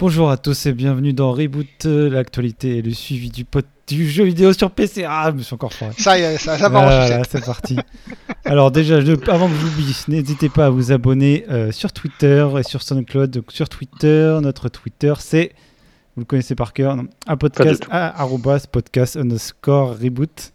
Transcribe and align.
Bonjour 0.00 0.30
à 0.30 0.38
tous 0.38 0.64
et 0.66 0.72
bienvenue 0.72 1.12
dans 1.12 1.30
Reboot, 1.32 1.66
euh, 1.84 2.08
l'actualité 2.08 2.78
et 2.78 2.82
le 2.82 2.92
suivi 2.94 3.28
du, 3.30 3.44
pot- 3.44 3.66
du 3.86 4.08
jeu 4.08 4.24
vidéo 4.24 4.54
sur 4.54 4.70
PC. 4.70 5.04
Ah, 5.06 5.26
je 5.30 5.36
me 5.36 5.42
suis 5.42 5.52
encore 5.54 5.74
foiré. 5.74 5.92
Ça 5.98 6.18
y 6.18 6.22
est, 6.22 6.38
ça, 6.38 6.56
ça 6.56 6.70
va 6.70 6.78
en 6.78 6.82
Voilà, 6.84 7.06
sucette. 7.24 7.28
c'est 7.30 7.44
parti. 7.44 7.76
Alors 8.46 8.70
déjà, 8.70 9.02
je- 9.02 9.12
avant 9.30 9.48
que 9.48 9.54
j'oublie, 9.56 9.94
n'hésitez 10.08 10.48
pas 10.48 10.66
à 10.66 10.70
vous 10.70 10.90
abonner 10.90 11.44
euh, 11.50 11.70
sur 11.70 11.92
Twitter 11.92 12.48
et 12.58 12.62
sur 12.62 12.80
SoundCloud. 12.82 13.30
Donc, 13.30 13.52
sur 13.52 13.68
Twitter, 13.68 14.38
notre 14.42 14.70
Twitter, 14.70 15.12
c'est, 15.18 15.52
vous 16.16 16.20
le 16.22 16.24
connaissez 16.26 16.54
par 16.54 16.72
cœur, 16.72 16.96
non, 16.96 17.04
un 17.26 17.36
podcast, 17.36 17.84
à, 17.90 18.22
arrobas, 18.22 18.64
podcast 18.72 19.16
underscore 19.16 19.98
reboot. 20.00 20.52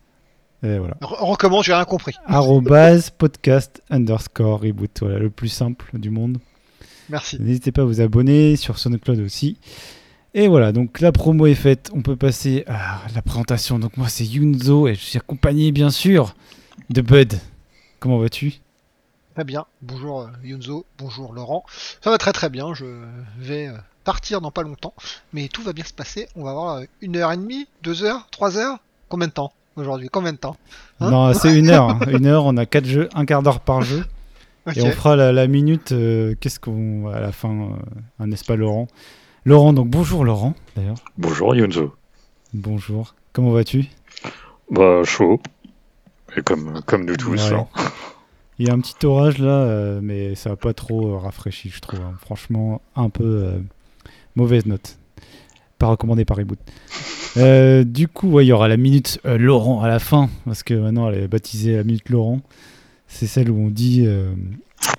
Et 0.63 0.79
voilà. 0.79 0.95
Re- 1.03 1.23
recommence, 1.23 1.65
j'ai 1.65 1.73
rien 1.75 1.85
compris. 1.85 2.15
arrobas, 2.25 3.11
podcast 3.15 3.83
underscore 3.91 4.61
reboot. 4.61 4.97
Voilà, 5.01 5.19
le 5.19 5.29
plus 5.29 5.49
simple 5.49 5.85
du 5.93 6.09
monde. 6.09 6.39
Merci. 7.09 7.37
N'hésitez 7.41 7.71
pas 7.71 7.81
à 7.83 7.85
vous 7.85 8.01
abonner 8.01 8.55
sur 8.55 8.77
SoundCloud 8.79 9.19
aussi. 9.19 9.57
Et 10.33 10.47
voilà, 10.47 10.71
donc 10.71 10.99
la 10.99 11.11
promo 11.11 11.45
est 11.45 11.53
faite. 11.55 11.91
On 11.93 12.01
peut 12.01 12.15
passer 12.15 12.63
à 12.67 12.99
la 13.13 13.21
présentation. 13.21 13.79
Donc 13.79 13.95
moi 13.97 14.09
c'est 14.09 14.25
Yunzo 14.25 14.87
et 14.87 14.95
je 14.95 14.99
suis 15.01 15.17
accompagné 15.17 15.71
bien 15.71 15.89
sûr 15.89 16.35
de 16.89 17.01
Bud. 17.01 17.33
Comment 17.99 18.17
vas-tu? 18.19 18.55
Très 19.33 19.43
bien. 19.43 19.65
Bonjour 19.81 20.21
euh, 20.21 20.27
Yunzo, 20.43 20.85
bonjour 20.97 21.33
Laurent. 21.33 21.65
Ça 22.01 22.09
va 22.09 22.17
très 22.17 22.31
très 22.33 22.49
bien. 22.49 22.73
Je 22.73 22.85
vais 23.39 23.67
euh, 23.67 23.73
partir 24.03 24.41
dans 24.41 24.51
pas 24.51 24.63
longtemps, 24.63 24.93
mais 25.33 25.47
tout 25.47 25.61
va 25.61 25.73
bien 25.73 25.83
se 25.85 25.93
passer. 25.93 26.27
On 26.35 26.43
va 26.43 26.51
avoir 26.51 26.75
euh, 26.77 26.83
une 27.01 27.15
heure 27.17 27.31
et 27.31 27.37
demie, 27.37 27.67
deux 27.83 28.03
heures, 28.03 28.27
trois 28.31 28.57
heures? 28.57 28.77
Combien 29.09 29.27
de 29.27 29.33
temps 29.33 29.51
aujourd'hui? 29.75 30.07
Combien 30.11 30.33
de 30.33 30.37
temps? 30.37 30.55
Hein? 30.99 31.11
Non, 31.11 31.33
c'est 31.33 31.57
une 31.57 31.69
heure. 31.69 31.89
hein. 31.89 31.99
Une 32.11 32.25
heure, 32.27 32.45
on 32.45 32.55
a 32.57 32.65
quatre 32.65 32.85
jeux, 32.87 33.09
un 33.13 33.25
quart 33.25 33.41
d'heure 33.43 33.59
par 33.59 33.81
jeu. 33.81 34.05
Et 34.75 34.81
on 34.81 34.91
fera 34.91 35.15
la, 35.15 35.31
la 35.31 35.47
minute. 35.47 35.91
euh, 35.91 36.33
Qu'est-ce 36.39 36.59
qu'on. 36.59 37.07
à 37.09 37.19
la 37.19 37.31
fin, 37.31 37.69
euh, 38.21 38.25
n'est-ce 38.25 38.45
pas 38.45 38.55
Laurent? 38.55 38.87
Laurent, 39.45 39.73
donc 39.73 39.89
bonjour 39.89 40.25
Laurent 40.25 40.55
d'ailleurs. 40.75 40.95
Bonjour 41.17 41.55
Yunzo. 41.55 41.93
Bonjour. 42.53 43.13
Comment 43.33 43.51
vas-tu? 43.51 43.85
Bah 44.71 45.01
chaud. 45.03 45.39
Et 46.35 46.41
comme, 46.41 46.81
comme 46.85 47.05
nous 47.05 47.15
tous. 47.15 47.51
Ouais. 47.51 47.57
hein. 47.57 47.67
Il 48.57 48.65
y 48.67 48.69
a 48.69 48.73
un 48.73 48.79
petit 48.79 49.05
orage 49.05 49.37
là, 49.37 49.49
euh, 49.49 49.99
mais 50.01 50.33
ça 50.35 50.49
va 50.51 50.55
pas 50.55 50.73
trop 50.73 51.09
euh, 51.13 51.17
rafraîchi, 51.17 51.69
je 51.69 51.79
trouve. 51.81 51.99
hein. 51.99 52.13
Franchement, 52.21 52.81
un 52.95 53.09
peu 53.09 53.23
euh, 53.23 53.59
mauvaise 54.37 54.65
note. 54.65 54.97
Pas 55.77 55.87
recommandé 55.87 56.23
par 56.23 56.37
Reboot. 56.37 56.57
Euh, 57.35 57.83
du 57.83 58.07
coup, 58.07 58.29
ouais, 58.31 58.45
il 58.45 58.47
y 58.47 58.51
aura 58.53 58.69
la 58.69 58.77
minute 58.77 59.19
euh, 59.25 59.37
Laurent 59.37 59.81
à 59.81 59.89
la 59.89 59.99
fin, 59.99 60.29
parce 60.45 60.63
que 60.63 60.73
maintenant 60.73 61.09
elle 61.09 61.23
est 61.23 61.27
baptisée 61.27 61.75
la 61.75 61.83
minute 61.83 62.07
Laurent. 62.09 62.39
C'est 63.17 63.27
celle 63.27 63.49
où 63.49 63.57
on 63.57 63.69
dit 63.69 64.03
euh, 64.05 64.33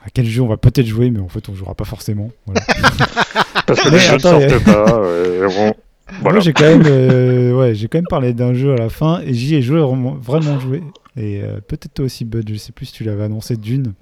à 0.04 0.08
quel 0.12 0.24
jeu 0.26 0.40
on 0.40 0.46
va 0.48 0.56
peut-être 0.56 0.86
jouer, 0.86 1.10
mais 1.10 1.20
en 1.20 1.28
fait 1.28 1.46
on 1.50 1.54
jouera 1.54 1.74
pas 1.74 1.84
forcément. 1.84 2.30
Voilà. 2.46 2.62
Parce 3.66 3.80
que 3.80 3.88
Mais 3.90 3.96
les 3.96 3.98
jeux 4.00 4.14
ne 4.14 4.18
sortent 4.20 4.64
pas. 4.64 4.98
euh, 5.02 5.48
bon, 5.48 5.74
voilà. 6.20 6.34
Moi 6.34 6.40
j'ai 6.40 6.52
quand 6.52 6.64
même, 6.64 6.84
euh, 6.86 7.52
ouais, 7.52 7.74
j'ai 7.74 7.88
quand 7.88 7.98
même 7.98 8.06
parlé 8.08 8.32
d'un 8.32 8.54
jeu 8.54 8.72
à 8.72 8.76
la 8.76 8.88
fin 8.88 9.20
et 9.22 9.34
j'y 9.34 9.54
ai 9.56 9.62
joué 9.62 9.80
vraiment, 10.20 10.58
joué. 10.60 10.82
Et 11.18 11.40
euh, 11.42 11.60
peut-être 11.66 11.94
toi 11.94 12.04
aussi, 12.04 12.24
Bud. 12.26 12.46
Je 12.48 12.56
sais 12.56 12.72
plus 12.72 12.86
si 12.86 12.92
tu 12.92 13.02
l'avais 13.04 13.24
annoncé 13.24 13.56
d'une. 13.56 13.94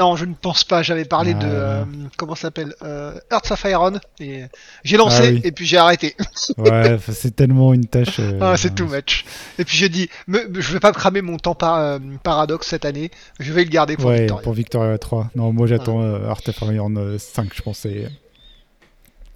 Non, 0.00 0.16
je 0.16 0.24
ne 0.24 0.34
pense 0.34 0.64
pas. 0.64 0.82
J'avais 0.82 1.04
parlé 1.04 1.32
Ah, 1.36 1.38
de 1.38 1.46
là. 1.46 1.52
euh, 1.52 1.84
comment 2.16 2.34
ça 2.34 2.42
s'appelle 2.42 2.74
euh, 2.82 3.14
Earth 3.32 3.50
of 3.52 3.64
Iron 3.64 3.92
et 4.20 4.42
j'ai 4.84 4.96
lancé 4.96 5.22
Ah 5.22 5.30
oui. 5.30 5.40
et 5.44 5.52
puis 5.52 5.64
j'ai 5.64 5.76
arrêté. 5.78 6.14
Ouais, 6.58 6.98
c'est 7.08 7.34
tellement 7.36 7.72
une 7.72 7.86
tâche. 7.86 8.18
euh, 8.18 8.38
Ah, 8.42 8.56
c'est 8.56 8.74
too 8.74 8.86
much. 8.86 9.24
Et 9.58 9.64
puis 9.64 9.76
j'ai 9.76 9.88
dit, 9.88 10.08
me- 10.26 10.60
je 10.60 10.72
vais 10.72 10.80
pas 10.80 10.92
cramer 10.92 11.22
mon 11.22 11.36
temps 11.38 11.54
par 11.54 11.76
euh, 11.78 11.98
paradoxe 12.24 12.66
cette 12.66 12.84
année. 12.84 13.10
Je 13.40 13.52
vais 13.52 13.62
le 13.64 13.70
garder 13.70 13.96
pour 13.96 14.06
Ouais, 14.10 14.18
Victoria. 14.22 14.42
pour 14.42 14.52
Victoria 14.52 14.98
3. 14.98 15.30
Non, 15.36 15.52
moi 15.52 15.66
j'attends 15.68 16.02
euh, 16.02 16.28
Art 16.28 16.40
of 16.48 16.60
Iron 16.74 16.94
euh, 16.96 17.16
5, 17.18 17.48
je 17.54 17.62
pensais. 17.62 18.08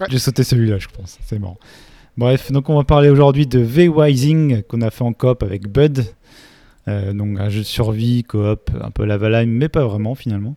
Ouais. 0.01 0.07
J'ai 0.09 0.19
sauté 0.19 0.43
celui-là, 0.43 0.77
je 0.79 0.87
pense. 0.89 1.17
C'est 1.25 1.39
marrant. 1.39 1.57
Bref, 2.17 2.51
donc 2.51 2.69
on 2.69 2.75
va 2.75 2.83
parler 2.83 3.09
aujourd'hui 3.09 3.47
de 3.47 3.59
V-Wising 3.59 4.63
qu'on 4.63 4.81
a 4.81 4.91
fait 4.91 5.03
en 5.03 5.13
coop 5.13 5.43
avec 5.43 5.67
Bud. 5.67 6.05
Euh, 6.87 7.13
donc 7.13 7.39
un 7.39 7.49
jeu 7.49 7.59
de 7.59 7.65
survie, 7.65 8.23
coop, 8.23 8.69
un 8.81 8.91
peu 8.91 9.05
la 9.05 9.17
Valheim, 9.17 9.47
mais 9.47 9.69
pas 9.69 9.85
vraiment 9.85 10.15
finalement. 10.15 10.55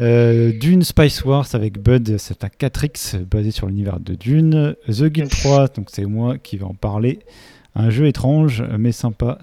Euh, 0.00 0.52
Dune 0.58 0.82
Spice 0.82 1.24
Wars 1.24 1.46
avec 1.52 1.78
Bud, 1.78 2.16
c'est 2.18 2.42
un 2.42 2.48
4X 2.48 3.18
basé 3.24 3.50
sur 3.50 3.66
l'univers 3.66 4.00
de 4.00 4.14
Dune. 4.14 4.74
The 4.88 5.04
Guild 5.04 5.30
3, 5.30 5.68
donc 5.68 5.88
c'est 5.90 6.06
moi 6.06 6.38
qui 6.38 6.56
vais 6.56 6.64
en 6.64 6.74
parler. 6.74 7.20
Un 7.74 7.90
jeu 7.90 8.06
étrange 8.06 8.62
mais 8.78 8.92
sympa. 8.92 9.38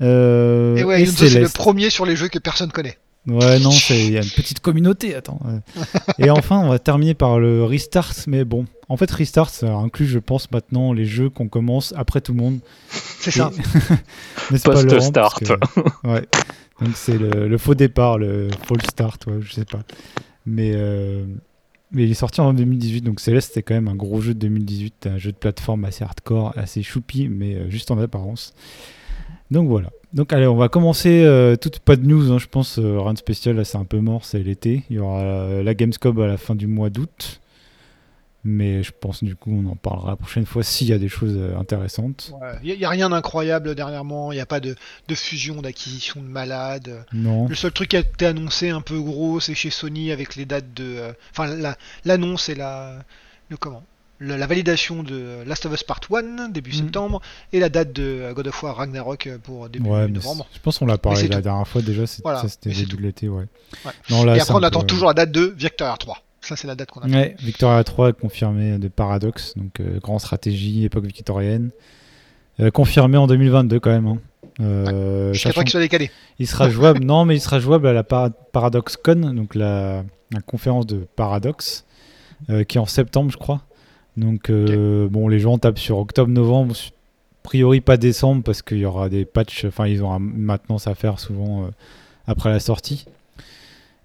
Euh, 0.00 0.76
Et 0.76 0.84
ouais, 0.84 1.02
et 1.02 1.06
c'est 1.06 1.40
le 1.40 1.48
premier 1.48 1.90
sur 1.90 2.04
les 2.04 2.16
jeux 2.16 2.28
que 2.28 2.38
personne 2.38 2.70
connaît. 2.70 2.98
Ouais, 3.26 3.58
non, 3.58 3.70
c'est- 3.70 4.04
il 4.06 4.12
y 4.12 4.18
a 4.18 4.22
une 4.22 4.28
petite 4.30 4.60
communauté, 4.60 5.14
attends. 5.14 5.40
Et 6.18 6.28
enfin, 6.30 6.58
on 6.60 6.68
va 6.68 6.78
terminer 6.78 7.14
par 7.14 7.38
le 7.38 7.64
Restart, 7.64 8.14
mais 8.26 8.44
bon. 8.44 8.66
En 8.90 8.96
fait, 8.98 9.10
Restart, 9.10 9.48
ça 9.48 9.72
inclut, 9.74 10.06
je 10.06 10.18
pense, 10.18 10.50
maintenant 10.50 10.92
les 10.92 11.06
jeux 11.06 11.30
qu'on 11.30 11.48
commence 11.48 11.94
après 11.96 12.20
tout 12.20 12.32
le 12.34 12.38
monde. 12.42 12.58
C'est 12.90 13.30
ça. 13.30 13.50
N'est-ce 14.50 14.64
pas, 14.68 14.74
Laurent 14.82 14.96
Post-start. 14.96 15.42
Que- 15.44 16.08
Ouais. 16.08 16.26
Donc 16.80 16.90
c'est 16.96 17.16
le, 17.16 17.48
le 17.48 17.58
faux 17.58 17.74
départ, 17.74 18.18
le 18.18 18.48
fall 18.66 18.82
start, 18.82 19.26
ouais, 19.26 19.38
je 19.40 19.52
sais 19.52 19.64
pas. 19.64 19.82
Mais, 20.44 20.72
euh, 20.74 21.24
mais 21.92 22.02
il 22.04 22.10
est 22.10 22.14
sorti 22.14 22.40
en 22.42 22.52
2018, 22.52 23.00
donc 23.02 23.20
Céleste, 23.20 23.48
c'était 23.54 23.62
quand 23.62 23.74
même 23.74 23.88
un 23.88 23.94
gros 23.94 24.20
jeu 24.20 24.34
de 24.34 24.40
2018, 24.40 25.06
un 25.06 25.16
jeu 25.18 25.30
de 25.32 25.36
plateforme 25.36 25.84
assez 25.86 26.04
hardcore, 26.04 26.52
assez 26.56 26.82
choupi, 26.82 27.28
mais 27.28 27.54
euh, 27.54 27.70
juste 27.70 27.90
en 27.90 27.98
apparence. 27.98 28.54
Donc 29.50 29.68
voilà. 29.68 29.90
Donc 30.14 30.32
allez, 30.32 30.46
on 30.46 30.54
va 30.56 30.68
commencer. 30.68 31.24
euh, 31.24 31.56
toute 31.56 31.80
pas 31.80 31.96
de 31.96 32.06
news, 32.06 32.32
hein, 32.32 32.38
je 32.38 32.46
pense. 32.46 32.78
euh, 32.78 33.00
rien 33.00 33.12
de 33.14 33.18
spécial, 33.18 33.56
là 33.56 33.64
c'est 33.64 33.78
un 33.78 33.84
peu 33.84 33.98
mort, 33.98 34.24
c'est 34.24 34.42
l'été. 34.42 34.84
Il 34.88 34.96
y 34.96 34.98
aura 35.00 35.20
euh, 35.20 35.62
la 35.62 35.74
Gamescom 35.74 36.18
à 36.20 36.26
la 36.26 36.36
fin 36.36 36.54
du 36.54 36.66
mois 36.68 36.88
d'août. 36.88 37.40
Mais 38.46 38.82
je 38.82 38.92
pense 38.92 39.24
du 39.24 39.34
coup 39.36 39.50
on 39.50 39.70
en 39.70 39.74
parlera 39.74 40.10
la 40.10 40.16
prochaine 40.16 40.44
fois 40.44 40.62
s'il 40.62 40.86
y 40.88 40.92
a 40.92 40.98
des 40.98 41.08
choses 41.08 41.34
euh, 41.34 41.56
intéressantes. 41.58 42.32
Il 42.62 42.76
n'y 42.76 42.84
a, 42.84 42.90
rien 42.90 43.08
d'incroyable 43.08 43.74
dernièrement, 43.74 44.32
il 44.32 44.34
n'y 44.34 44.40
a 44.42 44.46
pas 44.46 44.60
de, 44.60 44.76
de 45.08 45.14
fusion, 45.14 45.62
d'acquisition 45.62 46.20
de 46.20 46.26
malades. 46.28 47.06
Non. 47.14 47.48
Le 47.48 47.54
seul 47.54 47.72
truc 47.72 47.88
qui 47.88 47.96
a 47.96 48.00
été 48.00 48.26
annoncé 48.26 48.68
un 48.68 48.82
peu 48.82 49.00
gros, 49.00 49.40
c'est 49.40 49.54
chez 49.54 49.70
Sony 49.70 50.12
avec 50.12 50.36
les 50.36 50.44
dates 50.44 50.74
de. 50.74 51.14
Enfin, 51.32 51.46
la- 51.56 51.76
l'annonce 52.04 52.50
et 52.50 52.54
la. 52.54 52.98
Le 53.48 53.56
comment 53.56 53.82
Le- 54.18 54.36
La 54.36 54.46
validation 54.46 55.02
de 55.02 55.42
Last 55.46 55.66
of 55.66 55.72
Us 55.74 55.82
Part 55.82 56.00
1 56.12 56.48
début 56.48 56.70
Mm. 56.70 56.74
septembre 56.74 57.20
et 57.52 57.58
la 57.60 57.68
date 57.68 57.92
de 57.92 58.02
euh, 58.02 58.32
God 58.32 58.46
of 58.48 58.62
War 58.62 58.76
Ragnarok 58.76 59.26
euh, 59.26 59.38
pour 59.38 59.68
début 59.68 59.88
Ouais, 59.88 60.06
novembre. 60.08 60.46
je 60.54 60.60
pense 60.60 60.78
qu'on 60.78 60.86
l'a 60.86 60.98
parlé 60.98 61.26
la 61.28 61.36
tout. 61.36 61.42
dernière 61.42 61.66
fois 61.66 61.82
déjà, 61.82 62.02
Voilà, 62.22 62.42
c'était 62.48 62.72
c'est 62.72 62.80
début 62.84 62.96
de 62.96 63.02
l'été, 63.02 63.28
ouais. 63.28 63.44
Ouais. 63.84 63.92
Non, 64.10 64.24
là, 64.24 64.36
et 64.36 64.40
après, 64.40 64.54
on 64.54 64.62
attend 64.62 64.80
peu- 64.80 64.86
toujours 64.86 65.08
la 65.08 65.14
date 65.14 65.32
de 65.32 65.52
Victoria 65.56 65.96
3. 65.98 66.18
Ça, 66.40 66.56
c'est 66.56 66.66
la 66.66 66.74
date 66.74 66.90
qu'on 66.90 67.00
attend. 67.00 67.12
Ouais, 67.12 67.34
Victoria 67.40 67.82
3 67.82 68.12
confirmé 68.12 68.78
de 68.78 68.88
Paradox, 68.88 69.54
donc 69.56 69.80
euh, 69.80 69.98
grand 70.00 70.18
stratégie, 70.18 70.84
époque 70.84 71.06
victorienne. 71.06 71.70
Euh, 72.60 72.70
confirmé 72.70 73.16
en 73.18 73.26
2022 73.26 73.80
quand 73.80 73.90
même. 73.90 74.06
Hein. 74.06 74.18
Euh, 74.60 75.32
Je 75.32 75.38
sais 75.38 75.48
sachant 75.48 75.60
pas 75.60 75.64
qu'il 75.64 75.70
soit 75.72 75.80
décalé. 75.80 76.10
Il 76.38 76.46
sera 76.46 76.70
jouable, 76.70 77.00
non, 77.04 77.24
mais 77.24 77.36
il 77.36 77.40
sera 77.40 77.58
jouable 77.58 77.88
à 77.88 77.92
la 77.92 78.04
Para- 78.04 78.30
Paradox 78.30 78.96
Con, 78.96 79.32
donc 79.34 79.54
la, 79.56 80.04
la 80.30 80.40
conférence 80.40 80.86
de 80.86 81.06
Paradox, 81.16 81.84
euh, 82.50 82.62
qui 82.62 82.78
est 82.78 82.80
en 82.80 82.86
septembre, 82.86 83.32
je 83.32 83.38
crois. 83.38 83.62
Donc, 84.16 84.50
euh, 84.50 85.08
bon, 85.08 85.28
les 85.28 85.38
gens 85.38 85.58
tapent 85.58 85.78
sur 85.78 85.98
octobre-novembre, 85.98 86.74
a 86.74 87.42
priori 87.42 87.80
pas 87.80 87.96
décembre, 87.96 88.42
parce 88.42 88.62
qu'il 88.62 88.78
y 88.78 88.84
aura 88.84 89.08
des 89.08 89.24
patchs, 89.24 89.64
enfin, 89.64 89.86
ils 89.86 90.02
ont 90.02 90.18
maintenance 90.18 90.86
à 90.86 90.94
faire 90.94 91.18
souvent 91.18 91.64
euh, 91.64 91.68
après 92.26 92.50
la 92.50 92.60
sortie. 92.60 93.06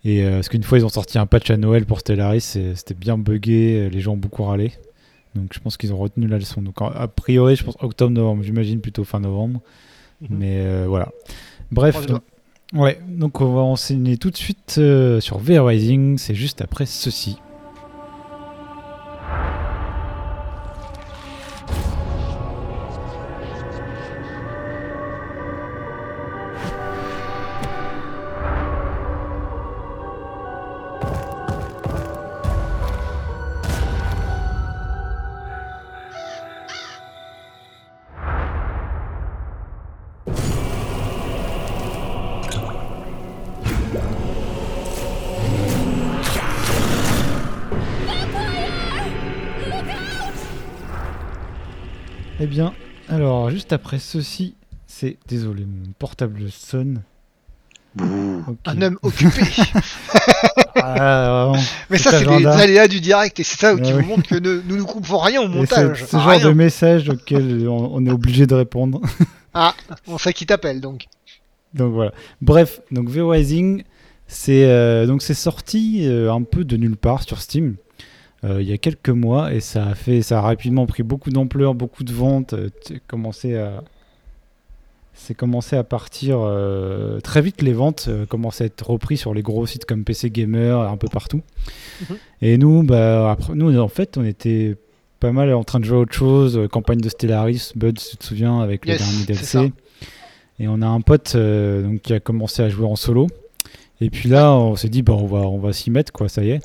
Et 0.06 0.24
euh, 0.24 0.36
parce 0.36 0.50
qu'une 0.50 0.64
fois, 0.64 0.78
ils 0.78 0.86
ont 0.86 0.90
sorti 0.90 1.18
un 1.20 1.25
patch 1.25 1.50
à 1.52 1.58
Noël 1.58 1.86
pour 1.86 2.00
Stellaris, 2.00 2.58
c'était 2.75 2.94
bien 2.94 3.18
buggé, 3.18 3.90
les 3.90 4.02
gens 4.02 4.14
ont 4.14 4.18
beaucoup 4.18 4.44
râlé. 4.44 4.72
Donc, 5.36 5.53
je 5.53 5.59
pense 5.59 5.78
qu'ils 5.78 5.94
ont 5.94 5.97
retenu 5.97 6.28
la 6.28 6.38
leçon. 6.38 6.62
Donc, 6.62 6.81
a 6.81 7.08
priori, 7.08 7.56
je 7.56 7.64
pense 7.64 7.76
octobre-novembre, 7.80 8.44
j'imagine 8.44 8.81
plutôt 8.81 9.03
fin 9.03 9.20
novembre. 9.20 9.62
Mhm. 10.22 10.38
Mais 10.38 10.58
euh, 10.59 10.86
voilà. 10.88 11.09
Bref, 11.72 12.06
donc, 12.08 12.22
ouais, 12.73 13.00
donc 13.08 13.41
on 13.41 13.53
va 13.53 13.62
enseigner 13.62 14.17
tout 14.17 14.32
de 14.32 14.38
suite 14.38 14.76
euh, 14.78 15.20
sur 15.20 15.38
VR 15.38 15.66
Rising, 15.66 16.17
c'est 16.17 16.35
juste 16.35 16.62
après 16.62 16.85
ceci. 16.85 17.38
Juste 53.69 53.73
après 53.73 53.99
ceci, 53.99 54.55
c'est 54.87 55.17
désolé, 55.27 55.63
mon 55.63 55.91
portable 55.99 56.49
sonne. 56.49 57.03
Un 57.99 58.81
homme 58.81 58.97
occupé. 59.03 59.41
Ah. 60.81 61.51
Mais 61.89 61.97
ça, 61.97 62.11
c'est 62.11 62.25
les 62.25 62.45
aléas 62.45 62.87
du 62.87 63.01
direct 63.01 63.37
et 63.39 63.43
c'est 63.43 63.59
ça 63.59 63.75
qui 63.75 63.91
Ah 63.91 63.95
vous 63.95 64.01
montre 64.05 64.29
que 64.29 64.35
ne- 64.35 64.61
nous 64.66 64.77
ne 64.77 64.83
coupons 64.83 65.17
rien 65.17 65.41
au 65.41 65.47
montage. 65.49 65.99
c'est 65.99 66.11
ce 66.11 66.17
genre 66.17 66.39
de 66.39 66.51
message 66.51 67.09
auquel 67.09 67.67
on, 67.67 67.91
on 67.95 68.05
est 68.05 68.11
obligé 68.11 68.47
de 68.47 68.55
répondre. 68.55 69.01
On 70.07 70.17
sait 70.17 70.31
qui 70.31 70.45
t'appelle 70.45 70.79
donc. 70.79 71.05
Donc 71.73 71.91
voilà. 71.93 72.13
Bref, 72.41 72.79
donc 72.91 73.09
V 73.09 73.21
Rising, 73.21 73.83
c'est 74.27 74.63
euh, 74.66 75.05
donc 75.05 75.21
c'est 75.21 75.33
sorti 75.33 76.05
euh, 76.07 76.31
un 76.31 76.43
peu 76.43 76.63
de 76.63 76.77
nulle 76.77 76.95
part 76.97 77.23
sur 77.23 77.41
Steam 77.41 77.75
euh, 77.75 77.89
il 78.44 78.62
y 78.70 78.74
a 78.74 78.78
quelques 78.78 79.09
mois 79.09 79.53
et 79.53 79.59
ça 79.59 79.86
a 79.88 79.96
fait, 79.96 80.22
ça 80.22 80.38
a 80.40 80.41
rapidement 80.41 80.86
pris 80.86 81.03
beaucoup 81.03 81.30
d'ampleur, 81.30 81.74
beaucoup 81.76 82.03
de 82.03 82.14
ventes. 82.14 82.53
euh, 82.53 82.70
t- 82.86 83.00
commencé 83.08 83.58
à, 83.58 83.84
c'est 85.14 85.34
commencé 85.36 85.76
à 85.76 85.84
partir 85.84 86.38
euh, 86.40 87.20
très 87.20 87.41
vite. 87.41 87.62
Les 87.62 87.74
ventes 87.74 88.06
euh, 88.08 88.26
commençaient 88.26 88.64
à 88.64 88.68
être 88.68 88.90
repris 88.90 89.18
sur 89.18 89.34
les 89.34 89.41
gros 89.41 89.66
sites 89.66 89.84
comme 89.86 90.03
PC 90.06 90.30
Gamer, 90.30 90.80
un 90.80 90.96
peu 90.97 91.08
partout. 91.09 91.41
Mhm. 92.09 92.18
Et 92.41 92.58
nous, 92.58 92.84
bah 92.84 93.32
après, 93.32 93.53
nous 93.56 93.78
en 93.78 93.88
fait, 93.90 94.18
on 94.18 94.24
était 94.24 94.78
pas 95.20 95.34
mal 95.34 95.53
en 95.53 95.66
train 95.66 95.82
de 95.82 95.86
jouer 95.86 95.97
à 95.97 96.00
autre 96.02 96.14
chose, 96.14 96.58
euh, 96.58 96.68
campagne 96.70 97.02
de 97.02 97.09
Stellaris, 97.09 97.74
Bud, 97.76 98.00
tu 98.00 98.16
te 98.16 98.24
souviens, 98.26 98.62
avec 98.62 98.86
Yes, 98.86 99.02
le 99.02 99.06
dernier 99.06 99.26
DLC. 99.26 99.74
Et 100.62 100.68
on 100.70 100.82
a 100.82 100.88
un 100.88 101.02
pote 101.02 101.34
euh, 101.36 101.84
donc, 101.84 102.02
qui 102.02 102.14
a 102.14 102.22
commencé 102.22 102.62
à 102.62 102.70
jouer 102.70 102.86
en 102.88 102.96
solo. 102.96 103.28
Et 104.00 104.09
puis 104.09 104.30
là, 104.30 104.53
on 104.53 104.78
s'est 104.78 104.88
dit, 104.88 105.02
bah, 105.02 105.14
on 105.14 105.26
va, 105.26 105.40
on 105.40 105.58
va 105.59 105.74
s'y 105.74 105.91
mettre, 105.91 106.14
quoi, 106.14 106.30
ça 106.30 106.41
y 106.46 106.52
est. 106.52 106.62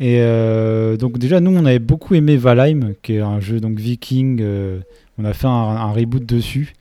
Et 0.00 0.20
euh, 0.20 0.96
donc 0.96 1.18
déjà, 1.18 1.40
nous, 1.40 1.50
on 1.50 1.64
avait 1.64 1.78
beaucoup 1.80 2.14
aimé 2.14 2.36
Valheim, 2.36 2.94
qui 3.02 3.14
est 3.14 3.20
un 3.20 3.40
jeu 3.40 3.60
donc 3.60 3.78
viking. 3.78 4.40
euh, 4.40 4.80
on 5.18 5.24
a 5.24 5.32
fait 5.32 5.46
un, 5.46 5.50
un 5.50 5.92
reboot 5.92 6.24
dessus. 6.24 6.74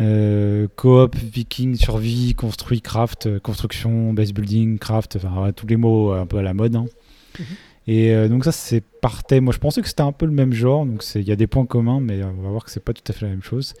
Euh, 0.00 0.66
coop, 0.74 1.14
viking, 1.16 1.76
survie, 1.76 2.34
construit, 2.34 2.80
craft, 2.80 3.26
euh, 3.26 3.38
construction, 3.38 4.12
base 4.12 4.32
building, 4.32 4.78
craft, 4.78 5.16
enfin 5.16 5.52
tous 5.52 5.68
les 5.68 5.76
mots 5.76 6.10
un 6.12 6.26
peu 6.26 6.38
à 6.38 6.42
la 6.42 6.54
mode. 6.54 6.74
hein. 6.74 6.86
Mhm. 7.38 7.44
Et 7.86 8.28
donc 8.28 8.44
ça, 8.44 8.50
c'est 8.52 8.82
partait. 9.02 9.40
Moi, 9.40 9.52
je 9.52 9.58
pensais 9.58 9.82
que 9.82 9.88
c'était 9.88 10.00
un 10.00 10.10
peu 10.12 10.24
le 10.24 10.32
même 10.32 10.54
genre, 10.54 10.86
donc 10.86 11.04
il 11.14 11.22
y 11.28 11.32
a 11.32 11.36
des 11.36 11.46
points 11.46 11.66
communs, 11.66 12.00
mais 12.00 12.22
on 12.24 12.42
va 12.42 12.48
voir 12.48 12.64
que 12.64 12.70
c'est 12.70 12.82
pas 12.82 12.94
tout 12.94 13.02
à 13.08 13.12
fait 13.12 13.26
la 13.26 13.30
même 13.30 13.42
chose. 13.42 13.74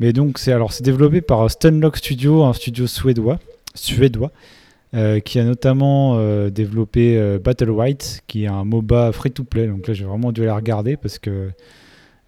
Mais 0.00 0.12
donc 0.12 0.38
c'est 0.38 0.52
alors 0.52 0.72
c'est 0.72 0.82
développé 0.84 1.20
par 1.20 1.48
Stunlock 1.48 1.96
Studio, 1.98 2.42
un 2.42 2.52
studio 2.52 2.86
suédois, 2.88 3.38
suédois, 3.74 4.32
euh, 4.94 5.20
qui 5.20 5.38
a 5.38 5.44
notamment 5.44 6.16
euh, 6.16 6.48
développé 6.48 7.18
euh, 7.18 7.38
Battle 7.38 7.68
White, 7.68 8.22
qui 8.26 8.44
est 8.44 8.46
un 8.46 8.64
MOBA 8.64 9.12
free-to-play. 9.12 9.66
Donc 9.66 9.86
là, 9.86 9.92
j'ai 9.92 10.06
vraiment 10.06 10.32
dû 10.32 10.46
la 10.46 10.54
regarder 10.54 10.96
parce 10.96 11.18
que 11.18 11.50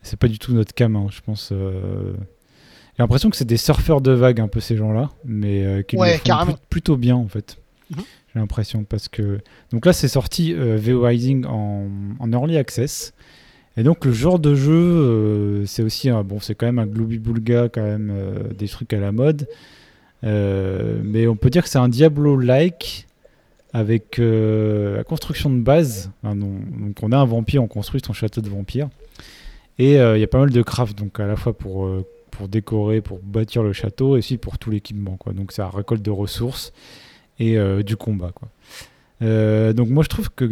c'est 0.02 0.18
pas 0.18 0.28
du 0.28 0.38
tout 0.38 0.52
notre 0.52 0.74
cam, 0.74 0.94
hein, 0.94 1.06
je 1.10 1.20
pense. 1.22 1.52
J'ai 1.52 3.02
l'impression 3.02 3.30
que 3.30 3.36
c'est 3.36 3.46
des 3.46 3.56
surfeurs 3.56 4.02
de 4.02 4.12
vagues 4.12 4.40
un 4.40 4.48
peu 4.48 4.60
ces 4.60 4.76
gens-là, 4.76 5.08
mais 5.24 5.84
qui 5.88 5.96
Ouais, 5.96 6.20
le 6.22 6.44
font 6.46 6.58
plutôt 6.68 6.98
bien 6.98 7.16
en 7.16 7.28
fait. 7.28 7.56
Mhm. 7.90 8.02
J'ai 8.32 8.38
l'impression 8.38 8.84
parce 8.84 9.08
que 9.08 9.40
donc 9.72 9.86
là 9.86 9.92
c'est 9.92 10.06
sorti 10.06 10.52
VO 10.54 11.02
Rising 11.02 11.46
en, 11.46 11.88
en 12.18 12.32
early 12.32 12.58
access. 12.58 13.14
Et 13.78 13.82
donc 13.82 14.04
le 14.04 14.12
genre 14.12 14.38
de 14.38 14.54
jeu, 14.54 15.64
c'est 15.66 15.82
aussi 15.82 16.10
un, 16.10 16.22
bon, 16.24 16.40
c'est 16.40 16.54
quand 16.54 16.66
même 16.66 16.78
un 16.78 16.86
gloobie 16.86 17.18
boulga, 17.18 17.70
quand 17.70 17.82
même 17.82 18.12
des 18.56 18.68
trucs 18.68 18.92
à 18.92 19.00
la 19.00 19.12
mode. 19.12 19.48
Euh, 20.24 21.00
mais 21.02 21.26
on 21.26 21.36
peut 21.36 21.50
dire 21.50 21.62
que 21.62 21.68
c'est 21.68 21.78
un 21.78 21.88
Diablo-like 21.88 23.06
avec 23.72 24.18
euh, 24.18 24.96
la 24.96 25.04
construction 25.04 25.50
de 25.50 25.60
base. 25.60 26.10
Donc 26.22 27.02
on 27.02 27.12
a 27.12 27.18
un 27.18 27.24
vampire, 27.24 27.62
on 27.62 27.68
construit 27.68 28.00
son 28.04 28.12
château 28.12 28.40
de 28.40 28.48
vampire. 28.48 28.88
Et 29.78 29.98
euh, 29.98 30.16
il 30.16 30.20
y 30.20 30.24
a 30.24 30.26
pas 30.26 30.40
mal 30.40 30.50
de 30.50 30.62
craft, 30.62 30.98
donc 30.98 31.20
à 31.20 31.26
la 31.26 31.36
fois 31.36 31.56
pour, 31.56 31.88
pour 32.30 32.48
décorer, 32.48 33.00
pour 33.00 33.18
bâtir 33.18 33.62
le 33.62 33.72
château, 33.72 34.16
et 34.16 34.18
aussi 34.18 34.36
pour 34.36 34.58
tout 34.58 34.70
l'équipement. 34.70 35.16
Quoi. 35.16 35.32
Donc 35.32 35.56
la 35.56 35.68
récolte 35.68 36.02
de 36.02 36.10
ressources 36.10 36.72
et 37.38 37.56
du 37.82 37.96
combat. 37.96 38.32
Donc 39.20 39.88
moi 39.88 40.02
je 40.02 40.08
trouve 40.08 40.30
que 40.30 40.44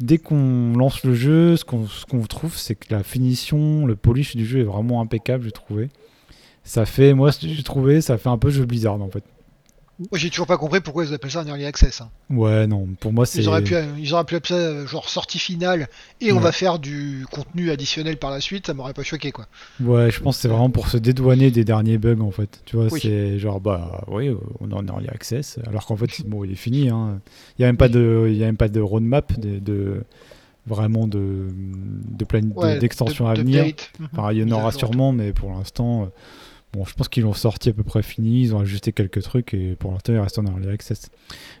dès 0.00 0.18
qu'on 0.18 0.72
lance 0.76 1.04
le 1.04 1.14
jeu, 1.14 1.56
ce 1.56 1.64
qu'on 1.64 1.86
ce 1.86 2.04
qu'on 2.06 2.22
trouve, 2.22 2.56
c'est 2.56 2.74
que 2.74 2.92
la 2.92 3.02
finition, 3.02 3.86
le 3.86 3.94
polish 3.94 4.34
du 4.34 4.44
jeu 4.44 4.60
est 4.60 4.64
vraiment 4.64 5.00
impeccable, 5.00 5.44
j'ai 5.44 5.52
trouvé. 5.52 5.88
Ça 6.68 6.84
fait, 6.84 7.14
moi 7.14 7.30
j'ai 7.40 7.62
trouvé, 7.62 8.00
ça 8.00 8.18
fait 8.18 8.28
un 8.28 8.38
peu 8.38 8.50
jeu 8.50 8.64
Blizzard 8.66 9.00
en 9.00 9.08
fait. 9.08 9.22
Moi, 9.98 10.18
j'ai 10.18 10.28
toujours 10.28 10.46
pas 10.46 10.58
compris 10.58 10.80
pourquoi 10.80 11.06
ils 11.06 11.14
appellent 11.14 11.30
ça 11.30 11.40
un 11.40 11.46
early 11.46 11.64
access. 11.64 12.02
hein. 12.02 12.10
Ouais, 12.28 12.66
non, 12.66 12.86
pour 13.00 13.14
moi 13.14 13.24
c'est. 13.24 13.38
Ils 13.40 13.48
auraient, 13.48 13.62
pu, 13.62 13.74
ils 13.98 14.12
auraient 14.12 14.24
pu 14.24 14.34
appeler 14.34 14.54
ça 14.58 14.84
genre 14.84 15.08
sortie 15.08 15.38
finale 15.38 15.88
et 16.20 16.32
on 16.32 16.36
Ouais. 16.36 16.42
va 16.42 16.52
faire 16.52 16.78
du 16.78 17.24
contenu 17.30 17.70
additionnel 17.70 18.18
par 18.18 18.30
la 18.30 18.42
suite, 18.42 18.66
ça 18.66 18.74
m'aurait 18.74 18.92
pas 18.92 19.04
choqué 19.04 19.30
quoi. 19.32 19.46
Ouais, 19.80 20.10
je 20.10 20.20
pense 20.20 20.36
que 20.36 20.42
c'est 20.42 20.48
vraiment 20.48 20.68
pour 20.68 20.88
se 20.88 20.98
dédouaner 20.98 21.50
des 21.50 21.64
derniers 21.64 21.96
bugs 21.96 22.20
en 22.20 22.30
fait. 22.30 22.60
Tu 22.66 22.76
vois, 22.76 22.88
Oui. 22.90 23.00
c'est 23.02 23.38
genre 23.38 23.58
bah 23.60 24.04
oui, 24.08 24.30
on 24.60 24.70
est 24.70 24.74
en 24.74 24.84
early 24.86 25.08
access, 25.08 25.58
alors 25.66 25.86
qu'en 25.86 25.96
fait 25.96 26.10
bon, 26.26 26.44
il 26.44 26.52
est 26.52 26.56
fini. 26.56 26.90
hein. 26.90 27.20
Il 27.58 27.62
y 27.62 27.64
a 27.64 27.68
même 27.68 27.78
pas 27.78 27.88
de, 27.88 28.26
il 28.28 28.36
y 28.36 28.42
a 28.42 28.46
même 28.46 28.58
pas 28.58 28.68
de 28.68 28.80
roadmap, 28.80 29.38
de, 29.40 29.60
de- 29.60 30.02
vraiment 30.66 31.06
de 31.06 31.46
de 31.54 32.24
plan 32.26 32.40
Ouais, 32.54 32.78
d'extension 32.80 33.24
de- 33.24 33.30
à 33.30 33.34
venir. 33.34 33.64
Mhm. 33.98 34.08
Enfin, 34.12 34.32
il 34.32 34.38
y 34.40 34.44
en 34.44 34.50
aura 34.54 34.72
sûrement, 34.72 35.12
mais 35.12 35.32
pour 35.32 35.52
l'instant, 35.52 36.02
euh, 36.02 36.06
bon, 36.72 36.84
je 36.84 36.94
pense 36.94 37.08
qu'ils 37.08 37.22
l'ont 37.22 37.32
sorti 37.32 37.68
à 37.70 37.72
peu 37.72 37.82
près 37.82 38.02
fini. 38.02 38.42
Ils 38.42 38.54
ont 38.54 38.60
ajusté 38.60 38.92
quelques 38.92 39.22
trucs 39.22 39.54
et 39.54 39.74
pour 39.76 39.92
l'instant, 39.92 40.12
il 40.12 40.18
reste 40.18 40.38
en 40.38 40.44
early 40.46 40.68
access. 40.68 41.10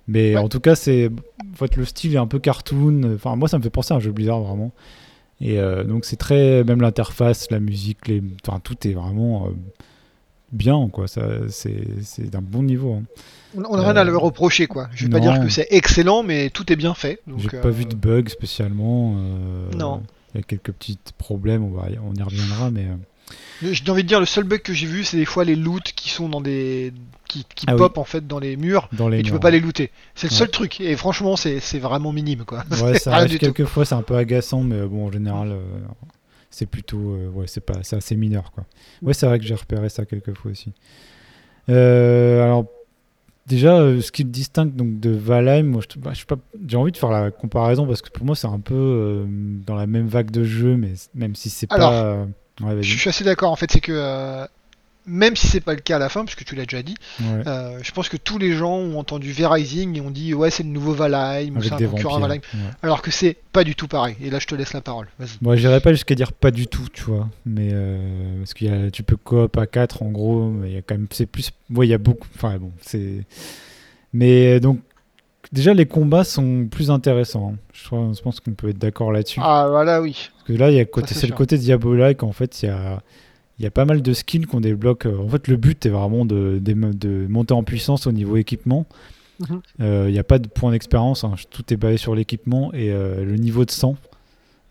Mais 0.08 0.34
Ouais. 0.34 0.40
en 0.42 0.48
tout 0.48 0.60
cas, 0.60 0.74
c'est 0.74 1.08
en 1.08 1.56
fait 1.56 1.76
le 1.76 1.84
style 1.84 2.14
est 2.14 2.18
un 2.18 2.26
peu 2.26 2.38
cartoon. 2.38 3.14
Enfin, 3.14 3.36
moi, 3.36 3.48
ça 3.48 3.58
me 3.58 3.62
fait 3.62 3.70
penser 3.70 3.94
à 3.94 3.96
un 3.96 4.00
jeu 4.00 4.12
Blizzard 4.12 4.40
vraiment. 4.42 4.72
Et 5.40 5.58
euh, 5.58 5.84
donc, 5.84 6.04
c'est 6.06 6.16
très 6.16 6.64
même 6.64 6.80
l'interface, 6.80 7.50
la 7.50 7.60
musique, 7.60 8.08
les, 8.08 8.22
enfin, 8.46 8.58
tout 8.58 8.88
est 8.88 8.94
vraiment 8.94 9.48
euh, 9.48 9.50
bien, 10.52 10.88
quoi. 10.88 11.08
Ça, 11.08 11.22
c'est 11.48 11.84
c'est 12.02 12.30
d'un 12.30 12.40
bon 12.42 12.62
niveau. 12.62 12.94
hein. 12.94 13.02
On 13.56 13.62
on 13.64 13.74
a 13.78 13.82
rien 13.82 13.96
à 13.96 14.00
Euh, 14.02 14.04
le 14.04 14.16
reprocher 14.18 14.66
quoi. 14.66 14.88
Je 14.94 15.04
vais 15.06 15.10
pas 15.10 15.20
non. 15.20 15.32
dire 15.32 15.40
que 15.42 15.48
c'est 15.48 15.66
excellent, 15.70 16.22
mais 16.22 16.50
tout 16.50 16.70
est 16.72 16.76
bien 16.76 16.94
fait. 16.94 17.20
J'ai 17.38 17.48
pas 17.58 17.70
vu 17.70 17.84
de 17.86 17.94
bug 17.94 18.28
spécialement. 18.28 19.14
Non. 19.76 20.02
Il 20.34 20.38
y 20.38 20.40
a 20.40 20.42
quelques 20.42 20.72
petits 20.72 20.98
problèmes, 21.16 21.64
on, 21.64 21.70
va, 21.70 21.88
y- 21.90 21.98
on 21.98 22.12
y 22.14 22.22
reviendra, 22.22 22.70
mais. 22.70 22.86
J'ai 23.62 23.90
envie 23.90 24.02
de 24.02 24.08
dire 24.08 24.20
le 24.20 24.26
seul 24.26 24.44
bug 24.44 24.60
que 24.60 24.72
j'ai 24.74 24.86
vu, 24.86 25.02
c'est 25.02 25.16
des 25.16 25.24
fois 25.24 25.44
les 25.44 25.56
loots 25.56 25.92
qui 25.96 26.10
sont 26.10 26.28
dans 26.28 26.40
des 26.42 26.92
qui, 27.26 27.44
qui 27.54 27.64
Ah 27.68 27.72
oui. 27.72 27.78
pop 27.78 27.98
en 27.98 28.04
fait 28.04 28.26
dans 28.26 28.38
les 28.38 28.56
murs 28.56 28.88
dans 28.92 29.08
les 29.08 29.18
et 29.20 29.22
tu 29.22 29.32
peux 29.32 29.40
pas 29.40 29.50
les 29.50 29.60
looter. 29.60 29.90
C'est 30.14 30.28
le 30.28 30.32
Ouais. 30.32 30.38
seul 30.38 30.50
truc 30.50 30.80
et 30.80 30.94
franchement 30.96 31.36
c'est 31.36 31.78
vraiment 31.78 32.12
minime 32.12 32.44
quoi. 32.44 32.64
Ouais, 32.82 32.98
ça 32.98 33.14
arrive 33.14 33.30
du 33.30 33.38
tout. 33.38 33.46
quelques 33.52 33.64
fois, 33.64 33.84
c'est 33.84 33.94
un 33.94 34.02
peu 34.02 34.14
agaçant, 34.16 34.62
mais 34.62 34.76
euh, 34.76 34.86
bon, 34.86 35.06
en 35.06 35.10
général, 35.12 35.48
euh, 35.52 35.60
c'est 36.50 36.66
plutôt, 36.66 36.98
euh, 37.14 37.28
ouais, 37.30 37.46
c'est 37.48 37.64
pas, 37.64 37.82
c'est 37.82 37.96
assez 37.96 38.14
mineur, 38.14 38.52
quoi. 38.52 38.64
Ouais, 39.02 39.14
c'est 39.14 39.26
vrai 39.26 39.38
que 39.38 39.44
j'ai 39.44 39.54
repéré 39.54 39.88
ça 39.88 40.04
quelques 40.04 40.34
fois 40.36 40.50
aussi. 40.50 40.72
Euh, 41.68 42.44
alors, 42.44 42.66
déjà, 43.46 43.78
ce 44.00 44.12
qui 44.12 44.22
le 44.22 44.30
distingue 44.30 44.74
donc 44.76 45.00
de 45.00 45.10
Valheim, 45.10 45.64
moi, 45.64 45.82
bah, 45.96 46.12
pas, 46.28 46.36
j'ai 46.68 46.76
envie 46.76 46.92
de 46.92 46.96
faire 46.96 47.10
la 47.10 47.30
comparaison 47.30 47.86
parce 47.86 48.02
que 48.02 48.10
pour 48.10 48.24
moi, 48.24 48.36
c'est 48.36 48.46
un 48.46 48.60
peu 48.60 49.26
dans 49.66 49.74
la 49.74 49.86
même 49.86 50.06
vague 50.06 50.30
de 50.30 50.44
jeu, 50.44 50.76
mais 50.76 50.92
même 51.14 51.34
si 51.34 51.50
c'est 51.50 51.66
pas, 51.66 52.26
ouais. 52.60 52.82
Je 52.82 52.98
suis 52.98 53.08
assez 53.08 53.24
d'accord 53.24 53.50
en 53.52 53.56
fait, 53.56 53.70
c'est 53.70 53.80
que 53.80 53.92
euh, 53.92 54.46
même 55.08 55.36
si 55.36 55.46
c'est 55.46 55.60
pas 55.60 55.74
le 55.74 55.80
cas 55.80 55.96
à 55.96 55.98
la 56.00 56.08
fin, 56.08 56.24
puisque 56.24 56.44
tu 56.44 56.56
l'as 56.56 56.64
déjà 56.64 56.82
dit, 56.82 56.96
Ouais. 57.20 57.46
euh, 57.46 57.78
je 57.80 57.92
pense 57.92 58.08
que 58.08 58.16
tous 58.16 58.38
les 58.38 58.52
gens 58.54 58.72
ont 58.74 58.98
entendu 58.98 59.30
V-Rising 59.30 59.96
et 59.96 60.00
ont 60.00 60.10
dit 60.10 60.34
ouais 60.34 60.50
c'est 60.50 60.64
le 60.64 60.68
nouveau 60.70 60.94
Valheim 60.94 61.56
ou 61.56 61.62
c'est 61.62 61.72
un 61.72 61.78
concurrent. 61.78 62.18
Valheim, 62.18 62.40
ouais. 62.54 62.60
alors 62.82 63.02
que 63.02 63.12
c'est 63.12 63.36
pas 63.52 63.62
du 63.62 63.76
tout 63.76 63.86
pareil. 63.86 64.16
Et 64.20 64.30
là 64.30 64.40
je 64.40 64.46
te 64.46 64.54
laisse 64.56 64.72
la 64.72 64.80
parole. 64.80 65.06
Moi, 65.42 65.54
j'irais 65.54 65.80
pas 65.80 65.92
jusqu'à 65.92 66.16
dire 66.16 66.32
pas 66.32 66.50
du 66.50 66.66
tout, 66.66 66.88
tu 66.92 67.02
vois. 67.02 67.28
Mais 67.44 67.68
euh, 67.72 68.38
parce 68.38 68.52
qu'il 68.54 68.66
y 68.66 68.70
a, 68.70 68.90
tu 68.90 69.04
peux 69.04 69.16
coop 69.16 69.56
à 69.56 69.66
4 69.68 70.02
en 70.02 70.10
gros, 70.10 70.48
mais 70.50 70.70
il 70.70 70.74
y 70.74 70.78
a 70.78 70.82
quand 70.82 70.96
même, 70.96 71.06
c'est 71.12 71.26
plus, 71.26 71.50
ouais, 71.72 71.86
il 71.86 71.90
y 71.90 71.94
a 71.94 71.98
beaucoup. 71.98 72.26
Enfin 72.34 72.56
bon, 72.58 72.72
c'est. 72.80 73.24
Mais 74.12 74.58
donc, 74.60 74.80
déjà 75.52 75.74
les 75.74 75.86
combats 75.86 76.24
sont 76.24 76.66
plus 76.70 76.90
intéressants. 76.90 77.54
hein. 77.54 77.58
Je, 77.72 78.20
pense 78.22 78.40
qu'on 78.40 78.52
peut 78.52 78.68
être 78.70 78.78
d'accord 78.78 79.12
là-dessus. 79.12 79.40
Ah 79.42 79.66
voilà 79.70 80.00
oui. 80.02 80.30
Parce 80.32 80.44
que 80.48 80.52
là, 80.54 80.70
il 80.70 80.76
y 80.76 80.80
a 80.80 80.84
côté, 80.84 81.14
c'est 81.14 81.26
le 81.26 81.34
côté 81.34 81.58
Diablo-like. 81.58 82.22
En 82.22 82.32
fait, 82.32 82.62
il 82.62 82.66
y 82.66 82.68
a, 82.68 83.02
il 83.58 83.62
y 83.64 83.66
a 83.66 83.70
pas 83.70 83.84
mal 83.84 84.02
de 84.02 84.12
skills 84.12 84.46
qu'on 84.46 84.60
débloque. 84.60 85.06
En 85.06 85.28
fait, 85.28 85.48
le 85.48 85.56
but 85.56 85.84
est 85.86 85.90
vraiment 85.90 86.24
de, 86.24 86.58
de, 86.60 86.72
de 86.74 87.26
monter 87.28 87.54
en 87.54 87.62
puissance 87.64 88.06
au 88.06 88.12
niveau 88.12 88.36
équipement. 88.36 88.86
Mhm. 89.40 89.60
Euh, 89.80 90.04
Il 90.08 90.12
n'y 90.12 90.18
a 90.18 90.24
pas 90.24 90.38
de 90.38 90.48
point 90.48 90.70
d'expérience. 90.72 91.24
hein. 91.24 91.34
Tout 91.50 91.72
est 91.72 91.76
basé 91.76 91.96
sur 91.98 92.14
l'équipement 92.14 92.72
et 92.72 92.90
euh, 92.90 93.24
le 93.24 93.36
niveau 93.36 93.64
de 93.64 93.70
sang. 93.70 93.96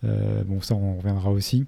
Euh, 0.04 0.42
bon, 0.44 0.60
ça, 0.60 0.74
on 0.74 0.96
reviendra 0.98 1.30
aussi. 1.30 1.64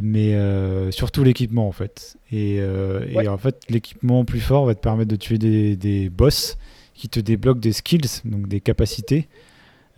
Mais 0.00 0.34
euh, 0.34 0.90
surtout 0.90 1.22
l'équipement, 1.22 1.68
en 1.68 1.72
fait. 1.72 2.16
Et, 2.30 2.58
euh, 2.60 3.00
en 3.28 3.36
fait, 3.36 3.60
l'équipement 3.68 4.24
plus 4.24 4.40
fort 4.40 4.64
va 4.64 4.74
te 4.74 4.80
permettre 4.80 5.10
de 5.10 5.16
tuer 5.16 5.36
des, 5.38 5.76
des 5.76 6.08
boss 6.08 6.56
qui 7.02 7.08
te 7.08 7.18
débloquent 7.18 7.58
des 7.58 7.72
skills, 7.72 8.22
donc 8.24 8.46
des 8.46 8.60
capacités 8.60 9.26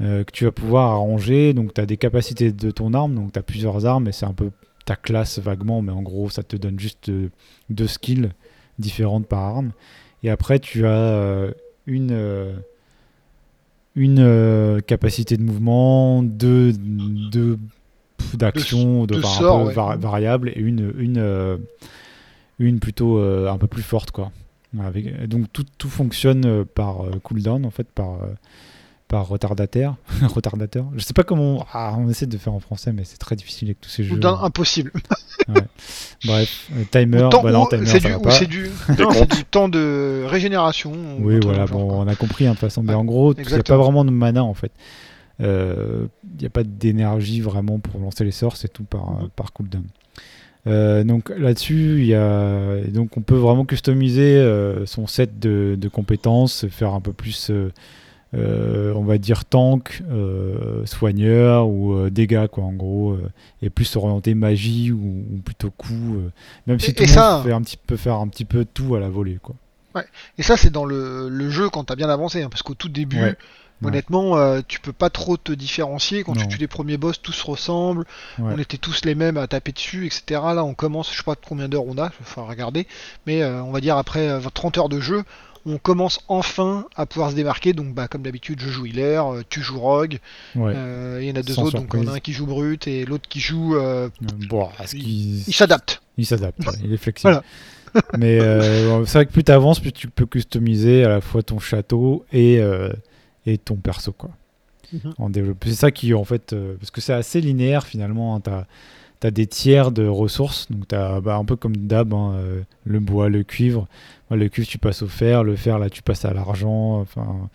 euh, 0.01 0.25
que 0.25 0.33
tu 0.33 0.47
vas 0.47 0.53
pouvoir 0.53 0.93
arranger. 0.93 1.53
Donc, 1.53 1.75
tu 1.75 1.81
as 1.83 1.85
des 1.85 1.99
capacités 1.99 2.51
de 2.51 2.71
ton 2.71 2.95
arme, 2.95 3.15
donc 3.15 3.35
tu 3.35 3.39
as 3.39 3.43
plusieurs 3.43 3.85
armes, 3.85 4.09
et 4.09 4.13
c'est 4.13 4.25
un 4.25 4.33
peu 4.33 4.51
ta 4.87 4.97
classe 4.97 5.39
vaguement, 5.39 5.83
mais 5.83 5.93
en 5.93 6.01
gros, 6.01 6.31
ça 6.31 6.43
te 6.43 6.57
donne 6.57 6.81
juste 6.81 7.11
euh, 7.11 7.29
deux 7.69 7.89
skills 7.89 8.31
différentes 8.79 9.27
par 9.27 9.41
arme. 9.41 9.73
Et 10.23 10.31
après, 10.31 10.59
tu 10.61 10.87
as 10.87 10.93
euh, 10.93 11.53
une, 11.87 12.55
une 13.95 14.81
capacité 14.87 15.37
de 15.37 15.43
mouvement, 15.43 16.23
deux, 16.23 16.73
deux 16.73 17.59
d'action, 18.33 19.05
de, 19.05 19.21
sorts, 19.21 19.67
ouais. 19.67 19.75
var- 19.75 19.99
variable, 19.99 20.49
et 20.57 20.59
une, 20.59 20.91
une, 20.97 21.59
une 22.59 22.81
plutôt 22.81 23.19
euh, 23.19 23.51
un 23.51 23.59
peu 23.59 23.67
plus 23.67 23.83
forte, 23.83 24.11
quoi. 24.11 24.33
Avec, 24.83 25.27
donc 25.29 25.53
tout, 25.53 25.65
tout 25.79 25.89
fonctionne 25.89 26.45
euh, 26.47 26.65
par 26.65 27.05
euh, 27.05 27.13
cooldown 27.23 27.65
en 27.65 27.71
fait, 27.71 27.87
par, 27.89 28.23
euh, 28.23 28.35
par 29.09 29.29
retardataire. 29.29 29.95
retardateur. 30.23 30.87
Je 30.97 31.05
sais 31.05 31.13
pas 31.13 31.23
comment 31.23 31.67
ah, 31.73 31.95
on 31.99 32.09
essaie 32.09 32.27
de 32.27 32.37
faire 32.39 32.53
en 32.53 32.61
français, 32.61 32.93
mais 32.93 33.05
c'est 33.05 33.19
très 33.19 33.37
difficile 33.37 33.69
avec 33.69 33.81
tous 33.81 33.91
ces 33.91 34.03
jeux. 34.05 34.11
Cooldown 34.11 34.39
impossible. 34.43 34.93
Bref, 36.25 36.71
euh, 36.75 36.85
timer, 36.91 37.29
bah 37.31 37.53
non, 37.53 37.67
timer, 37.67 37.87
c'est 37.87 38.01
du, 38.01 38.17
c'est 38.31 38.49
du, 39.37 39.45
temps 39.51 39.69
de 39.69 40.25
régénération. 40.27 40.93
ou 40.93 41.27
Oui, 41.29 41.39
voilà, 41.43 41.67
genre, 41.67 41.87
bon, 41.87 42.03
on 42.03 42.09
a 42.09 42.17
compris 42.17 42.47
hein, 42.47 42.51
de 42.51 42.55
toute 42.55 42.61
façon. 42.61 42.83
Mais 42.83 42.95
en 42.95 43.05
gros, 43.05 43.35
il 43.35 43.47
n'y 43.47 43.55
a 43.55 43.63
pas 43.63 43.77
vraiment 43.77 44.05
de 44.05 44.11
mana 44.11 44.43
en 44.43 44.55
fait. 44.55 44.73
Il 45.41 46.09
n'y 46.41 46.47
a 46.47 46.51
pas 46.51 46.65
d'énergie 46.65 47.41
vraiment 47.41 47.79
pour 47.79 48.01
lancer 48.01 48.25
les 48.25 48.31
sorts, 48.31 48.57
c'est 48.57 48.73
tout 48.73 48.85
par, 48.85 49.11
Mhm. 49.11 49.29
par 49.37 49.53
cooldown. 49.53 49.85
Euh, 50.67 51.05
donc 51.05 51.29
là-dessus, 51.29 51.97
il 51.99 52.07
y 52.07 52.15
a 52.15 52.77
donc 52.89 53.17
on 53.17 53.21
peut 53.21 53.37
vraiment 53.37 53.65
customiser 53.67 54.37
euh, 54.37 54.87
son 54.87 55.07
set 55.07 55.39
de, 55.39 55.77
de 55.79 55.89
compétences, 55.89 56.67
faire 56.69 56.95
un 56.95 57.01
peu 57.01 57.13
plus, 57.13 57.51
euh, 58.35 58.93
on 58.95 59.03
va 59.05 59.19
dire 59.19 59.45
tank, 59.45 60.03
soigneur 60.85 61.69
ou 61.69 62.09
dégâts 62.11 62.47
quoi 62.49 62.65
en 62.65 62.73
gros, 62.73 63.17
et 63.63 63.71
plus 63.71 63.95
orienté 63.97 64.35
magie 64.35 64.91
ou, 64.93 65.25
ou 65.35 65.37
plutôt 65.45 65.71
coup. 65.71 66.17
même 66.67 66.81
si 66.81 66.91
Et- 66.91 66.95
tout 66.95 67.03
et 67.03 67.07
le 67.07 67.13
monde 67.13 67.19
ça- 67.21 67.43
fait 67.45 67.53
un 67.53 67.63
petit 67.63 67.77
peu 67.77 67.97
faire 67.97 68.15
un 68.17 68.29
petit 68.29 68.45
peu 68.45 68.65
tout 68.65 68.95
à 68.95 69.01
la 69.01 69.09
volée 69.09 69.39
quoi. 69.43 69.55
Et 70.39 70.43
ça, 70.43 70.57
c'est 70.57 70.71
dans 70.71 70.85
le, 70.85 71.29
le 71.29 71.51
jeu 71.51 71.69
quand 71.71 71.85
t'as 71.85 71.95
bien 71.95 72.09
avancé, 72.09 72.43
hein, 72.43 72.49
parce 72.51 72.65
qu'au 72.65 72.75
tout 72.75 72.89
début, 72.89 73.21
Ouais. 73.23 73.37
Honnêtement, 73.83 74.37
euh, 74.39 74.61
tu 74.67 74.81
peux 74.81 74.93
pas 74.93 75.11
trop 75.11 75.37
te 75.37 75.53
différencier. 75.53 76.23
Quand 76.25 76.35
Non. 76.35 76.41
tu 76.43 76.49
tues 76.49 76.59
les 76.59 76.69
premiers 76.69 76.97
boss, 76.97 77.21
tous 77.21 77.33
se 77.33 77.45
ressemblent. 77.45 78.05
Ouais. 78.39 78.53
On 78.55 78.59
était 78.59 78.79
tous 78.79 79.05
les 79.05 79.15
mêmes 79.15 79.37
à 79.37 79.47
taper 79.47 79.73
dessus, 79.73 80.07
etc. 80.07 80.23
Là, 80.55 80.65
on 80.65 80.75
commence, 80.75 81.11
je 81.13 81.17
sais 81.19 81.23
pas 81.23 81.35
combien 81.37 81.69
d'heures 81.69 81.87
on 81.87 81.99
a, 81.99 82.07
il 82.21 82.25
faut 82.27 82.45
regarder, 82.45 82.87
mais 83.27 83.43
euh, 83.43 83.63
on 83.63 83.73
va 83.73 83.81
dire 83.81 83.97
après 83.97 84.29
euh, 84.29 84.41
30 84.53 84.79
heures 84.79 84.89
de 84.89 85.01
jeu, 85.01 85.23
on 85.67 85.79
commence 85.79 86.21
enfin 86.29 86.87
à 86.95 87.07
pouvoir 87.07 87.31
se 87.31 87.37
démarquer. 87.37 87.73
Donc, 87.73 87.95
bah, 87.95 88.07
comme 88.07 88.23
d'habitude, 88.23 88.61
je 88.61 88.69
joue 88.69 88.85
healer, 88.87 89.23
euh, 89.27 89.43
tu 89.49 89.63
joues 89.63 89.81
rogue. 89.81 90.19
Ouais. 90.57 90.73
euh, 90.77 91.19
Il 91.23 91.29
y 91.29 91.33
en 91.33 91.37
a 91.37 91.43
deux 91.43 91.55
Sans 91.55 91.65
autres, 91.65 91.79
donc 91.79 91.95
on 91.95 92.07
a 92.07 92.13
un 92.13 92.21
qui 92.21 92.33
joue 92.35 92.47
brut 92.47 92.87
et 92.87 93.05
l'autre 93.07 93.29
qui 93.29 93.41
joue. 93.41 93.75
euh, 93.77 94.09
Euh, 94.23 94.27
Bon, 94.49 94.69
il 94.93 95.43
s'adapte. 95.55 96.03
il 96.19 96.27
s'adapte, 96.27 96.59
il 96.85 96.93
est 96.93 96.97
flexible. 96.99 97.41
Voilà. 97.95 98.07
Mais 98.19 98.41
euh, 98.41 99.05
c'est 99.07 99.19
vrai 99.19 99.27
que 99.27 99.33
plus 99.33 99.45
tu 99.45 99.53
avances, 99.53 99.81
plus 99.81 99.93
tu 99.93 100.09
peux 100.09 100.27
customiser 100.27 101.05
à 101.05 101.09
la 101.09 101.21
fois 101.23 101.43
ton 101.43 101.59
château 101.61 102.27
et, 102.33 102.59
euh, 102.59 102.93
et 103.47 103.59
ton 103.59 103.77
perso. 103.77 104.13
Quoi. 104.13 104.31
Mhm. 104.93 105.15
En 105.19 105.31
développe- 105.31 105.65
C'est 105.67 105.75
ça 105.75 105.91
qui, 105.91 106.15
en 106.15 106.25
fait, 106.25 106.53
euh, 106.53 106.75
parce 106.79 106.91
que 106.91 107.01
c'est 107.01 107.13
assez 107.13 107.41
linéaire 107.41 107.87
finalement. 107.87 108.41
tu 108.41 108.51
as, 108.51 108.67
des 109.31 109.47
tiers 109.47 109.91
de 109.91 110.07
ressources, 110.07 110.71
donc 110.71 110.87
tu 110.89 110.95
as 110.95 111.15
un 111.15 111.45
peu 111.47 111.57
comme 111.57 111.75
d'hab, 111.77 112.13
hein, 112.13 112.35
euh, 112.37 112.61
le 112.85 113.01
bois, 113.01 113.31
le 113.31 113.43
cuivre. 113.43 113.87
Ouais, 114.31 114.37
le 114.37 114.49
cuivre, 114.51 114.69
tu 114.69 114.77
passes 114.77 115.01
au 115.01 115.09
fer, 115.09 115.43
le 115.45 115.57
fer, 115.57 115.79
là, 115.79 115.89
tu 115.89 116.03
passes 116.03 116.27
à 116.27 116.35
l'argent. 116.35 117.01
Enfin, 117.01 117.49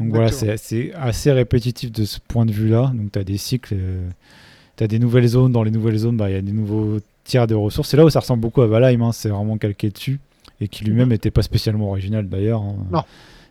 donc 0.00 0.08
voilà, 0.10 0.26
c'est 0.56 0.92
assez 0.94 1.30
répétitif 1.30 1.92
de 1.92 2.04
ce 2.04 2.18
point 2.26 2.44
de 2.44 2.50
vue-là. 2.50 2.90
Donc 2.96 3.12
tu 3.12 3.18
as 3.20 3.24
des 3.24 3.36
cycles. 3.36 3.76
tu 4.76 4.82
as 4.82 4.88
des 4.88 4.98
nouvelles 4.98 5.28
zones. 5.28 5.52
Dans 5.52 5.62
les 5.62 5.70
nouvelles 5.70 5.98
zones, 5.98 6.16
bah, 6.16 6.28
il 6.28 6.32
y 6.32 6.36
a 6.38 6.42
des 6.42 6.50
nouveaux 6.52 6.98
tiers 7.22 7.46
de 7.46 7.54
ressources. 7.54 7.90
C'est 7.90 7.96
là 7.96 8.04
où 8.04 8.10
ça 8.10 8.18
ressemble 8.18 8.40
beaucoup 8.40 8.62
à 8.62 8.66
Valheim. 8.66 9.02
hein, 9.02 9.12
c'est 9.12 9.28
vraiment 9.28 9.58
calqué 9.58 9.90
dessus. 9.90 10.18
Et 10.60 10.66
qui 10.66 10.82
lui-même 10.84 11.10
n'était 11.10 11.30
pas 11.30 11.42
spécialement 11.42 11.88
original 11.90 12.28
d'ailleurs. 12.28 12.62
hein. 12.62 12.76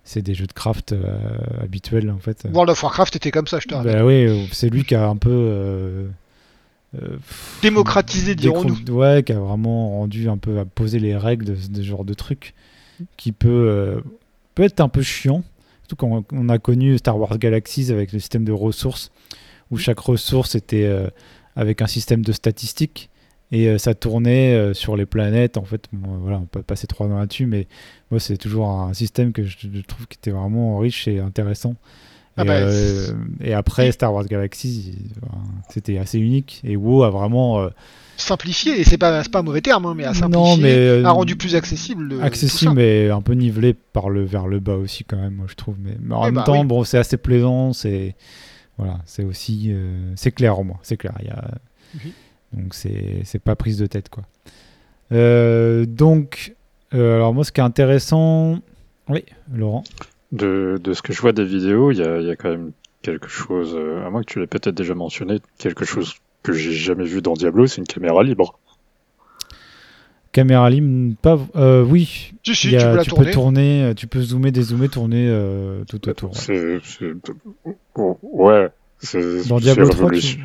C'est 0.03 0.21
des 0.21 0.33
jeux 0.33 0.47
de 0.47 0.53
craft 0.53 0.93
euh, 0.93 1.15
habituels 1.61 2.09
en 2.09 2.17
fait. 2.17 2.45
World 2.51 2.71
of 2.71 2.81
Warcraft 2.83 3.15
était 3.17 3.31
comme 3.31 3.47
ça, 3.47 3.59
je 3.59 3.67
te 3.67 3.75
rappelle. 3.75 3.97
Bah 3.97 4.05
oui, 4.05 4.49
c'est 4.51 4.69
lui 4.69 4.83
qui 4.83 4.95
a 4.95 5.07
un 5.07 5.15
peu. 5.15 5.29
euh, 5.31 6.07
euh, 7.01 7.17
Démocratisé, 7.61 8.35
dirons-nous. 8.35 8.77
Ouais, 8.93 9.23
qui 9.23 9.31
a 9.31 9.39
vraiment 9.39 9.89
rendu 9.99 10.27
un 10.27 10.37
peu 10.37 10.59
à 10.59 10.65
poser 10.65 10.99
les 10.99 11.15
règles 11.15 11.45
de, 11.45 11.53
de 11.55 11.77
ce 11.77 11.81
genre 11.83 12.03
de 12.03 12.13
truc 12.13 12.53
qui 13.17 13.31
peut, 13.31 14.01
peut 14.55 14.63
être 14.63 14.79
un 14.81 14.89
peu 14.89 15.01
chiant. 15.03 15.43
Surtout 15.87 15.95
quand 15.95 16.25
on- 16.33 16.49
a 16.49 16.57
connu 16.57 16.97
Star 16.97 17.17
Wars 17.19 17.37
Galaxies 17.37 17.91
avec 17.91 18.11
le 18.11 18.19
système 18.19 18.43
de 18.43 18.51
ressources 18.51 19.11
où 19.69 19.77
chaque 19.77 19.99
ressource 19.99 20.55
était 20.55 20.91
avec 21.55 21.81
un 21.81 21.87
système 21.87 22.23
de 22.25 22.31
statistiques 22.31 23.09
et 23.51 23.67
euh, 23.67 23.77
ça 23.77 23.93
tournait 23.93 24.53
euh, 24.53 24.73
sur 24.73 24.95
les 24.95 25.05
planètes. 25.05 25.57
En 25.57 25.63
fait, 25.63 25.85
bon, 25.91 26.17
voilà, 26.17 26.37
on 26.37 26.45
peut 26.45 26.61
passer 26.61 26.87
trois 26.87 27.07
ans 27.07 27.19
là-dessus, 27.19 27.45
mais 27.45 27.67
moi, 28.09 28.19
c'est 28.19 28.37
toujours 28.37 28.69
un 28.69 28.93
système 28.93 29.31
que 29.33 29.43
je, 29.43 29.57
je 29.73 29.81
trouve 29.81 30.07
qui 30.07 30.17
était 30.17 30.31
vraiment 30.31 30.77
riche 30.79 31.07
et 31.07 31.19
intéressant. 31.19 31.75
Ah 32.37 32.43
et, 32.43 32.45
bah, 32.45 32.53
euh, 32.53 33.11
et 33.41 33.53
après 33.53 33.91
Star 33.91 34.13
Wars 34.13 34.25
enfin, 34.25 34.47
c'était 35.69 35.97
assez 35.97 36.17
unique. 36.17 36.61
Et 36.63 36.77
WoW 36.77 37.03
a 37.03 37.09
vraiment 37.09 37.59
euh, 37.59 37.69
Simplifié, 38.17 38.79
et 38.79 38.83
c'est 38.83 38.99
pas, 38.99 39.23
c'est 39.23 39.31
pas 39.31 39.39
un 39.39 39.43
mauvais 39.43 39.61
terme, 39.61 39.85
hein, 39.85 39.93
mais 39.95 40.05
non, 40.29 40.55
mais 40.55 40.75
euh, 40.75 41.03
a 41.03 41.11
rendu 41.11 41.35
plus 41.35 41.55
accessible 41.55 42.03
le, 42.03 42.19
tout 42.19 42.23
accessible, 42.23 42.73
mais 42.75 43.09
un 43.09 43.21
peu 43.21 43.33
nivelé 43.33 43.73
par 43.73 44.09
le 44.09 44.23
vers 44.23 44.47
le 44.47 44.59
bas 44.59 44.75
aussi 44.75 45.03
quand 45.03 45.17
même, 45.17 45.35
moi 45.35 45.47
je 45.49 45.55
trouve. 45.55 45.75
Mais, 45.79 45.97
mais 45.99 46.13
en 46.13 46.25
même 46.25 46.35
bah, 46.35 46.43
temps, 46.43 46.61
oui. 46.61 46.67
bon, 46.67 46.83
c'est 46.83 46.99
assez 46.99 47.17
plaisant, 47.17 47.73
c'est 47.73 48.15
voilà, 48.77 48.99
c'est 49.05 49.23
aussi 49.23 49.69
euh, 49.69 50.13
c'est 50.15 50.31
clair 50.31 50.59
au 50.59 50.63
moins, 50.63 50.77
c'est 50.83 50.97
clair. 50.97 51.13
Il 51.21 51.27
y 51.27 51.31
a 51.31 51.51
Mhm. 51.93 52.11
Donc 52.53 52.73
c'est 52.73 53.21
c'est 53.23 53.39
pas 53.39 53.55
prise 53.55 53.77
de 53.77 53.85
tête 53.85 54.09
quoi. 54.09 54.23
Euh, 55.11 55.85
donc 55.85 56.55
euh, 56.93 57.15
alors 57.15 57.33
moi 57.33 57.43
ce 57.43 57.51
qui 57.51 57.59
est 57.61 57.63
intéressant, 57.63 58.59
oui, 59.09 59.23
Laurent. 59.53 59.83
De, 60.31 60.79
de 60.81 60.93
ce 60.93 61.01
que 61.01 61.11
je 61.13 61.21
vois 61.21 61.33
des 61.33 61.43
vidéos, 61.45 61.91
il 61.91 61.97
y 61.97 62.03
a, 62.03 62.19
il 62.19 62.27
y 62.27 62.31
a 62.31 62.35
quand 62.37 62.49
même 62.49 62.71
quelque 63.01 63.27
chose, 63.27 63.73
euh, 63.75 64.05
à 64.05 64.09
moins 64.09 64.21
que 64.21 64.31
tu 64.31 64.39
l'aies 64.39 64.47
peut-être 64.47 64.75
déjà 64.75 64.95
mentionné, 64.95 65.39
quelque 65.57 65.83
chose 65.85 66.13
que 66.43 66.53
j'ai 66.53 66.71
jamais 66.71 67.03
vu 67.05 67.21
dans 67.21 67.33
Diablo, 67.33 67.67
c'est 67.67 67.77
une 67.81 67.87
caméra 67.87 68.23
libre. 68.23 68.57
Caméra 70.31 70.69
libre, 70.69 71.15
pas 71.21 71.37
euh, 71.57 71.83
oui. 71.83 72.31
Si, 72.45 72.55
si, 72.55 72.75
a- 72.77 72.79
tu 72.79 72.85
peux 72.87 72.95
la 72.95 73.03
tu 73.03 73.09
tourner. 73.09 73.25
peux 73.25 73.31
tourner, 73.31 73.93
tu 73.97 74.07
peux 74.07 74.21
zoomer, 74.21 74.51
dézoomer, 74.51 74.87
tourner 74.89 75.27
euh, 75.29 75.83
tout 75.89 76.07
autour. 76.07 76.33
C'est, 76.37 76.79
c'est- 76.83 77.11
oh, 77.95 78.17
ouais. 78.21 78.69
C'est, 78.99 79.47
Dans 79.49 79.59
Diablo 79.59 79.89
3, 79.89 80.11
tu... 80.11 80.39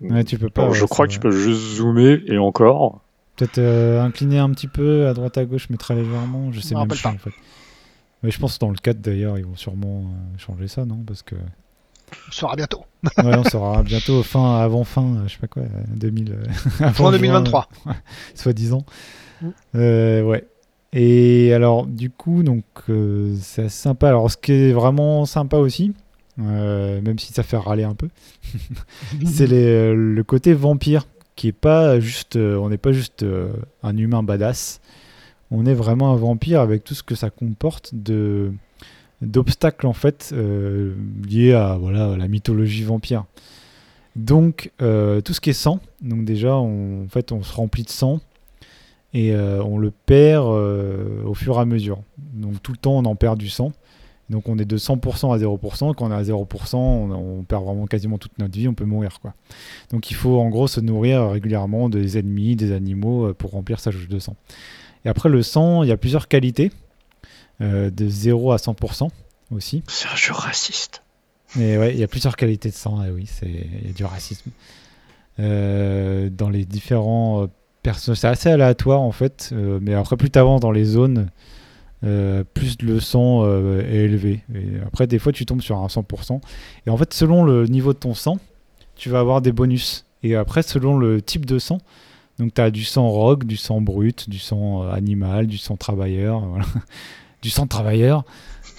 révolution- 0.00 0.16
Ouais, 0.16 0.24
tu 0.24 0.38
peux 0.38 0.48
pas. 0.50 0.62
Alors, 0.62 0.72
ouais, 0.74 0.78
je 0.78 0.84
crois 0.84 1.06
que 1.06 1.12
tu 1.12 1.18
peux 1.20 1.30
juste 1.30 1.76
zoomer 1.76 2.20
et 2.26 2.38
encore. 2.38 3.00
Peut-être 3.36 3.58
euh, 3.58 4.02
incliner 4.02 4.38
un 4.38 4.50
petit 4.50 4.66
peu 4.68 5.06
à 5.06 5.14
droite 5.14 5.38
à 5.38 5.44
gauche, 5.44 5.68
mais 5.70 5.76
très 5.76 5.94
légèrement. 5.94 6.50
Je 6.52 6.60
sais 6.60 6.74
me 6.74 6.80
même 6.80 6.88
pas. 6.88 7.08
en 7.10 7.18
fait. 7.18 7.30
Mais 8.22 8.30
je 8.32 8.38
pense 8.40 8.54
que 8.54 8.60
dans 8.60 8.70
le 8.70 8.76
4 8.76 9.00
d'ailleurs, 9.00 9.38
ils 9.38 9.44
vont 9.44 9.54
sûrement 9.56 10.00
euh, 10.00 10.38
changer 10.38 10.66
ça, 10.66 10.84
non? 10.84 10.98
Parce 11.06 11.22
que 11.22 11.36
On 12.28 12.32
saura 12.32 12.56
bientôt. 12.56 12.84
ouais, 13.18 13.36
on 13.36 13.44
saura 13.44 13.82
bientôt 13.84 14.24
fin, 14.24 14.56
avant 14.58 14.82
fin, 14.82 15.02
euh, 15.04 15.28
je 15.28 15.34
sais 15.34 15.38
pas 15.38 15.46
quoi, 15.46 15.62
euh, 15.62 15.68
2000, 15.94 16.32
euh, 16.32 16.44
avant 16.80 16.92
Fin 16.92 17.04
juin, 17.04 17.10
2023. 17.12 17.68
euh, 17.86 17.90
soi-disant. 18.34 18.84
Mm. 19.40 19.48
Euh, 19.76 20.22
ouais. 20.24 20.44
Et 20.92 21.52
alors, 21.52 21.86
du 21.86 22.10
coup, 22.10 22.42
donc 22.42 22.64
euh, 22.88 23.36
c'est 23.40 23.64
assez 23.66 23.82
sympa. 23.82 24.08
Alors, 24.08 24.28
ce 24.30 24.36
qui 24.36 24.52
est 24.52 24.72
vraiment 24.72 25.24
sympa 25.26 25.58
aussi, 25.58 25.92
euh, 26.40 27.00
même 27.00 27.18
si 27.18 27.32
ça 27.32 27.42
fait 27.42 27.56
râler 27.56 27.84
un 27.84 27.94
peu, 27.94 28.08
c'est 29.24 29.46
les- 29.46 29.92
le 29.94 30.22
côté 30.24 30.52
vampire 30.54 31.06
qui 31.36 31.48
est 31.48 31.52
pas 31.52 32.00
juste 32.00 32.36
euh, 32.36 32.56
on 32.56 32.68
n'est 32.68 32.78
pas 32.78 32.92
juste 32.92 33.22
euh, 33.22 33.52
un 33.82 33.96
humain 33.96 34.22
badass. 34.22 34.80
On 35.50 35.64
est 35.66 35.74
vraiment 35.74 36.12
un 36.12 36.16
vampire 36.16 36.60
avec 36.60 36.84
tout 36.84 36.94
ce 36.94 37.02
que 37.02 37.14
ça 37.14 37.30
comporte 37.30 37.94
de 37.94 38.52
d'obstacles 39.22 39.86
en 39.86 39.92
fait 39.92 40.30
euh, 40.32 40.94
liés 41.28 41.52
à 41.54 41.76
voilà 41.78 42.12
à 42.12 42.16
la 42.16 42.28
mythologie 42.28 42.82
vampire. 42.84 43.24
Donc 44.16 44.72
euh, 44.82 45.20
tout 45.20 45.32
ce 45.32 45.40
qui 45.40 45.50
est 45.50 45.54
sang 45.54 45.80
donc 46.02 46.24
déjà 46.24 46.56
on, 46.56 47.04
en 47.04 47.08
fait 47.08 47.30
on 47.32 47.42
se 47.42 47.52
remplit 47.52 47.84
de 47.84 47.90
sang 47.90 48.20
et 49.14 49.32
euh, 49.32 49.62
on 49.62 49.78
le 49.78 49.90
perd 49.90 50.46
euh, 50.46 51.22
au 51.24 51.34
fur 51.34 51.56
et 51.56 51.60
à 51.60 51.64
mesure. 51.64 52.02
Donc 52.34 52.62
tout 52.62 52.72
le 52.72 52.78
temps 52.78 52.96
on 52.98 53.04
en 53.04 53.14
perd 53.16 53.38
du 53.38 53.48
sang 53.48 53.72
donc 54.30 54.48
on 54.48 54.58
est 54.58 54.64
de 54.64 54.76
100% 54.76 55.34
à 55.34 55.38
0%. 55.38 55.94
Quand 55.94 56.06
on 56.06 56.10
est 56.10 56.14
à 56.14 56.22
0%, 56.22 56.76
on, 56.76 57.10
on 57.10 57.42
perd 57.42 57.64
vraiment 57.64 57.86
quasiment 57.86 58.18
toute 58.18 58.38
notre 58.38 58.54
vie, 58.54 58.68
on 58.68 58.74
peut 58.74 58.84
mourir. 58.84 59.20
quoi. 59.20 59.34
Donc 59.90 60.10
il 60.10 60.14
faut 60.14 60.38
en 60.40 60.48
gros 60.48 60.68
se 60.68 60.80
nourrir 60.80 61.30
régulièrement 61.30 61.88
des 61.88 62.18
ennemis, 62.18 62.56
des 62.56 62.72
animaux 62.72 63.28
euh, 63.28 63.34
pour 63.34 63.52
remplir 63.52 63.80
sa 63.80 63.90
jauge 63.90 64.08
de 64.08 64.18
sang. 64.18 64.36
Et 65.04 65.08
après 65.08 65.28
le 65.28 65.42
sang, 65.42 65.82
il 65.82 65.88
y 65.88 65.92
a 65.92 65.96
plusieurs 65.96 66.28
qualités, 66.28 66.70
euh, 67.60 67.90
de 67.90 68.08
0 68.08 68.52
à 68.52 68.56
100% 68.56 69.08
aussi. 69.50 69.82
C'est 69.88 70.08
un 70.08 70.16
jeu 70.16 70.32
raciste. 70.32 71.02
Et 71.58 71.78
ouais, 71.78 71.94
il 71.94 71.98
y 71.98 72.04
a 72.04 72.08
plusieurs 72.08 72.36
qualités 72.36 72.68
de 72.68 72.74
sang, 72.74 73.02
et 73.02 73.10
oui, 73.10 73.26
il 73.42 73.86
y 73.86 73.90
a 73.90 73.92
du 73.92 74.04
racisme. 74.04 74.50
Euh, 75.40 76.28
dans 76.30 76.50
les 76.50 76.64
différents 76.64 77.48
personnages, 77.82 78.18
c'est 78.18 78.28
assez 78.28 78.50
aléatoire 78.50 79.00
en 79.00 79.12
fait, 79.12 79.50
euh, 79.52 79.78
mais 79.80 79.94
après 79.94 80.16
plus 80.16 80.30
t'avances 80.30 80.60
dans 80.60 80.72
les 80.72 80.84
zones, 80.84 81.30
euh, 82.04 82.44
plus 82.54 82.80
le 82.82 83.00
sang 83.00 83.44
euh, 83.44 83.80
est 83.82 84.04
élevé. 84.04 84.42
Après, 84.86 85.06
des 85.06 85.18
fois, 85.18 85.32
tu 85.32 85.46
tombes 85.46 85.62
sur 85.62 85.76
un 85.78 85.86
100%. 85.86 86.40
Et 86.86 86.90
en 86.90 86.96
fait, 86.96 87.12
selon 87.12 87.44
le 87.44 87.66
niveau 87.66 87.92
de 87.92 87.98
ton 87.98 88.14
sang, 88.14 88.38
tu 88.96 89.10
vas 89.10 89.20
avoir 89.20 89.40
des 89.42 89.52
bonus. 89.52 90.04
Et 90.22 90.34
après, 90.34 90.62
selon 90.62 90.98
le 90.98 91.22
type 91.22 91.46
de 91.46 91.58
sang, 91.58 91.78
donc 92.38 92.54
tu 92.54 92.60
as 92.60 92.70
du 92.70 92.84
sang 92.84 93.08
rogue, 93.08 93.44
du 93.44 93.56
sang 93.56 93.80
brut, 93.80 94.28
du 94.28 94.38
sang 94.38 94.84
euh, 94.84 94.92
animal, 94.92 95.46
du 95.46 95.58
sang 95.58 95.76
travailleur, 95.76 96.44
du 97.42 97.50
sang 97.50 97.66
travailleur, 97.66 98.24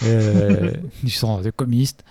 du 1.04 1.10
sang 1.10 1.42
de 1.42 1.50
comiste, 1.50 2.04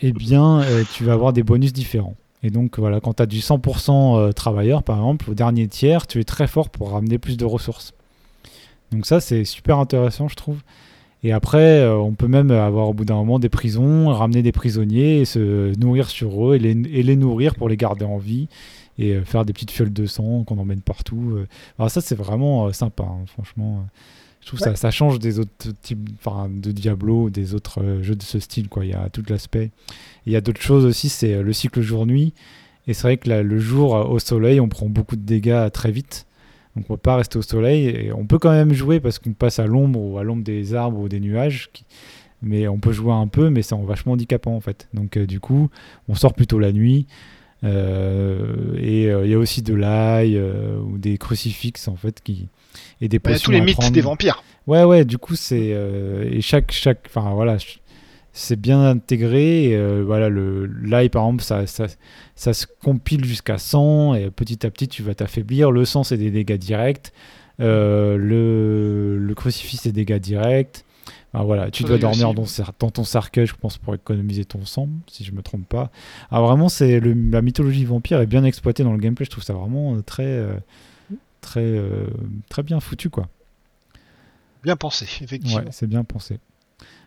eh 0.00 0.12
bien, 0.12 0.62
tu 0.92 1.04
vas 1.04 1.14
avoir 1.14 1.32
des 1.32 1.42
bonus 1.42 1.72
différents. 1.72 2.16
Et 2.44 2.50
donc, 2.50 2.78
voilà, 2.78 3.00
quand 3.00 3.14
tu 3.14 3.22
as 3.22 3.26
du 3.26 3.38
100% 3.38 4.18
euh, 4.18 4.32
travailleur, 4.32 4.82
par 4.82 4.98
exemple, 4.98 5.30
au 5.30 5.34
dernier 5.34 5.66
tiers, 5.66 6.06
tu 6.06 6.20
es 6.20 6.24
très 6.24 6.46
fort 6.46 6.68
pour 6.68 6.90
ramener 6.90 7.18
plus 7.18 7.38
de 7.38 7.46
ressources. 7.46 7.94
Donc 8.94 9.06
ça, 9.06 9.20
c'est 9.20 9.44
super 9.44 9.78
intéressant, 9.78 10.28
je 10.28 10.36
trouve. 10.36 10.62
Et 11.24 11.32
après, 11.32 11.80
euh, 11.80 11.96
on 11.96 12.12
peut 12.12 12.28
même 12.28 12.50
avoir 12.50 12.88
au 12.88 12.94
bout 12.94 13.04
d'un 13.04 13.16
moment 13.16 13.38
des 13.38 13.48
prisons, 13.48 14.08
ramener 14.08 14.42
des 14.42 14.52
prisonniers 14.52 15.20
et 15.20 15.24
se 15.24 15.76
nourrir 15.78 16.08
sur 16.08 16.50
eux 16.50 16.56
et 16.56 16.58
les, 16.58 16.70
et 16.70 17.02
les 17.02 17.16
nourrir 17.16 17.54
pour 17.54 17.68
les 17.68 17.76
garder 17.76 18.04
en 18.04 18.18
vie 18.18 18.46
et 18.98 19.14
euh, 19.14 19.24
faire 19.24 19.44
des 19.44 19.52
petites 19.52 19.70
fioles 19.70 19.92
de 19.92 20.06
sang 20.06 20.44
qu'on 20.44 20.58
emmène 20.58 20.82
partout. 20.82 21.32
euh. 21.36 21.46
Alors 21.78 21.90
ça, 21.90 22.00
c'est 22.00 22.14
vraiment 22.14 22.72
sympa, 22.72 23.04
hein, 23.04 23.24
franchement. 23.26 23.86
Je 24.42 24.48
trouve 24.48 24.60
ça, 24.60 24.76
ça 24.76 24.90
change 24.90 25.18
des 25.18 25.38
autres 25.38 25.72
types 25.80 26.10
enfin, 26.18 26.50
de 26.50 26.70
Diablo, 26.70 27.30
des 27.30 27.54
autres 27.54 27.82
jeux 28.02 28.14
de 28.14 28.22
ce 28.22 28.38
style. 28.38 28.68
Quoi. 28.68 28.84
Il 28.84 28.90
y 28.90 28.94
a 28.94 29.08
tout 29.08 29.22
l'aspect. 29.30 29.70
Il 30.26 30.34
y 30.34 30.36
a 30.36 30.42
d'autres 30.42 30.60
choses 30.60 30.84
aussi, 30.84 31.08
c'est 31.08 31.42
le 31.42 31.52
cycle 31.54 31.80
jour-nuit. 31.80 32.34
Et 32.86 32.92
c'est 32.92 33.04
vrai 33.04 33.16
que 33.16 33.30
là, 33.30 33.42
le 33.42 33.58
jour, 33.58 33.92
au 33.92 34.18
soleil, 34.18 34.60
on 34.60 34.68
prend 34.68 34.90
beaucoup 34.90 35.16
de 35.16 35.22
dégâts 35.22 35.70
très 35.72 35.90
vite. 35.90 36.26
Donc 36.76 36.84
on 36.88 36.94
peut 36.94 37.00
pas 37.00 37.16
rester 37.16 37.38
au 37.38 37.42
soleil. 37.42 37.86
Et 37.88 38.12
on 38.12 38.26
peut 38.26 38.38
quand 38.38 38.50
même 38.50 38.72
jouer 38.72 39.00
parce 39.00 39.18
qu'on 39.18 39.32
passe 39.32 39.58
à 39.58 39.66
l'ombre 39.66 40.00
ou 40.00 40.18
à 40.18 40.24
l'ombre 40.24 40.42
des 40.44 40.74
arbres 40.74 40.98
ou 41.00 41.08
des 41.08 41.20
nuages. 41.20 41.70
qui- 41.72 41.84
Mais 42.42 42.68
on 42.68 42.78
peut 42.78 42.92
jouer 42.92 43.12
un 43.12 43.26
peu, 43.28 43.48
mais 43.50 43.62
c'est 43.62 43.74
vachement 43.76 44.12
handicapant 44.12 44.54
en 44.54 44.60
fait. 44.60 44.88
Donc 44.92 45.16
euh, 45.16 45.26
du 45.26 45.40
coup, 45.40 45.70
on 46.08 46.14
sort 46.14 46.34
plutôt 46.34 46.58
la 46.58 46.72
nuit. 46.72 47.06
Euh, 47.62 48.76
et 48.78 49.10
euh, 49.10 49.24
il 49.24 49.30
y 49.30 49.34
a 49.34 49.38
aussi 49.38 49.62
de 49.62 49.74
l'ail 49.74 50.36
euh, 50.36 50.78
ou 50.80 50.98
des 50.98 51.16
crucifixes 51.16 51.88
en 51.88 51.96
fait 51.96 52.20
qui 52.22 52.48
et 53.00 53.08
des 53.08 53.18
potions 53.18 53.46
tous 53.46 53.50
les 53.52 53.60
mythes 53.60 53.76
prendre. 53.76 53.92
des 53.92 54.00
vampires. 54.00 54.42
Ouais, 54.66 54.82
ouais, 54.84 55.04
du 55.04 55.18
coup, 55.18 55.34
c'est. 55.36 55.74
et 56.30 56.40
chaque. 56.40 56.72
chaque 56.72 57.00
enfin, 57.06 57.32
voilà. 57.34 57.58
ch- 57.58 57.78
C'est 58.36 58.60
bien 58.60 58.84
intégré. 58.84 59.70
et, 59.70 59.76
euh, 59.76 60.02
voilà, 60.04 60.28
le 60.28 60.66
l'ail, 60.66 61.08
par 61.08 61.22
exemple, 61.22 61.44
ça, 61.44 61.68
ça, 61.68 61.86
ça 62.34 62.52
se 62.52 62.66
compile 62.66 63.24
jusqu'à 63.24 63.58
100 63.58 64.14
et 64.14 64.30
petit 64.30 64.66
à 64.66 64.70
petit, 64.70 64.88
tu 64.88 65.02
vas 65.02 65.14
t'affaiblir. 65.14 65.70
Le 65.70 65.84
sang, 65.84 66.02
c'est 66.02 66.18
des 66.18 66.32
dégâts 66.32 66.58
directs. 66.58 67.12
Euh, 67.60 68.16
le, 68.16 69.18
le 69.18 69.34
crucifix, 69.36 69.76
c'est 69.76 69.92
des 69.92 70.04
dégâts 70.04 70.18
directs. 70.18 70.84
Enfin, 71.32 71.44
voilà, 71.44 71.70
tu 71.70 71.84
dois 71.84 71.96
dormir 71.96 72.34
dans, 72.34 72.90
ton 72.90 73.04
cercueil, 73.04 73.46
je 73.46 73.54
pense, 73.54 73.78
pour 73.78 73.94
économiser 73.94 74.44
ton 74.44 74.64
sang, 74.64 74.88
si 75.06 75.22
je 75.22 75.30
me 75.30 75.40
trompe 75.40 75.68
pas. 75.68 75.92
Alors, 76.32 76.48
vraiment, 76.48 76.68
c'est 76.68 76.98
la 77.00 77.40
mythologie 77.40 77.84
vampire 77.84 78.20
est 78.20 78.26
bien 78.26 78.42
exploitée 78.42 78.82
dans 78.82 78.92
le 78.92 78.98
gameplay. 78.98 79.24
Je 79.26 79.30
trouve 79.30 79.44
ça 79.44 79.52
vraiment 79.52 79.94
euh, 79.94 80.02
très, 80.02 80.44
très, 81.40 81.80
très 82.48 82.64
bien 82.64 82.80
foutu, 82.80 83.10
quoi. 83.10 83.28
Bien 84.64 84.74
pensé, 84.74 85.04
effectivement. 85.22 85.58
Ouais, 85.58 85.70
c'est 85.70 85.86
bien 85.86 86.02
pensé. 86.02 86.40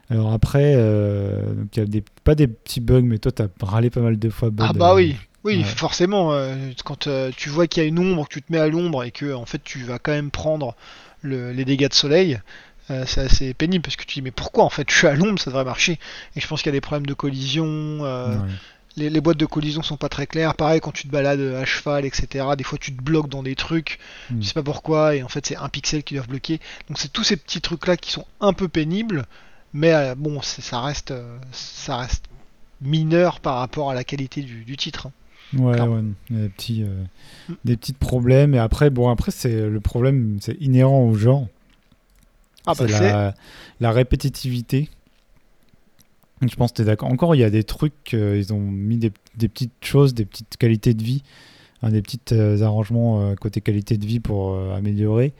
Alors 0.09 0.31
après, 0.31 0.73
euh, 0.75 1.53
donc 1.53 1.75
il 1.75 1.79
y 1.79 1.83
a 1.83 1.85
des, 1.85 2.03
pas 2.23 2.35
des 2.35 2.47
petits 2.47 2.79
bugs, 2.79 3.01
mais 3.01 3.17
toi, 3.17 3.31
t'as 3.31 3.47
râlé 3.61 3.89
pas 3.89 3.99
mal 4.01 4.17
de 4.17 4.29
fois. 4.29 4.49
Ah 4.59 4.71
bah 4.73 4.91
euh, 4.91 4.95
oui, 4.95 5.15
oui, 5.43 5.57
ouais. 5.57 5.63
forcément. 5.63 6.31
euh, 6.33 6.55
quand 6.85 7.07
euh, 7.07 7.31
tu 7.35 7.49
vois 7.49 7.67
qu'il 7.67 7.83
y 7.83 7.85
a 7.85 7.89
une 7.89 7.99
ombre, 7.99 8.27
que 8.27 8.33
tu 8.35 8.41
te 8.41 8.51
mets 8.51 8.59
à 8.59 8.67
l'ombre 8.69 9.03
et 9.03 9.11
que 9.11 9.33
en 9.33 9.45
fait 9.45 9.61
tu 9.63 9.79
vas 9.83 9.99
quand 9.99 10.13
même 10.13 10.31
prendre 10.31 10.75
le- 11.21 11.51
les 11.51 11.65
dégâts 11.65 11.89
de 11.89 11.93
soleil, 11.93 12.39
euh, 12.89 13.03
c'est 13.05 13.19
assez 13.21 13.53
pénible 13.53 13.81
parce 13.83 13.97
que 13.97 14.05
tu 14.05 14.15
dis 14.15 14.21
mais 14.21 14.31
pourquoi 14.31 14.63
en 14.63 14.69
fait 14.69 14.89
je 14.89 14.95
suis 14.95 15.07
à 15.07 15.13
l'ombre, 15.13 15.39
ça 15.39 15.49
devrait 15.49 15.65
marcher. 15.65 15.99
Et 16.37 16.39
je 16.39 16.47
pense 16.47 16.61
qu'il 16.61 16.69
y 16.69 16.75
a 16.75 16.77
des 16.77 16.81
problèmes 16.81 17.05
de 17.05 17.13
collision. 17.13 17.65
euh, 17.67 18.29
ouais. 18.37 18.45
les, 18.95 19.09
les 19.09 19.19
boîtes 19.19 19.37
de 19.37 19.45
collision 19.45 19.81
sont 19.83 19.97
pas 19.97 20.07
très 20.07 20.25
claires. 20.25 20.55
Pareil 20.55 20.79
quand 20.79 20.93
tu 20.93 21.03
te 21.05 21.11
balades 21.11 21.41
à 21.41 21.65
cheval, 21.65 22.05
etc. 22.05 22.45
Des 22.57 22.63
fois 22.63 22.77
tu 22.79 22.95
te 22.95 23.01
bloques 23.01 23.27
dans 23.27 23.43
des 23.43 23.55
trucs, 23.55 23.99
Mm. 24.31 24.39
tu 24.39 24.47
sais 24.47 24.53
pas 24.53 24.63
pourquoi 24.63 25.15
et 25.17 25.23
en 25.23 25.27
fait 25.27 25.45
c'est 25.45 25.57
un 25.57 25.67
pixel 25.67 26.03
qui 26.03 26.13
doivent 26.13 26.29
bloquer. 26.29 26.61
Donc 26.87 26.97
c'est 26.97 27.11
tous 27.11 27.25
ces 27.25 27.35
petits 27.35 27.59
trucs 27.59 27.85
là 27.87 27.97
qui 27.97 28.11
sont 28.13 28.25
un 28.39 28.53
peu 28.53 28.69
pénibles, 28.69 29.25
mais 29.73 29.93
euh, 29.93 30.15
bon 30.15 30.41
ça 30.41 30.81
reste 30.81 31.11
euh, 31.11 31.37
ça 31.51 31.97
reste 31.97 32.25
mineur 32.81 33.39
par 33.39 33.57
rapport 33.57 33.89
à 33.91 33.93
la 33.93 34.03
qualité 34.03 34.41
du, 34.41 34.63
du 34.63 34.77
titre. 34.77 35.07
hein. 35.07 35.11
Ouais, 35.57 35.77
il 36.29 36.35
y 36.35 36.39
a 36.39 36.41
des 36.43 36.49
petits, 36.49 36.83
euh, 36.83 37.03
Mm. 37.49 37.53
des 37.63 37.77
petits 37.77 37.93
problèmes. 37.93 38.53
Et 38.53 38.59
après, 38.59 38.89
bon, 38.89 39.09
après, 39.09 39.31
c'est 39.31 39.69
le 39.69 39.79
problème, 39.79 40.37
c'est 40.41 40.57
inhérent 40.59 41.03
au 41.05 41.13
genre. 41.15 41.47
Ah 42.65 42.73
bah 42.77 42.85
c'est 42.85 42.87
c'est 42.89 43.09
la, 43.11 43.33
la 43.79 43.91
répétitivité. 43.91 44.89
Je 46.41 46.53
pense 46.55 46.71
que 46.71 46.75
tu 46.77 46.81
es 46.81 46.85
d'accord. 46.85 47.09
Encore, 47.09 47.33
il 47.33 47.39
y 47.39 47.43
a 47.45 47.49
des 47.49 47.63
trucs, 47.63 48.13
euh, 48.13 48.37
ils 48.37 48.53
ont 48.53 48.59
mis 48.59 48.97
des, 48.97 49.11
des 49.37 49.47
petites 49.47 49.71
choses, 49.81 50.13
des 50.13 50.25
petites 50.25 50.57
qualités 50.57 50.93
de 50.93 51.01
vie, 51.01 51.23
hein, 51.81 51.89
des 51.91 52.01
petits 52.01 52.19
euh, 52.33 52.61
arrangements 52.61 53.33
côté 53.35 53.61
qualité 53.61 53.97
de 53.97 54.05
vie 54.05 54.19
pour 54.19 54.55
améliorer 54.73 55.33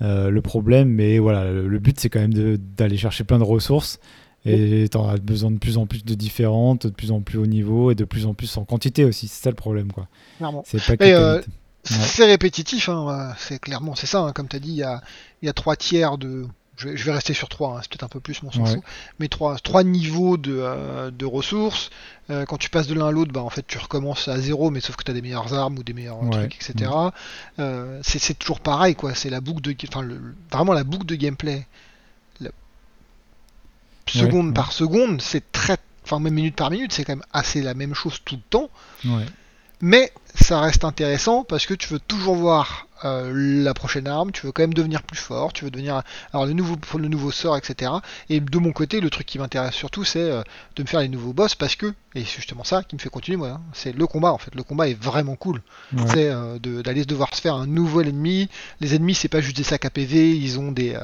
le 0.00 0.40
problème. 0.40 0.88
Mais 0.88 1.18
voilà, 1.18 1.50
le, 1.50 1.68
le 1.68 1.78
but, 1.78 1.98
c'est 2.00 2.08
quand 2.08 2.20
même 2.20 2.56
d'aller 2.76 2.96
chercher 2.96 3.24
plein 3.24 3.38
de 3.38 3.44
ressources. 3.44 3.98
Et 4.46 4.88
tu 4.90 4.96
as 4.96 5.18
besoin 5.18 5.50
de 5.50 5.58
plus 5.58 5.76
en 5.76 5.86
plus 5.86 6.02
de 6.02 6.14
différentes, 6.14 6.86
de 6.86 6.92
plus 6.92 7.10
en 7.10 7.20
plus 7.20 7.36
haut 7.38 7.46
niveau 7.46 7.90
et 7.90 7.94
de 7.94 8.04
plus 8.04 8.24
en 8.24 8.32
plus 8.32 8.56
en 8.56 8.64
quantité 8.64 9.04
aussi. 9.04 9.28
C'est 9.28 9.42
ça 9.42 9.50
le 9.50 9.56
problème, 9.56 9.92
quoi. 9.92 10.08
C'est 10.64 10.82
pas 10.82 10.96
que 10.96 11.04
euh. 11.04 11.36
Ouais. 11.36 11.44
C'est 11.84 12.26
répétitif, 12.26 12.88
hein, 12.88 13.06
euh, 13.08 13.34
c'est 13.38 13.58
clairement 13.58 13.94
c'est 13.94 14.06
ça. 14.06 14.20
hein, 14.20 14.32
comme 14.32 14.48
tu 14.48 14.56
as 14.56 14.58
dit, 14.58 14.70
il 14.70 14.76
y 14.76 14.82
a, 14.82 15.02
il 15.42 15.46
y 15.46 15.48
a 15.48 15.52
trois 15.52 15.76
tiers 15.76 16.18
de. 16.18 16.46
Je 16.80 16.88
vais, 16.88 16.96
je 16.96 17.04
vais 17.04 17.12
rester 17.12 17.34
sur 17.34 17.50
trois, 17.50 17.76
hein, 17.76 17.80
c'est 17.82 17.90
peut-être 17.90 18.04
un 18.04 18.08
peu 18.08 18.20
plus, 18.20 18.42
mais 18.42 18.48
on 18.48 18.52
s'en 18.52 18.62
Ouais. 18.64 18.74
fout. 18.76 18.82
Mais 19.18 19.28
trois, 19.28 19.56
trois 19.58 19.84
niveaux 19.84 20.38
de, 20.38 20.56
euh, 20.58 21.10
de 21.10 21.26
ressources. 21.26 21.90
Euh, 22.30 22.46
quand 22.46 22.56
tu 22.56 22.70
passes 22.70 22.86
de 22.86 22.94
l'un 22.94 23.08
à 23.08 23.10
l'autre, 23.10 23.32
bah, 23.32 23.42
en 23.42 23.50
fait, 23.50 23.66
tu 23.66 23.76
recommences 23.76 24.28
à 24.28 24.38
zéro, 24.40 24.70
mais 24.70 24.80
sauf 24.80 24.96
que 24.96 25.04
tu 25.04 25.10
as 25.10 25.14
des 25.14 25.20
meilleures 25.20 25.52
armes 25.52 25.78
ou 25.78 25.82
des 25.82 25.92
meilleurs 25.92 26.22
Ouais. 26.22 26.30
trucs, 26.30 26.56
etc. 26.56 26.90
Euh, 27.58 28.00
c'est 28.02 28.38
toujours 28.38 28.60
pareil, 28.60 28.94
quoi. 28.94 29.14
C'est 29.14 29.28
la 29.28 29.42
boucle 29.42 29.60
de. 29.60 29.74
Enfin, 29.88 30.08
vraiment 30.50 30.72
la 30.72 30.84
boucle 30.84 31.04
de 31.04 31.16
gameplay. 31.16 31.66
La- 32.40 32.50
Seconde 34.08 34.54
par 34.54 34.72
seconde, 34.72 35.20
c'est 35.20 35.52
très. 35.52 35.76
Enfin, 36.04 36.18
même 36.18 36.34
minute 36.34 36.56
par 36.56 36.70
minute, 36.70 36.92
c'est 36.92 37.04
quand 37.04 37.12
même 37.12 37.24
assez 37.32 37.60
la 37.62 37.74
même 37.74 37.94
chose 37.94 38.20
tout 38.24 38.36
le 38.36 38.42
temps. 38.48 38.70
Mais 39.82 40.12
ça 40.34 40.60
reste 40.60 40.84
intéressant 40.84 41.44
parce 41.44 41.66
que 41.66 41.74
tu 41.74 41.88
veux 41.88 41.98
toujours 42.00 42.34
voir 42.34 42.86
euh, 43.04 43.32
la 43.34 43.72
prochaine 43.72 44.06
arme, 44.06 44.30
tu 44.30 44.44
veux 44.44 44.52
quand 44.52 44.62
même 44.62 44.74
devenir 44.74 45.02
plus 45.02 45.16
fort, 45.18 45.54
tu 45.54 45.64
veux 45.64 45.70
devenir 45.70 46.02
alors 46.34 46.44
le 46.44 46.52
nouveau 46.52 46.76
le 46.98 47.08
nouveau 47.08 47.30
sort, 47.30 47.56
etc. 47.56 47.90
Et 48.28 48.40
de 48.40 48.58
mon 48.58 48.72
côté, 48.72 49.00
le 49.00 49.08
truc 49.08 49.26
qui 49.26 49.38
m'intéresse 49.38 49.74
surtout, 49.74 50.04
c'est 50.04 50.20
euh, 50.20 50.42
de 50.76 50.82
me 50.82 50.86
faire 50.86 51.00
les 51.00 51.08
nouveaux 51.08 51.32
boss 51.32 51.54
parce 51.54 51.76
que 51.76 51.86
et 52.14 52.20
c'est 52.24 52.36
justement 52.36 52.62
ça 52.64 52.82
qui 52.82 52.94
me 52.94 53.00
fait 53.00 53.08
continuer 53.08 53.38
moi. 53.38 53.48
hein, 53.48 53.60
c'est 53.72 53.96
le 53.96 54.06
combat 54.06 54.32
en 54.32 54.38
fait. 54.38 54.54
Le 54.54 54.62
combat 54.62 54.86
est 54.88 55.00
vraiment 55.02 55.34
cool. 55.36 55.62
Ouais. 55.94 56.02
C'est 56.08 56.28
euh, 56.28 56.58
de- 56.58 56.82
d'aller 56.82 57.06
devoir 57.06 57.34
se 57.34 57.40
faire 57.40 57.54
un 57.54 57.66
nouvel 57.66 58.08
ennemi. 58.08 58.50
Les 58.80 58.94
ennemis, 58.94 59.14
c'est 59.14 59.28
pas 59.28 59.40
juste 59.40 59.56
des 59.56 59.62
sacs 59.64 59.86
à 59.86 59.90
PV, 59.90 60.36
ils 60.36 60.58
ont 60.60 60.72
des 60.72 60.94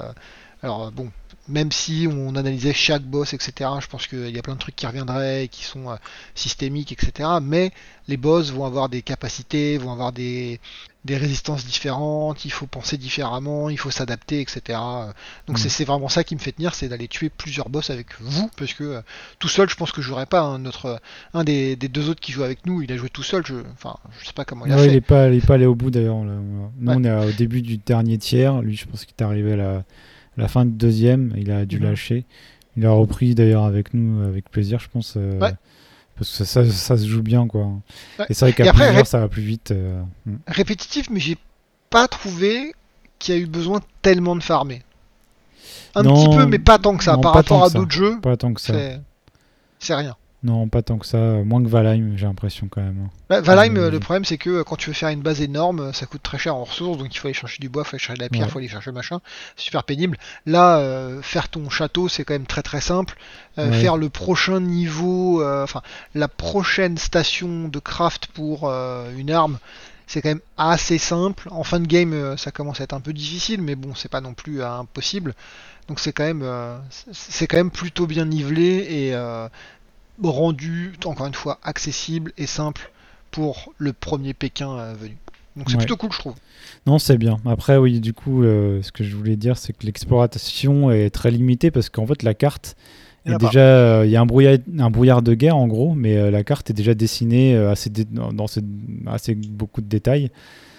alors 0.63 0.91
bon. 0.93 1.11
Même 1.49 1.71
si 1.71 2.09
on 2.11 2.35
analysait 2.35 2.73
chaque 2.73 3.03
boss, 3.03 3.33
etc., 3.33 3.71
je 3.81 3.87
pense 3.87 4.07
qu'il 4.09 4.35
y 4.35 4.39
a 4.39 4.43
plein 4.43 4.55
de 4.55 4.59
trucs 4.59 4.75
qui 4.77 4.87
reviendraient 4.87 5.45
et 5.45 5.49
qui 5.49 5.63
sont 5.65 5.91
euh, 5.91 5.97
systémiques, 6.35 6.93
etc. 6.93 7.29
Mais 7.41 7.71
les 8.09 8.17
boss 8.17 8.51
vont 8.51 8.65
avoir 8.65 8.89
des 8.89 9.03
capacités, 9.03 9.79
vont 9.79 9.93
avoir 9.93 10.13
des, 10.13 10.59
des 11.05 11.17
résistances 11.17 11.65
différentes, 11.65 12.45
il 12.45 12.51
faut 12.51 12.67
penser 12.67 12.97
différemment, 12.97 13.71
il 13.71 13.79
faut 13.79 13.93
s'adapter, 13.93 14.41
etc. 14.41 14.79
Donc 15.47 15.59
Mm. 15.59 15.69
c'est 15.69 15.85
vraiment 15.85 16.09
ça 16.09 16.25
qui 16.25 16.35
me 16.35 16.41
fait 16.41 16.51
tenir, 16.53 16.75
c'est 16.75 16.89
d'aller 16.89 17.07
tuer 17.07 17.29
plusieurs 17.31 17.69
boss 17.69 17.91
avec 17.91 18.09
vous, 18.21 18.51
parce 18.57 18.75
que 18.75 18.83
euh, 18.85 19.01
tout 19.39 19.49
seul, 19.49 19.69
je 19.71 19.77
pense 19.77 19.93
que 19.93 20.03
je 20.03 20.09
jouerai 20.09 20.27
pas. 20.27 20.41
hein. 20.41 20.59
Notre, 20.59 21.01
un 21.33 21.45
des, 21.45 21.77
des 21.77 21.89
deux 21.89 22.09
autres 22.11 22.21
qui 22.21 22.33
joue 22.33 22.43
avec 22.43 22.67
nous, 22.67 22.83
il 22.83 22.91
a 22.93 22.97
joué 22.97 23.09
tout 23.09 23.23
seul, 23.23 23.47
je, 23.47 23.55
enfin, 23.73 23.97
je 24.21 24.27
sais 24.27 24.33
pas 24.33 24.45
comment 24.45 24.67
il 24.67 24.73
a 24.73 24.77
Ouais, 24.77 24.83
fait. 24.87 24.89
il 24.89 24.97
est 24.97 25.01
pas, 25.01 25.29
pas 25.47 25.55
allé 25.55 25.67
au 25.67 25.77
bout 25.77 25.91
d'ailleurs. 25.93 26.17
Nous, 26.17 26.71
Ouais. 26.85 26.95
on 26.97 27.05
est 27.05 27.13
au 27.29 27.33
début 27.33 27.63
du 27.63 27.77
dernier 27.79 28.19
tiers. 28.19 28.61
Lui, 28.63 28.77
je 28.77 28.87
pense 28.87 29.05
qu'il 29.05 29.15
est 29.19 29.23
arrivé 29.23 29.53
à 29.53 29.57
la, 29.57 29.85
la 30.37 30.49
fin 30.49 30.65
du 30.65 30.73
deuxième. 30.73 31.33
Il 31.37 31.51
a 31.51 31.65
dû 31.67 31.79
Mhm. 31.79 31.85
lâcher. 31.85 32.25
Il 32.77 32.85
a 32.87 32.91
repris 32.91 33.35
d'ailleurs 33.35 33.65
avec 33.65 33.95
nous, 33.95 34.23
avec 34.23 34.51
plaisir, 34.51 34.79
je 34.81 34.89
pense. 34.89 35.15
euh, 35.17 35.39
Ouais. 35.41 35.55
Parce 36.17 36.31
que 36.31 36.45
ça, 36.45 36.65
ça, 36.65 36.71
ça 36.71 36.97
se 36.97 37.07
joue 37.07 37.23
bien, 37.23 37.47
quoi. 37.47 37.67
Ouais. 38.19 38.27
Et 38.31 38.35
c'est 38.35 38.47
vrai 38.47 38.53
qu'à 38.55 38.73
plusieurs, 38.73 39.07
ça 39.07 39.21
va 39.21 39.29
plus 39.29 39.43
vite. 39.43 39.71
euh, 39.71 40.03
mm. 40.27 40.37
Répétitif, 40.47 41.11
mais 41.11 41.21
j'ai 41.21 41.37
pas 41.91 42.09
trouvé 42.09 42.75
qu'il 43.19 43.35
y 43.35 43.39
a 43.39 43.41
eu 43.41 43.47
besoin 43.47 43.81
tellement 44.03 44.35
de 44.37 44.43
farmer. 44.43 44.83
Un 45.95 46.03
Non, 46.03 46.15
petit 46.15 46.37
peu, 46.37 46.47
mais 46.47 46.59
pas 46.59 46.79
tant 46.79 46.97
que 46.97 47.05
ça. 47.05 47.15
non, 47.15 47.21
Par 47.21 47.35
rapport 47.35 47.65
à 47.65 47.71
d'autres 47.71 47.91
jeux, 47.93 48.21
Pas 48.21 48.37
tant 48.37 48.53
que 48.55 48.61
ça. 48.61 48.75
c'est 49.79 49.95
rien. 49.95 50.17
Non, 50.47 50.69
pas 50.69 50.81
tant 50.81 50.97
que 50.99 51.07
ça. 51.07 51.19
Moins 51.19 51.61
que 51.63 51.69
Valheim, 51.69 52.13
j'ai 52.17 52.25
l'impression 52.27 52.69
quand 52.71 52.81
même. 52.81 53.09
Bah, 53.29 53.41
Valheim, 53.41 53.77
Euh, 53.77 53.87
euh, 53.87 53.91
le 53.91 53.99
problème 53.99 54.25
c'est 54.25 54.39
que 54.39 54.49
euh, 54.51 54.65
quand 54.65 54.77
tu 54.77 54.91
veux 54.91 54.95
faire 54.95 55.09
une 55.09 55.21
base 55.21 55.41
énorme, 55.41 55.93
ça 55.93 56.07
coûte 56.07 56.23
très 56.23 56.39
cher 56.39 56.55
en 56.55 56.63
ressources, 56.63 56.99
donc 56.99 57.13
il 57.13 57.19
faut 57.19 57.27
aller 57.27 57.35
chercher 57.35 57.59
du 57.61 57.69
bois, 57.69 57.83
il 57.85 57.89
faut 57.89 57.97
aller 57.97 57.99
chercher 58.03 58.19
de 58.19 58.23
la 58.23 58.29
pierre, 58.29 58.45
il 58.45 58.47
Ouais. 58.47 58.53
faut 58.53 58.59
aller 58.61 58.69
chercher 58.69 58.93
machin, 58.93 59.21
c'est 59.57 59.65
super 59.65 59.83
pénible. 59.83 60.17
Là, 60.47 60.79
euh, 60.79 61.21
faire 61.23 61.49
ton 61.49 61.69
château, 61.69 62.09
c'est 62.09 62.25
quand 62.25 62.35
même 62.35 62.47
très 62.47 62.63
très 62.63 62.81
simple. 62.81 63.17
Euh, 63.59 63.71
Ouais. 63.71 63.81
Faire 63.81 63.97
le 63.97 64.09
prochain 64.09 64.61
niveau, 64.61 65.43
enfin 65.45 65.83
la 66.15 66.29
prochaine 66.29 66.97
station 66.97 67.67
de 67.69 67.79
craft 67.81 68.27
pour 68.29 68.71
une 69.19 69.31
arme, 69.33 69.59
c'est 70.07 70.23
quand 70.23 70.29
même 70.29 70.41
assez 70.57 70.99
simple. 70.99 71.49
En 71.51 71.65
fin 71.65 71.81
de 71.81 71.87
game, 71.89 72.37
ça 72.37 72.53
commence 72.53 72.81
à 72.81 72.85
être 72.85 72.93
un 72.95 73.01
peu 73.01 73.13
difficile, 73.13 73.61
mais 73.63 73.75
bon, 73.75 73.95
c'est 73.97 74.11
pas 74.11 74.21
non 74.21 74.35
plus 74.35 74.63
impossible. 74.63 75.35
Donc 75.89 76.01
c'est 76.01 76.13
quand 76.13 76.25
même, 76.25 76.45
c'est- 77.13 77.47
quand 77.47 77.57
même 77.59 77.71
plutôt 77.71 78.07
bien 78.07 78.25
nivelé 78.25 78.87
et 78.91 79.15
euh, 79.15 79.49
rendu, 80.23 80.93
encore 81.05 81.27
une 81.27 81.35
fois, 81.35 81.59
accessible 81.63 82.33
et 82.39 82.47
simple 82.47 82.91
pour 83.31 83.73
le 83.79 83.93
premier 83.93 84.35
Pékin 84.35 84.71
euh, 84.71 84.95
venu. 84.99 85.17
Donc 85.57 85.69
c'est 85.71 85.75
Ouais. 85.77 85.79
plutôt 85.85 85.97
cool, 85.97 86.13
je 86.13 86.19
trouve. 86.19 86.35
Non, 86.87 86.99
c'est 86.99 87.17
bien. 87.19 87.39
Après, 87.47 87.77
oui, 87.79 88.01
du 88.01 88.13
coup, 88.13 88.43
euh, 88.43 88.83
ce 88.83 88.93
que 88.93 89.05
je 89.05 89.17
voulais 89.17 89.37
dire, 89.37 89.57
c'est 89.57 89.73
que 89.73 89.87
l'exploration 89.87 90.91
est 90.91 91.11
très 91.11 91.31
limitée 91.31 91.71
parce 91.71 91.89
qu'en 91.89 92.07
fait, 92.07 92.23
la 92.23 92.35
carte 92.35 92.77
a 93.27 93.37
déjà, 93.39 93.61
euh, 93.61 94.03
il 94.07 94.11
y 94.13 94.17
a 94.17 94.21
un 94.21 94.27
brouillard, 94.27 94.59
un 94.79 94.91
brouillard 94.91 95.23
de 95.23 95.35
guerre 95.35 95.57
en 95.57 95.67
gros, 95.67 95.95
mais 95.95 96.17
euh, 96.17 96.31
la 96.31 96.45
carte 96.45 96.71
est 96.71 96.75
déjà 96.75 96.95
dessinée 96.95 97.57
assez 97.57 97.91
dé- 97.91 98.05
dans 98.05 98.47
assez 99.07 99.35
beaucoup 99.35 99.81
de 99.81 99.89
détails 99.89 100.31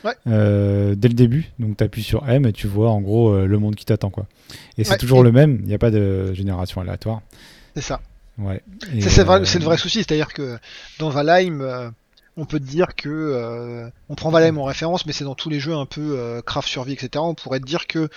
Ouais. 0.06 0.14
dès 0.26 1.08
le 1.10 1.14
début. 1.14 1.52
Donc 1.60 1.76
tu 1.78 1.84
appuies 1.84 2.04
sur 2.04 2.30
M 2.30 2.46
et 2.46 2.54
tu 2.54 2.68
vois 2.68 2.90
en 2.92 3.02
gros 3.02 3.36
le 3.46 3.60
monde 3.60 3.76
qui 3.76 3.84
t'attend 3.84 4.10
quoi. 4.12 4.28
Et 4.78 4.84
c'est 4.86 4.92
Ouais, 4.92 4.98
toujours 4.98 5.24
le 5.24 5.32
même. 5.34 5.58
Il 5.64 5.68
n'y 5.68 5.74
a 5.74 5.78
pas 5.80 5.92
de 5.92 6.34
génération 6.34 6.80
aléatoire. 6.80 7.22
C'est 7.76 7.82
ça. 7.82 8.00
Ouais. 8.38 8.62
C'est 9.02 9.28
euh, 9.28 9.46
c'est 9.46 9.60
le 9.60 9.66
vrai 9.66 9.78
souci, 9.78 10.00
c'est-à-dire 10.00 10.34
que 10.34 10.60
dans 11.00 11.10
Valheim, 11.10 11.62
euh, 11.62 11.90
on 12.38 12.46
peut 12.46 12.60
dire 12.60 12.96
que 12.96 13.10
euh, 13.10 13.90
on 14.10 14.16
prend 14.16 14.30
Valheim 14.30 14.58
en 14.58 14.64
référence, 14.64 15.06
mais 15.06 15.14
c'est 15.14 15.24
dans 15.24 15.36
tous 15.36 15.50
les 15.50 15.60
jeux 15.60 15.74
un 15.74 15.88
peu 15.88 16.18
euh, 16.18 16.42
craft 16.42 16.70
survie, 16.70 16.94
etc. 16.94 17.10
On 17.16 17.34
pourrait 17.34 17.60
dire 17.60 17.88
que 17.88 18.10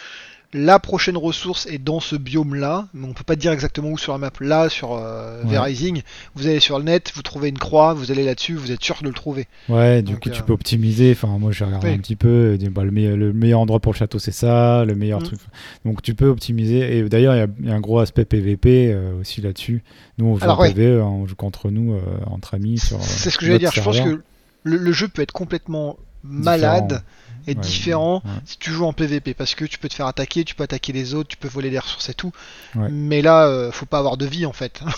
la 0.52 0.80
prochaine 0.80 1.16
ressource 1.16 1.66
est 1.66 1.78
dans 1.78 2.00
ce 2.00 2.16
biome-là, 2.16 2.88
mais 2.92 3.06
on 3.06 3.12
peut 3.12 3.22
pas 3.22 3.36
dire 3.36 3.52
exactement 3.52 3.90
où 3.90 3.96
sur 3.98 4.10
la 4.12 4.18
map. 4.18 4.32
Là, 4.40 4.68
sur 4.68 4.94
euh, 4.94 5.44
Ouais. 5.44 5.50
V-Rising, 5.50 6.02
vous 6.34 6.46
allez 6.48 6.58
sur 6.58 6.76
le 6.78 6.84
net, 6.84 7.12
vous 7.14 7.22
trouvez 7.22 7.50
une 7.50 7.58
croix, 7.58 7.94
vous 7.94 8.10
allez 8.10 8.24
là-dessus, 8.24 8.54
vous 8.54 8.72
êtes 8.72 8.82
sûr 8.82 8.96
de 9.00 9.06
le 9.08 9.14
trouver. 9.14 9.46
Ouais, 9.68 10.02
du 10.02 10.14
Donc, 10.14 10.22
coup, 10.24 10.28
euh, 10.28 10.32
tu 10.32 10.42
peux 10.42 10.52
optimiser. 10.52 11.12
Enfin, 11.12 11.28
moi, 11.38 11.52
j'ai 11.52 11.64
regardé 11.64 11.88
Oui. 11.90 11.94
un 11.94 11.98
petit 11.98 12.16
peu. 12.16 12.58
et 12.60 12.68
bah, 12.68 12.82
le, 12.82 12.90
meilleur, 12.90 13.16
le 13.16 13.32
meilleur 13.32 13.60
endroit 13.60 13.78
pour 13.78 13.92
le 13.92 13.98
château, 13.98 14.18
c'est 14.18 14.32
ça. 14.32 14.84
Le 14.84 14.96
meilleur 14.96 15.20
Mm. 15.20 15.24
truc. 15.24 15.38
Donc, 15.84 16.02
tu 16.02 16.14
peux 16.14 16.26
optimiser. 16.28 16.98
Et 16.98 17.08
d'ailleurs, 17.08 17.34
il 17.36 17.38
y 17.38 17.42
a- 17.42 17.46
il 17.60 17.66
y, 17.68 17.70
a 17.70 17.74
un 17.74 17.80
gros 17.80 18.00
aspect 18.00 18.24
PVP 18.24 18.92
euh, 18.92 19.20
aussi 19.20 19.40
là-dessus. 19.40 19.84
Nous, 20.18 20.26
on 20.26 20.36
joue 20.36 20.42
Alors, 20.44 20.58
en 20.58 20.62
ouais. 20.62 20.74
PVE, 20.74 21.00
hein, 21.00 21.04
on 21.06 21.26
joue 21.28 21.36
contre 21.36 21.70
nous, 21.70 21.94
euh, 21.94 22.00
entre 22.26 22.54
amis. 22.54 22.80
euh, 22.92 22.96
C'est 23.00 23.30
ce 23.30 23.38
que 23.38 23.46
j'allais 23.46 23.60
dire. 23.60 23.70
Je 23.72 23.80
pense 23.82 24.00
que 24.00 24.20
le, 24.64 24.76
le 24.76 24.92
jeu 24.92 25.06
peut 25.06 25.22
être 25.22 25.32
complètement 25.32 25.96
malade 26.24 27.02
Ouais, 27.48 27.54
différent 27.54 28.22
ouais. 28.24 28.30
si 28.44 28.58
tu 28.58 28.70
joues 28.70 28.84
en 28.86 28.92
PVP 28.92 29.34
parce 29.34 29.54
que 29.54 29.64
tu 29.64 29.78
peux 29.78 29.88
te 29.88 29.94
faire 29.94 30.06
attaquer, 30.06 30.44
tu 30.44 30.54
peux 30.54 30.62
attaquer 30.64 30.92
les 30.92 31.14
autres, 31.14 31.28
tu 31.28 31.36
peux 31.36 31.48
voler 31.48 31.70
les 31.70 31.78
ressources 31.78 32.08
et 32.08 32.14
tout. 32.14 32.32
Ouais. 32.74 32.88
Mais 32.90 33.22
là, 33.22 33.46
euh, 33.46 33.72
faut 33.72 33.86
pas 33.86 33.98
avoir 33.98 34.16
de 34.16 34.26
vie 34.26 34.46
en 34.46 34.52
fait. 34.52 34.80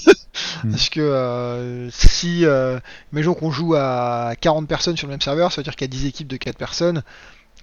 Mm. 0.64 0.70
Parce 0.70 0.88
que 0.88 1.00
euh, 1.00 1.90
si, 1.90 2.46
euh, 2.46 2.78
imaginons 3.12 3.34
qu'on 3.34 3.50
joue 3.50 3.74
à 3.74 4.32
40 4.40 4.66
personnes 4.66 4.96
sur 4.96 5.06
le 5.06 5.10
même 5.12 5.20
serveur, 5.20 5.52
ça 5.52 5.60
veut 5.60 5.64
dire 5.64 5.76
qu'il 5.76 5.84
y 5.86 5.90
a 5.90 5.94
10 5.94 6.06
équipes 6.06 6.28
de 6.28 6.36
4 6.38 6.56
personnes. 6.56 7.02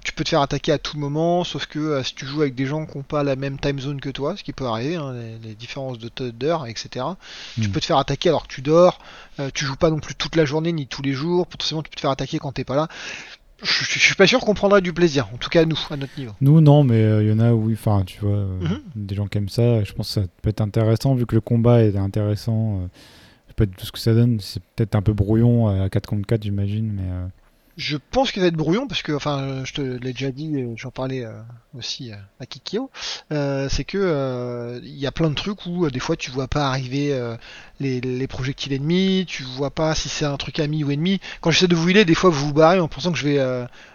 Tu 0.04 0.12
peux 0.14 0.24
te 0.24 0.30
faire 0.30 0.42
attaquer 0.42 0.72
à 0.72 0.78
tout 0.78 0.98
moment, 1.00 1.44
sauf 1.44 1.66
que 1.66 1.80
euh, 1.80 2.04
si 2.04 2.14
tu 2.14 2.26
joues 2.28 2.42
avec 2.42 2.56
des 2.56 2.66
gens 2.68 2.86
qui 2.86 2.98
n'ont 2.98 3.04
pas 3.04 3.24
la 3.24 3.36
même 3.36 3.58
time 3.60 3.80
zone 3.80 4.00
que 4.00 4.10
toi, 4.10 4.36
ce 4.38 4.44
qui 4.44 4.54
peut 4.54 4.66
arriver, 4.66 4.96
hein, 4.98 5.14
les, 5.14 5.50
les 5.50 5.56
différences 5.56 5.98
de 5.98 6.10
d'heures, 6.30 6.68
etc. 6.68 7.06
Tu 7.56 7.68
Mm. 7.70 7.72
peux 7.72 7.80
te 7.80 7.86
faire 7.86 7.98
attaquer 7.98 8.30
alors 8.30 8.48
que 8.48 8.54
tu 8.54 8.62
dors. 8.62 9.00
tu 9.54 9.66
joues 9.66 9.76
pas 9.78 9.90
non 9.90 10.00
plus 10.00 10.14
toute 10.16 10.36
la 10.36 10.46
journée 10.46 10.72
ni 10.74 10.86
tous 10.86 11.02
les 11.02 11.14
jours. 11.14 11.48
Potentiellement, 11.48 11.82
tu 11.84 11.90
peux 11.90 11.96
te 11.96 12.02
faire 12.02 12.12
attaquer 12.12 12.38
quand 12.40 12.52
t'es 12.52 12.66
pas 12.66 12.76
là. 12.76 12.88
Je, 13.62 14.00
suis 14.00 14.16
pas 14.16 14.26
sûr 14.28 14.40
qu'on 14.40 14.54
prendrait 14.54 14.82
du 14.82 14.94
plaisir. 14.94 15.28
En 15.34 15.38
tout 15.38 15.50
cas, 15.50 15.66
nous, 15.66 15.78
à 15.90 15.98
notre 15.98 16.18
niveau. 16.18 16.32
Nous, 16.42 16.62
non, 16.62 16.84
mais 16.84 17.02
euh, 17.04 17.24
il 17.24 17.30
y 17.30 17.32
en 17.34 17.40
a, 17.40 17.52
oui. 17.54 17.74
Enfin, 17.74 18.04
tu 18.06 18.20
vois, 18.22 18.32
euh, 18.38 18.60
Mhm. 18.62 18.80
des 18.96 19.16
gens 19.16 19.28
qui 19.28 19.38
aiment 19.38 19.50
ça. 19.50 19.84
Je 19.84 19.92
pense 19.94 20.08
que 20.16 20.22
ça 20.22 20.28
peut 20.42 20.50
être 20.50 20.62
intéressant 20.62 21.14
vu 21.16 21.26
que 21.26 21.36
le 21.36 21.42
combat 21.42 21.84
est 21.84 21.96
intéressant. 21.98 22.80
euh, 22.84 22.88
je 23.48 23.52
sais 23.52 23.56
pas 23.56 23.66
du 23.66 23.74
tout 23.76 23.86
ce 23.86 23.92
que 23.92 24.00
ça 24.00 24.14
donne. 24.14 24.40
C'est 24.40 24.62
peut-être 24.76 24.96
un 24.96 25.02
peu 25.02 25.14
brouillon 25.14 25.70
euh, 25.70 25.84
à 25.86 25.90
4 25.90 26.08
contre 26.08 26.26
4, 26.28 26.44
j'imagine. 26.44 26.92
Mais 26.94 27.04
euh, 27.12 27.26
Je 27.82 27.96
pense 28.12 28.34
qu'il 28.34 28.42
va 28.42 28.50
être 28.50 28.58
brouillon 28.58 28.88
parce 28.88 29.02
que, 29.04 29.14
enfin, 29.14 29.64
je 29.64 29.72
te 29.72 29.80
l'ai 29.82 30.12
déjà 30.12 30.32
dit, 30.32 30.52
euh, 30.56 30.74
j'en 30.76 30.92
parlais 30.92 31.24
euh, 31.24 31.32
aussi 31.78 32.12
euh, 32.12 32.16
à 32.42 32.46
Kikyo. 32.46 32.90
euh, 33.32 33.70
c'est 33.70 33.86
que 33.86 34.82
il 34.84 34.98
y 34.98 35.08
a 35.08 35.14
plein 35.14 35.30
de 35.30 35.36
trucs 35.36 35.66
où 35.66 35.90
des 35.90 36.00
fois 36.00 36.18
tu 36.18 36.30
vois 36.30 36.50
pas 36.50 36.68
arriver 36.68 37.18
les, 37.80 38.02
les 38.02 38.28
projectiles 38.28 38.74
ennemis, 38.74 39.24
tu 39.28 39.44
vois 39.44 39.72
pas 39.72 39.96
si 39.96 40.10
c'est 40.10 40.26
un 40.26 40.36
truc 40.36 40.60
ami 40.60 40.84
ou 40.84 40.92
ennemi. 40.92 41.22
Quand 41.40 41.52
j'essaie 41.52 41.68
de 41.70 41.76
vous 41.76 41.88
healer, 41.90 42.04
des 42.04 42.16
fois 42.16 42.30
vous 42.30 42.48
vous 42.48 42.54
barrez 42.54 42.80
en 42.82 42.90
pensant 42.90 43.14
que 43.14 43.18
je 43.18 43.24
vais, 43.24 43.38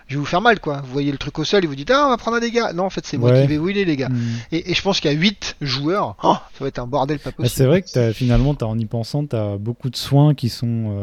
je 0.07 0.15
vais 0.15 0.21
vous 0.21 0.25
faire 0.25 0.41
mal, 0.41 0.61
quoi. 0.61 0.81
Vous 0.81 0.91
voyez 0.93 1.13
le 1.13 1.19
truc 1.19 1.39
au 1.39 1.45
sol 1.45 1.63
et 1.63 1.67
vous 1.67 1.75
dites 1.77 1.91
ah 1.91 2.05
on 2.07 2.11
va 2.11 2.17
prendre 2.17 2.39
un 2.39 2.41
dégât. 2.41 2.73
Non, 2.73 2.85
en 2.85 2.91
fait 2.91 3.05
c'est 3.05 3.19
moi 3.19 3.33
qui 3.43 3.47
vais 3.49 3.59
vous 3.59 3.69
healer 3.69 3.85
les 3.85 3.97
gars. 3.97 4.09
mm. 4.09 4.23
Et, 4.53 4.71
et 4.71 4.75
je 4.75 4.81
pense 4.81 4.99
qu'il 5.01 5.11
y 5.13 5.15
a 5.15 5.19
8 5.19 5.57
joueurs, 5.61 6.17
oh, 6.23 6.37
ça 6.55 6.65
va 6.65 6.69
être 6.69 6.79
un 6.79 6.87
bordel 6.87 7.19
pas 7.19 7.31
Bah, 7.31 7.37
possible. 7.37 7.55
c'est 7.57 7.67
vrai 7.67 7.83
que 7.83 7.91
t'as- 7.93 8.13
finalement, 8.15 8.55
as, 8.55 8.65
en 8.65 8.79
y 8.79 8.87
pensant, 8.87 9.27
tu 9.27 9.37
as 9.37 9.59
beaucoup 9.59 9.91
de 9.91 9.97
soins 9.97 10.35
qui 10.35 10.49
sont 10.49 10.97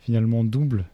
finalement 0.00 0.42
doubles. 0.42 0.84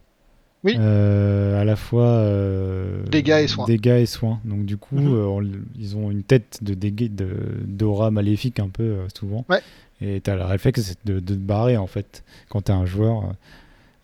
Oui. 0.65 0.77
Euh, 0.79 1.61
à 1.61 1.65
la 1.65 1.75
fois 1.77 2.05
euh, 2.07 3.03
Dégâts 3.11 3.41
et 3.43 3.49
soins. 3.49 3.67
dégâts 3.67 3.99
et 4.01 4.07
soins. 4.07 4.39
Donc 4.45 4.65
du 4.65 4.77
coup, 4.77 4.97
Mhm. 4.97 5.15
euh, 5.15 5.27
on- 5.27 5.45
ils 5.79 5.97
ont 5.97 6.11
une 6.11 6.23
tête 6.23 6.61
de 6.63 6.75
dégâts 6.75 7.13
de 7.13 7.29
d'aura 7.65 8.11
maléfique 8.13 8.61
un 8.61 8.69
peu 8.69 8.95
souvent. 9.19 9.45
Ouais. 9.49 9.61
Et 10.01 10.21
tu 10.21 10.31
as 10.31 10.37
le 10.37 10.45
réflexe 10.45 10.95
de, 11.05 11.15
de 11.15 11.35
te 11.35 11.39
barrer 11.41 11.77
en 11.77 11.87
fait 11.87 12.23
quand 12.49 12.63
tu 12.63 12.73
es 12.73 12.75
un 12.75 12.87
joueur. 12.87 13.35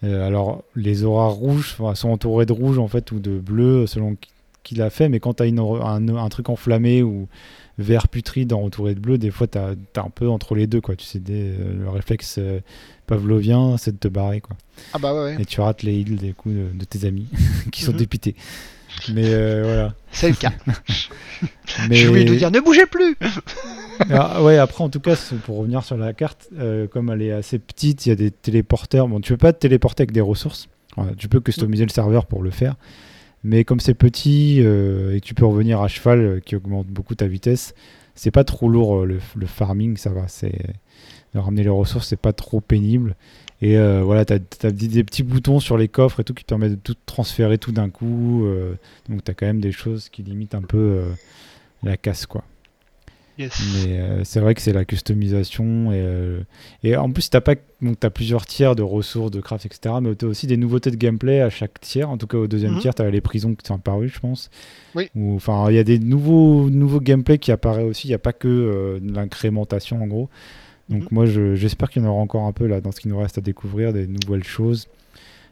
Alors 0.03 0.63
les 0.77 1.03
auras 1.05 1.27
rouges 1.29 1.77
sont 1.95 2.09
entourées 2.09 2.47
de 2.47 2.53
rouge 2.53 2.79
en 2.79 2.87
fait 2.89 3.11
ou 3.11 3.19
de 3.19 3.39
bleu 3.39 3.87
selon 3.89 4.15
qui, 4.15 4.31
qui 4.63 4.75
l'a 4.77 4.91
fait. 4.91 5.09
Mais 5.09 5.19
quand 5.21 5.35
tu 5.35 5.43
as 5.43 5.47
une, 5.47 5.59
un, 5.59 6.09
un 6.17 6.29
truc 6.29 6.49
enflammé 6.51 7.03
ou 7.03 7.27
vert 7.79 8.07
putride 8.09 8.53
entouré 8.53 8.95
de 8.95 9.01
bleu, 9.01 9.19
des 9.19 9.31
fois 9.33 9.47
tu 9.49 9.59
as, 9.59 9.75
un 9.97 10.11
peu 10.11 10.29
entre 10.29 10.55
les 10.55 10.67
deux 10.69 10.81
quoi. 10.81 10.95
Tu 10.97 11.05
sais, 11.05 11.19
des- 11.19 11.53
le 11.57 11.89
réflexe 11.89 12.39
pavlovien, 13.09 13.77
c'est 13.79 13.93
de 13.93 13.97
te 13.99 14.09
barrer 14.09 14.41
quoi. 14.41 14.57
Ah 14.93 14.99
bah 14.99 15.13
ouais, 15.13 15.35
ouais. 15.35 15.43
Et 15.43 15.45
tu 15.45 15.61
rates 15.61 15.83
les 15.83 15.99
heals 16.01 16.17
des 16.17 16.33
coups 16.33 16.55
de, 16.55 16.67
de 16.79 16.85
tes 16.85 17.07
amis 17.07 17.27
qui 17.73 17.83
sont 17.83 17.93
Mhm. 17.93 17.99
dépités. 17.99 18.35
Mais 19.13 19.25
euh, 19.27 19.63
voilà. 19.65 19.95
c'est 20.13 20.29
le 20.31 20.35
cas. 20.37 20.53
Mais 21.89 21.95
Je 21.97 22.09
voulais 22.09 22.25
nous 22.25 22.35
dire 22.37 22.51
ne 22.51 22.61
bougez 22.61 22.87
plus. 22.87 23.17
Ah, 24.11 24.45
ouais, 24.45 24.59
après 24.59 24.85
en 24.85 24.89
tout 24.91 25.01
cas, 25.01 25.17
pour 25.45 25.59
revenir 25.59 25.83
sur 25.83 25.97
la 25.97 26.13
carte, 26.13 26.49
euh, 26.57 26.87
comme 26.87 27.11
elle 27.11 27.21
est 27.21 27.33
assez 27.33 27.59
petite, 27.59 28.07
il 28.07 28.11
y 28.11 28.13
a 28.13 28.15
des 28.15 28.31
téléporteurs. 28.31 29.09
Bon, 29.09 29.21
tu 29.21 29.33
peux 29.33 29.37
pas 29.39 29.53
te 29.53 29.59
téléporter 29.59 30.03
avec 30.03 30.13
des 30.13 30.21
ressources. 30.21 30.69
Tu 31.17 31.29
peux 31.29 31.41
customiser 31.41 31.85
le 31.85 31.91
serveur 31.91 32.27
pour 32.27 32.43
le 32.43 32.51
faire. 32.51 32.77
Mais 33.43 33.65
comme 33.65 33.81
c'est 33.81 33.95
petit 33.95 34.59
euh, 34.61 35.17
et 35.17 35.21
que 35.21 35.27
tu 35.27 35.35
peux 35.35 35.45
revenir 35.47 35.81
à 35.81 35.89
cheval, 35.89 36.21
euh, 36.21 36.41
qui 36.41 36.55
augmente 36.55 36.87
beaucoup 36.87 37.17
ta 37.17 37.27
vitesse, 37.27 37.75
c'est 38.15 38.31
pas 38.31 38.45
trop 38.45 38.69
lourd 38.69 39.01
euh, 39.03 39.05
le, 39.05 39.19
le 39.37 39.47
farming, 39.47 39.97
ça 39.97 40.11
va. 40.11 40.27
C'est 40.29 40.55
de 41.39 41.45
ramener 41.45 41.63
les 41.63 41.69
ressources, 41.69 42.09
c'est 42.09 42.17
pas 42.21 42.33
trop 42.33 42.61
pénible. 42.61 43.17
Et 43.61 43.77
euh, 43.77 44.03
voilà, 44.05 44.25
tu 44.25 44.33
as, 44.35 44.71
des 44.71 45.03
petits 45.05 45.23
boutons 45.25 45.59
sur 45.59 45.77
les 45.77 45.89
coffres 45.89 46.21
et 46.21 46.25
tout 46.25 46.33
qui 46.35 46.45
te 46.45 46.49
permettent 46.49 46.73
de 46.73 46.77
tout 46.77 46.95
transférer 47.07 47.59
tout 47.59 47.73
d'un 47.73 47.91
coup. 47.91 48.45
euh, 48.47 48.75
donc 49.09 49.25
tu 49.25 49.31
as 49.31 49.35
quand 49.35 49.47
même 49.47 49.61
des 49.61 49.73
choses 49.73 50.09
qui 50.09 50.23
limitent 50.23 50.55
un 50.55 50.63
peu 50.63 50.79
euh, 50.79 51.11
la 51.83 51.97
casse, 51.97 52.27
quoi. 52.27 52.45
Yes. 53.37 53.53
Mais 53.87 54.25
c'est 54.25 54.41
vrai 54.41 54.53
que 54.57 54.61
c'est 54.61 54.73
la 54.73 54.85
customisation. 54.85 55.93
Et, 55.93 56.41
et 56.83 56.97
en 56.97 57.09
plus, 57.13 57.31
t'as 57.31 57.41
pas, 57.41 57.55
donc 57.81 58.05
as 58.05 58.11
plusieurs 58.11 58.45
tiers 58.47 58.75
de 58.75 58.83
ressources, 58.83 59.31
de 59.31 59.41
craft, 59.41 59.65
etc. 59.67 59.95
Mais 60.03 60.17
tu 60.17 60.25
as 60.25 60.29
aussi 60.29 60.49
des 60.49 60.57
nouveautés 60.57 60.91
de 60.91 60.97
gameplay 60.97 61.41
à 61.41 61.49
chaque 61.49 61.81
tiers. 61.81 62.11
En 62.11 62.17
tout 62.19 62.27
cas, 62.27 62.37
au 62.39 62.49
deuxième 62.49 62.73
Mhm. 62.75 62.81
tiers, 62.81 62.95
tu 62.97 63.03
as 63.03 63.11
les 63.11 63.21
prisons 63.21 63.55
qui 63.55 63.65
sont 63.65 63.77
apparues, 63.77 64.09
je 64.09 64.19
pense. 64.19 64.51
Oui. 64.97 65.09
Ou- 65.15 65.37
Enfin, 65.37 65.67
il 65.71 65.77
y 65.77 65.79
a 65.79 65.85
des 65.85 66.01
nouveaux, 66.01 66.69
nouveaux 66.69 67.01
gameplay 67.01 67.39
qui 67.39 67.53
apparaissent 67.53 67.85
aussi. 67.87 68.09
Il 68.09 68.11
n'y 68.11 68.15
a 68.17 68.19
pas 68.19 68.33
que 68.33 68.99
l'incrémentation, 69.05 70.03
en 70.03 70.07
gros. 70.09 70.29
Donc, 70.89 71.03
Mhm. 71.03 71.09
moi, 71.11 71.27
je- 71.27 71.55
j'espère 71.55 71.91
qu'il 71.91 72.03
y 72.03 72.07
en 72.07 72.09
aura 72.11 72.21
encore 72.21 72.45
un 72.45 72.53
peu 72.53 72.67
là 72.67 72.81
dans 72.81 72.93
ce 72.93 73.01
qui 73.01 73.09
nous 73.09 73.19
reste 73.19 73.39
à 73.39 73.41
découvrir, 73.41 73.93
des 73.93 74.07
nouvelles 74.07 74.45
choses. 74.45 74.89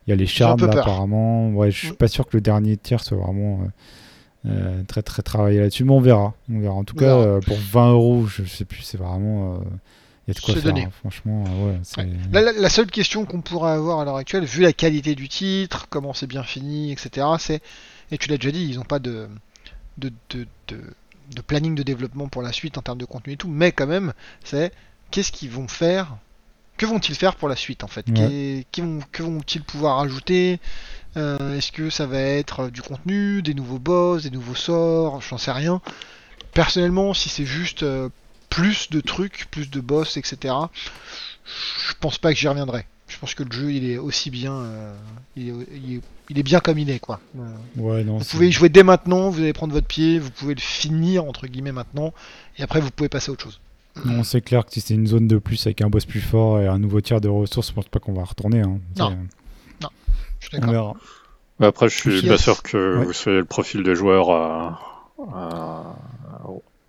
Il 0.07 0.11
y 0.11 0.12
a 0.12 0.16
les 0.16 0.27
charmes, 0.27 0.61
là, 0.61 0.68
peur. 0.68 0.83
apparemment. 0.83 1.51
Ouais, 1.51 1.70
je 1.70 1.79
suis 1.79 1.88
Mhm. 1.88 1.94
pas 1.96 2.09
sûr 2.09 2.27
que 2.27 2.37
le 2.37 2.40
dernier 2.40 2.77
tiers 2.77 3.03
soit 3.03 3.16
vraiment. 3.18 3.61
euh, 3.62 3.66
euh, 4.49 4.83
très 4.87 5.03
très 5.03 5.22
travaillé 5.22 5.59
là-dessus, 5.59 5.83
mais 5.83 5.90
on 5.90 6.01
verra. 6.01 6.35
On 6.53 6.61
verra. 6.61 6.75
En 6.75 6.85
tout 6.85 6.94
cas, 6.94 7.16
euh, 7.16 7.40
pour 7.40 7.57
20 7.57 7.90
euros, 7.90 8.27
je 8.27 8.44
sais 8.44 8.64
plus, 8.64 8.83
c'est 8.83 8.96
vraiment. 8.96 9.59
Il 10.29 10.31
y 10.31 10.31
a 10.31 10.35
de 10.35 10.40
quoi 10.40 10.55
faire. 10.55 10.75
hein. 10.77 10.90
Franchement, 11.01 11.42
ouais. 11.44 11.79
c'est- 11.83 12.01
Ouais. 12.01 12.09
La, 12.33 12.40
la- 12.42 12.53
la 12.53 12.68
seule 12.68 12.87
question 12.87 13.25
qu'on 13.25 13.40
pourrait 13.40 13.72
avoir 13.72 13.99
à 14.01 14.05
l'heure 14.05 14.16
actuelle, 14.16 14.44
vu 14.44 14.62
la 14.62 14.72
qualité 14.72 15.16
du 15.16 15.29
titre, 15.29 15.87
comment 15.90 16.14
c'est 16.14 16.27
bien 16.29 16.42
fini, 16.44 16.92
etc., 16.92 17.27
c'est, 17.40 17.61
et 18.12 18.18
tu 18.18 18.29
l'as 18.29 18.37
déjà 18.37 18.53
dit, 18.53 18.64
ils 18.70 18.77
n'ont 18.77 18.85
pas 18.85 19.01
de, 19.01 19.27
de, 19.99 20.12
de, 20.31 20.46
de, 20.68 20.81
de 21.35 21.40
planning 21.42 21.75
de 21.75 21.83
développement 21.83 22.29
pour 22.29 22.42
la 22.42 22.53
suite 22.53 22.79
en 22.79 22.83
termes 22.83 22.99
de 22.99 23.05
contenu 23.05 23.33
et 23.33 23.37
tout, 23.37 23.49
mais 23.49 23.72
quand 23.72 23.87
même, 23.88 24.12
c'est 24.44 24.70
qu'est-ce 25.16 25.33
qu'ils 25.33 25.48
vont 25.50 25.66
faire, 25.66 26.14
que 26.76 26.85
vont-ils 26.85 27.14
faire 27.14 27.37
pour 27.37 27.48
la 27.48 27.57
suite 27.57 27.85
en 27.85 27.87
fait, 27.88 28.05
Ouais. 28.11 28.66
Vont, 28.79 28.98
que 29.12 29.22
vont-ils 29.22 29.62
pouvoir 29.62 29.98
ajouter 30.00 30.61
Euh, 31.16 31.57
Est-ce 31.57 31.72
que 31.72 31.88
ça 31.88 32.05
va 32.07 32.18
être 32.20 32.68
du 32.68 32.83
contenu, 32.83 33.40
des 33.40 33.55
nouveaux 33.55 33.79
boss, 33.79 34.24
des 34.24 34.31
nouveaux 34.31 34.55
sorts, 34.55 35.22
j'en 35.22 35.38
sais 35.38 35.52
rien. 35.52 35.81
Personnellement, 36.52 37.14
si 37.14 37.31
c'est 37.31 37.46
juste 37.46 37.83
euh, 37.83 38.11
plus 38.50 38.90
de 38.90 39.00
trucs, 39.00 39.46
plus 39.50 39.70
de 39.70 39.81
boss, 39.81 40.18
etc., 40.18 40.55
je 41.46 41.94
pense 42.00 42.18
pas 42.18 42.35
que 42.35 42.38
j'y 42.38 42.46
reviendrai. 42.48 42.85
Je 43.09 43.16
pense 43.18 43.35
que 43.35 43.42
le 43.44 43.52
jeu 43.52 43.72
il 43.72 43.88
est 43.88 43.96
aussi 43.96 44.29
bien, 44.31 44.52
euh, 44.52 44.94
il, 45.37 45.48
est, 45.48 45.52
il 45.74 45.94
est- 45.94 46.00
il 46.29 46.38
est 46.38 46.42
bien 46.42 46.59
comme 46.61 46.79
il 46.79 46.90
est 46.90 46.98
quoi. 46.98 47.20
Ouais, 47.76 48.05
non. 48.05 48.18
vous 48.18 48.24
pouvez 48.26 48.48
y 48.48 48.52
jouer 48.52 48.68
dès 48.68 48.83
maintenant, 48.83 49.31
vous 49.31 49.40
allez 49.40 49.52
prendre 49.55 49.72
votre 49.72 49.87
pied, 49.87 50.18
vous 50.18 50.31
pouvez 50.33 50.55
le 50.55 50.61
finir 50.61 51.24
entre 51.24 51.46
guillemets 51.46 51.72
maintenant, 51.72 52.12
et 52.59 52.62
après 52.64 52.81
vous 52.81 52.90
pouvez 52.90 53.09
passer 53.09 53.31
à 53.31 53.33
autre 53.33 53.44
chose. 53.44 53.61
Non, 54.04 54.22
c'est 54.24 54.40
clair 54.42 54.64
que 54.66 54.72
si 54.72 54.80
c'est 54.80 54.94
une 54.94 55.06
zone 55.06 55.26
de 55.26 55.38
plus 55.38 55.66
avec 55.66 55.80
un 55.82 55.88
boss 55.88 56.04
plus 56.04 56.20
fort 56.20 56.61
et 56.61 56.66
un 56.66 56.78
nouveau 56.78 57.00
tiers 57.00 57.20
de 57.20 57.28
ressources, 57.28 57.68
je 57.68 57.72
pense 57.72 57.88
pas 57.88 57.98
qu'on 57.98 58.12
va 58.12 58.24
retourner. 58.24 58.61
Hein. 58.61 58.78
Non. 58.98 59.11
C'est- 59.80 59.87
Je 60.40 60.46
suis 60.48 60.59
d'accord. 60.59 60.70
verra. 60.72 60.94
Mais 61.59 61.66
Après, 61.66 61.88
je 61.88 61.96
suis 61.96 62.20
Yes. 62.20 62.28
pas 62.28 62.38
sûr 62.38 62.62
que 62.62 62.98
Ouais. 62.98 63.04
vous 63.06 63.12
soyez 63.12 63.38
le 63.38 63.44
profil 63.46 63.82
des 63.82 63.94
joueurs 63.94 64.30
à, 64.30 64.80
à 65.35 65.96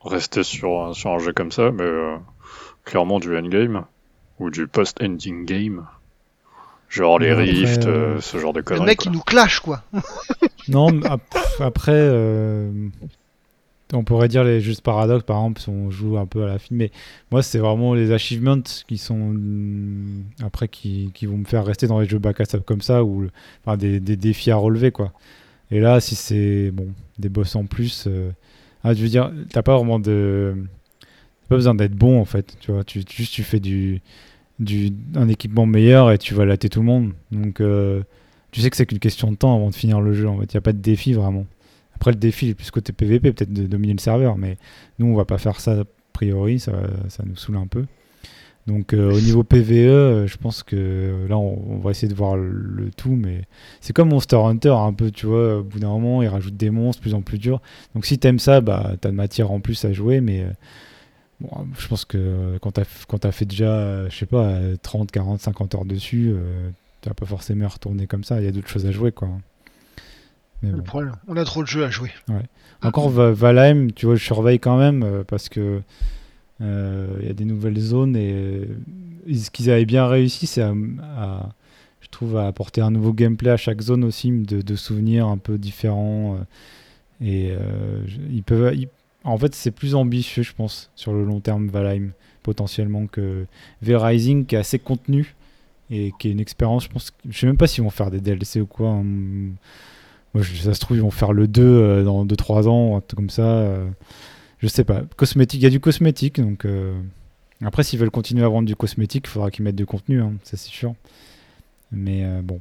rester 0.03 0.43
sur, 0.43 0.93
sur 0.95 1.11
un 1.11 1.19
jeu 1.19 1.31
comme 1.33 1.51
ça, 1.51 1.71
mais 1.71 1.83
euh, 1.83 2.17
clairement 2.83 3.19
du 3.19 3.35
endgame 3.37 3.85
ou 4.39 4.49
du 4.49 4.67
post-ending 4.67 5.45
game. 5.45 5.85
Genre 6.89 7.19
les 7.19 7.31
après, 7.31 7.43
rifts, 7.43 7.85
euh, 7.85 8.15
euh, 8.17 8.21
ce 8.21 8.37
genre 8.37 8.53
de 8.53 8.59
Le 8.59 8.63
conneries. 8.63 8.85
mec 8.85 8.97
quoi. 8.99 9.11
il 9.11 9.15
nous 9.15 9.21
clash 9.23 9.59
quoi. 9.61 9.81
Non, 10.69 10.89
ap- 11.03 11.37
après, 11.59 11.91
euh, 11.93 12.71
on 13.93 14.03
pourrait 14.03 14.27
dire 14.27 14.43
les 14.43 14.59
jeux 14.59 14.73
de 14.73 14.81
paradoxe, 14.81 15.25
par 15.25 15.37
exemple, 15.37 15.61
si 15.61 15.69
on 15.69 15.89
joue 15.89 16.17
un 16.17 16.25
peu 16.25 16.43
à 16.43 16.47
la 16.47 16.59
fin, 16.59 16.67
mais 16.71 16.91
moi, 17.31 17.41
c'est 17.41 17.59
vraiment 17.59 17.93
les 17.93 18.11
achievements 18.11 18.61
qui 18.87 18.97
sont 18.97 19.33
mm, 19.33 20.23
après 20.43 20.67
qui, 20.67 21.11
qui 21.13 21.25
vont 21.25 21.37
me 21.37 21.45
faire 21.45 21.65
rester 21.65 21.87
dans 21.87 21.99
les 21.99 22.07
jeux 22.07 22.19
bac 22.19 22.41
à 22.41 22.45
comme 22.59 22.81
ça, 22.81 23.03
ou 23.03 23.27
enfin, 23.65 23.77
des, 23.77 23.99
des 23.99 24.17
défis 24.17 24.51
à 24.51 24.57
relever, 24.57 24.91
quoi. 24.91 25.13
Et 25.71 25.79
là, 25.79 25.99
si 25.99 26.15
c'est 26.15 26.71
bon, 26.71 26.87
des 27.19 27.29
boss 27.29 27.55
en 27.55 27.65
plus, 27.65 28.05
euh, 28.07 28.31
ah, 28.83 28.93
je 28.93 29.01
veux 29.01 29.09
dire, 29.09 29.31
t'as 29.51 29.63
pas 29.63 29.75
vraiment 29.75 29.99
de. 29.99 30.55
t'as 30.99 31.49
pas 31.49 31.55
besoin 31.55 31.75
d'être 31.75 31.95
bon 31.95 32.19
en 32.19 32.25
fait, 32.25 32.55
tu 32.59 32.71
vois. 32.71 32.83
Tu, 32.83 33.03
juste 33.09 33.33
tu 33.33 33.43
fais 33.43 33.59
du, 33.59 34.01
du, 34.59 34.91
un 35.15 35.27
équipement 35.27 35.65
meilleur 35.65 36.11
et 36.11 36.17
tu 36.17 36.33
vas 36.33 36.45
latter 36.45 36.69
tout 36.69 36.79
le 36.79 36.85
monde. 36.85 37.13
Donc 37.31 37.59
euh, 37.59 38.01
tu 38.51 38.61
sais 38.61 38.69
que 38.69 38.77
c'est 38.77 38.85
qu'une 38.85 38.99
question 38.99 39.31
de 39.31 39.35
temps 39.35 39.55
avant 39.55 39.69
de 39.69 39.75
finir 39.75 39.99
le 39.99 40.13
jeu. 40.13 40.27
En 40.27 40.39
fait, 40.39 40.53
il 40.53 40.55
n'y 40.55 40.59
a 40.59 40.61
pas 40.61 40.73
de 40.73 40.79
défi 40.81 41.13
vraiment. 41.13 41.45
Après, 41.97 42.11
le 42.11 42.17
défi 42.17 42.49
est 42.49 42.53
plus 42.53 42.69
côté 42.69 42.93
PVP, 42.93 43.33
peut-être 43.33 43.51
de 43.51 43.65
dominer 43.65 43.93
le 43.93 43.99
serveur, 43.99 44.37
mais 44.37 44.57
nous 44.99 45.07
on 45.07 45.15
va 45.15 45.25
pas 45.25 45.39
faire 45.39 45.59
ça 45.59 45.81
a 45.81 45.83
priori, 46.13 46.59
ça, 46.59 46.73
ça 47.09 47.23
nous 47.25 47.35
saoule 47.35 47.57
un 47.57 47.65
peu. 47.65 47.85
Donc 48.67 48.93
euh, 48.93 49.11
au 49.11 49.19
niveau 49.19 49.43
PVE, 49.43 49.71
euh, 49.71 50.27
je 50.27 50.37
pense 50.37 50.61
que 50.61 50.75
euh, 50.75 51.27
là 51.27 51.39
on, 51.39 51.79
va 51.79 51.89
essayer 51.89 52.07
de 52.07 52.13
voir 52.13 52.37
le, 52.37 52.91
tout, 52.95 53.15
mais 53.15 53.45
c'est 53.81 53.93
comme 53.93 54.09
Monster 54.09 54.35
Hunter 54.35 54.75
un 54.77 54.93
peu, 54.93 55.09
tu 55.09 55.25
vois, 55.25 55.57
au 55.57 55.63
bout 55.63 55.79
d'un 55.79 55.87
moment 55.87 56.21
ils 56.21 56.27
rajoutent 56.27 56.57
des 56.57 56.69
monstres 56.69 57.01
plus 57.01 57.15
en 57.15 57.23
plus 57.23 57.39
durs. 57.39 57.61
Donc 57.95 58.05
si 58.05 58.19
t'aimes 58.19 58.37
ça, 58.39 58.61
bah 58.61 58.91
t'as 59.01 59.09
de 59.09 59.15
matière 59.15 59.51
en 59.51 59.59
plus 59.59 59.85
à 59.85 59.91
jouer, 59.91 60.21
mais 60.21 60.45
bon, 61.39 61.49
je 61.79 61.87
pense 61.87 62.05
que 62.05 62.59
quand 62.61 62.73
t'as 62.73 62.83
t'as 63.19 63.31
fait 63.31 63.45
déjà, 63.45 64.07
je 64.09 64.15
sais 64.15 64.27
pas, 64.27 64.49
euh, 64.49 64.75
30, 64.79 65.09
40, 65.11 65.41
50 65.41 65.73
heures 65.73 65.85
dessus, 65.85 66.35
vas 67.05 67.13
pas 67.13 67.25
forcément 67.25 67.67
retourner 67.67 68.07
comme 68.07 68.23
ça, 68.23 68.39
il 68.39 68.45
y 68.45 68.47
a 68.47 68.51
d'autres 68.51 68.67
choses 68.67 68.85
à 68.85 68.91
jouer 68.91 69.11
quoi. 69.11 69.29
Mais 70.63 70.71
Le 70.71 70.77
bon. 70.77 70.83
problème, 70.83 71.11
on 71.27 71.37
a 71.37 71.43
trop 71.45 71.61
de 71.61 71.67
jeux 71.67 71.83
à 71.85 71.89
jouer. 71.89 72.11
Encore 72.81 73.09
Va- 73.09 73.31
Valheim, 73.31 73.89
tu 73.95 74.05
vois, 74.05 74.15
je 74.15 74.23
surveille 74.23 74.59
quand 74.59 74.77
même 74.77 75.03
euh, 75.03 75.23
parce 75.23 75.49
que 75.49 75.81
euh, 76.61 77.17
il 77.21 77.27
y 77.27 77.29
a 77.29 77.33
des 77.33 77.45
nouvelles 77.45 77.79
zones 77.79 78.15
et 78.15 78.31
euh, 78.33 78.65
ce 79.33 79.49
qu'ils 79.51 79.69
avaient 79.69 79.85
bien 79.85 80.07
réussi, 80.07 80.47
c'est 80.47 80.61
à, 80.63 80.73
à- 81.17 81.49
je 82.01 82.07
trouve, 82.09 82.37
à 82.37 82.47
apporter 82.47 82.81
un 82.81 82.89
nouveau 82.91 83.13
gameplay 83.13 83.49
à 83.51 83.57
chaque 83.57 83.81
zone 83.81 84.03
aussi, 84.03 84.31
de, 84.31 84.61
de 84.61 84.75
souvenirs 84.75 85.27
un 85.27 85.37
peu 85.37 85.57
différents. 85.57 86.35
euh, 86.35 86.43
et 87.25 87.51
euh, 87.51 88.03
ils 88.31 88.43
peuvent, 88.43 88.73
ils- 88.75 88.87
en 89.23 89.37
fait, 89.37 89.53
c'est 89.55 89.71
plus 89.71 89.93
ambitieux, 89.95 90.43
je 90.43 90.53
pense, 90.53 90.89
sur 90.95 91.11
le 91.13 91.25
long 91.25 91.39
terme 91.41 91.67
Valheim 91.67 92.11
potentiellement 92.43 93.07
que 93.07 93.45
V-Rising 93.81 94.45
qui 94.45 94.55
est 94.55 94.59
assez 94.59 94.79
contenu 94.79 95.35
et 95.89 96.13
qui 96.17 96.29
est 96.29 96.31
une 96.31 96.39
expérience, 96.39 96.85
je 96.85 96.89
pense. 96.89 97.11
Je 97.29 97.37
sais 97.37 97.45
même 97.47 97.57
pas 97.57 97.67
s'ils 97.67 97.83
vont 97.83 97.89
faire 97.89 98.09
des 98.11 98.21
DLC 98.21 98.61
ou 98.61 98.65
quoi. 98.67 98.89
hein. 98.89 99.03
Moi, 100.37 100.43
je- 100.43 100.55
ça 100.61 100.73
se 100.73 100.79
trouve, 100.79 100.97
ils 100.97 101.01
vont 101.03 101.09
faire 101.11 101.33
le 101.33 101.47
2 101.47 101.63
euh, 101.63 102.03
dans 102.03 102.25
2-3 102.25 102.67
ans, 102.67 102.95
un 102.97 103.01
truc 103.01 103.17
comme 103.17 103.29
ça. 103.29 103.41
euh, 103.43 103.87
je 104.59 104.67
sais 104.67 104.83
pas. 104.83 105.01
Cosmétique, 105.15 105.59
il 105.61 105.63
y 105.63 105.67
a 105.67 105.69
du 105.71 105.79
cosmétique, 105.79 106.39
donc. 106.39 106.65
euh, 106.65 106.93
Après, 107.63 107.81
s'ils 107.83 107.97
veulent 107.99 108.11
continuer 108.11 108.43
à 108.43 108.47
vendre 108.49 108.67
du 108.67 108.75
cosmétique, 108.75 109.25
il 109.25 109.29
faudra 109.31 109.49
qu'ils 109.49 109.65
mettent 109.65 109.75
du 109.75 109.87
contenu, 109.87 110.21
hein, 110.21 110.33
ça 110.43 110.57
c'est 110.57 110.69
sûr. 110.69 110.93
Mais 111.91 112.23
bon. 112.43 112.59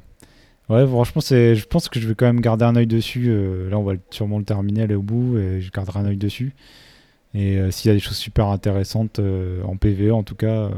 Ouais, 0.70 0.86
franchement, 0.86 1.20
je 1.20 1.64
pense 1.66 1.88
que 1.88 2.00
je 2.00 2.08
vais 2.08 2.14
quand 2.14 2.26
même 2.26 2.40
garder 2.40 2.64
un 2.64 2.74
œil 2.76 2.86
dessus. 2.86 3.26
là, 3.70 3.78
on 3.78 3.82
va 3.84 3.92
sûrement 4.10 4.38
le 4.38 4.44
terminer, 4.44 4.82
aller 4.82 4.94
au 4.94 5.02
bout, 5.02 5.38
et 5.38 5.60
je 5.60 5.70
garderai 5.70 6.00
un 6.00 6.06
œil 6.06 6.16
dessus. 6.16 6.54
Et 7.34 7.58
euh, 7.58 7.70
s'il 7.70 7.88
y 7.90 7.92
a 7.92 7.94
des 7.94 8.00
choses 8.00 8.16
super 8.16 8.46
intéressantes 8.46 9.18
euh, 9.18 9.62
en 9.64 9.76
PVE, 9.76 10.12
en 10.14 10.22
tout 10.22 10.34
cas, 10.34 10.46
euh, 10.46 10.70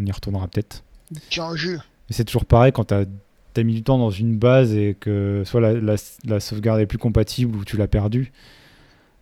on 0.00 0.06
y 0.06 0.12
retournera 0.12 0.46
peut-être. 0.48 0.84
Tiens, 1.30 1.56
jeu. 1.56 1.74
Mais 2.08 2.14
c'est 2.14 2.24
toujours 2.24 2.44
pareil 2.44 2.70
quand 2.72 2.84
t'as 2.84 3.04
as 3.60 3.64
mis 3.64 3.74
du 3.74 3.82
temps 3.82 3.98
dans 3.98 4.10
une 4.10 4.36
base 4.36 4.74
et 4.74 4.96
que 4.98 5.42
soit 5.44 5.60
la, 5.60 5.72
la- 5.74 5.94
la 6.24 6.40
sauvegarde 6.40 6.80
est 6.80 6.86
plus 6.86 6.98
compatible 6.98 7.56
ou 7.56 7.64
tu 7.64 7.76
l'as 7.76 7.88
perdu. 7.88 8.32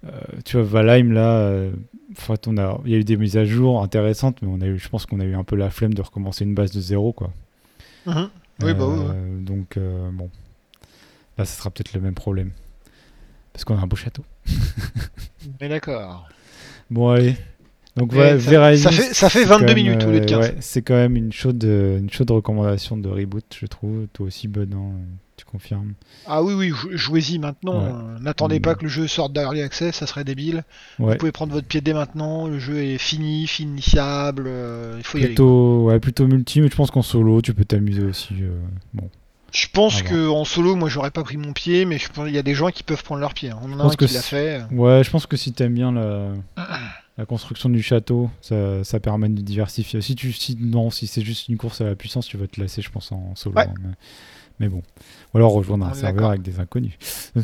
Euh, 0.04 0.10
tu 0.44 0.56
vois, 0.56 0.64
Valheim, 0.66 1.12
là, 1.12 1.36
euh, 1.38 1.72
on 2.46 2.56
a, 2.58 2.80
il 2.84 2.90
y 2.90 2.94
a 2.94 2.98
eu 2.98 3.04
des 3.04 3.16
mises 3.16 3.36
à 3.36 3.44
jour 3.44 3.82
intéressantes, 3.82 4.42
mais 4.42 4.48
on 4.50 4.60
a 4.60 4.66
eu, 4.66 4.78
je 4.78 4.88
pense 4.88 5.06
qu'on 5.06 5.20
a 5.20 5.24
eu 5.24 5.34
un 5.34 5.44
peu 5.44 5.56
la 5.56 5.70
flemme 5.70 5.94
de 5.94 6.02
recommencer 6.02 6.44
une 6.44 6.54
base 6.54 6.72
de 6.72 6.80
zéro, 6.80 7.12
quoi. 7.12 7.32
Mhm. 8.06 8.28
Oui, 8.62 8.74
bah 8.74 8.84
oui, 8.86 8.98
oui. 8.98 9.04
Euh, 9.14 9.40
Donc, 9.40 9.76
euh, 9.76 10.10
bon. 10.12 10.28
Là, 11.38 11.44
ce 11.44 11.56
sera 11.56 11.70
peut-être 11.70 11.94
le 11.94 12.00
même 12.00 12.14
problème. 12.14 12.50
Parce 13.52 13.64
qu'on 13.64 13.76
a 13.76 13.80
un 13.80 13.86
beau 13.86 13.96
château. 13.96 14.24
Mais 15.60 15.68
d'accord. 15.68 16.28
Bon, 16.90 17.10
allez. 17.10 17.36
Donc, 17.96 18.12
voilà, 18.12 18.40
ça- 18.40 18.50
V-Rising, 18.50 18.84
ça 18.84 18.90
fait- 18.90 19.14
ça 19.14 19.28
fait 19.28 19.40
c'est 19.40 19.44
22 19.44 19.66
quand 19.66 19.74
même, 19.74 19.84
minutes 19.84 20.04
au 20.04 20.10
lieu 20.10 20.20
de 20.20 20.24
euh, 20.24 20.26
15. 20.26 20.38
ouais, 20.40 20.56
c'est 20.60 20.80
quand 20.82 20.94
même 20.94 21.14
une 21.16 21.30
chaude, 21.32 21.62
euh, 21.64 21.98
une 21.98 22.08
chaude 22.10 22.30
recommandation 22.30 22.96
de 22.96 23.08
reboot, 23.08 23.44
je 23.60 23.66
trouve. 23.66 24.06
Toi 24.14 24.26
aussi, 24.28 24.48
Bud, 24.48 24.72
hein, 24.74 24.92
tu 25.36 25.44
confirmes. 25.44 25.92
Ah 26.26 26.42
oui, 26.42 26.54
oui, 26.54 26.70
jou- 26.70 26.88
jouez-y 26.96 27.38
maintenant. 27.38 27.80
Ouais. 27.84 27.90
euh, 27.92 28.18
N'attendez 28.20 28.60
Mm. 28.60 28.62
pas 28.62 28.74
que 28.76 28.84
le 28.84 28.88
jeu 28.88 29.06
sorte 29.08 29.34
d'Early 29.34 29.60
Access, 29.60 29.96
ça 29.96 30.06
serait 30.06 30.24
débile. 30.24 30.64
Ouais. 30.98 31.12
Vous 31.12 31.18
pouvez 31.18 31.32
prendre 31.32 31.52
votre 31.52 31.66
pied 31.66 31.82
dès 31.82 31.92
maintenant, 31.92 32.48
le 32.48 32.58
jeu 32.58 32.78
est 32.82 32.96
fini, 32.96 33.46
finissable, 33.46 34.44
euh, 34.46 34.94
il 34.96 35.04
faut 35.04 35.18
y 35.18 35.20
aller. 35.20 35.28
Plutôt, 35.28 35.84
ouais, 35.84 36.00
plutôt 36.00 36.26
multi, 36.26 36.62
mais 36.62 36.68
je 36.70 36.76
pense 36.76 36.90
qu'en 36.90 37.02
solo, 37.02 37.42
tu 37.42 37.52
peux 37.52 37.64
t'amuser 37.66 38.02
aussi. 38.04 38.34
euh, 38.40 38.58
bon. 38.94 39.10
Je 39.52 39.66
pense 39.70 39.98
À 40.00 40.02
que 40.04 40.28
en 40.30 40.46
solo, 40.46 40.76
moi 40.76 40.88
j'aurais 40.88 41.10
pas 41.10 41.22
pris 41.24 41.36
mon 41.36 41.52
pied, 41.52 41.84
mais 41.84 41.98
qu'il 41.98 42.28
y 42.34 42.38
a 42.38 42.42
des 42.42 42.54
gens 42.54 42.70
qui 42.70 42.82
peuvent 42.82 43.04
prendre 43.04 43.20
leur 43.20 43.34
pied. 43.34 43.50
hein. 43.50 43.58
On 43.62 43.70
en 43.74 43.80
a 43.80 43.84
un 43.84 43.90
qui 43.90 44.06
l'a 44.14 44.22
fait. 44.22 44.62
Ouais, 44.70 45.02
je 45.04 45.10
pense 45.10 45.26
que 45.26 45.36
si 45.36 45.52
t'aimes 45.52 45.74
bien 45.74 45.92
la, 45.92 46.28
la 47.18 47.26
construction 47.26 47.68
du 47.68 47.82
château, 47.82 48.30
ça, 48.40 48.82
ça 48.84 48.98
permet 49.00 49.28
de 49.28 49.40
diversifier. 49.42 50.00
Si 50.00 50.14
tu, 50.14 50.32
si, 50.32 50.56
non, 50.58 50.90
si 50.90 51.06
c'est 51.06 51.22
juste 51.22 51.48
une 51.48 51.56
course 51.58 51.80
à 51.80 51.84
la 51.84 51.94
puissance, 51.94 52.26
tu 52.26 52.36
vas 52.36 52.46
te 52.46 52.60
lasser, 52.60 52.80
je 52.82 52.90
pense, 52.90 53.12
en 53.12 53.34
solo. 53.36 53.56
Ouais. 53.56 53.66
hein, 53.66 53.74
mais, 53.82 53.90
mais 54.60 54.68
bon. 54.68 54.82
Ou 55.34 55.36
alors 55.38 55.52
rejoindre 55.52 55.84
On 55.86 55.90
un 55.90 55.94
serveur 55.94 56.30
avec 56.30 56.42
des 56.42 56.58
inconnus. 56.60 56.94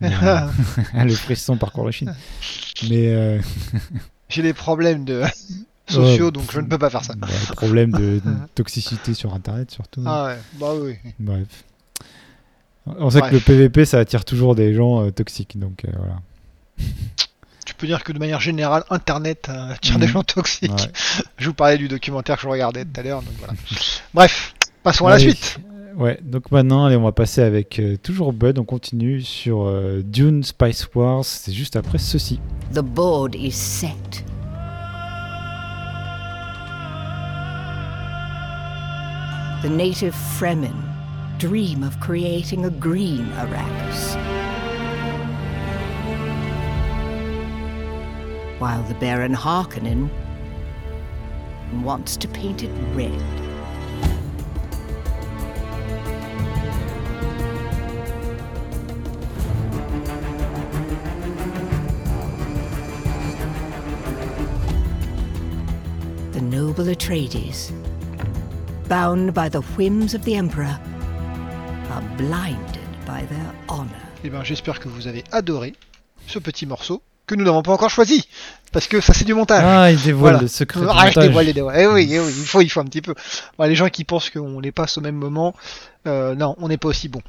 Mais, 0.00 0.10
euh, 0.24 0.40
le 1.04 1.14
frisson 1.14 1.56
parcours 1.56 1.84
la 1.86 1.92
Chine. 1.92 2.12
Mais 2.90 3.14
euh, 3.14 3.40
J'ai 4.28 4.42
des 4.42 4.52
problèmes 4.52 5.04
de 5.04 5.22
sociaux, 5.88 6.26
Ouais. 6.26 6.32
donc 6.32 6.50
je 6.52 6.58
ne 6.58 6.66
peux 6.66 6.78
pas 6.78 6.90
faire 6.90 7.04
ça. 7.04 7.14
bah, 7.14 7.28
problème 7.54 7.92
de, 7.92 8.18
de 8.18 8.32
toxicité 8.56 9.14
sur 9.14 9.32
Internet, 9.32 9.70
surtout. 9.70 10.02
Ah 10.04 10.24
ouais, 10.26 10.38
bah 10.58 10.72
oui. 10.74 10.94
Bref. 11.20 11.46
On 12.86 13.10
sait 13.10 13.20
Bref. 13.20 13.30
que 13.30 13.36
le 13.36 13.40
PVP, 13.42 13.84
ça 13.84 14.00
attire 14.00 14.24
toujours 14.24 14.56
des 14.56 14.74
gens 14.74 15.04
euh, 15.06 15.10
toxiques, 15.12 15.56
donc 15.56 15.84
euh, 15.84 15.92
voilà. 15.96 16.16
Peux 17.82 17.88
dire 17.88 18.04
que 18.04 18.12
de 18.12 18.20
manière 18.20 18.38
générale, 18.38 18.84
Internet 18.90 19.48
euh, 19.48 19.72
attire 19.72 19.98
des 19.98 20.06
gens 20.06 20.22
toxiques. 20.22 20.70
Ouais. 20.70 21.24
Je 21.36 21.48
vous 21.48 21.52
parlais 21.52 21.78
du 21.78 21.88
documentaire 21.88 22.36
que 22.36 22.42
je 22.42 22.46
regardais 22.46 22.84
tout 22.84 23.00
à 23.00 23.02
l'heure, 23.02 23.22
donc 23.22 23.32
voilà. 23.40 23.54
Bref, 24.14 24.54
passons 24.84 25.08
à 25.08 25.10
la 25.10 25.18
suite. 25.18 25.58
Ouais, 25.96 26.16
donc 26.22 26.52
maintenant, 26.52 26.84
allez, 26.84 26.94
on 26.94 27.02
va 27.02 27.10
passer 27.10 27.40
avec 27.42 27.80
euh, 27.80 27.96
toujours 28.00 28.32
Bud. 28.32 28.60
On 28.60 28.64
continue 28.64 29.20
sur 29.20 29.64
euh, 29.64 30.00
Dune 30.04 30.44
Spice 30.44 30.88
Wars. 30.94 31.24
C'est 31.24 31.52
juste 31.52 31.74
après 31.74 31.98
ceci. 31.98 32.38
The 32.72 32.82
board 32.82 33.34
is 33.34 33.50
set. 33.50 34.24
The 39.64 39.70
native 39.70 40.14
Fremen 40.38 40.70
dream 41.40 41.82
of 41.82 41.98
creating 41.98 42.64
a 42.64 42.70
green 42.70 43.28
Arrakis. 43.32 44.51
While 48.62 48.84
the 48.84 48.94
Baron 48.94 49.34
Harkonnen 49.34 50.08
wants 51.82 52.16
to 52.16 52.28
paint 52.28 52.62
it 52.62 52.70
red. 52.94 53.10
the 66.30 66.40
noble 66.40 66.84
Atreides, 66.84 67.72
bound 68.86 69.34
by 69.34 69.48
the 69.48 69.62
whims 69.76 70.14
of 70.14 70.24
the 70.24 70.36
Emperor, 70.36 70.78
are 71.90 72.02
blinded 72.16 73.04
by 73.04 73.24
their 73.24 73.54
honor. 73.68 73.90
Eh 74.22 74.30
bien, 74.30 74.44
j'espère 74.44 74.78
que 74.78 74.88
vous 74.88 75.08
avez 75.08 75.24
adoré 75.32 75.74
ce 76.28 76.38
petit 76.38 76.64
morceau 76.64 77.02
que 77.32 77.38
nous 77.38 77.44
n'avons 77.44 77.62
pas 77.62 77.72
encore 77.72 77.90
choisi, 77.90 78.26
parce 78.72 78.86
que 78.86 79.00
ça 79.00 79.12
c'est 79.14 79.24
du 79.24 79.34
montage. 79.34 79.62
Ah, 79.66 79.90
il 79.90 80.00
dévoile 80.00 80.32
Voilà. 80.34 80.42
le 80.42 80.48
secret 80.48 80.80
Ah, 80.88 81.04
montage. 81.06 81.14
Eh 81.16 81.86
oui, 81.86 82.08
eh 82.12 82.20
oui, 82.20 82.30
il 82.38 82.46
faut, 82.46 82.60
il 82.60 82.68
faut 82.68 82.80
un 82.80 82.84
petit 82.84 83.02
peu. 83.02 83.14
Bon, 83.58 83.64
les 83.64 83.74
gens 83.74 83.88
qui 83.88 84.04
pensent 84.04 84.30
qu'on 84.30 84.60
les 84.60 84.72
passe 84.72 84.98
au 84.98 85.00
même 85.00 85.16
moment, 85.16 85.54
euh, 86.06 86.34
non, 86.34 86.54
on 86.58 86.68
n'est 86.68 86.78
pas 86.78 86.88
aussi 86.88 87.08
bon. 87.08 87.22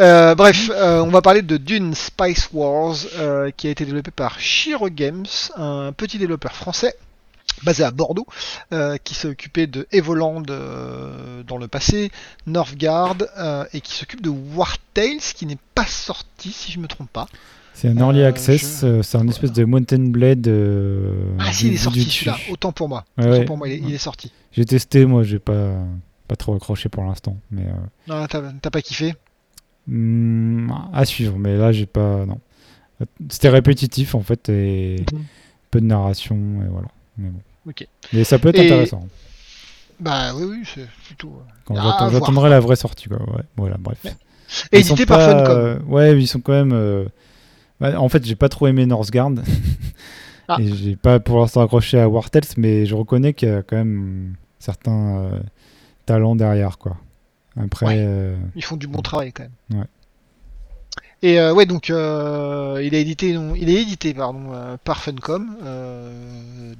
Euh, 0.00 0.34
bref, 0.34 0.70
euh, 0.72 1.00
on 1.00 1.10
va 1.10 1.22
parler 1.22 1.42
de 1.42 1.56
Dune 1.56 1.94
Spice 1.94 2.48
Wars, 2.52 2.96
qui 3.56 3.66
a 3.68 3.70
été 3.70 3.84
développé 3.84 4.10
par 4.10 4.40
Shiro 4.40 4.88
Games, 4.90 5.26
un 5.56 5.92
petit 5.96 6.18
développeur 6.18 6.52
français 6.54 6.94
basé 7.64 7.82
à 7.82 7.90
Bordeaux, 7.90 8.26
euh, 8.72 8.98
qui 9.02 9.14
s'est 9.14 9.26
occupé 9.28 9.66
de 9.66 9.88
Evoland 9.90 10.44
euh, 10.48 11.42
dans 11.42 11.58
le 11.58 11.66
passé, 11.66 12.12
Northgard, 12.46 13.16
euh, 13.36 13.64
et 13.72 13.80
qui 13.80 13.94
s'occupe 13.94 14.20
de 14.22 14.28
War 14.28 14.76
Tales, 14.94 15.18
qui 15.34 15.44
n'est 15.44 15.58
pas 15.74 15.86
sorti, 15.86 16.52
si 16.52 16.70
je 16.70 16.78
me 16.78 16.86
trompe 16.86 17.10
pas. 17.10 17.26
C'est 17.80 17.86
un 17.88 17.96
early 17.96 18.22
Euh, 18.22 18.28
access. 18.28 18.80
je- 18.80 18.86
euh, 18.86 19.02
C'est 19.04 19.18
un 19.18 19.28
espèce 19.28 19.52
de 19.52 19.64
Mountain 19.64 20.08
Blade. 20.10 20.48
euh, 20.48 21.12
Ah 21.38 21.52
si, 21.52 21.68
il 21.68 21.74
est 21.74 21.76
sorti 21.76 22.02
celui-là, 22.02 22.36
autant 22.50 22.72
pour 22.72 22.88
moi. 22.88 23.04
Ouais, 23.16 23.24
Autant 23.26 23.32
ouais. 23.38 23.44
pour 23.44 23.56
moi, 23.56 23.68
il 23.68 23.74
est, 23.74 23.78
il 23.88 23.94
est 23.94 23.98
sorti. 23.98 24.32
J'ai 24.50 24.64
testé, 24.64 25.06
moi, 25.06 25.22
j'ai 25.22 25.38
pas, 25.38 25.74
pas 26.26 26.34
trop 26.34 26.56
accroché 26.56 26.88
pour 26.88 27.04
l'instant. 27.04 27.36
Mais 27.52 27.62
Non, 28.08 28.26
t'as 28.26 28.70
pas 28.70 28.82
kiffé 28.82 29.14
hmm, 29.86 30.70
à 30.92 31.04
suivre. 31.04 31.38
Mais 31.38 31.56
là, 31.56 31.70
j'ai 31.70 31.86
pas. 31.86 32.26
Non. 32.26 32.40
C'était 33.28 33.48
répétitif 33.48 34.16
en 34.16 34.22
fait 34.22 34.48
et 34.48 35.04
Mhm. 35.12 35.22
peu 35.70 35.80
de 35.80 35.86
narration 35.86 36.36
et 36.64 36.68
voilà. 36.68 36.88
Mais 37.16 37.28
bon. 37.28 37.40
Ok. 37.68 37.86
Mais 38.12 38.24
ça 38.24 38.40
peut 38.40 38.48
être 38.48 38.58
Et- 38.58 38.66
intéressant. 38.66 39.06
Bah 40.00 40.32
oui, 40.34 40.44
oui, 40.50 40.62
c'est 40.74 40.88
plutôt. 41.06 41.42
J'attendrai 41.70 42.50
la 42.50 42.58
vraie 42.58 42.74
sortie 42.76 43.08
quoi. 43.08 43.18
Ouais, 43.18 43.42
voilà, 43.56 43.76
bref. 43.78 43.98
Ouais. 44.04 44.14
Ils 44.72 44.78
Édité 44.80 45.06
par 45.06 45.18
pas, 45.18 45.44
Funcom. 45.76 45.88
ouais, 45.92 46.18
ils 46.20 46.26
sont 46.26 46.40
quand 46.40 46.52
même. 46.52 46.72
euh, 46.72 47.04
bah, 47.80 48.00
en 48.00 48.08
fait, 48.08 48.24
j'ai 48.24 48.34
pas 48.36 48.48
trop 48.48 48.66
aimé 48.66 48.86
Northgard. 48.86 49.30
Ah. 50.50 50.56
Et 50.60 50.74
j'ai 50.74 50.96
pas 50.96 51.20
pour 51.20 51.40
l'instant 51.40 51.60
accroché 51.62 52.00
à 52.00 52.08
War 52.08 52.30
Tales, 52.30 52.42
mais 52.56 52.86
je 52.86 52.94
reconnais 52.94 53.34
qu'il 53.34 53.48
y 53.48 53.52
a 53.52 53.62
quand 53.62 53.76
même 53.76 54.34
certains 54.58 55.18
euh, 55.18 55.38
talents 56.06 56.36
derrière 56.36 56.78
quoi. 56.78 56.96
Après, 57.60 57.86
Ouais. 57.86 57.96
euh, 57.98 58.36
Ils 58.56 58.64
font 58.64 58.76
du 58.76 58.86
bon 58.86 59.02
travail 59.02 59.32
quand 59.32 59.42
même. 59.42 59.80
Ouais. 59.80 59.86
Et 61.20 61.38
euh, 61.38 61.52
ouais, 61.52 61.66
donc 61.66 61.90
euh, 61.90 62.80
il 62.82 62.94
est 62.94 63.00
édité, 63.02 63.34
non, 63.34 63.54
il 63.56 63.68
est 63.68 63.82
édité 63.82 64.14
pardon 64.14 64.78
par 64.84 65.02
Funcom 65.02 65.56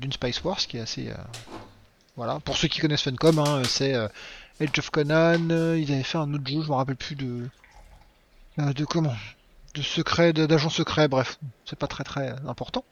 d'une 0.01 0.13
Spice 0.13 0.43
Wars 0.45 0.57
qui 0.59 0.79
est 0.79 0.81
assez, 0.81 1.09
voilà. 2.17 2.39
Pour 2.45 2.57
ceux 2.57 2.69
qui 2.69 2.81
connaissent 2.81 3.03
Funcom, 3.03 3.39
hein, 3.39 3.63
c'est 3.65 3.95
Age 3.95 4.79
of 4.79 4.91
Conan. 4.91 5.35
ils 5.77 5.93
avaient 5.93 6.03
fait 6.05 6.19
un 6.19 6.33
autre 6.33 6.47
jeu, 6.49 6.63
je 6.63 6.69
me 6.69 6.75
rappelle 6.75 6.97
plus 6.97 7.17
de, 7.17 7.49
de 8.59 8.85
comment, 8.87 9.13
secret, 9.83 10.33
d'agent 10.33 10.71
secret. 10.71 11.09
Bref, 11.09 11.38
c'est 11.64 11.79
pas 11.79 11.87
très 11.87 12.05
très 12.05 12.35
important. 12.47 12.85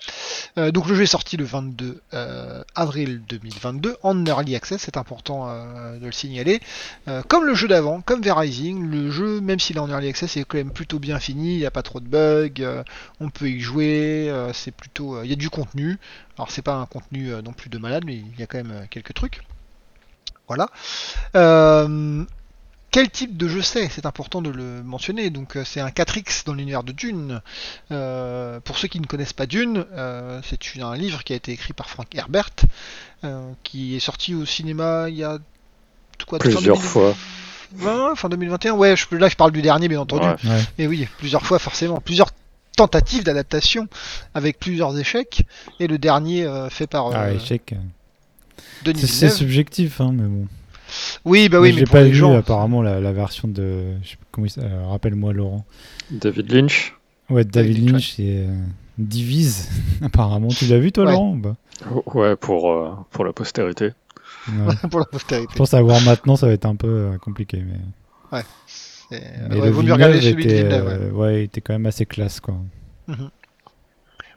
Euh, 0.59 0.71
donc 0.71 0.87
le 0.89 0.95
jeu 0.95 1.03
est 1.03 1.07
sorti 1.07 1.37
le 1.37 1.45
22 1.45 2.01
euh, 2.15 2.63
avril 2.75 3.23
2022 3.29 3.97
en 4.03 4.27
early 4.27 4.55
access, 4.57 4.83
c'est 4.83 4.97
important 4.97 5.49
euh, 5.49 5.99
de 5.99 6.07
le 6.07 6.13
signaler. 6.13 6.61
Euh, 7.09 7.23
comme 7.23 7.45
le 7.45 7.55
jeu 7.55 7.69
d'avant, 7.69 8.01
comme 8.01 8.23
V-Rising, 8.23 8.91
le 8.91 9.11
jeu, 9.11 9.41
même 9.41 9.59
s'il 9.59 9.77
est 9.77 9.81
en 9.81 9.89
early 9.89 10.09
access, 10.09 10.37
est 10.37 10.45
quand 10.45 10.59
même 10.59 10.73
plutôt 10.73 10.99
bien 10.99 11.19
fini, 11.19 11.55
il 11.55 11.59
n'y 11.59 11.67
a 11.67 11.71
pas 11.71 11.83
trop 11.83 12.01
de 12.01 12.09
bugs, 12.09 12.61
euh, 12.61 12.83
on 13.21 13.31
peut 13.31 13.49
y 13.49 13.61
jouer, 13.61 14.29
euh, 14.31 14.53
c'est 14.53 14.73
plutôt, 14.73 15.17
euh, 15.17 15.25
il 15.25 15.31
y 15.31 15.33
a 15.33 15.37
du 15.37 15.51
contenu. 15.51 15.99
Alors 16.39 16.51
c'est 16.51 16.63
pas 16.63 16.75
un 16.75 16.87
contenu 16.87 17.33
euh, 17.33 17.43
non 17.43 17.53
plus 17.53 17.71
de 17.71 17.79
malade, 17.79 18.05
mais 18.07 18.17
il 18.17 18.39
y 18.39 18.43
a 18.43 18.47
quand 18.47 18.59
même 18.59 18.73
euh, 18.73 18.85
quelques 18.91 19.15
trucs. 19.15 19.43
Voilà. 20.49 20.69
Quel 22.97 23.11
type 23.11 23.37
de 23.37 23.47
jeu 23.47 23.61
c'est? 23.61 23.91
C'est 23.91 24.07
important 24.07 24.41
de 24.41 24.49
le 24.49 24.83
mentionner. 24.83 25.29
Donc 25.29 25.57
euh, 25.57 25.65
c'est 25.67 25.81
un 25.81 25.91
4X 25.91 26.47
dans 26.47 26.55
l'univers 26.55 26.83
de 26.83 26.93
Dune. 26.93 27.43
Euh, 27.91 28.59
pour 28.61 28.79
ceux 28.79 28.89
qui 28.89 29.01
ne 29.01 29.05
connaissent 29.05 29.35
pas 29.35 29.45
Dune, 29.45 29.85
euh, 29.93 30.41
c'est 30.43 30.59
un 30.81 30.97
livre 30.97 31.23
qui 31.23 31.35
a 31.35 31.37
été 31.37 31.53
écrit 31.53 31.75
par 31.75 31.91
Frank 31.91 32.07
Herbert, 32.15 32.49
euh, 33.23 33.51
qui 33.65 33.97
est 33.97 34.01
sorti 34.01 34.35
au 34.35 34.47
cinéma 34.47 35.11
il 35.11 35.17
y 35.17 35.25
a 35.25 35.37
quoi, 36.27 36.39
Plusieurs 36.39 36.63
2020, 36.63 36.81
fois. 36.81 37.15
fin 38.17 38.31
2021. 38.31 38.73
Ouais, 38.73 38.97
je, 38.97 39.15
là 39.15 39.29
je 39.29 39.37
parle 39.37 39.53
du 39.53 39.61
dernier 39.61 39.89
bien 39.89 40.01
entendu. 40.01 40.25
Ouais. 40.25 40.51
ouais. 40.51 40.65
Mais 40.79 40.87
oui, 40.87 41.07
plusieurs 41.19 41.45
fois 41.45 41.59
forcément, 41.59 42.01
plusieurs 42.01 42.31
tentatives 42.79 43.25
d'adaptation 43.25 43.89
avec 44.33 44.59
plusieurs 44.59 44.99
échecs. 44.99 45.43
Et 45.81 45.87
le 45.87 45.99
dernier 45.99 46.47
euh, 46.47 46.71
fait 46.71 46.87
par 46.87 47.13
Ah, 47.13 47.31
échec. 47.31 47.75
C'est 48.95 49.29
subjectif, 49.29 50.01
hein, 50.01 50.13
mais 50.15 50.27
bon. 50.27 50.47
Oui, 51.25 51.49
bah 51.49 51.61
oui, 51.61 51.71
je 51.71 51.75
mais 51.75 51.81
l'ai 51.81 51.85
pour 51.87 51.93
pas 51.95 52.03
les 52.03 52.11
vu 52.11 52.17
gens, 52.17 52.37
apparemment 52.37 52.83
la, 52.83 53.01
la 53.01 53.13
version 53.13 53.49
de. 53.49 53.95
Je 54.03 54.11
sais 54.11 54.17
plus 54.17 54.27
comment 54.31 54.47
il 54.47 54.63
euh, 54.63 54.87
Rappelle-moi 54.87 55.33
Laurent. 55.33 55.65
David 56.11 56.53
Lynch. 56.53 56.95
Ouais, 57.31 57.45
David 57.45 57.79
Lynch, 57.79 57.93
Lynch 57.93 58.21
et 58.21 58.45
euh, 58.47 58.57
Divise. 58.99 59.69
apparemment, 60.03 60.49
tu 60.49 60.67
l'as 60.67 60.79
vu 60.79 60.93
toi, 60.93 61.05
Ouais. 61.05 61.13
Laurent 61.13 61.39
Oh, 61.93 62.03
Ouais, 62.15 62.37
pour, 62.37 62.71
euh, 62.73 62.91
pour 63.11 63.25
la 63.25 63.33
postérité. 63.33 63.93
Ouais. 64.49 64.75
pour 64.91 65.01
la 65.01 65.07
postérité. 65.07 65.49
Je 65.53 65.57
pense 65.59 65.75
à 65.75 65.83
voir 65.83 66.01
maintenant, 66.03 66.37
ça 66.37 66.47
va 66.47 66.53
être 66.53 66.67
un 66.67 66.77
peu 66.77 66.87
euh, 66.89 67.19
compliqué. 67.19 67.63
Mais, 67.67 68.41
Et, 69.11 69.15
euh, 69.17 69.19
mais 69.51 69.61
ouais, 69.61 69.71
le 69.71 69.73
Villeneuve 69.73 70.21
celui 70.21 70.47
de 70.47 70.53
Villeneuve. 70.53 71.13
ouais. 71.15 71.21
ouais, 71.21 71.41
il 71.41 71.45
était 71.45 71.61
quand 71.61 71.73
même 71.75 71.87
assez 71.87 72.07
classe, 72.07 72.41
quoi. 72.41 72.55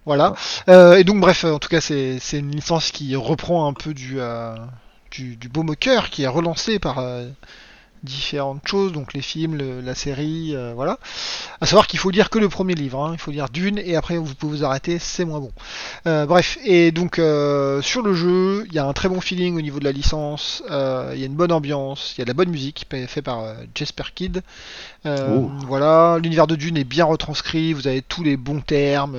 Voilà. 0.05 0.33
Euh, 0.69 0.95
et 0.97 1.03
donc 1.03 1.19
bref, 1.21 1.43
en 1.43 1.59
tout 1.59 1.69
cas, 1.69 1.81
c'est 1.81 2.17
c'est 2.19 2.39
une 2.39 2.51
licence 2.51 2.91
qui 2.91 3.15
reprend 3.15 3.67
un 3.67 3.73
peu 3.73 3.93
du 3.93 4.15
euh, 4.19 4.55
du, 5.11 5.35
du 5.35 5.49
beau 5.49 5.63
moqueur, 5.63 6.09
qui 6.09 6.23
est 6.23 6.27
relancé 6.27 6.79
par 6.79 6.99
euh, 6.99 7.27
différentes 8.01 8.65
choses, 8.65 8.93
donc 8.93 9.13
les 9.13 9.21
films, 9.21 9.55
le- 9.57 9.81
la 9.81 9.93
série, 9.93 10.55
euh, 10.55 10.71
voilà. 10.73 10.97
À 11.59 11.65
savoir 11.65 11.85
qu'il 11.85 11.99
faut 11.99 12.09
lire 12.11 12.29
que 12.29 12.39
le 12.39 12.47
premier 12.47 12.73
livre, 12.73 13.03
hein. 13.03 13.09
il 13.11 13.19
faut 13.19 13.29
lire 13.31 13.49
Dune 13.49 13.77
et 13.77 13.97
après 13.97 14.15
vous 14.17 14.33
pouvez 14.35 14.59
vous 14.59 14.63
arrêter, 14.63 14.99
c'est 14.99 15.25
moins 15.25 15.41
bon. 15.41 15.51
Euh, 16.07 16.25
bref, 16.25 16.57
et 16.63 16.91
donc 16.91 17.19
euh, 17.19 17.81
sur 17.81 18.01
le 18.01 18.13
jeu, 18.13 18.63
il 18.67 18.73
y 18.73 18.79
a 18.79 18.85
un 18.85 18.93
très 18.93 19.09
bon 19.09 19.19
feeling 19.19 19.57
au 19.57 19.61
niveau 19.61 19.79
de 19.79 19.83
la 19.83 19.91
licence, 19.91 20.63
il 20.69 21.19
y 21.19 21.23
a 21.23 21.25
une 21.25 21.35
bonne 21.35 21.51
ambiance, 21.51 22.13
il 22.15 22.19
y 22.19 22.21
a 22.21 22.23
de 22.25 22.29
la 22.29 22.33
bonne 22.35 22.49
musique 22.49 22.85
pa- 22.87 23.05
fait 23.05 23.21
par 23.21 23.43
Jesper 23.75 24.03
Kidd. 24.15 24.41
Ouh. 25.05 25.51
voilà, 25.67 26.19
l'univers 26.23 26.47
de 26.47 26.55
Dune 26.55 26.77
est 26.77 26.85
bien 26.85 27.03
retranscrit, 27.03 27.73
vous 27.73 27.87
avez 27.87 28.01
tous 28.01 28.23
les 28.23 28.37
bons 28.37 28.61
termes. 28.61 29.17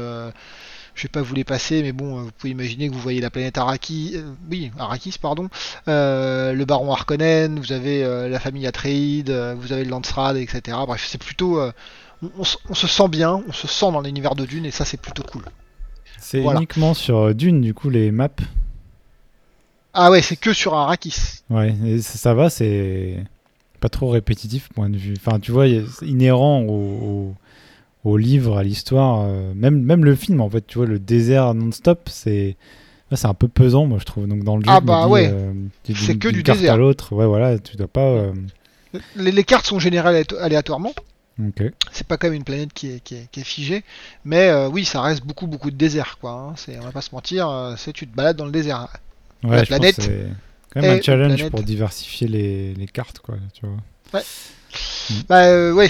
Je 0.95 1.03
vais 1.05 1.09
pas 1.09 1.23
vous 1.23 1.35
les 1.35 1.45
passer, 1.45 1.83
mais 1.83 1.93
bon, 1.93 2.19
euh, 2.19 2.23
vous 2.23 2.31
pouvez 2.37 2.51
imaginer 2.53 2.89
que 2.89 2.95
vous 2.95 3.01
voyez 3.01 3.21
la 3.21 3.31
planète 3.31 3.59
Arrakis, 3.59 4.13
euh, 4.17 4.23
oui, 4.51 4.71
Arrakis, 4.79 5.15
pardon, 5.21 5.49
euh, 5.89 6.53
le 6.53 6.65
baron 6.65 6.93
Harkonnen, 6.93 7.59
vous 7.59 7.73
avez 7.73 8.03
la 8.29 8.41
famille 8.41 8.67
Atreides, 8.67 9.31
euh, 9.31 9.55
vous 9.59 9.73
avez 9.73 9.85
le 9.85 9.91
Landsrad, 9.91 10.37
etc. 10.37 10.77
Bref, 10.87 11.07
c'est 11.09 11.23
plutôt, 11.23 11.61
on, 11.61 12.31
on 12.39 12.45
se- 12.45 12.59
on 12.69 12.75
se 12.75 12.87
sent 12.87 13.09
bien, 13.09 13.43
on 13.49 13.53
se 13.53 13.67
sent 13.67 13.93
dans 13.93 14.01
l'univers 14.01 14.35
de 14.35 14.45
Dune, 14.47 14.67
et 14.67 14.71
ça, 14.71 14.85
c'est 14.85 15.01
plutôt 15.01 15.23
cool. 15.23 15.43
C'est 16.19 16.41
Voilà. 16.41 16.59
uniquement 16.59 16.93
sur 16.95 17.35
Dune, 17.35 17.61
du 17.63 17.73
coup, 17.73 17.89
les 17.89 18.11
maps. 18.11 18.29
Ah 19.93 20.11
ouais, 20.11 20.23
c'est 20.23 20.37
que 20.37 20.53
sur 20.53 20.75
Arrakis. 20.75 21.43
Ouais, 21.51 21.75
et 21.85 22.01
ça, 22.01 22.35
va, 22.35 22.49
c'est 22.51 23.25
pas 23.81 23.89
trop 23.89 24.11
répétitif, 24.11 24.69
point 24.75 24.89
de 24.91 24.97
vue. 24.97 25.15
Enfin, 25.17 25.41
tu 25.41 25.51
vois, 25.51 25.67
inhérent 26.03 26.61
au, 26.63 26.73
au, 26.73 27.35
au 28.05 28.17
livre, 28.17 28.57
à 28.59 28.63
l'histoire. 28.63 29.23
euh, 29.27 29.53
même, 29.55 29.83
même 29.83 30.05
le 30.05 30.15
film, 30.15 30.41
en 30.41 30.49
fait, 30.51 30.67
tu 30.67 30.79
vois, 30.79 30.87
le 30.87 30.99
désert 30.99 31.55
non-stop, 31.55 32.09
c'est. 32.11 32.57
C'est 33.13 33.27
un 33.27 33.35
peu 33.35 33.49
pesant, 33.49 33.87
moi 33.87 33.99
je 33.99 34.05
trouve. 34.05 34.29
Donc 34.29 34.45
dans 34.45 34.57
le 34.57 34.63
jeu, 34.65 34.71
Ah 34.73 34.81
bah 34.81 35.09
ouais. 35.09 35.29
euh, 35.33 35.53
C'est 35.85 36.17
que 36.17 36.29
du 36.29 36.45
carte 36.45 36.61
désert. 36.61 36.75
à 36.75 36.77
l'autre, 36.77 37.13
ouais, 37.13 37.27
voilà, 37.27 37.59
tu 37.59 37.77
dois 37.77 37.89
pas. 37.89 38.07
euh, 38.07 38.33
Les, 39.17 39.33
les 39.33 39.43
cartes 39.43 39.67
sont 39.67 39.81
générées 39.81 40.23
aléato- 40.23 40.39
aléatoirement, 40.39 40.93
Ok. 41.41 41.65
c'est 41.91 42.07
pas 42.07 42.17
comme 42.19 42.35
une 42.35 42.45
planète 42.45 42.73
qui 42.73 42.89
est, 42.93 43.01
qui 43.03 43.17
est, 43.17 43.29
qui 43.33 43.41
est 43.41 43.45
figée, 43.45 43.83
mais 44.25 44.53
oui, 44.67 44.85
ça 44.85 45.01
reste 45.01 45.25
beaucoup, 45.25 45.49
beaucoup 45.49 45.73
de 45.73 45.77
désert, 45.77 46.19
quoi. 46.21 46.31
hein. 46.31 46.53
C'est, 46.55 46.79
on 46.79 46.83
va 46.83 46.93
pas 46.93 47.01
se 47.01 47.13
mentir, 47.13 47.75
c'est 47.77 47.93
tu 47.93 48.07
te 48.07 48.15
balades 48.15 48.37
dans 48.37 48.45
le 48.47 48.53
désert. 48.53 48.87
Ouais, 49.43 49.57
La 49.57 49.65
je 49.65 49.71
pense 49.71 49.79
planète 49.79 49.97
que 49.97 50.03
c'est 50.03 50.27
quand 50.73 50.81
même 50.83 50.99
un 50.99 51.03
challenge 51.03 51.35
planète. 51.35 51.51
pour 51.51 51.63
diversifier 51.65 52.29
les, 52.29 52.75
les 52.75 52.87
cartes, 52.87 53.19
quoi, 53.19 53.35
tu 53.53 53.67
vois. 53.67 54.23
Bah 55.29 55.43
euh, 55.47 55.73
ouais, 55.73 55.89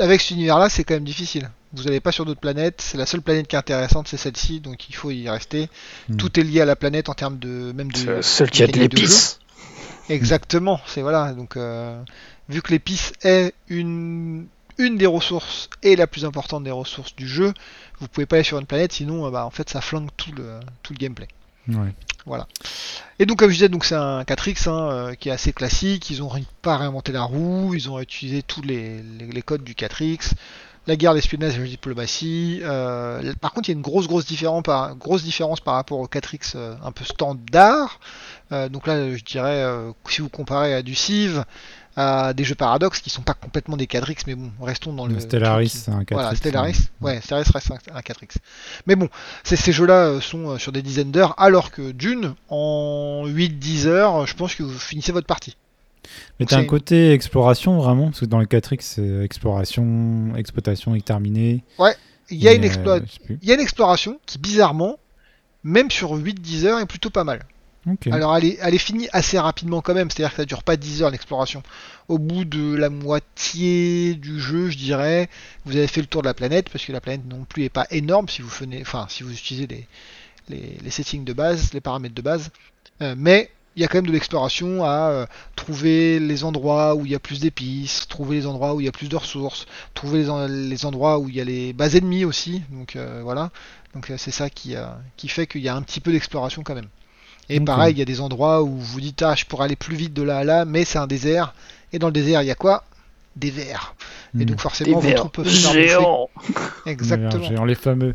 avec 0.00 0.20
cet 0.20 0.32
univers-là, 0.32 0.68
c'est 0.68 0.84
quand 0.84 0.94
même 0.94 1.04
difficile. 1.04 1.50
Vous 1.72 1.84
n'allez 1.84 2.00
pas 2.00 2.12
sur 2.12 2.24
d'autres 2.24 2.40
planètes, 2.40 2.80
c'est 2.80 2.96
la 2.96 3.06
seule 3.06 3.20
planète 3.20 3.46
qui 3.46 3.56
est 3.56 3.58
intéressante, 3.58 4.08
c'est 4.08 4.16
celle-ci, 4.16 4.60
donc 4.60 4.88
il 4.88 4.94
faut 4.94 5.10
y 5.10 5.28
rester. 5.28 5.68
Hmm. 6.08 6.16
Tout 6.16 6.40
est 6.40 6.42
lié 6.42 6.62
à 6.62 6.64
la 6.64 6.76
planète 6.76 7.08
en 7.08 7.14
termes 7.14 7.38
de 7.38 7.72
même 7.72 7.92
de 7.92 8.22
seule 8.22 8.50
qui 8.50 8.62
a 8.62 8.66
de 8.66 8.78
l'épice. 8.78 9.38
Exactement, 10.08 10.80
c'est 10.86 11.02
voilà. 11.02 11.32
Donc 11.32 11.56
euh, 11.56 12.02
vu 12.48 12.62
que 12.62 12.70
l'épice 12.70 13.12
est 13.22 13.52
une 13.68 14.46
une 14.78 14.96
des 14.96 15.06
ressources 15.06 15.68
et 15.82 15.96
la 15.96 16.06
plus 16.06 16.24
importante 16.24 16.62
des 16.64 16.70
ressources 16.70 17.14
du 17.16 17.26
jeu, 17.26 17.52
vous 18.00 18.08
pouvez 18.08 18.26
pas 18.26 18.36
aller 18.36 18.44
sur 18.44 18.58
une 18.58 18.66
planète, 18.66 18.92
sinon 18.92 19.26
euh, 19.26 19.30
bah, 19.30 19.44
en 19.44 19.50
fait 19.50 19.68
ça 19.68 19.80
flingue 19.80 20.08
tout 20.16 20.32
le 20.32 20.60
tout 20.82 20.94
le 20.94 20.98
gameplay. 20.98 21.28
Ouais. 21.68 22.38
Et 23.18 23.26
donc 23.26 23.38
comme 23.38 23.48
je 23.48 23.54
disais, 23.54 23.68
donc 23.68 23.84
c'est 23.84 23.94
un 23.94 24.22
4X 24.22 24.68
hein, 24.68 24.90
euh, 24.90 25.14
qui 25.14 25.28
est 25.28 25.32
assez 25.32 25.52
classique. 25.52 26.10
Ils 26.10 26.22
ont 26.22 26.28
ri- 26.28 26.46
pas 26.62 26.76
réinventé 26.76 27.12
la 27.12 27.22
roue, 27.22 27.72
ils 27.74 27.88
ont 27.90 27.98
utilisé 28.00 28.42
tous 28.42 28.62
les, 28.62 29.02
les- 29.02 29.42
codes 29.42 29.64
du 29.64 29.74
4X. 29.74 30.32
La 30.86 30.96
guerre, 30.96 31.12
l'espionnage 31.12 31.56
et 31.56 31.60
la 31.60 31.66
diplomatie. 31.66 32.60
Euh, 32.62 33.34
par 33.40 33.52
contre, 33.52 33.68
il 33.68 33.72
y 33.72 33.74
a 33.74 33.76
une 33.76 33.82
grosse 33.82 34.06
grosse 34.08 34.24
différence 34.24 34.62
par, 34.62 34.94
grosse 34.96 35.22
différence 35.22 35.60
par 35.60 35.74
rapport 35.74 35.98
au 35.98 36.06
4X 36.06 36.52
euh, 36.56 36.74
un 36.82 36.92
peu 36.92 37.04
standard. 37.04 38.00
Donc 38.70 38.86
là, 38.86 39.14
je 39.14 39.22
dirais, 39.22 39.62
si 40.08 40.22
vous 40.22 40.30
comparez 40.30 40.72
à 40.72 40.80
du 40.80 40.94
Civ, 40.94 41.44
à 41.98 42.32
des 42.32 42.44
jeux 42.44 42.54
paradoxes 42.54 43.00
qui 43.00 43.10
sont 43.10 43.22
pas 43.22 43.34
complètement 43.34 43.76
des 43.76 43.86
4X, 43.86 44.22
mais 44.28 44.36
bon, 44.36 44.52
restons 44.62 44.92
dans 44.92 45.06
le. 45.06 45.18
Stellaris, 45.18 45.70
c'est 45.70 45.90
un 45.90 46.02
4X. 46.02 46.12
voilà, 46.12 46.34
Stellaris, 46.36 46.78
hein. 46.78 47.04
ouais, 47.04 47.20
Stellaris 47.20 47.50
reste 47.52 47.72
un, 47.72 47.96
un 47.96 48.00
4X. 48.00 48.36
Mais 48.86 48.94
bon, 48.94 49.08
ces, 49.42 49.72
jeux-là 49.72 50.04
euh, 50.04 50.20
sont 50.20 50.50
euh, 50.50 50.58
sur 50.58 50.70
des 50.70 50.80
dizaines 50.80 51.10
d'heures, 51.10 51.34
alors 51.38 51.72
que 51.72 51.90
Dune, 51.90 52.36
en 52.50 53.24
8-10 53.26 53.86
heures, 53.86 54.26
je 54.28 54.34
pense 54.34 54.54
que 54.54 54.62
vous 54.62 54.78
finissez 54.78 55.10
votre 55.10 55.26
partie. 55.26 55.56
Mais 56.38 56.46
t'as 56.46 56.58
un 56.58 56.64
côté 56.64 57.12
exploration 57.12 57.78
vraiment, 57.78 58.06
parce 58.06 58.20
que 58.20 58.26
dans 58.26 58.38
le 58.38 58.46
4X, 58.46 58.78
c'est 58.80 59.24
exploration, 59.24 60.36
exploitation 60.36 60.94
exterminée. 60.94 61.64
Il 62.30 62.38
y 62.38 62.46
a, 62.46 62.52
une, 62.52 62.64
explo- 62.64 63.00
euh, 63.00 63.36
y 63.42 63.50
a 63.50 63.54
une 63.54 63.60
exploration 63.60 64.20
qui, 64.24 64.38
bizarrement, 64.38 64.98
même 65.64 65.90
sur 65.90 66.16
8-10 66.16 66.66
heures, 66.66 66.78
est 66.78 66.86
plutôt 66.86 67.10
pas 67.10 67.24
mal. 67.24 67.40
Alors 68.10 68.36
elle 68.36 68.44
est, 68.44 68.58
elle 68.60 68.74
est 68.74 68.78
finie 68.78 69.08
assez 69.12 69.38
rapidement 69.38 69.80
quand 69.80 69.94
même, 69.94 70.10
c'est-à-dire 70.10 70.30
que 70.30 70.36
ça 70.36 70.44
dure 70.44 70.62
pas 70.62 70.76
10 70.76 71.02
heures 71.02 71.10
l'exploration. 71.10 71.62
Au 72.08 72.18
bout 72.18 72.44
de 72.46 72.74
la 72.74 72.88
moitié 72.88 74.14
du 74.14 74.40
jeu, 74.40 74.70
je 74.70 74.78
dirais, 74.78 75.28
vous 75.66 75.76
avez 75.76 75.86
fait 75.86 76.00
le 76.00 76.06
tour 76.06 76.22
de 76.22 76.26
la 76.26 76.34
planète, 76.34 76.70
parce 76.70 76.84
que 76.84 76.92
la 76.92 77.00
planète 77.02 77.26
non 77.28 77.44
plus 77.44 77.64
est 77.64 77.68
pas 77.68 77.86
énorme 77.90 78.28
si 78.28 78.40
vous 78.40 78.48
venez, 78.48 78.80
enfin 78.80 79.06
si 79.10 79.22
vous 79.22 79.32
utilisez 79.32 79.66
les, 79.66 79.86
les, 80.48 80.78
les 80.82 80.90
settings 80.90 81.24
de 81.24 81.32
base, 81.34 81.72
les 81.74 81.82
paramètres 81.82 82.14
de 82.14 82.22
base. 82.22 82.50
Euh, 83.02 83.14
mais 83.16 83.50
il 83.76 83.82
y 83.82 83.84
a 83.84 83.88
quand 83.88 83.98
même 83.98 84.06
de 84.06 84.12
l'exploration 84.12 84.84
à 84.84 85.10
euh, 85.10 85.26
trouver 85.54 86.18
les 86.18 86.44
endroits 86.44 86.94
où 86.94 87.04
il 87.04 87.12
y 87.12 87.14
a 87.14 87.18
plus 87.20 87.40
d'épices, 87.40 88.08
trouver 88.08 88.36
les 88.38 88.46
endroits 88.46 88.74
où 88.74 88.80
il 88.80 88.86
y 88.86 88.88
a 88.88 88.92
plus 88.92 89.08
de 89.10 89.16
ressources, 89.16 89.66
trouver 89.92 90.20
les, 90.20 90.30
en- 90.30 90.46
les 90.48 90.84
endroits 90.86 91.18
où 91.18 91.28
il 91.28 91.36
y 91.36 91.40
a 91.42 91.44
les 91.44 91.74
bases 91.74 91.94
ennemies 91.94 92.24
aussi. 92.24 92.62
Donc 92.70 92.96
euh, 92.96 93.20
voilà. 93.22 93.50
Donc 93.94 94.10
c'est 94.16 94.30
ça 94.32 94.48
qui, 94.50 94.74
qui 95.16 95.28
fait 95.28 95.46
qu'il 95.46 95.60
y 95.60 95.68
a 95.68 95.76
un 95.76 95.82
petit 95.82 96.00
peu 96.00 96.10
d'exploration 96.12 96.62
quand 96.62 96.74
même. 96.74 96.88
Et 97.50 97.60
pareil, 97.66 97.94
il 97.94 97.98
y 97.98 98.02
a 98.02 98.04
des 98.04 98.20
endroits 98.20 98.62
où 98.62 98.76
vous 98.78 99.00
dites 99.00 99.22
ah 99.22 99.34
je 99.34 99.44
pourrais 99.44 99.66
aller 99.66 99.76
plus 99.76 99.96
vite 99.96 100.12
de 100.12 100.22
là 100.22 100.38
à 100.38 100.44
là, 100.44 100.64
mais 100.64 100.84
c'est 100.84 100.98
un 100.98 101.06
désert. 101.06 101.54
Et 101.92 101.98
dans 101.98 102.08
le 102.08 102.12
désert 102.12 102.42
il 102.42 102.46
y 102.46 102.50
a 102.50 102.54
quoi? 102.54 102.84
Des 103.36 103.50
vers. 103.50 103.94
Et 104.38 104.42
Hmm. 104.42 104.44
donc 104.46 104.60
forcément 104.60 104.98
vos 104.98 105.10
troupes 105.12 105.32
peuvent 105.32 105.48
se 105.48 105.68
faire 105.68 105.72
bouffer. 105.72 105.88
géants. 105.88 106.28
Exactement. 106.86 107.42
Les 107.42 107.48
géants, 107.48 107.64
les 107.64 107.74
fameux. 107.74 108.14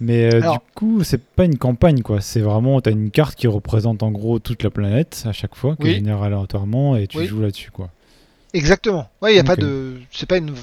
Mais 0.00 0.32
euh, 0.34 0.40
Alors- 0.42 0.54
du 0.54 0.58
coup, 0.74 1.04
c'est 1.04 1.22
pas 1.22 1.44
une 1.44 1.56
campagne, 1.58 2.02
quoi. 2.02 2.20
C'est 2.20 2.40
vraiment, 2.40 2.80
t'as 2.82 2.90
une 2.90 3.10
carte 3.10 3.34
qui 3.34 3.46
représente 3.46 4.02
en 4.02 4.10
gros 4.10 4.38
toute 4.38 4.62
la 4.62 4.70
planète 4.70 5.24
à 5.26 5.32
chaque 5.32 5.54
fois, 5.54 5.74
qui 5.76 5.84
Oui. 5.84 5.90
est 5.90 5.94
générée 5.94 6.26
aléatoirement, 6.26 6.96
et 6.96 7.06
tu 7.06 7.16
Oui. 7.18 7.26
joues 7.26 7.40
là-dessus, 7.40 7.70
quoi. 7.70 7.88
Exactement. 8.52 9.08
Ouais, 9.22 9.32
il 9.32 9.36
y 9.36 9.40
a 9.40 9.44
pas 9.44 9.54
Ok. 9.54 9.58
de. 9.60 9.94
C'est 10.12 10.26
pas 10.28 10.36
une. 10.38 10.54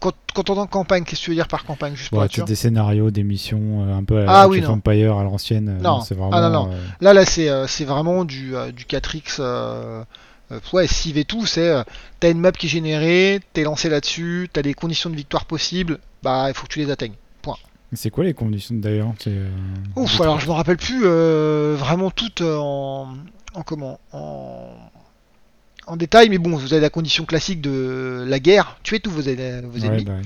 Quand, 0.00 0.12
quand 0.34 0.48
on 0.50 0.54
entend 0.54 0.66
campagne, 0.68 1.04
qu'est-ce 1.04 1.20
que 1.20 1.24
tu 1.24 1.30
veux 1.30 1.36
dire 1.36 1.48
par 1.48 1.64
campagne 1.64 1.94
juste 1.96 2.10
pour 2.10 2.18
Ouais, 2.20 2.28
sûr? 2.28 2.44
des 2.44 2.54
scénarios, 2.54 3.10
des 3.10 3.24
missions, 3.24 3.86
euh, 3.88 3.94
un 3.96 4.04
peu 4.04 4.20
à 4.20 4.24
Ah 4.28 4.40
la 4.42 4.48
oui, 4.48 4.60
non. 4.60 4.70
Empire 4.70 5.16
à 5.16 5.24
l'ancienne. 5.24 5.76
euh, 5.78 5.82
Non. 5.82 6.00
c'est 6.00 6.14
Ah, 6.32 6.40
non, 6.40 6.50
non. 6.50 6.70
euh, 6.72 6.76
Là, 7.00 7.12
là, 7.12 7.24
c'est 7.26 7.48
euh, 7.48 7.66
c'est 7.66 7.84
vraiment 7.84 8.24
du, 8.24 8.54
euh, 8.56 8.72
du 8.72 8.84
4X. 8.84 9.40
Euh, 10.52 10.60
ouais, 10.72 10.86
Civ 10.86 11.18
et 11.18 11.24
tout. 11.24 11.44
C'est 11.46 11.68
euh, 11.70 11.82
t'as 12.20 12.30
une 12.30 12.38
map 12.40 12.52
qui 12.52 12.66
est 12.66 12.68
générée, 12.68 13.40
t'es 13.52 13.62
lancé 13.64 13.88
là-dessus, 13.88 14.48
t'as 14.52 14.62
des 14.62 14.74
conditions 14.74 15.10
de 15.10 15.16
victoire 15.16 15.44
possibles. 15.44 15.98
Bah, 16.22 16.46
il 16.48 16.54
faut 16.54 16.66
que 16.66 16.72
tu 16.72 16.78
les 16.80 16.90
atteignes. 16.90 17.14
C'est 17.92 18.10
quoi 18.10 18.24
les 18.24 18.34
conditions 18.34 18.74
d'ailleurs 18.74 19.14
euh, 19.28 19.48
Ouf, 19.94 20.20
alors 20.20 20.40
je 20.40 20.46
me 20.48 20.52
rappelle 20.52 20.76
plus 20.76 21.02
vraiment 21.04 22.10
toutes 22.10 22.40
en, 22.42 23.14
en 23.54 23.62
comment 23.62 24.00
en, 24.12 24.74
en 25.86 25.96
détail, 25.96 26.28
mais 26.28 26.38
bon, 26.38 26.56
vous 26.56 26.72
avez 26.72 26.82
la 26.82 26.90
condition 26.90 27.24
classique 27.24 27.60
de 27.60 28.24
la 28.26 28.40
guerre, 28.40 28.76
tuer 28.82 28.98
tous 28.98 29.10
vos, 29.12 29.22
vos 29.22 29.28
Ouais, 29.30 29.86
ennemis. 29.86 30.04
bah 30.04 30.14
ouais. 30.14 30.22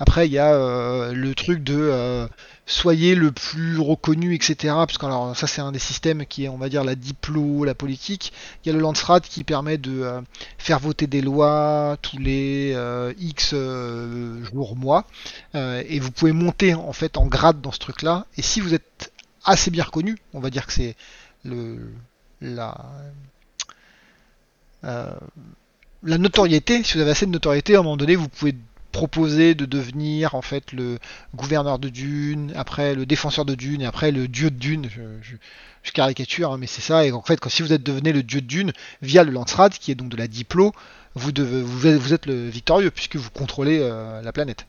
Après, 0.00 0.26
il 0.26 0.32
y 0.32 0.38
a 0.38 0.54
euh, 0.54 1.12
le 1.12 1.34
truc 1.34 1.62
de 1.62 1.76
euh, 1.78 2.26
soyez 2.66 3.14
le 3.14 3.32
plus 3.32 3.78
reconnu, 3.78 4.34
etc. 4.34 4.74
Parce 4.74 4.98
que 4.98 5.06
alors, 5.06 5.36
ça, 5.36 5.46
c'est 5.46 5.60
un 5.60 5.72
des 5.72 5.78
systèmes 5.78 6.26
qui 6.26 6.44
est, 6.44 6.48
on 6.48 6.58
va 6.58 6.68
dire, 6.68 6.84
la 6.84 6.94
diplo, 6.94 7.64
la 7.64 7.74
politique. 7.74 8.32
Il 8.64 8.68
y 8.68 8.70
a 8.70 8.74
le 8.74 8.80
Landsrat 8.80 9.20
qui 9.20 9.44
permet 9.44 9.78
de 9.78 10.00
euh, 10.00 10.20
faire 10.58 10.78
voter 10.78 11.06
des 11.06 11.20
lois 11.20 11.96
tous 12.02 12.18
les 12.18 12.76
X 13.18 13.54
jours, 13.54 14.76
mois. 14.76 15.06
Et 15.54 16.00
vous 16.00 16.10
pouvez 16.10 16.32
monter 16.32 16.74
en 16.74 16.92
fait 16.92 17.16
en 17.16 17.26
grade 17.26 17.60
dans 17.60 17.72
ce 17.72 17.78
truc-là. 17.78 18.26
Et 18.36 18.42
si 18.42 18.60
vous 18.60 18.74
êtes 18.74 19.12
assez 19.44 19.70
bien 19.70 19.84
reconnu, 19.84 20.18
on 20.32 20.40
va 20.40 20.50
dire 20.50 20.66
que 20.66 20.72
c'est 20.72 20.96
le 21.44 21.92
la 22.40 22.76
la 24.82 26.18
notoriété. 26.18 26.82
Si 26.82 26.94
vous 26.94 27.00
avez 27.00 27.10
assez 27.12 27.26
de 27.26 27.30
notoriété, 27.30 27.76
à 27.76 27.80
un 27.80 27.82
moment 27.82 27.96
donné, 27.96 28.16
vous 28.16 28.28
pouvez 28.28 28.54
proposer 28.92 29.54
de 29.54 29.64
devenir 29.64 30.34
en 30.34 30.42
fait 30.42 30.72
le 30.72 30.98
gouverneur 31.34 31.78
de 31.78 31.88
Dune, 31.88 32.52
après 32.54 32.94
le 32.94 33.06
défenseur 33.06 33.44
de 33.44 33.54
Dune, 33.54 33.82
et 33.82 33.86
après 33.86 34.12
le 34.12 34.28
dieu 34.28 34.50
de 34.50 34.56
Dune. 34.56 34.88
Je, 35.22 35.90
caricature, 35.92 36.52
hein, 36.52 36.58
mais 36.58 36.68
c'est 36.68 36.80
ça. 36.80 37.04
Et 37.04 37.10
en 37.10 37.22
fait, 37.22 37.40
si 37.48 37.62
vous 37.62 37.72
êtes 37.72 37.82
devenu 37.82 38.12
le 38.12 38.22
dieu 38.22 38.40
de 38.40 38.46
Dune 38.46 38.72
via 39.02 39.24
le 39.24 39.32
Landsrad, 39.32 39.72
qui 39.72 39.90
est 39.90 39.96
donc 39.96 40.10
de 40.10 40.16
la 40.16 40.28
diplo, 40.28 40.72
vous, 41.14 41.32
devez, 41.32 41.62
vous 41.62 42.14
êtes 42.14 42.26
le 42.26 42.48
victorieux 42.48 42.90
puisque 42.90 43.16
vous 43.16 43.30
contrôlez 43.30 43.80
euh, 43.82 44.22
la 44.22 44.32
planète. 44.32 44.66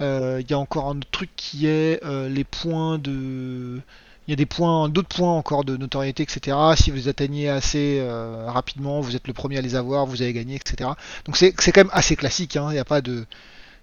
Euh, 0.00 0.40
Il 0.40 0.50
y 0.50 0.54
a 0.54 0.58
encore 0.58 0.88
un 0.88 0.98
autre 0.98 1.10
truc 1.10 1.30
qui 1.36 1.66
est 1.66 2.04
euh, 2.04 2.28
les 2.28 2.44
points 2.44 2.98
de. 2.98 3.80
Il 4.28 4.32
y 4.32 4.34
a 4.34 4.36
des 4.36 4.46
points, 4.46 4.88
d'autres 4.90 5.08
points 5.08 5.32
encore 5.32 5.64
de 5.64 5.76
notoriété, 5.76 6.22
etc. 6.22 6.54
Si 6.76 6.90
vous 6.90 7.08
atteignez 7.08 7.48
assez 7.48 7.98
euh, 8.00 8.44
rapidement, 8.46 9.00
vous 9.00 9.16
êtes 9.16 9.26
le 9.26 9.32
premier 9.32 9.56
à 9.56 9.62
les 9.62 9.74
avoir, 9.74 10.04
vous 10.04 10.20
avez 10.22 10.34
gagné, 10.34 10.54
etc. 10.56 10.90
Donc 11.24 11.36
c'est 11.38 11.52
quand 11.54 11.76
même 11.80 11.90
assez 11.92 12.14
classique. 12.14 12.56
hein. 12.56 12.66
Il 12.68 12.74
n'y 12.74 12.78
a 12.78 12.84
pas 12.84 13.00
de, 13.00 13.24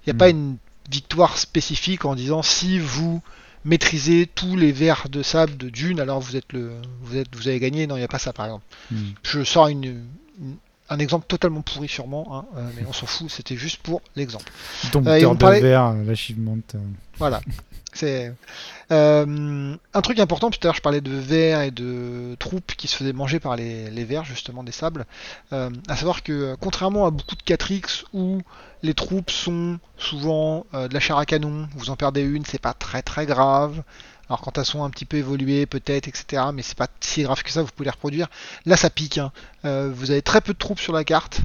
il 0.06 0.12
a 0.12 0.14
Mm. 0.14 0.18
pas 0.18 0.30
une 0.30 0.58
victoire 0.92 1.38
spécifique 1.40 2.06
en 2.06 2.14
disant 2.14 2.44
si 2.44 2.78
vous 2.78 3.22
maîtrisez 3.64 4.28
tous 4.28 4.56
les 4.56 4.72
vers 4.72 5.10
de 5.10 5.24
sable 5.24 5.58
de 5.58 5.70
Dune, 5.70 6.00
alors 6.00 6.20
vous 6.20 6.36
êtes 6.36 6.54
le, 6.54 6.74
vous 7.02 7.18
êtes, 7.18 7.36
vous 7.36 7.48
avez 7.48 7.60
gagné. 7.60 7.88
Non, 7.88 7.96
il 7.96 8.00
n'y 8.02 8.06
a 8.06 8.08
pas 8.08 8.20
ça 8.20 8.32
par 8.32 8.46
exemple. 8.46 8.66
Hmm. 8.92 8.98
Je 9.24 9.44
sors 9.44 9.68
une, 9.68 9.84
une- 10.40 10.58
un 10.90 11.00
exemple 11.00 11.26
totalement 11.28 11.62
pourri 11.62 11.88
sûrement, 11.88 12.28
hein, 12.32 12.46
euh, 12.58 12.70
mais 12.76 12.84
on 12.88 12.94
s'en 12.94 13.06
fout. 13.06 13.30
C'était 13.30 13.56
juste 13.58 13.82
pour 13.82 14.02
l'exemple. 14.16 14.52
Ton 14.92 15.06
Euh, 15.06 15.26
on 15.26 15.36
parlait- 15.36 15.62
l'achievement. 16.06 16.58
Voilà. 17.18 17.42
C'est 17.94 18.34
euh, 18.92 19.76
un 19.94 20.02
truc 20.02 20.20
important. 20.20 20.50
Tout 20.50 20.60
à 20.64 20.68
l'heure, 20.68 20.76
je 20.76 20.82
parlais 20.82 21.00
de 21.02 21.12
vers 21.16 21.62
et 21.62 21.72
de 21.72 22.36
troupes 22.40 22.74
qui 22.76 22.88
se 22.88 22.98
faisaient 22.98 23.14
manger 23.14 23.40
par 23.40 23.56
les, 23.56 23.90
les 23.90 24.04
vers, 24.04 24.26
justement, 24.26 24.64
des 24.64 24.74
sables. 24.74 25.06
Euh, 25.54 25.70
à 25.88 25.96
savoir 25.96 26.22
que, 26.22 26.56
contrairement 26.60 27.06
à 27.06 27.12
beaucoup 27.12 27.36
de 27.36 27.42
4X 27.44 28.04
où 28.14 28.42
les 28.84 28.94
troupes 28.94 29.32
sont 29.32 29.80
souvent 29.98 30.66
de 30.74 30.94
la 30.94 31.00
chair 31.00 31.18
à 31.18 31.26
canon, 31.26 31.68
vous 31.76 31.90
en 31.90 31.96
perdez 31.96 32.22
une, 32.22 32.46
c'est 32.46 32.60
pas 32.62 32.74
très 32.74 33.02
très 33.02 33.26
grave. 33.26 33.82
Alors 34.30 34.42
quand 34.42 34.58
elles 34.58 34.66
sont 34.66 34.84
un 34.84 34.90
petit 34.90 35.06
peu 35.06 35.18
évoluées, 35.18 35.66
peut-être, 35.66 36.08
etc. 36.08 36.44
Mais 36.54 36.62
c'est 36.62 36.78
pas 36.78 36.88
si 37.00 37.24
grave 37.24 37.44
que 37.44 37.52
ça, 37.52 37.62
vous 37.62 37.70
pouvez 37.76 37.86
les 37.86 37.92
reproduire. 37.92 38.28
Là, 38.66 38.76
ça 38.78 38.90
pique. 38.90 39.18
hein. 39.18 39.32
Euh, 39.66 39.92
vous 39.94 40.12
avez 40.12 40.22
très 40.22 40.42
peu 40.42 40.54
de 40.54 40.58
troupes 40.58 40.80
sur 40.80 40.94
la 40.94 41.04
carte. 41.04 41.42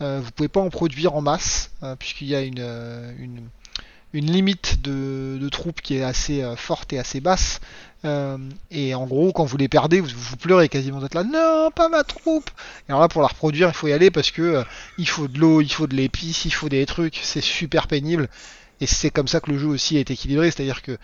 Euh, 0.00 0.20
vous 0.22 0.30
pouvez 0.30 0.48
pas 0.48 0.60
en 0.60 0.70
produire 0.70 1.14
en 1.14 1.20
masse, 1.20 1.70
euh, 1.82 1.94
puisqu'il 1.96 2.28
y 2.28 2.34
a 2.34 2.40
une, 2.40 3.48
limite 4.14 4.82
de, 4.82 5.38
de 5.40 5.48
troupes 5.48 5.80
qui 5.80 5.96
est 5.96 6.02
assez 6.02 6.44
forte 6.56 6.92
et 6.92 6.98
assez 6.98 7.20
basse. 7.20 7.60
Et 8.70 8.94
en 8.94 9.06
gros, 9.06 9.32
quand 9.32 9.44
vous 9.44 9.56
les 9.56 9.68
perdez, 9.68 10.00
vous, 10.00 10.08
vous 10.08 10.36
pleurez 10.36 10.68
quasiment 10.68 11.00
d'être 11.00 11.14
là. 11.14 11.24
Non, 11.24 11.70
pas 11.70 11.88
ma 11.88 12.02
troupe. 12.02 12.50
Et 12.88 12.92
alors 12.92 13.00
là, 13.02 13.08
pour 13.08 13.22
la 13.22 13.28
reproduire, 13.28 13.68
il 13.68 13.74
faut 13.74 13.88
y 13.88 13.92
aller 13.92 14.10
parce 14.10 14.30
que 14.30 14.64
il 14.98 15.08
faut 15.08 15.28
de 15.28 15.38
l'eau, 15.38 15.60
il 15.60 15.72
faut 15.72 15.86
de 15.86 15.94
l'épice, 15.94 16.44
il 16.46 16.50
faut 16.50 16.68
des 16.68 16.84
trucs. 16.84 17.20
C'est 17.22 17.40
super 17.42 17.86
pénible. 17.86 18.28
Et 18.80 18.86
c'est 18.86 19.10
comme 19.10 19.28
ça 19.28 19.40
que 19.40 19.50
le 19.50 19.58
jeu 19.58 19.68
aussi 19.68 19.96
est 19.96 20.10
équilibré. 20.10 20.50
C'est-à-dire 20.50 20.82
que 20.82 20.98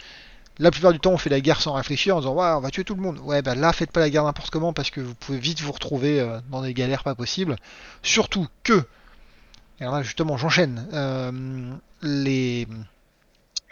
la 0.59 0.70
plupart 0.70 0.92
du 0.92 0.98
temps, 0.98 1.12
on 1.12 1.18
fait 1.18 1.30
la 1.30 1.40
guerre 1.40 1.61
sans 1.61 1.74
réfléchir 1.74 2.16
en 2.16 2.20
disant 2.20 2.34
ouais, 2.34 2.52
on 2.56 2.61
va 2.61 2.70
tuer 2.70 2.84
tout 2.84 2.94
le 2.94 3.02
monde. 3.02 3.18
Ouais, 3.20 3.42
bah 3.42 3.54
là, 3.54 3.72
faites 3.72 3.92
pas 3.92 4.00
la 4.00 4.11
guerre 4.11 4.24
n'importe 4.24 4.50
comment 4.50 4.72
parce 4.72 4.90
que 4.90 5.00
vous 5.00 5.14
pouvez 5.14 5.38
vite 5.38 5.61
vous 5.61 5.72
retrouver 5.72 6.20
euh, 6.20 6.40
dans 6.50 6.62
des 6.62 6.74
galères 6.74 7.04
pas 7.04 7.14
possibles. 7.14 7.56
Surtout 8.02 8.46
que, 8.64 8.84
et 9.80 9.84
là, 9.84 10.02
justement, 10.02 10.36
j'enchaîne. 10.36 10.86
Euh, 10.92 11.72
les 12.02 12.66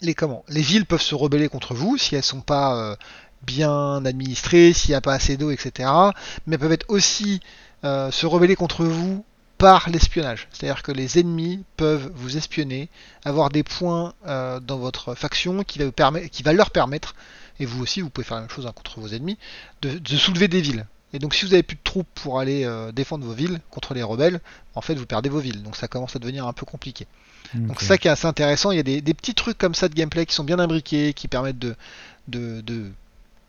les 0.02 0.14
comment 0.14 0.44
les 0.48 0.60
villes 0.60 0.84
peuvent 0.84 1.00
se 1.00 1.14
rebeller 1.14 1.48
contre 1.48 1.72
vous 1.72 1.96
si 1.96 2.16
elles 2.16 2.22
sont 2.22 2.42
pas 2.42 2.76
euh, 2.76 2.96
bien 3.42 4.04
administrées, 4.04 4.72
s'il 4.72 4.90
n'y 4.90 4.96
a 4.96 5.00
pas 5.00 5.14
assez 5.14 5.36
d'eau, 5.36 5.50
etc. 5.50 5.90
Mais 6.46 6.54
elles 6.54 6.60
peuvent 6.60 6.72
être 6.72 6.88
aussi 6.88 7.40
se 7.82 8.26
rebeller 8.26 8.56
contre 8.56 8.84
vous 8.84 9.24
par 9.58 9.88
l'espionnage. 9.88 10.48
C'est-à-dire 10.52 10.82
que 10.82 10.92
les 10.92 11.18
ennemis 11.18 11.64
peuvent 11.76 12.10
vous 12.14 12.36
espionner, 12.36 12.88
avoir 13.24 13.48
des 13.50 13.62
points 13.62 14.12
euh, 14.26 14.60
dans 14.60 14.78
votre 14.78 15.14
faction 15.14 15.64
qui 15.64 15.78
va, 15.78 15.90
qui 16.30 16.42
leur 16.42 16.70
permettre, 16.70 17.14
et 17.58 17.66
vous 17.66 17.82
aussi 17.82 18.00
vous 18.02 18.10
pouvez 18.10 18.24
faire 18.26 18.36
la 18.36 18.42
même 18.42 18.50
chose 18.50 18.66
hein, 18.66 18.72
contre 18.74 19.00
vos 19.00 19.08
ennemis, 19.08 19.38
de, 19.82 19.98
de 19.98 20.16
soulever 20.16 20.48
des 20.48 20.60
villes. 20.60 20.86
Et 21.12 21.18
donc 21.18 21.34
si 21.34 21.46
vous 21.46 21.54
avez 21.54 21.62
plus 21.62 21.76
de 21.76 21.80
troupes 21.84 22.08
pour 22.14 22.40
aller 22.40 22.64
euh, 22.64 22.92
défendre 22.92 23.24
vos 23.24 23.32
villes 23.32 23.60
contre 23.70 23.94
les 23.94 24.02
rebelles, 24.02 24.40
en 24.74 24.80
fait 24.82 24.94
vous 24.96 25.06
perdez 25.06 25.28
vos 25.30 25.38
villes. 25.38 25.62
Donc 25.62 25.76
ça 25.76 25.88
commence 25.88 26.14
à 26.16 26.18
devenir 26.18 26.46
un 26.46 26.52
peu 26.52 26.66
compliqué. 26.66 27.06
Donc 27.54 27.80
c'est 27.80 27.86
ça 27.86 27.96
qui 27.96 28.08
est 28.08 28.10
assez 28.10 28.26
intéressant. 28.26 28.72
Il 28.72 28.76
y 28.76 28.80
a 28.80 28.82
des, 28.82 29.00
des 29.00 29.14
petits 29.14 29.32
trucs 29.34 29.56
comme 29.56 29.74
ça 29.74 29.88
de 29.88 29.94
gameplay 29.94 30.26
qui 30.26 30.34
sont 30.34 30.44
bien 30.44 30.58
imbriqués, 30.58 31.14
qui 31.14 31.28
permettent 31.28 31.60
de 31.60 31.74
de- 32.28 32.60
de- 32.60 32.90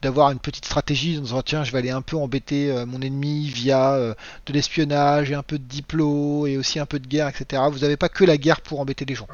d'avoir 0.01 0.31
une 0.31 0.39
petite 0.39 0.65
stratégie 0.65 1.17
en 1.17 1.21
disant 1.21 1.41
tiens 1.41 1.63
je 1.63 1.71
vais 1.71 1.79
aller 1.79 1.89
un 1.89 2.01
peu 2.01 2.17
embêter 2.17 2.69
euh, 2.71 2.85
mon 2.85 3.01
ennemi 3.01 3.47
via 3.47 3.93
euh, 3.93 4.13
de 4.45 4.53
l'espionnage 4.53 5.31
et 5.31 5.33
un 5.35 5.43
peu 5.43 5.57
de 5.57 5.63
diplo 5.63 6.45
et 6.45 6.57
aussi 6.57 6.79
un 6.79 6.85
peu 6.85 6.99
de 6.99 7.07
guerre 7.07 7.27
etc. 7.27 7.63
Vous 7.71 7.79
n'avez 7.79 7.97
pas 7.97 8.09
que 8.09 8.23
la 8.23 8.37
guerre 8.37 8.61
pour 8.61 8.79
embêter 8.79 9.05
les 9.05 9.15
gens. 9.15 9.27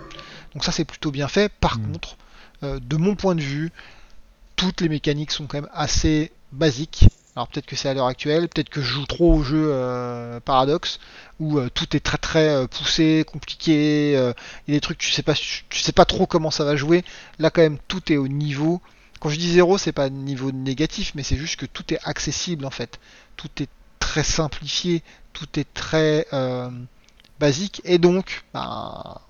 Donc 0.53 0.64
ça 0.64 0.72
c'est 0.72 0.86
plutôt 0.86 1.11
bien 1.11 1.28
fait. 1.28 1.49
Par 1.49 1.78
Mm. 1.78 1.91
contre, 1.91 2.18
euh, 2.64 2.80
de 2.82 2.95
mon 2.97 3.16
point 3.16 3.36
de 3.36 3.41
vue, 3.41 3.72
toutes 4.55 4.82
les 4.82 4.89
mécaniques 4.89 5.32
sont 5.32 5.47
quand 5.47 5.57
même 5.61 5.70
assez 5.74 6.32
basiques. 6.51 7.05
Alors 7.36 7.47
peut-être 7.47 7.66
que 7.66 7.76
c'est 7.76 7.89
à 7.89 7.93
l'heure 7.95 8.05
actuelle, 8.05 8.47
peut-être 8.47 8.70
que 8.70 8.80
je 8.80 8.93
joue 8.93 9.05
trop 9.07 9.34
au 9.34 9.43
jeu 9.43 9.66
euh, 9.74 10.39
Paradox, 10.39 10.99
où 11.39 11.57
euh, 11.57 11.68
tout 11.74 11.95
est 11.97 11.99
très 11.99 12.20
très 12.20 12.49
euh, 12.49 12.68
poussé, 12.68 13.26
compliqué, 13.28 14.11
il 14.11 14.72
y 14.72 14.76
a 14.76 14.78
des 14.78 14.82
trucs 14.82 14.99
tu 14.99 15.11
sais 15.11 15.24
pas 15.24 15.34
tu 15.34 15.80
sais 15.80 15.91
pas 15.91 16.05
trop 16.05 16.28
comment 16.28 16.51
ça 16.51 16.64
va 16.64 16.76
jouer. 16.76 17.03
Là 17.39 17.49
quand 17.49 17.61
même 17.64 17.80
tout 17.88 18.14
est 18.14 18.18
au 18.18 18.28
niveau. 18.28 18.82
Quand 19.24 19.30
je 19.30 19.39
dis 19.39 19.53
zéro, 19.53 19.78
c'est 19.78 19.93
pas 19.93 20.09
niveau 20.09 20.51
négatif, 20.51 21.13
mais 21.15 21.24
c'est 21.24 21.38
juste 21.38 21.55
que 21.55 21.65
tout 21.65 21.93
est 21.93 21.99
accessible 22.03 22.65
en 22.65 22.69
fait. 22.71 22.99
Tout 23.38 23.47
est 23.61 23.69
très 23.97 24.21
simplifié, 24.21 25.01
tout 25.32 25.47
est 25.57 25.74
très 25.74 26.28
euh, 26.34 26.69
basique, 27.39 27.82
et 27.86 27.99
donc 27.99 28.43
ben, 28.53 29.21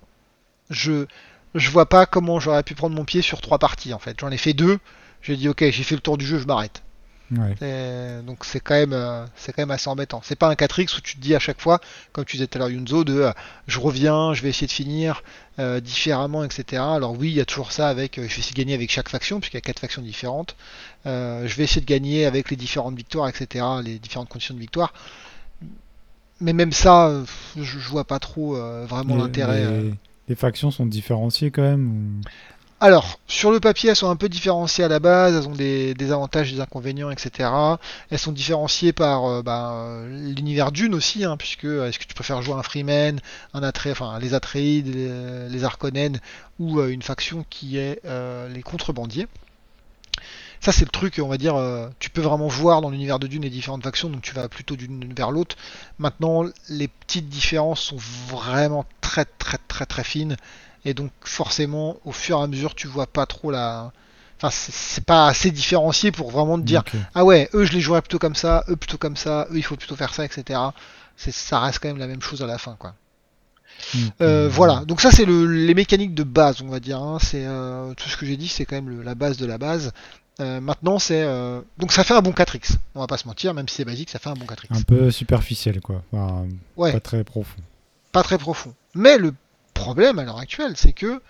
je 0.72 1.06
je 1.54 1.70
vois 1.70 1.86
pas 1.88 2.08
comment 2.08 2.40
j'aurais 2.40 2.64
pu 2.64 2.74
prendre 2.74 2.96
mon 2.96 3.06
pied 3.06 3.22
sur 3.22 3.40
trois 3.40 3.60
parties 3.60 3.94
en 3.94 4.00
fait. 4.00 4.20
J'en 4.20 4.32
ai 4.32 4.38
fait 4.38 4.54
deux, 4.54 4.80
j'ai 5.22 5.38
dit 5.38 5.48
ok 5.48 5.64
j'ai 5.70 5.84
fait 5.84 5.94
le 5.94 6.02
tour 6.02 6.18
du 6.18 6.26
jeu, 6.26 6.40
je 6.40 6.48
m'arrête. 6.48 6.82
Ouais. 7.40 8.22
Donc 8.24 8.46
c'est 8.46 8.60
quand 8.60 8.76
même 8.76 8.94
euh, 8.94 9.26
c'est 9.36 9.54
quand 9.54 9.62
même 9.62 9.72
assez 9.72 9.90
embêtant. 9.90 10.22
C'est 10.24 10.36
pas 10.36 10.50
un 10.50 10.54
4x 10.54 10.98
où 10.98 11.02
tu 11.02 11.16
te 11.16 11.22
dis 11.22 11.36
à 11.36 11.40
chaque 11.40 11.62
fois, 11.62 11.80
comme 12.12 12.26
tu 12.26 12.38
disais 12.38 12.48
tout 12.48 12.58
à 12.58 12.60
l'heure 12.60 12.70
Yunzo, 12.70 13.04
de 13.04 13.14
euh, 13.14 13.32
je 13.68 13.80
reviens, 13.80 14.34
je 14.34 14.42
vais 14.42 14.50
essayer 14.50 14.68
de 14.68 14.72
finir 14.72 15.24
euh, 15.60 15.80
différemment, 15.80 16.44
etc. 16.44 16.82
Alors 16.82 17.18
oui, 17.18 17.30
il 17.30 17.36
y 17.36 17.42
a 17.42 17.46
toujours 17.46 17.72
ça 17.72 17.88
avec 17.88 18.16
je 18.16 18.22
vais 18.22 18.28
essayer 18.28 18.52
de 18.52 18.58
gagner 18.58 18.74
avec 18.74 18.92
chaque 18.92 19.10
faction, 19.10 19.40
puisqu'il 19.40 19.58
y 19.58 19.60
a 19.60 19.62
quatre 19.62 19.80
factions 19.80 20.02
différentes. 20.02 20.56
Euh, 21.06 21.48
je 21.48 21.56
vais 21.56 21.64
essayer 21.64 21.82
de 21.82 21.86
gagner 21.86 22.26
avec 22.26 22.50
les 22.50 22.56
différentes 22.56 22.96
victoires, 22.96 23.28
etc. 23.28 23.66
Les 23.84 24.00
différentes 24.00 24.30
conditions 24.30 24.56
de 24.56 24.60
victoire. 24.60 24.94
Mais 26.40 26.54
même 26.54 26.72
ça, 26.72 27.24
je, 27.56 27.64
je 27.64 27.90
vois 27.90 28.04
pas 28.04 28.20
trop 28.20 28.58
euh, 28.58 28.86
vraiment 28.88 29.16
l'intérêt. 29.16 29.66
Les, 29.66 29.94
les 30.30 30.36
factions 30.36 30.72
sont 30.72 30.86
différenciées 30.86 31.52
quand 31.52 31.62
même 31.62 32.22
Alors, 32.84 33.18
sur 33.28 33.50
le 33.50 33.62
papier, 33.62 33.90
elles 33.92 33.96
sont 33.96 34.10
un 34.10 34.18
peu 34.18 34.28
différenciées 34.28 34.84
à 34.84 34.90
la 34.90 35.00
base, 35.00 35.34
elles 35.34 35.48
ont 35.48 35.56
des, 35.56 36.12
avantages, 36.12 36.52
des 36.52 36.60
inconvénients, 36.60 37.12
etc. 37.12 37.50
Elles 38.10 38.20
sont 38.20 38.34
différenciées 38.34 38.92
par 38.92 39.24
euh, 39.24 39.42
bah, 39.42 39.72
euh, 39.72 40.34
l'univers 40.36 40.74
d'une 40.74 40.94
aussi, 40.94 41.24
hein, 41.24 41.38
puisque 41.38 41.64
euh, 41.64 41.88
est-ce 41.88 41.98
que 41.98 42.04
tu 42.04 42.14
préfères 42.14 42.42
jouer 42.42 42.56
un 42.56 42.62
Freeman, 42.62 43.22
un 43.54 43.64
Atré, 43.64 43.92
enfin 43.92 44.20
les 44.20 44.34
Atreides, 44.34 44.94
les, 44.94 45.48
les 45.48 46.10
ou 46.60 46.82
une 46.82 47.02
faction 47.02 47.46
qui 47.50 47.78
est 47.78 48.02
les 48.04 48.62
contrebandiers. 48.64 49.28
Ça, 50.60 50.74
c'est 50.74 50.84
le 50.84 50.92
truc, 50.92 51.22
on 51.24 51.30
va 51.30 51.38
dire, 51.38 51.56
tu 52.00 52.10
peux 52.10 52.22
vraiment 52.22 52.50
voir 52.50 52.82
dans 52.82 52.90
l'univers 52.90 53.18
de 53.18 53.28
Dune 53.28 53.44
les 53.44 53.50
différentes 53.50 53.84
factions, 53.84 54.10
donc 54.10 54.22
tu 54.22 54.34
vas 54.34 54.50
plutôt 54.50 54.76
d'une 54.76 55.14
vers 55.14 55.32
l'autre. 55.32 55.56
Maintenant, 56.00 56.44
les 56.68 56.90
petites 56.90 57.30
différences 57.30 57.80
sont 57.80 57.98
vraiment 58.28 58.86
très, 59.00 59.24
très, 59.24 59.58
très, 59.70 59.86
très 59.86 60.04
fines. 60.04 60.36
Et 60.86 60.94
donc 60.94 61.12
forcément, 61.22 61.98
au 62.06 62.12
fur 62.12 62.40
et 62.40 62.44
à 62.44 62.48
mesure, 62.48 62.76
tu 62.76 62.88
vois 62.88 63.08
pas 63.08 63.26
trop 63.26 63.52
la. 63.52 63.92
Enfin, 64.38 64.50
c'est- 64.52 65.04
pas 65.06 65.28
assez 65.28 65.52
différencié 65.52 66.12
pour 66.12 66.30
vraiment 66.32 66.58
te 66.60 66.64
dire 66.66 66.84
ah 67.16 67.24
ouais, 67.24 67.50
eux 67.54 67.64
je 67.66 67.72
les 67.74 67.80
jouerais 67.80 68.02
plutôt 68.02 68.20
comme 68.20 68.36
ça, 68.36 68.66
eux 68.70 68.76
plutôt 68.76 68.98
comme 68.98 69.16
ça, 69.16 69.48
eux 69.52 69.58
il 69.58 69.64
faut 69.64 69.78
plutôt 69.78 69.96
faire 69.96 70.14
ça, 70.14 70.26
etc. 70.26 70.60
Ça 71.16 71.60
reste 71.60 71.80
quand 71.80 71.88
même 71.88 71.98
la 72.00 72.08
même 72.08 72.22
chose 72.22 72.42
à 72.42 72.48
la 72.48 72.58
fin, 72.58 72.76
quoi. 72.78 72.96
Euh, 73.96 74.00
euh, 74.22 74.50
voilà, 74.50 74.84
donc 74.86 75.02
ça 75.02 75.12
c'est 75.12 75.26
le, 75.26 75.46
les 75.46 75.74
mécaniques 75.74 76.14
de 76.14 76.24
base, 76.24 76.62
on 76.62 76.68
va 76.68 76.80
dire. 76.80 77.02
hein. 77.02 77.18
C'est 77.22 77.46
euh, 77.46 77.94
tout 77.96 78.10
ce 78.10 78.18
que 78.18 78.26
j'ai 78.26 78.38
dit, 78.38 78.48
c'est 78.48 78.66
quand 78.66 78.76
même 78.76 78.90
le- 78.90 79.04
la 79.04 79.16
base 79.16 79.38
de 79.38 79.46
la 79.46 79.58
base. 79.58 79.92
Euh, 80.40 80.60
maintenant, 80.60 81.00
c'est 81.00 81.22
euh, 81.24 81.62
donc 81.78 81.92
ça 81.92 82.04
fait 82.04 82.14
un 82.14 82.22
bon 82.22 82.32
4x. 82.32 82.78
On 82.96 83.02
va 83.02 83.08
pas 83.08 83.18
se 83.18 83.28
mentir, 83.28 83.54
même 83.54 83.68
si 83.68 83.76
c'est 83.76 83.86
basique, 83.86 84.10
ça 84.10 84.20
fait 84.20 84.30
un 84.30 84.34
bon 84.34 84.46
4x. 84.46 84.78
Un 84.78 84.82
peu 84.82 85.12
superficiel 85.12 85.80
quoi. 85.80 86.02
Enfin, 86.12 86.46
Ouais. 86.76 86.92
Pas 86.92 87.00
très 87.00 87.24
profond. 87.24 87.62
pas 88.12 88.24
très 88.24 88.38
profond. 88.38 88.74
Mais 88.96 89.18
le 89.18 89.34
problème 89.74 90.20
à 90.20 90.24
l'heure 90.24 90.40
actuelle, 90.40 90.74
c'est 90.76 90.94
que 90.94 91.22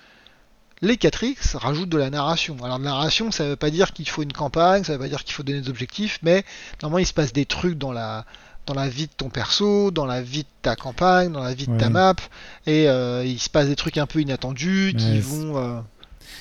les 0.82 0.96
4X 0.96 1.56
rajoutent 1.58 1.89
de 1.89 1.98
la 1.98 2.10
narration. 2.10 2.58
Alors 2.64 2.78
de 2.80 2.84
la 2.84 2.89
narration, 2.91 3.32
ça 3.32 3.48
veut 3.48 3.56
pas 3.56 3.70
dire 3.70 3.94
qu'il 3.94 4.08
faut 4.10 4.22
une 4.24 4.34
campagne, 4.34 4.84
ça 4.84 4.94
veut 4.94 5.00
pas 5.00 5.08
dire 5.08 5.24
qu'il 5.24 5.34
faut 5.34 5.44
donner 5.44 5.62
des 5.62 5.70
objectifs, 5.70 6.20
mais 6.24 6.44
normalement 6.82 7.00
il 7.00 7.06
se 7.08 7.14
passe 7.14 7.32
des 7.34 7.46
trucs 7.46 7.78
dans 7.78 7.91
la 7.91 8.26
dans 8.66 8.74
la 8.74 8.88
vie 8.88 9.08
de 9.08 9.12
ton 9.18 9.28
perso, 9.30 9.91
dans 9.91 10.06
la 10.06 10.22
vie 10.22 10.44
de 10.44 10.48
ta 10.62 10.78
campagne, 10.78 11.34
dans 11.34 11.44
la 11.44 11.54
vie 11.54 11.68
de 11.68 11.78
ta 11.78 11.89
map, 11.89 12.16
et 12.66 12.88
euh, 12.88 13.26
il 13.26 13.38
se 13.38 13.50
passe 13.50 13.68
des 13.68 13.76
trucs 13.76 13.98
un 13.98 14.06
peu 14.06 14.22
inattendus 14.22 14.94
qui 14.98 15.20
vont. 15.20 15.58
euh, 15.58 15.80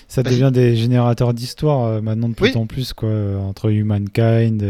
Ça 0.06 0.22
Vas-y. 0.22 0.34
devient 0.34 0.50
des 0.52 0.76
générateurs 0.76 1.34
d'histoire 1.34 1.84
euh, 1.84 2.00
maintenant 2.00 2.28
de 2.28 2.34
plus 2.34 2.50
Oui. 2.52 2.56
en 2.56 2.66
plus 2.66 2.92
quoi. 2.92 3.10
Entre 3.40 3.70
Humankind 3.72 4.62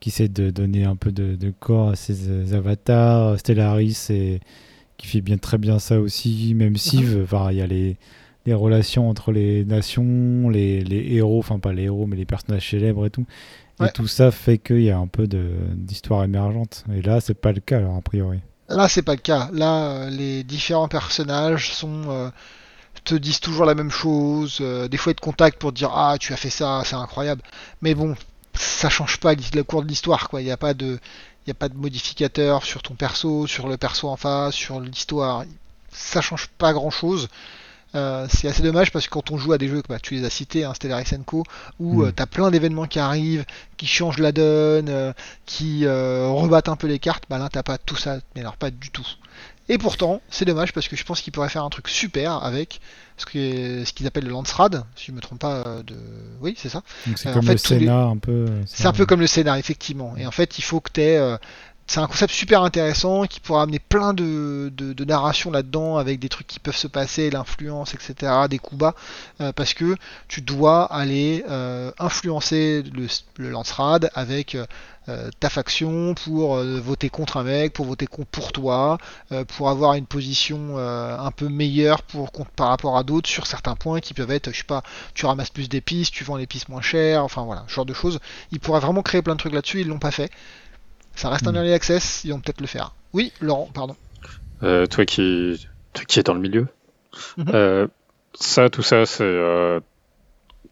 qui 0.00 0.08
essaie 0.10 0.28
de 0.28 0.50
donner 0.50 0.84
un 0.84 0.96
peu 0.96 1.10
de, 1.12 1.36
de 1.36 1.52
corps 1.58 1.90
à 1.90 1.96
ses 1.96 2.52
avatars, 2.54 3.38
Stellaris 3.38 4.08
et 4.10 4.40
qui 5.02 5.08
fait 5.08 5.20
bien 5.20 5.38
très 5.38 5.58
bien 5.58 5.78
ça 5.78 6.00
aussi. 6.00 6.54
Même 6.54 6.76
Mhm. 6.94 7.22
enfin 7.24 7.50
il 7.50 7.58
y 7.58 7.62
a 7.62 7.66
les 7.66 7.96
les 8.46 8.54
relations 8.54 9.08
entre 9.08 9.30
les 9.32 9.64
nations, 9.64 10.48
les, 10.50 10.82
les 10.82 11.14
héros, 11.14 11.38
enfin 11.38 11.60
pas 11.60 11.72
les 11.72 11.84
héros 11.84 12.06
mais 12.08 12.16
les 12.16 12.24
personnages 12.24 12.68
célèbres 12.70 13.06
et 13.06 13.10
tout. 13.10 13.24
Ouais. 13.80 13.88
Et 13.88 13.92
tout 13.92 14.08
ça 14.08 14.30
fait 14.32 14.58
qu'il 14.58 14.82
y 14.82 14.90
a 14.90 14.98
un 14.98 15.06
peu 15.06 15.26
de- 15.28 15.50
d'histoire 15.74 16.24
émergente. 16.24 16.84
Et 16.94 17.02
là, 17.02 17.20
c'est 17.20 17.34
pas 17.34 17.52
le 17.52 17.60
cas, 17.60 17.78
alors, 17.78 17.96
a 17.96 18.00
priori. 18.02 18.40
Là, 18.68 18.88
c'est 18.88 19.02
pas 19.02 19.12
le 19.14 19.20
cas. 19.20 19.48
Là, 19.52 19.86
euh, 20.06 20.10
les 20.10 20.44
différents 20.44 20.88
personnages 20.88 21.72
sont 21.72 22.02
euh, 22.08 22.30
te 23.04 23.14
disent 23.14 23.40
toujours 23.40 23.66
la 23.66 23.74
même 23.74 23.90
chose. 23.90 24.58
euh, 24.60 24.88
des 24.88 24.96
fois, 24.96 25.12
ils 25.12 25.16
te 25.16 25.20
contactent 25.20 25.58
pour 25.60 25.70
te 25.72 25.78
dire 25.78 25.90
ah 25.94 26.16
tu 26.20 26.32
as 26.32 26.36
fait 26.36 26.50
ça, 26.50 26.82
c'est 26.84 26.96
incroyable. 26.96 27.42
Mais 27.82 27.94
bon, 27.94 28.14
ça 28.54 28.88
change 28.90 29.18
pas 29.18 29.34
le 29.34 29.62
cours 29.64 29.82
de 29.82 29.88
l'histoire 29.88 30.28
quoi. 30.28 30.40
Il 30.42 30.44
n'y 30.44 30.50
a 30.50 30.56
pas 30.56 30.74
de 30.74 30.98
il 31.46 31.50
y 31.50 31.52
a 31.52 31.54
pas 31.54 31.68
de 31.68 31.76
modificateur 31.76 32.64
sur 32.64 32.82
ton 32.82 32.94
perso, 32.94 33.46
sur 33.46 33.68
le 33.68 33.76
perso 33.76 34.08
en 34.08 34.16
face, 34.16 34.54
sur 34.54 34.80
l'histoire. 34.80 35.44
Ça 35.90 36.20
change 36.20 36.48
pas 36.58 36.72
grand 36.72 36.90
chose. 36.90 37.28
c'est 37.94 38.48
assez 38.48 38.62
dommage 38.62 38.90
parce 38.92 39.06
que 39.06 39.10
quand 39.10 39.30
on 39.30 39.36
joue 39.38 39.52
à 39.52 39.58
des 39.58 39.68
jeux, 39.68 39.82
bah, 39.88 39.98
tu 40.00 40.14
les 40.14 40.24
as 40.24 40.30
cités, 40.30 40.64
hein, 40.64 40.72
Stellaris 40.74 41.10
Co, 41.26 41.44
où 41.78 42.02
Mm. 42.02 42.04
euh, 42.04 42.12
t'as 42.12 42.26
plein 42.26 42.50
d'événements 42.50 42.86
qui 42.86 42.98
arrivent, 42.98 43.44
qui 43.76 43.86
changent 43.86 44.18
la 44.18 44.32
donne, 44.32 44.88
euh, 44.88 45.12
qui 45.46 45.84
euh, 45.84 46.28
rebattent 46.28 46.68
un 46.70 46.76
peu 46.76 46.86
les 46.86 46.98
cartes, 46.98 47.24
bah 47.28 47.38
là 47.38 47.48
t'as 47.52 47.62
pas 47.62 47.76
tout 47.78 47.96
ça, 47.96 48.18
mais 48.34 48.40
alors 48.40 48.56
pas 48.56 48.70
du 48.70 48.90
tout. 48.90 49.06
Et 49.68 49.78
pourtant, 49.78 50.20
c'est 50.28 50.44
dommage 50.44 50.72
parce 50.72 50.88
que 50.88 50.96
je 50.96 51.04
pense 51.04 51.20
qu'ils 51.20 51.32
pourraient 51.32 51.48
faire 51.48 51.64
un 51.64 51.70
truc 51.70 51.88
super 51.88 52.42
avec 52.44 52.80
ce 53.16 53.24
qu'ils 53.26 54.06
appellent 54.06 54.24
le 54.24 54.30
Landsrad, 54.30 54.84
si 54.96 55.06
je 55.06 55.12
me 55.12 55.20
trompe 55.20 55.38
pas 55.38 55.62
euh, 55.66 55.82
de. 55.84 55.94
Oui, 56.40 56.54
c'est 56.58 56.68
ça. 56.68 56.82
C'est 57.16 57.28
Euh, 57.28 57.30
en 57.30 57.34
comme 57.34 57.44
fait, 57.46 57.52
le 57.54 57.58
tous 57.60 57.72
les- 57.74 57.78
Sénat, 57.80 58.02
un 58.02 58.16
peu. 58.16 58.46
euh, 58.48 58.62
C'est 58.66 58.86
un 58.86 58.92
peu 58.92 59.06
comme 59.06 59.20
le 59.20 59.26
scénar, 59.28 59.56
effectivement. 59.56 60.16
Et 60.16 60.26
en 60.26 60.30
fait, 60.32 60.58
il 60.58 60.62
faut 60.62 60.80
que 60.80 60.90
tu 60.92 61.00
aies. 61.02 61.36
C'est 61.92 62.00
un 62.00 62.06
concept 62.06 62.32
super 62.32 62.62
intéressant 62.62 63.26
qui 63.26 63.38
pourra 63.38 63.64
amener 63.64 63.78
plein 63.78 64.14
de, 64.14 64.72
de, 64.74 64.94
de 64.94 65.04
narration 65.04 65.50
là-dedans 65.50 65.98
avec 65.98 66.20
des 66.20 66.30
trucs 66.30 66.46
qui 66.46 66.58
peuvent 66.58 66.74
se 66.74 66.86
passer, 66.86 67.28
l'influence, 67.28 67.92
etc., 67.92 68.32
des 68.48 68.58
coups 68.58 68.78
bas, 68.78 68.94
euh, 69.42 69.52
parce 69.52 69.74
que 69.74 69.96
tu 70.26 70.40
dois 70.40 70.84
aller 70.84 71.44
euh, 71.50 71.92
influencer 71.98 72.82
le, 72.94 73.08
le 73.36 73.50
Lancerad 73.50 74.10
avec 74.14 74.54
euh, 74.54 75.28
ta 75.38 75.50
faction 75.50 76.14
pour 76.14 76.56
voter 76.56 77.10
contre 77.10 77.36
un 77.36 77.42
mec, 77.42 77.74
pour 77.74 77.84
voter 77.84 78.06
contre 78.06 78.30
pour 78.30 78.52
toi, 78.52 78.96
pour 79.48 79.68
avoir 79.68 79.94
une 79.94 80.06
position 80.06 80.78
un 80.78 81.30
peu 81.32 81.48
meilleure 81.48 82.02
par 82.54 82.68
rapport 82.68 82.96
à 82.96 83.02
d'autres 83.02 83.28
sur 83.28 83.48
certains 83.48 83.74
points 83.74 83.98
qui 83.98 84.14
peuvent 84.14 84.30
être, 84.30 84.52
je 84.52 84.58
sais 84.58 84.64
pas, 84.64 84.84
tu 85.14 85.26
ramasses 85.26 85.50
plus 85.50 85.68
d'épices, 85.68 86.12
tu 86.12 86.22
vends 86.22 86.36
l'épice 86.36 86.68
moins 86.68 86.82
cher, 86.82 87.24
enfin 87.24 87.42
voilà, 87.42 87.64
ce 87.66 87.74
genre 87.74 87.84
de 87.84 87.92
choses. 87.92 88.20
Ils 88.52 88.60
pourraient 88.60 88.78
vraiment 88.78 89.02
créer 89.02 89.22
plein 89.22 89.34
de 89.34 89.40
trucs 89.40 89.54
là-dessus, 89.54 89.80
ils 89.80 89.88
l'ont 89.88 89.98
pas 89.98 90.12
fait. 90.12 90.30
Ça 91.14 91.28
reste 91.28 91.46
un 91.46 91.52
Mm. 91.52 91.56
early 91.56 91.72
access, 91.72 92.22
ils 92.24 92.32
vont 92.32 92.40
peut-être 92.40 92.60
le 92.60 92.66
faire. 92.66 92.92
Oui, 93.12 93.32
Laurent, 93.40 93.68
pardon. 93.74 93.96
Euh, 94.62 94.86
toi 94.86 95.04
qui 95.04 95.66
toi 95.92 96.04
qui 96.04 96.20
es 96.20 96.22
dans 96.22 96.34
le 96.34 96.40
milieu, 96.40 96.68
Mhm. 97.36 97.46
euh, 97.54 97.86
ça, 98.34 98.70
tout 98.70 98.82
ça, 98.82 99.04
c'est 99.04 99.24
euh, 99.24 99.80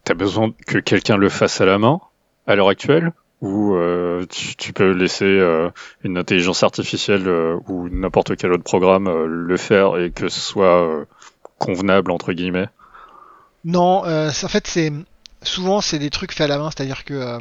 t'as 0.03 0.13
besoin 0.15 0.51
que 0.65 0.79
quelqu'un 0.79 1.17
le 1.17 1.29
fasse 1.29 1.61
à 1.61 1.65
la 1.65 1.77
main 1.77 1.99
à 2.47 2.55
l'heure 2.55 2.69
actuelle 2.69 3.13
ou 3.41 3.75
euh, 3.75 4.25
tu, 4.29 4.55
tu 4.55 4.73
peux 4.73 4.91
laisser 4.91 5.25
euh, 5.25 5.69
une 6.03 6.17
intelligence 6.17 6.63
artificielle 6.63 7.27
euh, 7.27 7.57
ou 7.67 7.89
n'importe 7.89 8.35
quel 8.35 8.51
autre 8.53 8.63
programme 8.63 9.07
euh, 9.07 9.25
le 9.27 9.57
faire 9.57 9.97
et 9.97 10.11
que 10.11 10.29
ce 10.29 10.39
soit 10.39 10.87
euh, 10.87 11.05
convenable 11.59 12.11
entre 12.11 12.33
guillemets? 12.33 12.69
Non, 13.63 14.05
euh, 14.05 14.29
en 14.29 14.47
fait, 14.47 14.65
c'est 14.67 14.91
souvent 15.43 15.81
c'est 15.81 15.99
des 15.99 16.09
trucs 16.09 16.31
faits 16.33 16.45
à 16.45 16.47
la 16.47 16.57
main, 16.57 16.69
c'est-à-dire 16.71 17.03
que, 17.03 17.13
euh, 17.13 17.39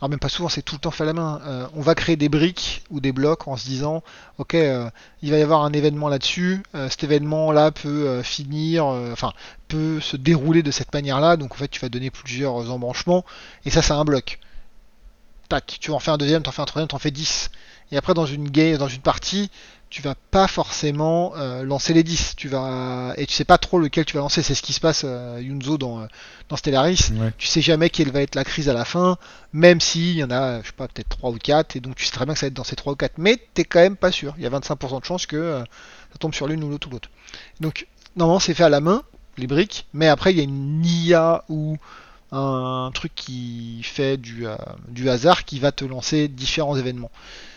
alors 0.00 0.08
même 0.08 0.18
pas 0.18 0.30
souvent, 0.30 0.48
c'est 0.48 0.62
tout 0.62 0.76
le 0.76 0.80
temps 0.80 0.90
fait 0.90 1.02
à 1.02 1.06
la 1.06 1.12
main. 1.12 1.42
Euh, 1.46 1.66
on 1.74 1.82
va 1.82 1.94
créer 1.94 2.16
des 2.16 2.30
briques 2.30 2.82
ou 2.90 3.00
des 3.00 3.12
blocs 3.12 3.46
en 3.46 3.56
se 3.56 3.66
disant, 3.66 4.02
ok, 4.38 4.54
euh, 4.54 4.88
il 5.20 5.30
va 5.30 5.36
y 5.36 5.42
avoir 5.42 5.62
un 5.62 5.72
événement 5.72 6.08
là-dessus, 6.08 6.62
euh, 6.74 6.88
cet 6.88 7.04
événement-là 7.04 7.70
peut 7.70 8.22
finir, 8.22 8.86
enfin, 8.86 9.32
peut 9.68 10.00
se 10.00 10.16
dérouler 10.16 10.62
de 10.62 10.70
cette 10.70 10.92
manière-là, 10.94 11.36
donc 11.36 11.52
en 11.52 11.56
fait, 11.56 11.68
tu 11.68 11.80
vas 11.80 11.90
donner 11.90 12.10
plusieurs 12.10 12.70
embranchements, 12.70 13.26
et 13.66 13.70
ça, 13.70 13.82
c'est 13.82 13.92
un 13.92 14.04
bloc. 14.04 14.38
Tac, 15.50 15.78
tu 15.80 15.90
en 15.90 15.98
fais 15.98 16.12
un 16.12 16.16
deuxième, 16.16 16.42
t'en 16.42 16.52
fais 16.52 16.62
un 16.62 16.64
troisième, 16.64 16.88
t'en 16.88 16.98
fais 16.98 17.10
10. 17.10 17.50
Et 17.92 17.96
après, 17.96 18.14
dans 18.14 18.24
une 18.24 18.48
game, 18.48 18.76
dans 18.78 18.88
une 18.88 19.00
partie, 19.00 19.50
tu 19.90 20.00
vas 20.00 20.14
pas 20.14 20.46
forcément 20.46 21.32
euh, 21.36 21.64
lancer 21.64 21.92
les 21.92 22.04
10. 22.04 22.36
Tu 22.36 22.48
vas 22.48 23.12
et 23.16 23.26
tu 23.26 23.34
sais 23.34 23.44
pas 23.44 23.58
trop 23.58 23.80
lequel 23.80 24.04
tu 24.04 24.14
vas 24.14 24.20
lancer. 24.20 24.42
C'est 24.44 24.54
ce 24.54 24.62
qui 24.62 24.72
se 24.72 24.78
passe 24.78 25.02
euh, 25.04 25.40
Yunzo 25.42 25.76
dans, 25.76 26.02
euh, 26.02 26.06
dans 26.48 26.56
Stellaris. 26.56 27.10
Ouais. 27.14 27.32
Tu 27.36 27.48
sais 27.48 27.60
jamais 27.60 27.90
quelle 27.90 28.12
va 28.12 28.22
être 28.22 28.36
la 28.36 28.44
crise 28.44 28.68
à 28.68 28.72
la 28.72 28.84
fin, 28.84 29.18
même 29.52 29.80
s'il 29.80 30.16
y 30.16 30.22
en 30.22 30.30
a, 30.30 30.62
je 30.62 30.68
sais 30.68 30.72
pas, 30.72 30.86
peut-être 30.86 31.08
3 31.08 31.30
ou 31.30 31.38
4, 31.38 31.74
et 31.74 31.80
donc 31.80 31.96
tu 31.96 32.04
sais 32.04 32.12
très 32.12 32.24
bien 32.24 32.34
que 32.34 32.40
ça 32.40 32.46
va 32.46 32.48
être 32.48 32.54
dans 32.54 32.64
ces 32.64 32.76
3 32.76 32.92
ou 32.92 32.96
4, 32.96 33.18
mais 33.18 33.36
t'es 33.52 33.64
quand 33.64 33.80
même 33.80 33.96
pas 33.96 34.12
sûr. 34.12 34.34
Il 34.38 34.44
y 34.44 34.46
a 34.46 34.50
25% 34.50 35.00
de 35.00 35.04
chance 35.04 35.26
que 35.26 35.36
euh, 35.36 35.60
ça 36.12 36.18
tombe 36.20 36.34
sur 36.34 36.46
l'une 36.46 36.62
ou 36.62 36.70
l'autre 36.70 36.86
ou 36.86 36.92
l'autre. 36.92 37.10
Donc, 37.58 37.88
normalement, 38.14 38.38
c'est 38.38 38.54
fait 38.54 38.64
à 38.64 38.68
la 38.68 38.80
main, 38.80 39.02
les 39.36 39.48
briques, 39.48 39.88
mais 39.92 40.06
après, 40.06 40.32
il 40.32 40.36
y 40.36 40.40
a 40.40 40.44
une 40.44 40.84
IA 40.86 41.44
ou 41.48 41.76
un 42.32 42.90
truc 42.94 43.12
qui 43.14 43.80
fait 43.82 44.16
du, 44.16 44.46
euh, 44.46 44.56
du 44.88 45.08
hasard 45.10 45.44
qui 45.44 45.58
va 45.58 45.72
te 45.72 45.84
lancer 45.84 46.28
différents 46.28 46.76
événements. 46.76 47.10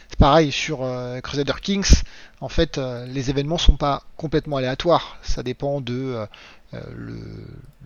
C'est 0.10 0.20
pareil 0.20 0.52
sur 0.52 0.84
euh, 0.84 1.20
Crusader 1.22 1.54
Kings. 1.62 2.02
En 2.42 2.50
fait, 2.50 2.78
euh, 2.78 3.06
les 3.08 3.30
événements 3.30 3.58
sont 3.58 3.78
pas 3.78 4.04
complètement 4.18 4.58
aléatoires. 4.58 5.18
Ça 5.22 5.44
dépend 5.44 5.82
de 5.82 6.26
le, 6.96 7.20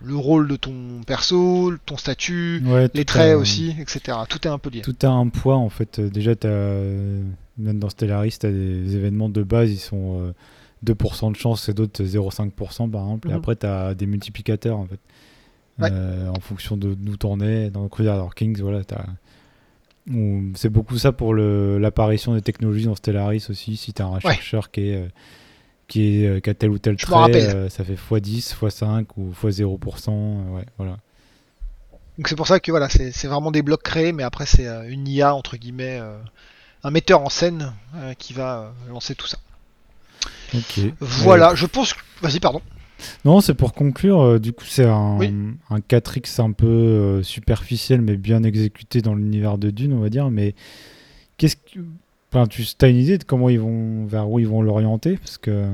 le 0.02 0.16
rôle 0.16 0.48
de 0.48 0.56
ton 0.56 1.02
perso, 1.06 1.74
ton 1.84 1.98
statut, 1.98 2.62
Ouais, 2.64 2.88
les 2.94 3.04
traits 3.04 3.36
aussi, 3.36 3.76
etc. 3.78 4.16
Tout 4.28 4.46
est 4.46 4.50
un 4.50 4.58
peu 4.58 4.70
lié. 4.70 4.80
Tout 4.80 4.96
a 5.02 5.08
un 5.08 5.28
poids 5.28 5.56
en 5.56 5.68
fait. 5.68 6.00
Déjà, 6.00 6.34
t'as, 6.34 6.48
même 6.48 7.78
dans 7.78 7.90
Stellaris, 7.90 8.38
tu 8.40 8.46
as 8.46 8.50
des 8.50 8.96
événements 8.96 9.28
de 9.28 9.42
base, 9.42 9.70
ils 9.70 9.78
sont 9.78 10.20
euh, 10.22 10.32
2% 10.86 11.32
de 11.32 11.36
chance 11.36 11.68
et 11.68 11.74
d'autres 11.74 12.02
0,5% 12.02 12.90
par 12.90 13.02
exemple. 13.02 13.28
Et 13.28 13.32
Mhm. 13.32 13.36
après, 13.36 13.56
tu 13.56 13.66
as 13.66 13.94
des 13.94 14.06
multiplicateurs 14.06 14.78
en 14.78 14.86
fait. 14.86 15.00
Ouais. 15.78 15.90
Euh, 15.92 16.28
en 16.28 16.40
fonction 16.40 16.76
de 16.76 16.94
t'en 17.16 17.40
es. 17.40 17.70
Dans 17.70 17.88
Crusader 17.88 18.28
Kings, 18.34 18.60
voilà, 18.60 18.82
C'est 20.54 20.68
beaucoup 20.68 20.98
ça 20.98 21.12
pour 21.12 21.34
l'apparition 21.34 22.34
des 22.34 22.42
technologies 22.42 22.86
dans 22.86 22.94
Stellaris 22.94 23.46
aussi. 23.50 23.76
Si 23.76 23.92
tu 23.92 24.02
as 24.02 24.06
un 24.06 24.20
chercheur 24.20 24.70
qui 24.70 24.88
est. 24.90 24.96
euh, 24.96 25.08
qui, 25.86 26.22
est, 26.22 26.26
euh, 26.26 26.40
qui 26.40 26.50
a 26.50 26.54
tel 26.54 26.70
ou 26.70 26.78
tel 26.78 26.98
Je 26.98 27.06
trait, 27.06 27.68
ça 27.70 27.82
fait 27.84 27.94
x10, 27.94 28.54
x5 28.54 29.06
ou 29.16 29.32
x0%. 29.32 30.10
euh, 30.10 30.50
ouais, 30.56 30.66
voilà. 30.76 30.98
Donc 32.18 32.28
c'est 32.28 32.36
pour 32.36 32.46
ça 32.46 32.60
que 32.60 32.70
voilà, 32.70 32.88
c'est 32.88 33.26
vraiment 33.26 33.50
des 33.50 33.62
blocs 33.62 33.82
créés, 33.82 34.12
mais 34.12 34.22
après 34.24 34.44
c'est 34.44 34.66
une 34.88 35.06
IA 35.06 35.34
entre 35.34 35.56
guillemets, 35.56 35.98
euh, 36.00 36.18
un 36.82 36.90
metteur 36.90 37.22
en 37.22 37.28
scène 37.28 37.72
euh, 37.94 38.12
qui 38.14 38.32
va 38.32 38.74
lancer 38.88 39.14
tout 39.14 39.26
ça. 39.26 39.38
Ok. 40.54 40.80
Voilà, 41.00 41.54
je 41.54 41.66
pense. 41.66 41.94
Vas-y, 42.20 42.40
pardon. 42.40 42.60
Non, 43.24 43.40
c'est 43.40 43.54
pour 43.54 43.72
conclure. 43.74 44.20
euh, 44.20 44.38
du 44.38 44.52
coup, 44.52 44.64
c'est 44.66 44.84
un, 44.86 45.16
Oui. 45.18 45.32
un 45.70 45.78
4X 45.78 46.40
un 46.40 46.52
peu 46.52 46.66
euh, 46.66 47.22
superficiel, 47.22 48.00
mais 48.00 48.16
bien 48.16 48.42
exécuté 48.42 49.00
dans 49.02 49.14
l'univers 49.14 49.58
de 49.58 49.70
Dune, 49.70 49.92
on 49.92 50.00
va 50.00 50.08
dire. 50.10 50.30
Mais 50.30 50.54
qu'est-ce 51.36 51.56
que. 51.56 51.80
Enfin, 52.32 52.46
tu 52.46 52.62
as 52.82 52.88
une 52.88 52.96
idée 52.98 53.18
de 53.18 53.24
comment 53.24 53.48
ils 53.48 53.60
vont. 53.60 54.04
vers 54.06 54.28
où 54.28 54.38
ils 54.38 54.48
vont 54.48 54.62
l'orienter? 54.62 55.16
Parce 55.16 55.38
que. 55.38 55.68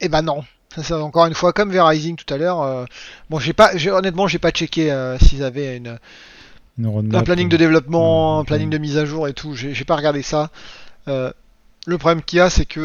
Eh 0.00 0.08
ben 0.08 0.22
non. 0.22 0.42
Ça, 0.76 0.98
encore 1.00 1.26
une 1.26 1.34
fois 1.34 1.52
comme 1.52 1.70
V-Rising 1.70 2.16
tout 2.16 2.34
à 2.34 2.36
l'heure. 2.36 2.60
euh, 2.62 2.84
bon, 3.30 3.38
j'ai 3.38 3.52
pas, 3.52 3.76
j'ai- 3.76 3.92
honnêtement, 3.92 4.26
j'ai 4.26 4.40
pas 4.40 4.50
checké 4.50 4.90
euh, 4.90 5.16
s'ils 5.20 5.44
avaient 5.44 5.76
une, 5.76 5.98
un 6.82 7.22
planning 7.22 7.48
de 7.48 7.56
développement, 7.56 8.40
un 8.40 8.44
planning 8.44 8.70
de 8.70 8.78
mise 8.78 8.96
à 8.98 9.04
jour 9.04 9.28
et 9.28 9.34
tout. 9.34 9.54
J'ai 9.54 9.72
j'ai 9.72 9.84
pas 9.84 9.94
regardé 9.94 10.22
ça. 10.22 10.50
Euh, 11.06 11.30
le 11.86 11.96
problème 11.98 12.22
qu'il 12.22 12.38
y 12.38 12.40
a, 12.40 12.50
c'est 12.50 12.64
que 12.66 12.80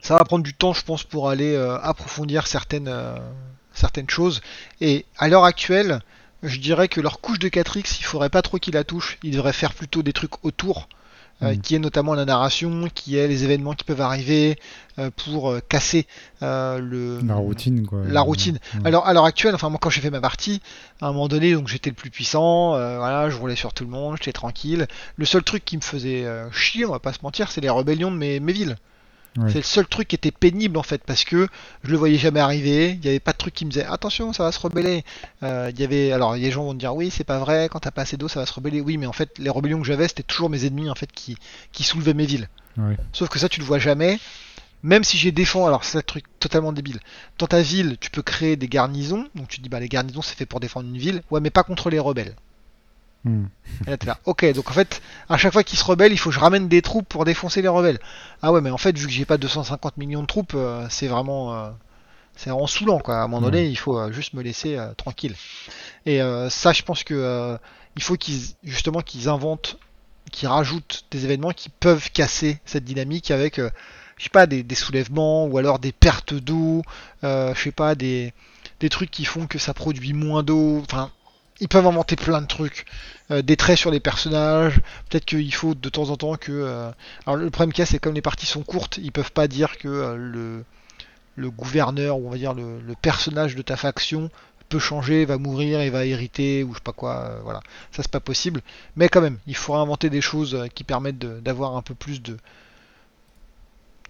ça 0.00 0.16
va 0.16 0.24
prendre 0.24 0.44
du 0.44 0.54
temps, 0.54 0.72
je 0.72 0.82
pense, 0.84 1.04
pour 1.04 1.28
aller 1.28 1.54
euh, 1.54 1.78
approfondir 1.80 2.46
certaines, 2.46 2.88
euh, 2.88 3.16
certaines 3.74 4.08
choses. 4.10 4.40
Et 4.80 5.04
à 5.18 5.28
l'heure 5.28 5.44
actuelle, 5.44 6.00
je 6.42 6.58
dirais 6.58 6.88
que 6.88 7.00
leur 7.00 7.20
couche 7.20 7.38
de 7.38 7.48
4X, 7.48 7.96
il 8.00 8.04
faudrait 8.04 8.30
pas 8.30 8.42
trop 8.42 8.58
qu'ils 8.58 8.74
la 8.74 8.84
touchent. 8.84 9.18
Ils 9.22 9.32
devraient 9.32 9.52
faire 9.52 9.74
plutôt 9.74 10.02
des 10.02 10.12
trucs 10.12 10.44
autour. 10.44 10.88
euh, 11.40 11.52
Mhm. 11.54 11.60
qui 11.60 11.76
est 11.76 11.78
notamment 11.78 12.14
la 12.14 12.24
narration, 12.24 12.88
qui 12.92 13.16
est 13.16 13.28
les 13.28 13.44
événements 13.44 13.72
qui 13.74 13.84
peuvent 13.84 14.00
arriver 14.00 14.58
pour 15.14 15.54
casser 15.68 16.04
le, 16.42 17.20
La 17.24 17.34
routine, 17.36 17.86
quoi. 17.86 18.00
la 18.06 18.20
routine. 18.22 18.58
Ouais. 18.74 18.80
alors 18.88 19.06
à 19.06 19.12
l'heure 19.12 19.24
actuelle, 19.24 19.54
enfin 19.54 19.68
moi 19.68 19.78
quand 19.80 19.88
j'ai 19.90 20.00
fait 20.00 20.10
ma 20.10 20.20
partie, 20.20 20.60
à 21.00 21.06
un 21.06 21.12
moment 21.12 21.28
donné, 21.28 21.52
donc 21.54 21.68
j'étais 21.68 21.90
le 21.90 21.94
plus 21.94 22.10
puissant, 22.10 22.70
voilà, 22.70 23.30
je 23.30 23.36
roulais 23.36 23.54
sur 23.54 23.72
tout 23.72 23.84
le 23.84 23.90
monde, 23.90 24.16
j'étais 24.18 24.32
tranquille. 24.32 24.88
Le 25.16 25.24
seul 25.24 25.44
truc 25.44 25.64
qui 25.64 25.76
me 25.76 25.82
faisait 25.82 26.26
chier, 26.50 26.84
on 26.86 26.90
va 26.90 26.98
pas 26.98 27.12
se 27.12 27.20
mentir, 27.22 27.52
c'est 27.52 27.60
les 27.60 27.70
rébellions 27.70 28.10
de 28.10 28.16
mes, 28.16 28.40
mes 28.40 28.52
villes. 28.52 28.76
Ouais. 29.36 29.50
C'est 29.52 29.58
le 29.58 29.64
seul 29.64 29.86
truc 29.86 30.08
qui 30.08 30.16
était 30.16 30.30
pénible 30.30 30.78
en 30.78 30.82
fait 30.82 31.02
parce 31.04 31.24
que 31.24 31.48
je 31.84 31.90
le 31.90 31.96
voyais 31.96 32.18
jamais 32.18 32.40
arriver. 32.40 32.92
Il 32.92 33.04
y 33.04 33.08
avait 33.08 33.20
pas 33.20 33.32
de 33.32 33.36
truc 33.36 33.54
qui 33.54 33.64
me 33.64 33.70
disait 33.70 33.84
attention, 33.84 34.32
ça 34.32 34.42
va 34.42 34.52
se 34.52 34.58
rebeller. 34.58 35.04
Euh, 35.42 35.70
il 35.72 35.80
y 35.80 35.84
avait 35.84 36.12
alors 36.12 36.34
les 36.34 36.50
gens 36.50 36.64
vont 36.64 36.74
te 36.74 36.78
dire 36.78 36.94
oui 36.94 37.10
c'est 37.10 37.24
pas 37.24 37.38
vrai 37.38 37.68
quand 37.70 37.80
t'as 37.80 37.90
pas 37.90 38.02
assez 38.02 38.16
d'eau 38.16 38.28
ça 38.28 38.40
va 38.40 38.46
se 38.46 38.52
rebeller. 38.52 38.80
Oui 38.80 38.96
mais 38.96 39.06
en 39.06 39.12
fait 39.12 39.38
les 39.38 39.50
rébellions 39.50 39.80
que 39.80 39.86
j'avais 39.86 40.08
c'était 40.08 40.22
toujours 40.22 40.50
mes 40.50 40.64
ennemis 40.64 40.90
en 40.90 40.94
fait 40.94 41.10
qui 41.12 41.36
qui 41.72 41.84
soulevaient 41.84 42.14
mes 42.14 42.26
villes. 42.26 42.48
Ouais. 42.76 42.96
Sauf 43.12 43.28
que 43.28 43.38
ça 43.38 43.48
tu 43.48 43.60
le 43.60 43.66
vois 43.66 43.78
jamais. 43.78 44.18
Même 44.84 45.02
si 45.02 45.18
j'ai 45.18 45.32
défend, 45.32 45.66
alors 45.66 45.82
c'est 45.82 45.98
un 45.98 46.02
truc 46.02 46.24
totalement 46.38 46.72
débile. 46.72 47.00
Dans 47.38 47.48
ta 47.48 47.62
ville, 47.62 47.96
tu 48.00 48.10
peux 48.10 48.22
créer 48.22 48.54
des 48.56 48.68
garnisons. 48.68 49.26
Donc 49.34 49.48
tu 49.48 49.58
te 49.58 49.62
dis 49.62 49.68
bah 49.68 49.80
les 49.80 49.88
garnisons 49.88 50.22
c'est 50.22 50.36
fait 50.36 50.46
pour 50.46 50.60
défendre 50.60 50.88
une 50.88 50.98
ville. 50.98 51.22
Ouais 51.30 51.40
mais 51.40 51.50
pas 51.50 51.62
contre 51.64 51.90
les 51.90 51.98
rebelles. 51.98 52.34
Hmm. 53.24 53.46
Et 53.86 53.90
là, 53.90 53.96
t'es 53.96 54.06
là. 54.06 54.18
Ok, 54.24 54.44
donc 54.52 54.70
en 54.70 54.72
fait, 54.72 55.02
à 55.28 55.36
chaque 55.36 55.52
fois 55.52 55.64
qu'ils 55.64 55.78
se 55.78 55.84
rebellent, 55.84 56.12
il 56.12 56.18
faut 56.18 56.30
que 56.30 56.34
je 56.34 56.40
ramène 56.40 56.68
des 56.68 56.82
troupes 56.82 57.08
pour 57.08 57.24
défoncer 57.24 57.62
les 57.62 57.68
rebelles. 57.68 57.98
Ah 58.42 58.52
ouais, 58.52 58.60
mais 58.60 58.70
en 58.70 58.78
fait, 58.78 58.96
vu 58.96 59.06
que 59.06 59.12
j'ai 59.12 59.24
pas 59.24 59.38
250 59.38 59.96
millions 59.96 60.22
de 60.22 60.26
troupes, 60.26 60.52
euh, 60.54 60.86
c'est 60.88 61.08
vraiment, 61.08 61.54
euh, 61.54 61.70
c'est 62.36 62.50
vraiment 62.50 62.66
saoulant 62.66 63.00
quoi. 63.00 63.16
À 63.16 63.22
un 63.22 63.28
moment 63.28 63.42
donné, 63.42 63.66
il 63.66 63.76
faut 63.76 63.98
euh, 63.98 64.12
juste 64.12 64.34
me 64.34 64.42
laisser 64.42 64.78
tranquille. 64.96 65.34
Et 66.06 66.20
ça, 66.48 66.72
je 66.72 66.82
pense 66.82 67.04
que 67.04 67.58
il 67.96 68.02
faut 68.02 68.16
qu'ils, 68.16 68.40
justement, 68.62 69.00
qu'ils 69.00 69.28
inventent, 69.28 69.78
qu'ils 70.30 70.48
rajoutent 70.48 71.04
des 71.10 71.24
événements 71.24 71.50
qui 71.50 71.68
peuvent 71.68 72.10
casser 72.12 72.60
cette 72.64 72.84
dynamique 72.84 73.30
avec, 73.30 73.56
je 73.56 74.22
sais 74.22 74.30
pas, 74.30 74.46
des, 74.46 74.62
des 74.62 74.74
soulèvements 74.74 75.46
ou 75.46 75.58
alors 75.58 75.80
des 75.80 75.92
pertes 75.92 76.34
d'eau, 76.34 76.82
je 77.22 77.54
sais 77.56 77.72
pas, 77.72 77.94
des, 77.94 78.32
des 78.80 78.88
trucs 78.88 79.10
qui 79.10 79.24
font 79.24 79.46
que 79.46 79.58
ça 79.58 79.74
produit 79.74 80.12
moins 80.12 80.42
d'eau. 80.42 80.80
Enfin, 80.84 81.10
ils 81.60 81.68
peuvent 81.68 81.86
inventer 81.86 82.16
plein 82.16 82.40
de 82.40 82.46
trucs. 82.46 82.86
Euh, 83.30 83.42
des 83.42 83.56
traits 83.56 83.76
sur 83.78 83.90
les 83.90 84.00
personnages. 84.00 84.80
Peut-être 85.08 85.24
qu'il 85.26 85.52
faut 85.54 85.74
de 85.74 85.88
temps 85.88 86.10
en 86.10 86.16
temps 86.16 86.36
que. 86.36 86.52
euh, 86.52 86.90
Alors 87.26 87.36
le 87.36 87.50
problème 87.50 87.72
qu'il 87.72 87.82
y 87.82 87.86
a, 87.86 87.86
c'est 87.86 87.98
comme 87.98 88.14
les 88.14 88.22
parties 88.22 88.46
sont 88.46 88.62
courtes, 88.62 88.98
ils 89.02 89.12
peuvent 89.12 89.32
pas 89.32 89.48
dire 89.48 89.76
que 89.78 89.88
euh, 89.88 90.16
le, 90.16 90.64
le 91.36 91.50
gouverneur 91.50 92.18
ou 92.18 92.26
on 92.26 92.30
va 92.30 92.36
dire 92.38 92.54
le, 92.54 92.80
le 92.80 92.94
personnage 92.94 93.54
de 93.54 93.62
ta 93.62 93.76
faction 93.76 94.30
peut 94.70 94.78
changer, 94.78 95.24
va 95.24 95.38
mourir 95.38 95.80
et 95.80 95.88
va 95.90 96.04
hériter 96.04 96.62
ou 96.62 96.70
je 96.72 96.78
sais 96.78 96.82
pas 96.84 96.92
quoi. 96.92 97.16
euh, 97.24 97.40
voilà, 97.42 97.60
ça 97.92 98.02
c'est 98.02 98.10
pas 98.10 98.20
possible. 98.20 98.60
Mais 98.96 99.08
quand 99.08 99.20
même, 99.22 99.38
il 99.46 99.56
faudra 99.56 99.80
inventer 99.80 100.10
des 100.10 100.20
choses 100.20 100.66
qui 100.74 100.84
permettent 100.84 101.18
de- 101.18 101.40
d'avoir 101.40 101.76
un 101.76 101.82
peu 101.82 101.94
plus 101.94 102.22
de 102.22 102.36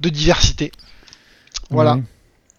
de 0.00 0.08
diversité. 0.10 0.70
Voilà. 1.70 1.94
Ouais. 1.96 2.02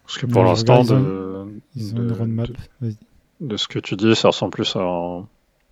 Parce 0.06 0.18
que 0.18 0.26
pour 0.26 0.44
l'instant, 0.44 0.82
ils 0.84 0.88
de, 0.88 1.46
Ils 1.76 1.94
ont 1.94 1.98
de- 2.00 2.04
une 2.04 2.12
roadmap. 2.14 2.48
de- 2.48 2.56
Vas-y. 2.82 2.98
De 3.40 3.58
ce 3.58 3.68
que 3.68 3.80
tu 3.80 3.96
dis, 3.96 4.16
ça 4.16 4.30
ressemble 4.30 4.52
plus 4.52 4.76
à 4.76 4.80
un, 4.82 5.28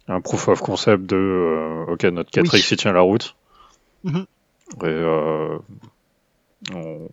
un 0.08 0.22
proof 0.22 0.48
of 0.48 0.62
concept 0.62 1.04
de 1.06 1.16
euh, 1.18 1.92
ok, 1.94 2.04
notre 2.06 2.32
4X 2.32 2.50
Oui. 2.54 2.68
il 2.72 2.78
tient 2.78 2.94
la 2.94 3.02
route. 3.02 3.36
Mhm. 4.04 4.26
Et 4.82 4.86
euh, 4.86 5.58
on, 6.74 7.10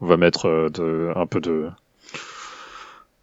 on 0.00 0.06
va 0.06 0.16
mettre 0.16 0.46
euh, 0.48 0.68
de, 0.70 1.12
un 1.16 1.26
peu 1.26 1.40
de 1.40 1.70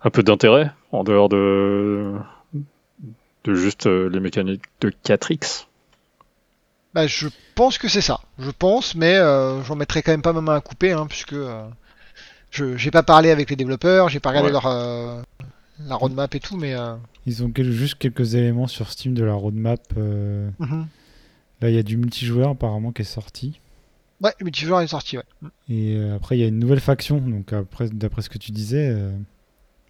un 0.04 0.10
peu 0.10 0.22
d'intérêt 0.24 0.72
en 0.92 1.04
dehors 1.04 1.30
de 1.30 2.14
de 3.44 3.56
juste 3.56 3.88
euh, 3.88 4.10
les 4.10 4.20
mécaniques 4.20 4.64
de 4.82 4.90
4X. 5.06 5.66
Bah, 6.94 7.08
je 7.08 7.28
pense 7.56 7.78
que 7.78 7.88
c'est 7.88 8.02
ça. 8.02 8.20
Je 8.38 8.52
pense, 8.52 8.96
mais 8.96 9.16
euh, 9.18 9.62
j'en 9.64 9.76
mettrai 9.76 10.02
quand 10.02 10.12
même 10.12 10.22
pas 10.22 10.32
ma 10.34 10.42
main 10.42 10.56
à 10.56 10.62
couper, 10.62 10.92
hein, 10.92 11.08
puisque 11.10 11.34
euh, 11.34 11.66
je 12.52 12.78
j'ai 12.78 12.92
pas 12.92 13.04
parlé 13.04 13.32
avec 13.32 13.50
les 13.50 13.56
développeurs, 13.56 14.10
j'ai 14.10 14.20
pas 14.20 14.30
regardé 14.30 14.48
Ouais. 14.48 14.54
leur 14.54 14.68
euh, 14.68 15.22
la 15.88 15.96
roadmap 15.96 16.34
et 16.36 16.40
tout, 16.40 16.58
mais 16.58 16.74
euh, 16.76 16.96
Ils 17.26 17.44
ont 17.44 17.52
quel- 17.52 17.72
juste 17.72 17.96
quelques 17.96 18.36
éléments 18.36 18.68
sur 18.68 18.90
Steam 18.92 19.14
de 19.14 19.24
la 19.24 19.34
roadmap. 19.34 19.82
euh, 19.98 20.50
mhm. 20.60 20.88
Là, 21.62 21.70
il 21.70 21.76
y 21.76 21.80
a 21.80 21.84
du 21.84 21.98
multijoueur 21.98 22.50
apparemment 22.52 22.92
qui 22.92 23.02
est 23.04 23.06
sorti. 23.06 23.60
ouais, 24.22 24.32
le 24.40 24.46
multijoueur 24.46 24.82
est 24.82 24.88
sorti, 24.88 25.18
ouais. 25.18 25.24
Et 25.70 25.96
euh, 25.96 26.16
après, 26.16 26.38
il 26.38 26.42
y 26.42 26.44
a 26.44 26.48
une 26.48 26.60
nouvelle 26.60 26.80
faction. 26.82 27.18
Donc, 27.20 27.54
après, 27.54 27.90
d'après 27.90 28.22
ce 28.22 28.30
que 28.30 28.38
tu 28.38 28.52
disais, 28.52 28.90
euh, 28.90 29.12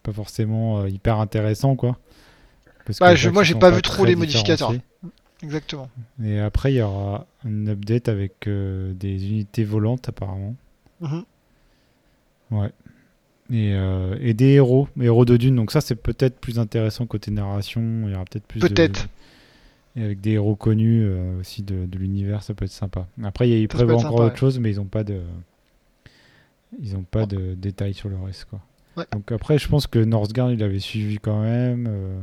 pas 0.04 0.14
forcément 0.14 0.86
hyper 0.86 1.18
intéressant, 1.20 1.76
quoi. 1.76 1.98
Parce 2.86 3.00
que 3.00 3.04
Ouais, 3.06 3.12
les 3.12 3.16
je- 3.18 3.30
moi, 3.30 3.44
j'ai 3.44 3.56
pas 3.56 3.72
vu 3.72 3.82
trop 3.82 4.06
les 4.06 4.16
modificateurs. 4.16 4.74
Exactement. 5.42 5.90
Et 6.24 6.40
après, 6.40 6.72
il 6.74 6.78
y 6.78 6.82
aura 6.82 7.26
un 7.46 7.68
update 7.68 8.08
avec 8.08 8.48
euh, 8.48 8.94
des 8.94 9.28
unités 9.30 9.64
volantes, 9.66 10.08
apparemment. 10.10 10.56
Mhm. 11.02 11.24
Ouais. 12.52 12.72
Et, 13.52 13.74
euh, 13.74 14.16
et 14.22 14.34
des 14.34 14.52
héros, 14.54 14.88
héros 15.00 15.26
de 15.26 15.36
Dune. 15.38 15.56
Donc, 15.56 15.72
ça, 15.72 15.82
c'est 15.82 15.96
peut-être 15.96 16.40
plus 16.40 16.60
intéressant 16.60 17.06
côté 17.06 17.30
narration. 17.32 17.82
Il 18.06 18.12
y 18.12 18.16
aura 18.16 18.26
peut-être 18.26 18.46
plus 18.48 18.60
de- 18.62 18.68
Peut-être. 18.68 19.08
Et 19.96 20.04
avec 20.04 20.22
des 20.22 20.32
héros 20.32 20.56
connus 20.56 21.04
euh, 21.04 21.40
aussi 21.40 21.62
de, 21.62 21.86
de 21.86 21.98
l'univers, 22.00 22.42
ça 22.42 22.54
peut 22.56 22.66
être 22.66 22.72
sympa. 22.72 23.06
Après, 23.24 23.50
ils 23.50 23.68
prévoient 23.68 23.96
encore 23.96 24.12
sympa, 24.12 24.24
autre 24.24 24.38
chose, 24.38 24.58
mais 24.60 24.72
ils 24.72 24.78
n'ont 24.78 24.86
pas 24.86 25.04
de, 25.04 25.20
ils 26.82 26.96
ont 26.96 27.04
pas 27.04 27.26
de 27.26 27.54
détails 27.54 27.94
sur 27.94 28.10
le 28.10 28.18
reste, 28.18 28.46
quoi. 28.46 28.60
Ouais. 28.98 29.06
Donc 29.12 29.32
après, 29.32 29.58
je 29.58 29.68
pense 29.68 29.88
que 29.88 30.00
Northgard, 30.00 30.52
il 30.52 30.64
avait 30.64 30.80
suivi 30.80 31.18
quand 31.20 31.42
même. 31.42 31.88
euh, 31.88 32.20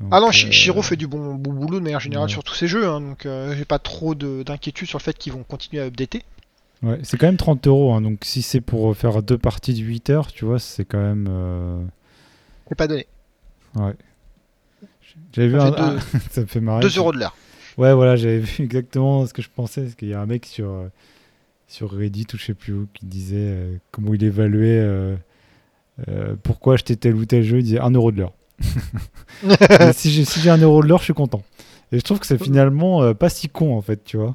donc, 0.00 0.08
Ah 0.12 0.20
non, 0.20 0.30
Shi- 0.32 0.50
Shiro 0.52 0.82
fait 0.82 0.96
du 0.96 1.06
bon, 1.06 1.34
bon 1.34 1.52
boulot 1.52 1.78
de 1.78 1.84
manière 1.84 2.00
générale 2.00 2.26
ouais. 2.26 2.32
sur 2.32 2.42
tous 2.42 2.54
ses 2.54 2.66
jeux, 2.66 2.86
hein, 2.88 3.00
donc 3.00 3.28
j'ai 3.56 3.64
pas 3.64 3.78
trop 3.78 4.14
de- 4.16 4.42
d'inquiétude 4.44 4.88
sur 4.88 4.98
le 4.98 5.02
fait 5.04 5.16
qu'ils 5.16 5.32
vont 5.32 5.44
continuer 5.44 5.82
à 5.82 5.86
updater. 5.86 6.22
Ouais, 6.84 6.98
c'est 7.02 7.16
quand 7.16 7.26
même 7.26 7.36
30 7.36 7.66
euros. 7.66 7.92
hein, 7.94 8.00
donc 8.00 8.18
si 8.22 8.42
c'est 8.42 8.60
pour 8.60 8.96
faire 8.96 9.22
deux 9.22 9.38
parties 9.38 9.74
de 9.74 9.80
8 9.80 10.10
heures, 10.10 10.32
tu 10.32 10.44
vois, 10.44 10.58
c'est 10.58 10.84
quand 10.84 11.00
même. 11.00 11.26
euh, 11.30 11.82
C'est 12.68 12.74
pas 12.76 12.86
donné. 12.86 13.06
ouais. 13.76 13.94
J'avais 15.32 15.48
vu 15.48 15.56
Ça 15.58 15.66
un. 15.66 15.70
deux- 15.70 15.76
ah, 16.14 16.18
ça 16.30 16.40
me 16.42 16.46
fait 16.46 16.60
marrer. 16.60 16.82
2 16.82 16.98
euros 16.98 17.12
de 17.12 17.18
l'heure. 17.18 17.36
Ouais, 17.78 17.92
voilà, 17.92 18.16
j'avais 18.16 18.38
vu 18.38 18.62
exactement 18.64 19.26
ce 19.26 19.32
que 19.34 19.42
je 19.42 19.48
pensais. 19.54 19.82
Parce 19.82 19.94
qu'il 19.94 20.08
y 20.08 20.14
a 20.14 20.20
un 20.20 20.26
mec 20.26 20.46
sur, 20.46 20.68
euh, 20.70 20.88
sur 21.68 21.90
Reddit 21.90 22.26
ou 22.34 22.36
je 22.38 22.44
sais 22.44 22.54
plus 22.54 22.72
où 22.72 22.88
qui 22.94 23.06
disait 23.06 23.36
euh, 23.38 23.76
comment 23.90 24.14
il 24.14 24.22
évaluait 24.24 24.78
euh, 24.80 25.16
euh, 26.08 26.34
pourquoi 26.42 26.74
acheter 26.74 26.96
tel 26.96 27.14
ou 27.14 27.24
tel 27.24 27.42
jeu. 27.42 27.58
Il 27.58 27.64
disait 27.64 27.80
1 27.80 27.90
euro 27.92 28.10
de 28.12 28.18
l'heure. 28.18 28.32
Si 29.92 30.10
j'ai 30.10 30.24
si 30.24 30.40
j'ai 30.40 30.50
1 30.50 30.58
euro 30.58 30.82
de 30.82 30.88
l'heure, 30.88 30.98
je 30.98 31.04
suis 31.04 31.14
content. 31.14 31.42
Et 31.92 31.98
je 31.98 32.02
trouve 32.04 32.18
que 32.18 32.26
c'est 32.26 32.42
finalement 32.42 33.02
euh, 33.02 33.14
pas 33.14 33.28
si 33.28 33.48
con 33.48 33.76
en 33.76 33.82
fait, 33.82 34.02
tu 34.04 34.16
vois. 34.16 34.34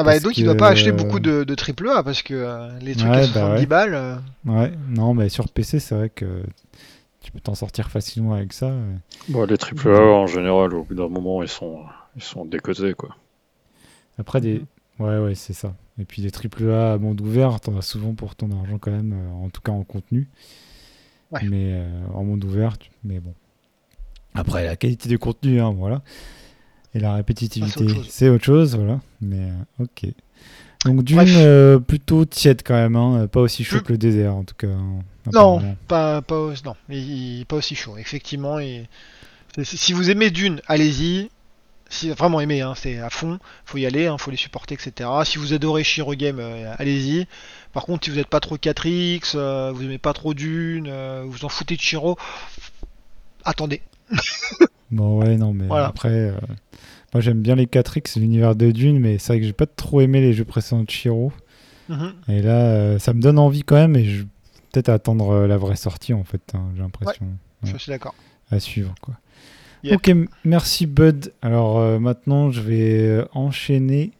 Ah 0.00 0.04
bah 0.04 0.12
Parce 0.12 0.22
donc 0.22 0.36
il 0.36 0.40
que, 0.40 0.44
doit 0.46 0.56
pas 0.56 0.68
acheter 0.68 0.90
euh, 0.90 0.92
beaucoup 0.92 1.20
de, 1.20 1.44
de 1.44 1.54
triple 1.54 1.88
A 1.88 2.02
parce 2.02 2.22
que 2.22 2.34
euh, 2.34 2.78
les 2.80 2.94
trucs 2.94 3.10
Ouais, 3.10 3.16
à 3.18 3.26
bah 3.26 3.32
70 3.32 3.60
ouais. 3.60 3.66
balles. 3.66 3.94
euh, 3.94 4.16
Ouais, 4.46 4.72
non, 4.88 5.14
mais 5.14 5.28
sur 5.28 5.48
PC, 5.48 5.78
c'est 5.80 5.94
vrai 5.94 6.10
que 6.10 6.42
tu 7.20 7.32
peux 7.32 7.40
t'en 7.40 7.54
sortir 7.54 7.90
facilement 7.90 8.34
avec 8.34 8.52
ça. 8.52 8.66
euh. 8.66 8.94
Bon, 9.28 9.44
les 9.44 9.56
AAA 9.56 10.00
en 10.00 10.26
général, 10.26 10.74
au 10.74 10.84
bout 10.84 10.94
d'un 10.94 11.08
moment, 11.08 11.42
ils 11.42 11.48
sont 11.48 11.84
ils 12.16 12.22
sont 12.22 12.44
décotés 12.44 12.94
quoi. 12.94 13.16
Après, 14.18 14.40
des. 14.40 14.60
Mhm. 14.60 14.66
Ouais, 15.06 15.18
ouais, 15.18 15.34
c'est 15.34 15.52
ça. 15.54 15.74
Et 15.98 16.04
puis 16.04 16.22
des 16.22 16.30
AAA 16.30 16.92
à 16.94 16.98
monde 16.98 17.20
ouvert, 17.20 17.60
t'en 17.60 17.76
as 17.76 17.82
souvent 17.82 18.14
pour 18.14 18.34
ton 18.36 18.50
argent 18.58 18.78
quand 18.78 18.90
même, 18.90 19.12
euh, 19.14 19.44
en 19.44 19.48
tout 19.50 19.60
cas 19.62 19.72
en 19.72 19.82
contenu. 19.84 20.28
Ouais. 21.32 21.40
Mais 21.42 21.72
euh, 21.74 21.88
en 22.14 22.24
monde 22.24 22.44
ouvert, 22.44 22.76
mais 23.04 23.20
bon. 23.20 23.34
Après, 24.34 24.64
la 24.64 24.76
qualité 24.76 25.08
du 25.08 25.18
contenu, 25.18 25.60
hein, 25.60 25.74
voilà. 25.76 26.02
Et 26.94 27.00
la 27.00 27.12
Ah, 27.12 27.14
répétitivité, 27.16 27.72
c'est 27.78 27.84
autre 27.84 27.94
chose. 27.94 28.06
c'est 28.10 28.28
autre 28.28 28.44
chose, 28.44 28.74
voilà. 28.76 29.00
Mais 29.20 29.50
euh, 29.50 29.84
ok. 29.84 30.06
Donc 30.86 31.04
Dune, 31.04 31.18
euh, 31.36 31.78
plutôt 31.78 32.24
tiède 32.24 32.62
quand 32.64 32.74
même, 32.74 32.96
hein, 32.96 33.26
pas 33.26 33.40
aussi 33.40 33.64
chaud 33.64 33.76
Je- 33.78 33.82
que 33.82 33.92
le 33.92 33.98
désert 33.98 34.34
en 34.34 34.44
tout 34.44 34.54
cas. 34.56 34.66
hein, 34.68 35.00
Non, 35.32 35.60
pas, 35.86 36.22
pas, 36.22 36.52
non, 36.64 36.74
il- 36.88 37.44
pas 37.46 37.56
aussi 37.56 37.74
chaud, 37.74 37.96
effectivement. 37.98 38.58
Et... 38.58 38.88
Si 39.62 39.92
vous 39.92 40.10
aimez 40.10 40.30
Dune, 40.30 40.60
allez-y. 40.66 41.28
Si 41.92 42.08
vraiment 42.10 42.40
aimé, 42.40 42.60
hein, 42.60 42.74
c'est 42.76 42.98
à 42.98 43.10
fond, 43.10 43.40
faut 43.64 43.76
y 43.76 43.84
aller, 43.84 44.06
hein, 44.06 44.16
faut 44.16 44.30
les 44.30 44.36
supporter, 44.36 44.74
etc. 44.74 45.10
Si 45.24 45.38
vous 45.38 45.52
adorez 45.52 45.82
Shiro 45.84 46.14
Game, 46.14 46.38
euh, 46.38 46.72
allez-y. 46.78 47.26
Par 47.72 47.84
contre, 47.84 48.04
si 48.04 48.10
vous 48.10 48.16
n'êtes 48.16 48.28
pas 48.28 48.38
trop 48.40 48.56
4X, 48.56 49.32
euh, 49.34 49.72
vous 49.74 49.82
aimez 49.82 49.98
pas 49.98 50.12
trop 50.12 50.32
Dune, 50.32 50.86
euh, 50.88 51.24
vous 51.26 51.44
en 51.44 51.48
foutez 51.48 51.74
de 51.76 51.80
Shiro, 51.80 52.16
attendez. 53.44 53.82
Bon 54.92 55.20
ouais, 55.20 55.36
non 55.36 55.52
mais 55.52 55.66
Voilà. 55.66 55.86
après, 55.86 56.32
moi 57.12 57.20
j'aime 57.20 57.40
bien 57.42 57.54
les 57.56 57.66
4X, 57.66 58.18
l'univers 58.18 58.54
de 58.56 58.70
Dune, 58.70 58.98
mais 59.00 59.18
c'est 59.18 59.32
vrai 59.32 59.40
que 59.40 59.46
j'ai 59.46 59.52
pas 59.52 59.66
trop 59.66 60.00
aimé 60.00 60.20
les 60.20 60.32
jeux 60.32 60.44
précédents 60.44 60.82
de 60.84 60.90
Shiro. 60.90 61.32
Mhm. 61.88 62.12
Et 62.28 62.42
là, 62.42 62.60
euh, 62.66 62.98
ça 62.98 63.12
me 63.14 63.20
donne 63.20 63.38
envie 63.38 63.62
quand 63.64 63.74
même, 63.76 63.96
et 63.96 64.04
je 64.04 64.22
peut-être 64.72 64.88
attendre 64.90 65.30
euh, 65.30 65.46
la 65.48 65.56
vraie 65.56 65.74
sortie 65.76 66.14
en 66.14 66.22
fait, 66.22 66.40
hein, 66.54 66.70
j'ai 66.76 66.82
l'impression. 66.82 67.26
Je 67.64 67.72
Ouais. 67.72 67.78
suis 67.78 67.90
d'accord. 67.90 68.14
à 68.52 68.60
suivre 68.60 68.94
quoi. 69.00 69.14
Yep. 69.82 69.94
Ok, 69.94 70.16
merci 70.44 70.86
Bud. 70.86 71.32
Alors 71.42 71.78
euh, 71.78 71.98
maintenant 71.98 72.50
je 72.50 72.60
vais 72.60 73.24
enchaîner 73.32 74.12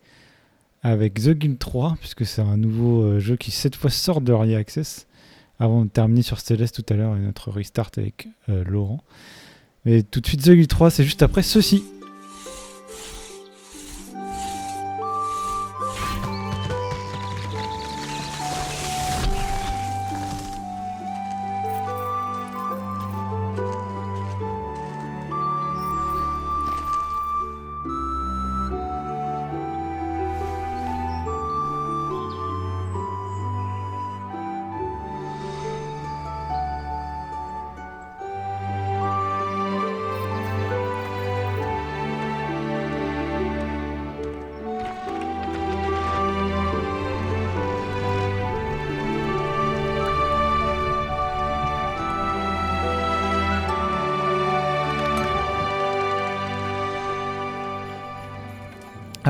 avec 0.83 1.15
The 1.15 1.31
Guild 1.31 1.59
3 1.59 1.97
puisque 2.01 2.25
c'est 2.27 2.41
un 2.43 2.57
nouveau 2.57 3.21
jeu 3.21 3.37
qui 3.37 3.51
cette 3.51 3.77
fois 3.77 3.91
sort 3.91 4.21
de 4.23 4.33
Early 4.33 4.55
Access 4.57 5.07
avant 5.59 5.85
de 5.85 5.91
terminer 5.91 6.23
sur 6.23 6.41
Céleste 6.41 6.83
tout 6.83 6.93
à 6.95 6.97
l'heure 6.97 7.15
et 7.17 7.21
notre 7.21 7.51
restart 7.51 7.91
avec 7.99 8.29
Laurent. 8.49 9.05
Mais 9.85 10.03
tout 10.03 10.21
de 10.21 10.27
suite 10.27 10.43
The 10.43 10.51
Guild 10.53 10.69
3 10.69 10.91
c'est 10.91 11.05
juste 11.05 11.23
après 11.23 11.43
ceci. 11.43 11.85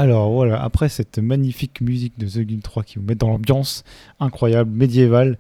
Alors 0.01 0.31
voilà, 0.31 0.63
après 0.63 0.89
cette 0.89 1.19
magnifique 1.19 1.83
musique 1.83 2.19
de 2.19 2.27
The 2.27 2.39
Guild 2.39 2.63
3 2.63 2.85
qui 2.85 2.99
vous 2.99 3.05
met 3.05 3.15
dans 3.15 3.29
l'ambiance 3.29 3.85
incroyable, 4.19 4.71
médiévale, 4.71 5.37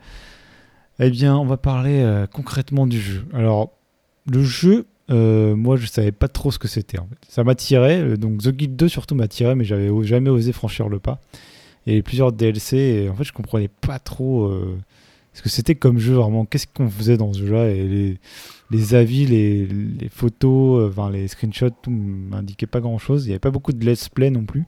eh 0.98 1.08
bien 1.08 1.34
on 1.38 1.46
va 1.46 1.56
parler 1.56 2.02
euh, 2.02 2.26
concrètement 2.26 2.86
du 2.86 3.00
jeu. 3.00 3.24
Alors 3.32 3.70
le 4.30 4.44
jeu, 4.44 4.86
euh, 5.10 5.56
moi 5.56 5.78
je 5.78 5.86
savais 5.86 6.12
pas 6.12 6.28
trop 6.28 6.50
ce 6.50 6.58
que 6.58 6.68
c'était 6.68 6.98
en 6.98 7.06
fait. 7.06 7.16
Ça 7.26 7.42
m'attirait, 7.42 8.02
euh, 8.02 8.16
donc 8.18 8.42
The 8.42 8.50
Guild 8.50 8.76
2 8.76 8.86
surtout 8.88 9.14
m'attirait, 9.14 9.54
mais 9.54 9.64
j'avais 9.64 9.88
jamais 10.02 10.28
osé 10.28 10.52
franchir 10.52 10.90
le 10.90 10.98
pas. 10.98 11.20
Avait 11.86 12.02
plusieurs 12.02 12.30
DLC 12.30 12.76
et 12.76 13.08
en 13.08 13.14
fait 13.14 13.24
je 13.24 13.32
comprenais 13.32 13.68
pas 13.68 13.98
trop 13.98 14.52
ce 15.40 15.42
que 15.42 15.48
c'était 15.48 15.74
comme 15.74 15.98
jeu 15.98 16.12
vraiment, 16.16 16.44
qu'est-ce 16.44 16.66
qu'on 16.66 16.90
faisait 16.90 17.16
dans 17.16 17.32
ce 17.32 17.38
jeu-là 17.46 17.70
et 17.70 17.82
les, 17.88 18.18
les 18.70 18.94
avis, 18.94 19.24
les, 19.24 19.64
les 19.66 20.08
photos, 20.10 20.82
euh, 20.82 20.88
enfin 20.90 21.10
les 21.10 21.28
screenshots, 21.28 21.70
tout 21.80 21.90
m'indiquait 21.90 22.66
pas 22.66 22.80
grand-chose. 22.80 23.24
Il 23.24 23.28
n'y 23.28 23.32
avait 23.32 23.38
pas 23.38 23.50
beaucoup 23.50 23.72
de 23.72 23.82
let's 23.82 24.10
play 24.10 24.28
non 24.28 24.44
plus. 24.44 24.64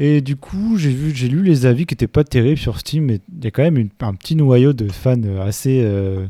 Et 0.00 0.22
du 0.22 0.34
coup, 0.34 0.76
j'ai 0.76 0.90
vu, 0.90 1.14
j'ai 1.14 1.28
lu 1.28 1.44
les 1.44 1.66
avis 1.66 1.86
qui 1.86 1.94
étaient 1.94 2.08
pas 2.08 2.24
terribles 2.24 2.58
sur 2.58 2.80
Steam, 2.80 3.04
mais 3.04 3.20
il 3.38 3.44
y 3.44 3.46
a 3.46 3.52
quand 3.52 3.62
même 3.62 3.78
une- 3.78 3.90
un 4.00 4.14
petit 4.14 4.34
noyau 4.34 4.72
de 4.72 4.88
fans 4.90 5.22
euh, 5.24 5.40
assez, 5.46 5.82
euh, 5.84 6.26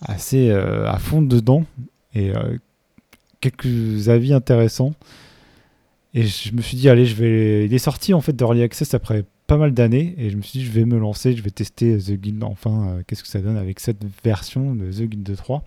assez 0.00 0.50
à 0.50 0.98
fond 0.98 1.22
dedans 1.22 1.64
et 2.16 2.32
quelques 3.40 4.08
avis 4.08 4.32
intéressants. 4.32 4.92
Et 6.14 6.24
je 6.24 6.52
me 6.52 6.60
suis 6.62 6.76
dit, 6.76 6.88
allez, 6.88 7.06
je 7.06 7.14
vais. 7.14 7.66
Il 7.66 7.72
est 7.74 7.78
sorti 7.78 8.12
en 8.12 8.20
fait 8.20 8.34
d'Early 8.34 8.62
Access 8.62 8.92
après 8.94 9.24
pas 9.46 9.56
mal 9.56 9.72
d'années, 9.72 10.14
et 10.18 10.30
je 10.30 10.36
me 10.36 10.42
suis 10.42 10.60
dit, 10.60 10.64
je 10.64 10.70
vais 10.70 10.84
me 10.84 10.98
lancer, 10.98 11.36
je 11.36 11.42
vais 11.42 11.50
tester 11.50 11.98
The 11.98 12.12
Guild 12.12 12.42
enfin, 12.44 12.88
euh, 12.88 13.02
qu'est-ce 13.06 13.22
que 13.22 13.28
ça 13.28 13.40
donne 13.40 13.56
avec 13.56 13.80
cette 13.80 14.02
version 14.24 14.74
de 14.74 14.90
The 14.90 15.02
Guild 15.02 15.36
3. 15.36 15.62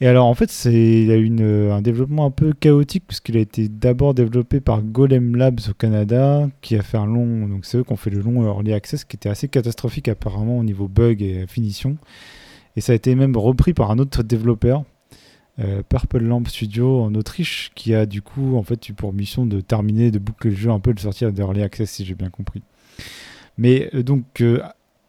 Et 0.00 0.06
alors 0.06 0.26
en 0.26 0.34
fait, 0.34 0.50
c'est 0.50 0.72
il 0.72 1.10
a 1.10 1.16
eu 1.16 1.24
une, 1.24 1.70
un 1.70 1.80
développement 1.80 2.26
un 2.26 2.30
peu 2.30 2.52
chaotique 2.52 3.04
puisqu'il 3.06 3.36
a 3.36 3.40
été 3.40 3.68
d'abord 3.68 4.12
développé 4.12 4.60
par 4.60 4.82
Golem 4.82 5.36
Labs 5.36 5.60
au 5.70 5.74
Canada, 5.74 6.48
qui 6.62 6.76
a 6.76 6.82
fait 6.82 6.98
un 6.98 7.06
long, 7.06 7.46
donc 7.46 7.64
c'est 7.64 7.78
eux 7.78 7.84
qui 7.84 7.92
ont 7.92 7.96
fait 7.96 8.10
le 8.10 8.20
long 8.20 8.44
Early 8.44 8.72
Access, 8.72 9.04
qui 9.04 9.16
était 9.16 9.28
assez 9.28 9.48
catastrophique 9.48 10.08
apparemment 10.08 10.58
au 10.58 10.64
niveau 10.64 10.88
bug 10.88 11.22
et 11.22 11.46
finition. 11.46 11.96
Et 12.76 12.80
ça 12.80 12.92
a 12.92 12.96
été 12.96 13.14
même 13.14 13.36
repris 13.36 13.72
par 13.72 13.90
un 13.92 13.98
autre 13.98 14.22
développeur, 14.24 14.84
euh, 15.60 15.82
Purple 15.88 16.18
Lamp 16.18 16.44
Studio 16.46 17.02
en 17.02 17.14
Autriche, 17.14 17.70
qui 17.74 17.94
a 17.94 18.06
du 18.06 18.22
coup 18.22 18.56
en 18.56 18.62
fait 18.62 18.88
eu 18.88 18.92
pour 18.92 19.12
mission 19.12 19.46
de 19.46 19.60
terminer, 19.60 20.10
de 20.10 20.18
boucler 20.18 20.50
le 20.50 20.56
jeu 20.56 20.70
un 20.70 20.80
peu, 20.80 20.92
de 20.92 21.00
sortir 21.00 21.32
d'Early 21.32 21.62
Access 21.62 21.90
si 21.90 22.04
j'ai 22.04 22.14
bien 22.14 22.30
compris. 22.30 22.62
Mais 23.56 23.90
euh, 23.94 24.02
donc 24.02 24.40
euh, 24.40 24.60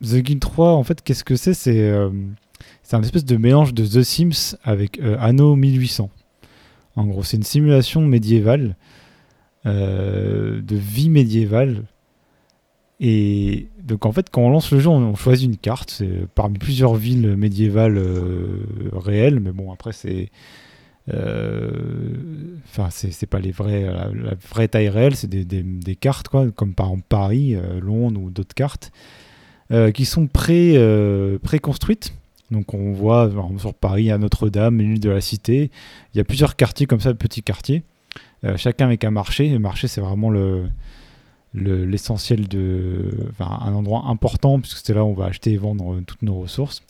The 0.03 0.17
Guild 0.17 0.39
3, 0.39 0.73
en 0.73 0.83
fait, 0.83 1.01
qu'est-ce 1.01 1.23
que 1.23 1.35
c'est? 1.35 1.53
C'est 1.55 2.95
un 2.95 3.01
espèce 3.01 3.25
de 3.25 3.37
mélange 3.37 3.73
de 3.73 3.85
The 3.85 4.03
Sims 4.03 4.57
avec 4.63 4.99
Anno 5.19 5.55
1800. 5.55 6.09
En 6.95 7.05
gros, 7.05 7.23
c'est 7.23 7.37
une 7.37 7.43
simulation 7.43 8.01
médiévale, 8.01 8.75
de 9.65 10.75
vie 10.75 11.09
médiévale. 11.09 11.83
Et 12.99 13.67
donc, 13.83 14.05
en 14.05 14.11
fait, 14.11 14.29
quand 14.31 14.41
on 14.41 14.49
lance 14.49 14.71
le 14.71 14.79
jeu, 14.79 14.89
on, 14.89 15.15
choisit 15.15 15.49
une 15.49 15.57
carte. 15.57 16.01
Parmi 16.33 16.57
plusieurs 16.57 16.95
villes 16.95 17.35
médiévales 17.35 17.97
euh, 17.97 18.63
réelles, 18.93 19.39
mais 19.39 19.51
bon, 19.51 19.71
après, 19.71 19.91
c'est. 19.91 20.29
euh, 21.13 22.55
Enfin, 22.65 22.89
c'est 22.89 23.25
pas 23.27 23.39
les 23.39 23.51
vrais, 23.51 23.83
la, 23.83 24.35
vraie 24.49 24.67
taille 24.67 24.89
réelle, 24.89 25.15
c'est 25.15 25.27
des, 25.27 25.45
des- 25.45 25.95
cartes, 25.95 26.27
quoi, 26.29 26.49
comme 26.51 26.73
par 26.73 26.87
exemple 26.87 27.05
Paris, 27.07 27.55
euh, 27.55 27.79
Londres 27.79 28.21
ou 28.21 28.29
d'autres 28.29 28.55
cartes, 28.55 28.91
qui 29.93 30.05
sont 30.05 30.27
pré, 30.27 30.77
préconstruites. 31.41 32.13
Donc 32.51 32.73
on 32.75 32.91
voit 32.91 33.31
sur 33.57 33.73
Paris 33.73 34.11
à 34.11 34.17
Notre-Dame, 34.17 34.77
l'île 34.79 34.99
de 34.99 35.09
la 35.09 35.21
Cité. 35.21 35.71
Il 36.13 36.17
y 36.17 36.21
a 36.21 36.23
plusieurs 36.23 36.55
quartiers 36.55 36.85
comme 36.85 36.99
ça, 36.99 37.13
petits 37.15 37.41
quartiers, 37.41 37.83
chacun 38.57 38.85
avec 38.85 39.03
un 39.03 39.11
marché. 39.11 39.49
Le 39.49 39.57
marché, 39.59 39.87
c'est 39.87 40.01
vraiment 40.01 40.29
le 40.29 40.65
le- 41.55 41.85
l'essentiel 41.85 42.47
de, 42.47 43.11
enfin, 43.31 43.59
un 43.61 43.73
endroit 43.73 44.03
important 44.07 44.59
puisque 44.59 44.85
c'est 44.85 44.93
là 44.93 45.03
où 45.03 45.07
on 45.09 45.13
va 45.13 45.25
acheter 45.25 45.53
et 45.53 45.57
vendre 45.57 45.93
euh, 45.93 46.01
toutes 46.05 46.21
nos 46.21 46.35
ressources. 46.35 46.81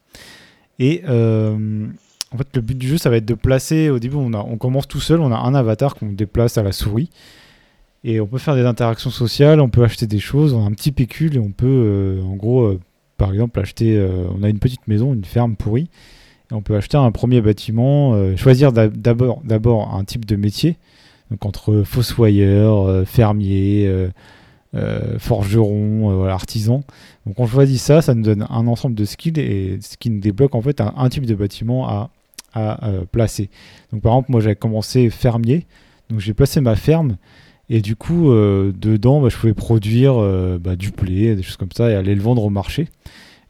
Et 0.80 1.04
euh, 1.08 1.88
en 2.34 2.38
fait, 2.38 2.48
le 2.56 2.62
but 2.62 2.78
du 2.78 2.88
jeu, 2.88 2.98
ça 2.98 3.10
va 3.10 3.18
être 3.18 3.26
de 3.26 3.34
placer. 3.34 3.90
Au 3.90 4.00
début, 4.00 4.16
on, 4.18 4.34
a, 4.34 4.40
on 4.40 4.58
commence 4.58 4.88
tout 4.88 5.00
seul. 5.00 5.22
On 5.22 5.32
a 5.32 5.38
un 5.38 5.54
avatar 5.56 5.96
qu'on 5.96 6.12
déplace 6.12 6.58
à 6.58 6.64
la 6.64 6.72
souris. 6.72 7.10
Et 8.04 8.20
on 8.20 8.28
peut 8.28 8.38
faire 8.38 8.56
des 8.56 8.66
interactions 8.66 9.10
sociales, 9.10 9.60
on 9.62 9.70
peut 9.70 9.84
acheter 9.84 10.06
des 10.06 10.20
choses, 10.20 10.54
on 10.54 10.64
a 10.64 10.68
un 10.68 10.72
petit 10.74 10.92
pécule 10.92 11.38
et 11.38 11.40
on 11.40 11.52
peut, 11.52 11.66
euh, 11.66 12.22
en 12.24 12.36
gros, 12.36 12.78
par 13.18 13.32
exemple, 13.32 13.60
acheter. 13.60 14.00
on 14.38 14.44
a 14.44 14.50
une 14.50 14.60
petite 14.60 14.88
maison, 14.88 15.14
une 15.14 15.26
ferme 15.26 15.56
pourrie, 15.56 15.90
et 16.52 16.54
on 16.54 16.62
peut 16.62 16.76
acheter 16.76 16.98
un 16.98 17.10
premier 17.12 17.42
bâtiment, 17.42 18.36
choisir 18.36 18.72
d'a- 18.74 18.90
d'abord 18.90 19.96
un 19.96 20.04
type 20.04 20.26
de 20.26 20.36
métier, 20.36 20.78
donc 21.32 21.44
entre 21.48 21.82
fossoyeur, 21.82 23.08
fermier, 23.08 23.90
euh, 24.76 25.18
forgeron, 25.20 26.26
euh, 26.26 26.28
artisan. 26.28 26.84
Donc 27.26 27.40
on 27.40 27.48
choisit 27.48 27.80
ça, 27.80 28.02
ça 28.02 28.14
nous 28.14 28.24
donne 28.24 28.46
un 28.50 28.68
ensemble 28.68 28.96
de 28.96 29.06
skills 29.06 29.40
et 29.40 29.78
ce 29.82 29.96
qui 29.96 30.10
nous 30.10 30.20
débloque 30.20 30.54
en 30.54 30.62
fait 30.62 30.82
un, 30.82 31.10
type 31.10 31.26
de 31.26 31.34
bâtiment 31.34 31.88
à, 31.88 32.10
à, 32.54 32.88
euh, 32.90 33.06
placer. 33.10 33.50
Donc 33.94 34.02
par 34.02 34.14
exemple, 34.14 34.32
moi 34.32 34.42
j'avais 34.42 34.56
commencé 34.56 35.10
fermier, 35.10 35.66
donc 36.10 36.20
j'ai 36.20 36.34
placé 36.34 36.60
ma 36.60 36.76
ferme. 36.76 37.18
Et 37.70 37.82
du 37.82 37.96
coup, 37.96 38.30
dedans, 38.30 39.22
bah, 39.22 39.30
je 39.30 39.38
pouvais 39.38 39.56
produire 39.56 40.20
bah, 40.60 40.76
du 40.76 40.92
blé, 40.92 41.36
des 41.36 41.42
choses 41.42 41.58
comme 41.58 41.72
ça, 41.74 41.90
et 41.90 41.96
aller 41.96 42.14
le 42.14 42.22
vendre 42.22 42.44
au 42.44 42.52
marché. 42.52 42.90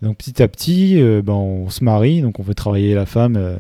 Donc 0.02 0.16
petit 0.16 0.42
à 0.42 0.48
petit, 0.48 1.02
bah, 1.22 1.34
on 1.34 1.70
se 1.70 1.84
marie, 1.84 2.22
donc 2.22 2.40
on 2.40 2.44
fait 2.44 2.54
travailler 2.54 2.94
la 2.94 3.06
femme 3.06 3.58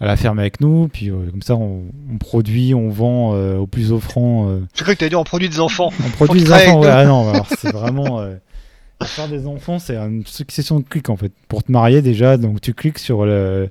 à 0.00 0.06
la 0.06 0.16
ferme 0.16 0.38
avec 0.38 0.60
nous, 0.60 0.88
puis 0.88 1.10
euh, 1.10 1.30
comme 1.30 1.42
ça, 1.42 1.54
on, 1.56 1.84
on 2.12 2.18
produit, 2.18 2.74
on 2.74 2.88
vend 2.90 3.34
euh, 3.34 3.56
au 3.56 3.66
plus 3.66 3.92
offrant. 3.92 4.48
euh, 4.48 4.60
J'ai 4.74 4.84
cru 4.84 4.94
que 4.94 4.98
t'allais 5.00 5.10
dire 5.10 5.20
on 5.20 5.24
produit 5.24 5.48
des 5.48 5.60
enfants. 5.60 5.90
on 6.04 6.10
produit 6.10 6.42
des 6.44 6.52
enfants. 6.52 6.80
Ouais, 6.80 6.88
ah 6.88 7.04
non, 7.04 7.28
alors 7.30 7.46
c'est 7.58 7.72
vraiment. 7.72 8.20
euh, 8.20 8.34
faire 9.04 9.28
des 9.28 9.46
enfants, 9.46 9.78
c'est 9.78 9.96
une 9.96 10.24
succession 10.26 10.80
de 10.80 10.84
clics 10.84 11.10
en 11.10 11.16
fait. 11.16 11.32
Pour 11.48 11.62
te 11.62 11.70
marier 11.72 12.00
déjà, 12.02 12.36
donc 12.38 12.60
tu 12.60 12.72
cliques 12.74 12.98
sur 12.98 13.24
le, 13.26 13.68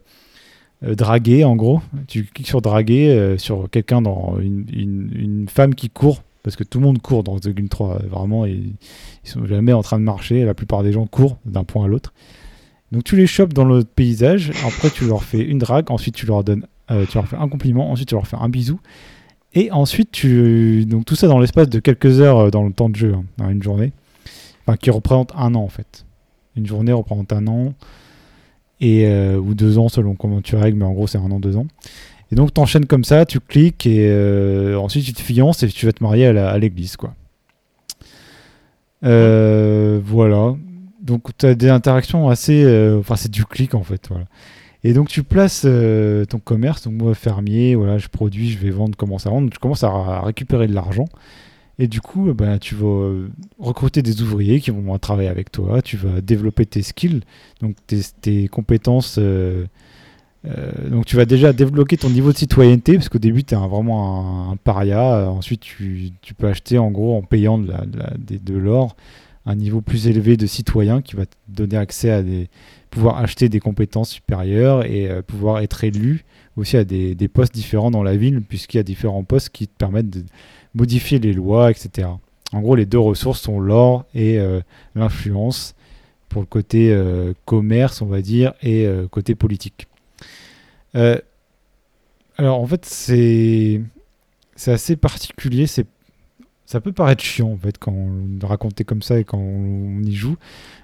draguer 0.81 1.43
en 1.43 1.55
gros. 1.55 1.81
Tu 2.07 2.25
cliques 2.25 2.47
sur 2.47 2.61
draguer 2.61 3.35
sur 3.37 3.69
quelqu'un 3.71 4.01
dans 4.01 4.37
une, 4.39 4.65
une- 4.73 5.11
une 5.15 5.49
femme 5.49 5.73
qui 5.73 5.89
court 5.89 6.21
parce 6.43 6.55
que 6.55 6.63
tout 6.63 6.79
le 6.79 6.85
monde 6.85 7.01
court 7.01 7.23
dans 7.23 7.39
The 7.39 7.49
Gun 7.49 7.65
3 7.67 7.89
euh, 7.95 8.07
vraiment 8.07 8.45
ils, 8.45 8.73
ils 9.23 9.29
sont 9.29 9.45
jamais 9.47 9.73
en 9.73 9.81
train 9.81 9.97
de 9.97 10.03
marcher. 10.03 10.45
La 10.45 10.53
plupart 10.53 10.83
des 10.83 10.91
gens 10.91 11.07
courent 11.07 11.37
d'un 11.45 11.63
point 11.63 11.85
à 11.85 11.87
l'autre. 11.87 12.13
Donc 12.91 13.03
tu 13.03 13.15
les 13.15 13.27
chopes 13.27 13.53
dans 13.53 13.65
le 13.65 13.83
paysage. 13.83 14.51
Après 14.65 14.89
tu 14.89 15.05
leur 15.05 15.23
fais 15.23 15.41
une 15.41 15.57
drague. 15.57 15.91
Ensuite 15.91 16.15
tu 16.15 16.25
leur 16.25 16.43
donnes 16.43 16.65
euh, 16.91 17.05
tu 17.09 17.17
leur 17.17 17.27
fais 17.27 17.37
un 17.37 17.47
compliment. 17.47 17.91
Ensuite 17.91 18.09
tu 18.09 18.15
leur 18.15 18.27
fais 18.27 18.37
un 18.39 18.49
bisou. 18.49 18.79
Et 19.53 19.71
ensuite 19.71 20.11
tu 20.11 20.85
donc 20.85 21.05
tout 21.05 21.15
ça 21.15 21.27
dans 21.27 21.39
l'espace 21.39 21.69
de 21.69 21.79
quelques 21.79 22.19
heures 22.19 22.39
euh, 22.39 22.49
dans 22.49 22.63
le 22.63 22.71
temps 22.71 22.89
de 22.89 22.95
jeu, 22.95 23.13
hein, 23.13 23.23
dans 23.37 23.49
une 23.49 23.63
journée. 23.63 23.91
Enfin 24.65 24.77
qui 24.77 24.89
représente 24.91 25.31
un 25.35 25.55
an 25.55 25.61
en 25.61 25.69
fait. 25.69 26.05
Une 26.55 26.65
journée 26.65 26.93
représente 26.93 27.33
un 27.33 27.47
an 27.47 27.73
et 28.81 29.07
euh, 29.07 29.37
ou 29.37 29.53
deux 29.53 29.77
ans 29.77 29.89
selon 29.89 30.15
comment 30.15 30.41
tu 30.41 30.55
règles, 30.55 30.77
mais 30.77 30.85
en 30.85 30.93
gros 30.93 31.07
c'est 31.07 31.17
un 31.17 31.31
an, 31.31 31.39
deux 31.39 31.57
ans. 31.57 31.67
Et 32.31 32.35
donc 32.35 32.53
t'enchaînes 32.53 32.85
comme 32.85 33.03
ça, 33.03 33.25
tu 33.25 33.39
cliques 33.39 33.85
et 33.85 34.75
ensuite 34.75 35.05
tu 35.05 35.13
te 35.13 35.21
fiances 35.21 35.63
et 35.63 35.67
tu 35.67 35.85
vas 35.85 35.91
te 35.91 36.03
marier 36.03 36.25
à 36.27 36.57
l'église 36.57 36.97
quoi. 36.97 37.13
Voilà. 39.01 40.55
Donc 41.05 41.29
tu 41.37 41.45
as 41.45 41.53
des 41.53 41.69
interactions 41.69 42.29
assez, 42.29 42.63
euh, 42.63 42.99
enfin 42.99 43.15
c'est 43.15 43.31
du 43.31 43.45
clic 43.45 43.75
en 43.75 43.83
fait. 43.83 44.09
Et 44.83 44.93
donc 44.93 45.07
tu 45.07 45.21
places 45.21 45.63
euh, 45.65 46.25
ton 46.25 46.39
commerce, 46.39 46.83
donc 46.83 46.93
moi 46.95 47.13
fermier, 47.13 47.75
voilà, 47.75 47.99
je 47.99 48.07
produis, 48.07 48.49
je 48.49 48.57
vais 48.57 48.71
vendre, 48.71 48.97
commence 48.97 49.27
à 49.27 49.29
vendre, 49.29 49.51
tu 49.51 49.59
commences 49.59 49.83
à, 49.83 50.21
récupérer 50.21 50.67
de 50.67 50.73
l'argent. 50.73 51.05
Et 51.77 51.87
du 51.87 51.99
coup, 51.99 52.33
ben, 52.33 52.57
tu 52.57 52.73
vas 52.73 52.87
euh, 52.87 53.27
recruter 53.59 54.01
des 54.01 54.21
ouvriers 54.21 54.61
qui 54.61 54.71
vont 54.71 54.97
travailler 54.97 55.29
avec 55.29 55.51
toi, 55.51 55.81
tu 55.81 55.97
vas 55.97 56.21
développer 56.21 56.65
tes 56.65 56.81
skills, 56.81 57.21
donc 57.61 57.75
tes, 58.21 58.47
compétences. 58.47 59.19
donc 59.19 61.05
tu 61.05 61.17
vas 61.17 61.25
déjà 61.25 61.53
débloquer 61.53 61.97
ton 61.97 62.09
niveau 62.09 62.31
de 62.31 62.37
citoyenneté, 62.37 62.95
parce 62.95 63.09
qu'au 63.09 63.19
début 63.19 63.43
tu 63.43 63.53
es 63.53 63.57
vraiment 63.57 64.49
un, 64.49 64.53
un 64.53 64.55
paria, 64.55 65.29
ensuite 65.29 65.61
tu, 65.61 66.13
peux 66.37 66.47
acheter 66.47 66.79
en 66.79 66.89
gros 66.89 67.15
en 67.15 67.21
payant 67.21 67.59
de 67.59 68.53
l'or 68.55 68.95
un 69.45 69.55
niveau 69.55 69.81
plus 69.81 70.07
élevé 70.07 70.37
de 70.37 70.45
citoyen 70.45 71.01
qui 71.01 71.15
va 71.15 71.25
donner 71.47 71.77
accès 71.77 72.11
à 72.11 72.23
des 72.23 72.49
pouvoir 72.95 73.17
acheter 73.17 73.49
des 73.49 73.59
compétences 73.59 74.09
supérieures 74.09 74.85
et 74.85 75.09
euh, 75.09 75.21
pouvoir 75.21 75.59
être 75.59 75.83
élu 75.83 76.23
aussi 76.55 76.77
à 76.77 76.85
des, 76.85 77.13
des 77.13 77.27
postes 77.27 77.53
différents 77.53 77.91
dans 77.91 78.03
la 78.03 78.15
ville, 78.15 78.41
puisqu'il 78.41 78.77
y 78.77 78.79
a 78.79 78.83
différents 78.83 79.25
postes 79.25 79.49
qui 79.49 79.67
te 79.67 79.73
permettent 79.77 80.09
de 80.09 80.23
modifier 80.73 81.19
les 81.19 81.33
lois, 81.33 81.69
etc. 81.69 82.07
En 82.53 82.61
gros, 82.61 82.77
les 82.77 82.85
deux 82.85 82.99
ressources 82.99 83.41
sont 83.41 83.59
l'or 83.59 84.05
et 84.15 84.39
euh, 84.39 84.61
l'influence 84.95 85.75
pour 86.29 86.41
le 86.41 86.45
côté 86.45 86.93
euh, 86.93 87.33
commerce, 87.43 88.01
on 88.01 88.05
va 88.05 88.21
dire, 88.21 88.53
et 88.63 88.87
côté 89.11 89.35
politique. 89.35 89.87
Alors, 90.93 92.59
en 92.59 92.65
fait, 92.65 92.85
c'est 92.85 93.81
assez 94.67 94.95
particulier. 94.95 95.67
Ça 96.65 96.81
peut 96.81 96.91
paraître 96.91 97.23
chiant 97.23 97.51
en 97.51 97.57
fait 97.57 97.77
quand 97.77 97.91
on 97.91 98.45
raconter 98.45 98.83
comme 98.83 99.01
ça 99.01 99.19
et 99.19 99.23
quand 99.23 99.37
on, 99.37 100.01
y 100.03 100.13
joue. 100.13 100.35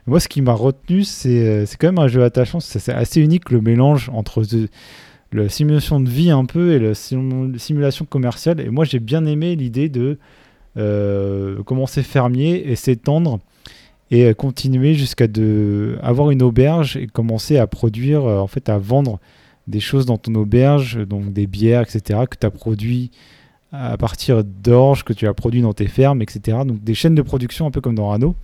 Moi, 0.07 0.19
ce 0.19 0.27
qui 0.27 0.41
m'a 0.41 0.53
retenu, 0.53 1.03
c'est 1.03 1.47
euh, 1.47 1.65
quand 1.79 1.88
même 1.88 1.99
un 1.99 2.07
jeu 2.07 2.23
attachant. 2.23 2.59
C'est 2.59 2.91
assez 2.93 3.21
unique 3.21 3.49
le 3.51 3.61
mélange 3.61 4.09
entre 4.13 4.43
the- 4.43 4.69
la 5.34 5.47
simulation 5.49 5.99
de 5.99 6.09
vie 6.09 6.29
un 6.29 6.45
peu 6.45 6.73
et 6.73 6.79
la 6.79 6.91
simu- 6.93 7.57
simulation 7.57 8.05
commerciale. 8.05 8.59
Et 8.59 8.69
moi, 8.69 8.86
j'ai 8.86 8.99
bien 8.99 9.25
aimé 9.25 9.55
l'idée 9.55 9.89
de 9.89 10.17
euh, 10.77 11.61
commencer 11.63 12.03
fermier 12.03 12.69
et 12.71 12.75
s'étendre 12.75 13.39
et 14.09 14.25
euh, 14.25 14.34
continuer 14.34 14.93
jusqu'à 14.93 15.27
avoir 16.01 16.32
une 16.32 16.41
auberge 16.41 16.97
et 16.97 17.07
commencer 17.07 17.57
à 17.57 17.67
produire, 17.67 18.23
en 18.25 18.47
fait, 18.47 18.69
à 18.69 18.77
vendre 18.77 19.19
des 19.67 19.79
choses 19.79 20.05
dans 20.05 20.17
ton 20.17 20.36
auberge, 20.36 20.97
donc 21.07 21.32
des 21.34 21.47
bières, 21.47 21.82
etc., 21.82 22.21
que 22.29 22.36
tu 22.39 22.45
as 22.45 22.51
produit 22.51 23.11
à 23.72 23.97
partir 23.97 24.43
d'orge 24.43 25.03
que 25.03 25.13
tu 25.13 25.28
as 25.28 25.34
produit 25.34 25.61
dans 25.61 25.74
tes 25.74 25.88
fermes, 25.88 26.22
etc. 26.22 26.59
Donc 26.65 26.84
des 26.84 26.93
chaînes 26.93 27.15
de 27.15 27.22
production 27.22 27.65
un 27.65 27.72
peu 27.72 27.82
comme 27.82 27.95
dans 27.95 28.09
Rano. 28.09 28.36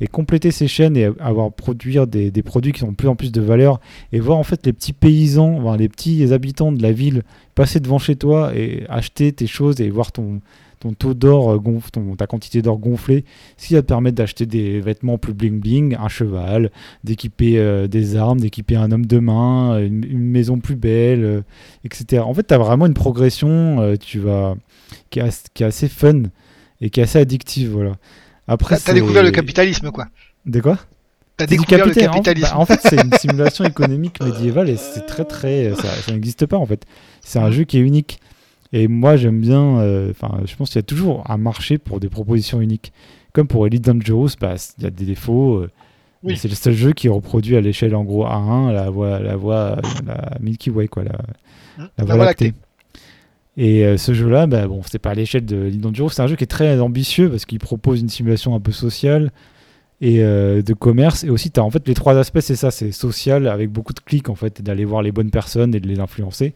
Et 0.00 0.08
compléter 0.08 0.50
ces 0.50 0.66
chaînes 0.66 0.96
et 0.96 1.10
avoir 1.20 1.52
produire 1.52 2.08
des, 2.08 2.32
produits 2.42 2.72
qui 2.72 2.82
ont 2.82 2.92
plus 2.92 3.06
en 3.06 3.14
plus 3.14 3.30
de 3.30 3.40
valeur 3.40 3.80
et 4.10 4.18
voir 4.18 4.36
en 4.36 4.42
fait 4.42 4.66
les 4.66 4.72
petits 4.72 4.92
paysans, 4.92 5.58
enfin, 5.60 5.76
les 5.76 5.88
petits 5.88 6.32
habitants 6.32 6.72
de 6.72 6.82
la 6.82 6.90
ville 6.90 7.22
passer 7.54 7.78
devant 7.78 7.98
chez 7.98 8.16
toi 8.16 8.52
et 8.56 8.84
acheter 8.88 9.32
tes 9.32 9.46
choses 9.46 9.80
et 9.80 9.90
voir 9.90 10.10
ton, 10.10 10.40
ton 10.82 10.92
taux 10.94 11.14
d'or 11.14 11.52
euh, 11.52 11.58
gonfle, 11.58 11.90
ton, 11.90 12.16
ta 12.16 12.26
quantité 12.26 12.60
d'or 12.60 12.78
gonfler, 12.78 13.24
ce 13.56 13.68
qui 13.68 13.74
va 13.74 13.82
te 13.82 13.86
permettre 13.86 14.16
d'acheter 14.16 14.46
des 14.46 14.80
vêtements 14.80 15.16
plus 15.16 15.32
bling 15.32 15.60
bling, 15.60 15.96
un 15.98 16.08
cheval, 16.08 16.70
d'équiper 17.04 17.58
euh, 17.58 17.86
des 17.86 18.16
armes, 18.16 18.40
d'équiper 18.40 18.74
un 18.74 18.90
homme 18.90 19.06
de 19.06 19.18
main, 19.20 19.78
une, 19.78 20.04
une 20.04 20.18
maison 20.28 20.58
plus 20.58 20.74
belle, 20.76 21.24
euh, 21.24 21.40
etc. 21.84 22.22
En 22.26 22.34
fait, 22.34 22.46
tu 22.48 22.54
as 22.54 22.58
vraiment 22.58 22.86
une 22.86 22.94
progression 22.94 23.80
euh, 23.80 23.94
tu 23.96 24.18
vas, 24.18 24.56
qui, 25.10 25.20
est, 25.20 25.22
as- 25.22 25.44
qui 25.54 25.62
est 25.62 25.66
assez 25.66 25.88
fun 25.88 26.22
et 26.80 26.90
qui 26.90 26.98
est 26.98 27.04
assez 27.04 27.18
addictive. 27.20 27.70
Voilà. 27.70 27.92
Après, 28.48 28.76
T'as 28.78 28.92
découvert 28.92 29.22
le 29.22 29.30
capitalisme, 29.30 29.90
quoi. 29.92 30.06
De 30.46 30.60
quoi? 30.60 30.78
T'as 31.36 31.46
découvert 31.46 31.86
le 31.86 31.92
en- 31.92 31.94
capitalisme. 31.94 32.50
bah, 32.52 32.58
En, 32.58 32.66
fait, 32.66 32.80
c'est 32.82 33.00
une 33.00 33.12
simulation 33.20 33.64
économique 33.64 34.20
médiévale 34.22 34.68
et 34.68 34.76
c'est 34.76 35.06
très 35.06 35.24
très. 35.24 35.72
Ça, 35.76 35.88
ça 35.88 36.12
n'existe 36.12 36.44
pas 36.46 36.56
en 36.58 36.66
fait. 36.66 36.84
C'est 37.22 37.38
un 37.38 37.50
jeu 37.52 37.62
qui 37.64 37.78
est 37.78 37.80
unique. 37.82 38.18
Et 38.72 38.88
moi, 38.88 39.16
j'aime 39.16 39.40
bien. 39.40 39.78
euh, 39.80 40.10
Enfin, 40.10 40.40
je 40.46 40.56
pense 40.56 40.70
qu'il 40.70 40.76
y 40.78 40.80
a 40.80 40.82
toujours 40.84 41.28
un 41.30 41.36
marché 41.36 41.78
pour 41.78 42.00
des 42.00 42.08
propositions 42.08 42.60
uniques. 42.60 42.92
Comme 43.32 43.46
pour 43.46 43.66
Elite 43.66 43.84
Dangerous, 43.84 44.30
bah, 44.40 44.54
il 44.78 44.84
y 44.84 44.86
a 44.86 44.90
des 44.90 45.04
défauts. 45.04 45.56
euh, 45.56 45.70
Oui. 46.22 46.36
C'est 46.36 46.48
le 46.48 46.54
seul 46.54 46.74
jeu 46.74 46.92
qui 46.92 47.08
reproduit 47.08 47.56
à 47.56 47.60
l'échelle 47.60 47.94
en 47.94 48.04
gros 48.04 48.24
A1 48.24 48.72
la 48.72 48.90
voie, 48.90 49.18
la 49.18 49.36
voie, 49.36 49.76
la 50.06 50.36
Milky 50.40 50.70
Way 50.70 50.88
quoi, 50.88 51.04
la, 51.04 51.12
Hein, 51.78 51.88
la 51.98 52.04
voie 52.04 52.14
lactée. 52.26 52.52
Et 53.56 53.84
euh, 53.84 53.96
ce 53.98 54.14
jeu-là, 54.14 54.46
bah, 54.46 54.66
bon, 54.68 54.82
c'est 54.90 54.98
pas 54.98 55.10
à 55.10 55.14
l'échelle 55.14 55.44
de 55.44 55.66
Elite 55.66 55.80
Dangerous, 55.80 56.10
c'est 56.10 56.22
un 56.22 56.26
jeu 56.26 56.36
qui 56.36 56.44
est 56.44 56.46
très 56.46 56.80
ambitieux 56.80 57.28
parce 57.30 57.44
qu'il 57.44 57.58
propose 57.58 58.00
une 58.00 58.08
simulation 58.08 58.54
un 58.54 58.60
peu 58.60 58.72
sociale 58.72 59.30
et 60.00 60.22
euh, 60.22 60.62
de 60.62 60.74
commerce. 60.74 61.24
Et 61.24 61.30
aussi, 61.30 61.50
tu 61.50 61.60
as 61.60 61.62
en 61.64 61.70
fait 61.70 61.86
les 61.88 61.94
trois 61.94 62.16
aspects, 62.16 62.40
c'est 62.40 62.56
ça, 62.56 62.70
c'est 62.70 62.92
social 62.92 63.48
avec 63.48 63.70
beaucoup 63.70 63.92
de 63.94 64.00
clics 64.00 64.28
en 64.30 64.34
fait, 64.34 64.62
d'aller 64.62 64.84
voir 64.84 65.02
les 65.02 65.12
bonnes 65.12 65.30
personnes 65.30 65.74
et 65.74 65.80
de 65.80 65.88
les 65.88 65.98
influencer. 66.00 66.54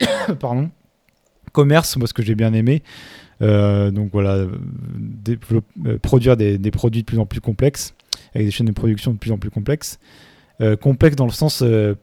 Pardon. 0.40 0.70
Commerce, 1.52 1.96
moi 1.96 2.06
ce 2.06 2.12
que 2.14 2.22
j'ai 2.22 2.34
bien 2.34 2.52
aimé. 2.52 2.82
Euh, 3.42 3.90
donc 3.90 4.10
voilà, 4.12 4.34
euh, 4.34 5.98
produire 6.02 6.36
des, 6.36 6.58
des 6.58 6.70
produits 6.70 7.00
de 7.02 7.06
plus 7.06 7.18
en 7.18 7.26
plus 7.26 7.40
complexes, 7.40 7.94
avec 8.34 8.46
des 8.46 8.50
chaînes 8.50 8.66
de 8.66 8.72
production 8.72 9.12
de 9.12 9.18
plus 9.18 9.32
en 9.32 9.38
plus 9.38 9.50
complexes. 9.50 9.98
Euh, 10.60 10.76
complexe 10.76 11.16
dans 11.16 11.24
le 11.26 11.32
sens 11.32 11.62
euh, 11.62 11.94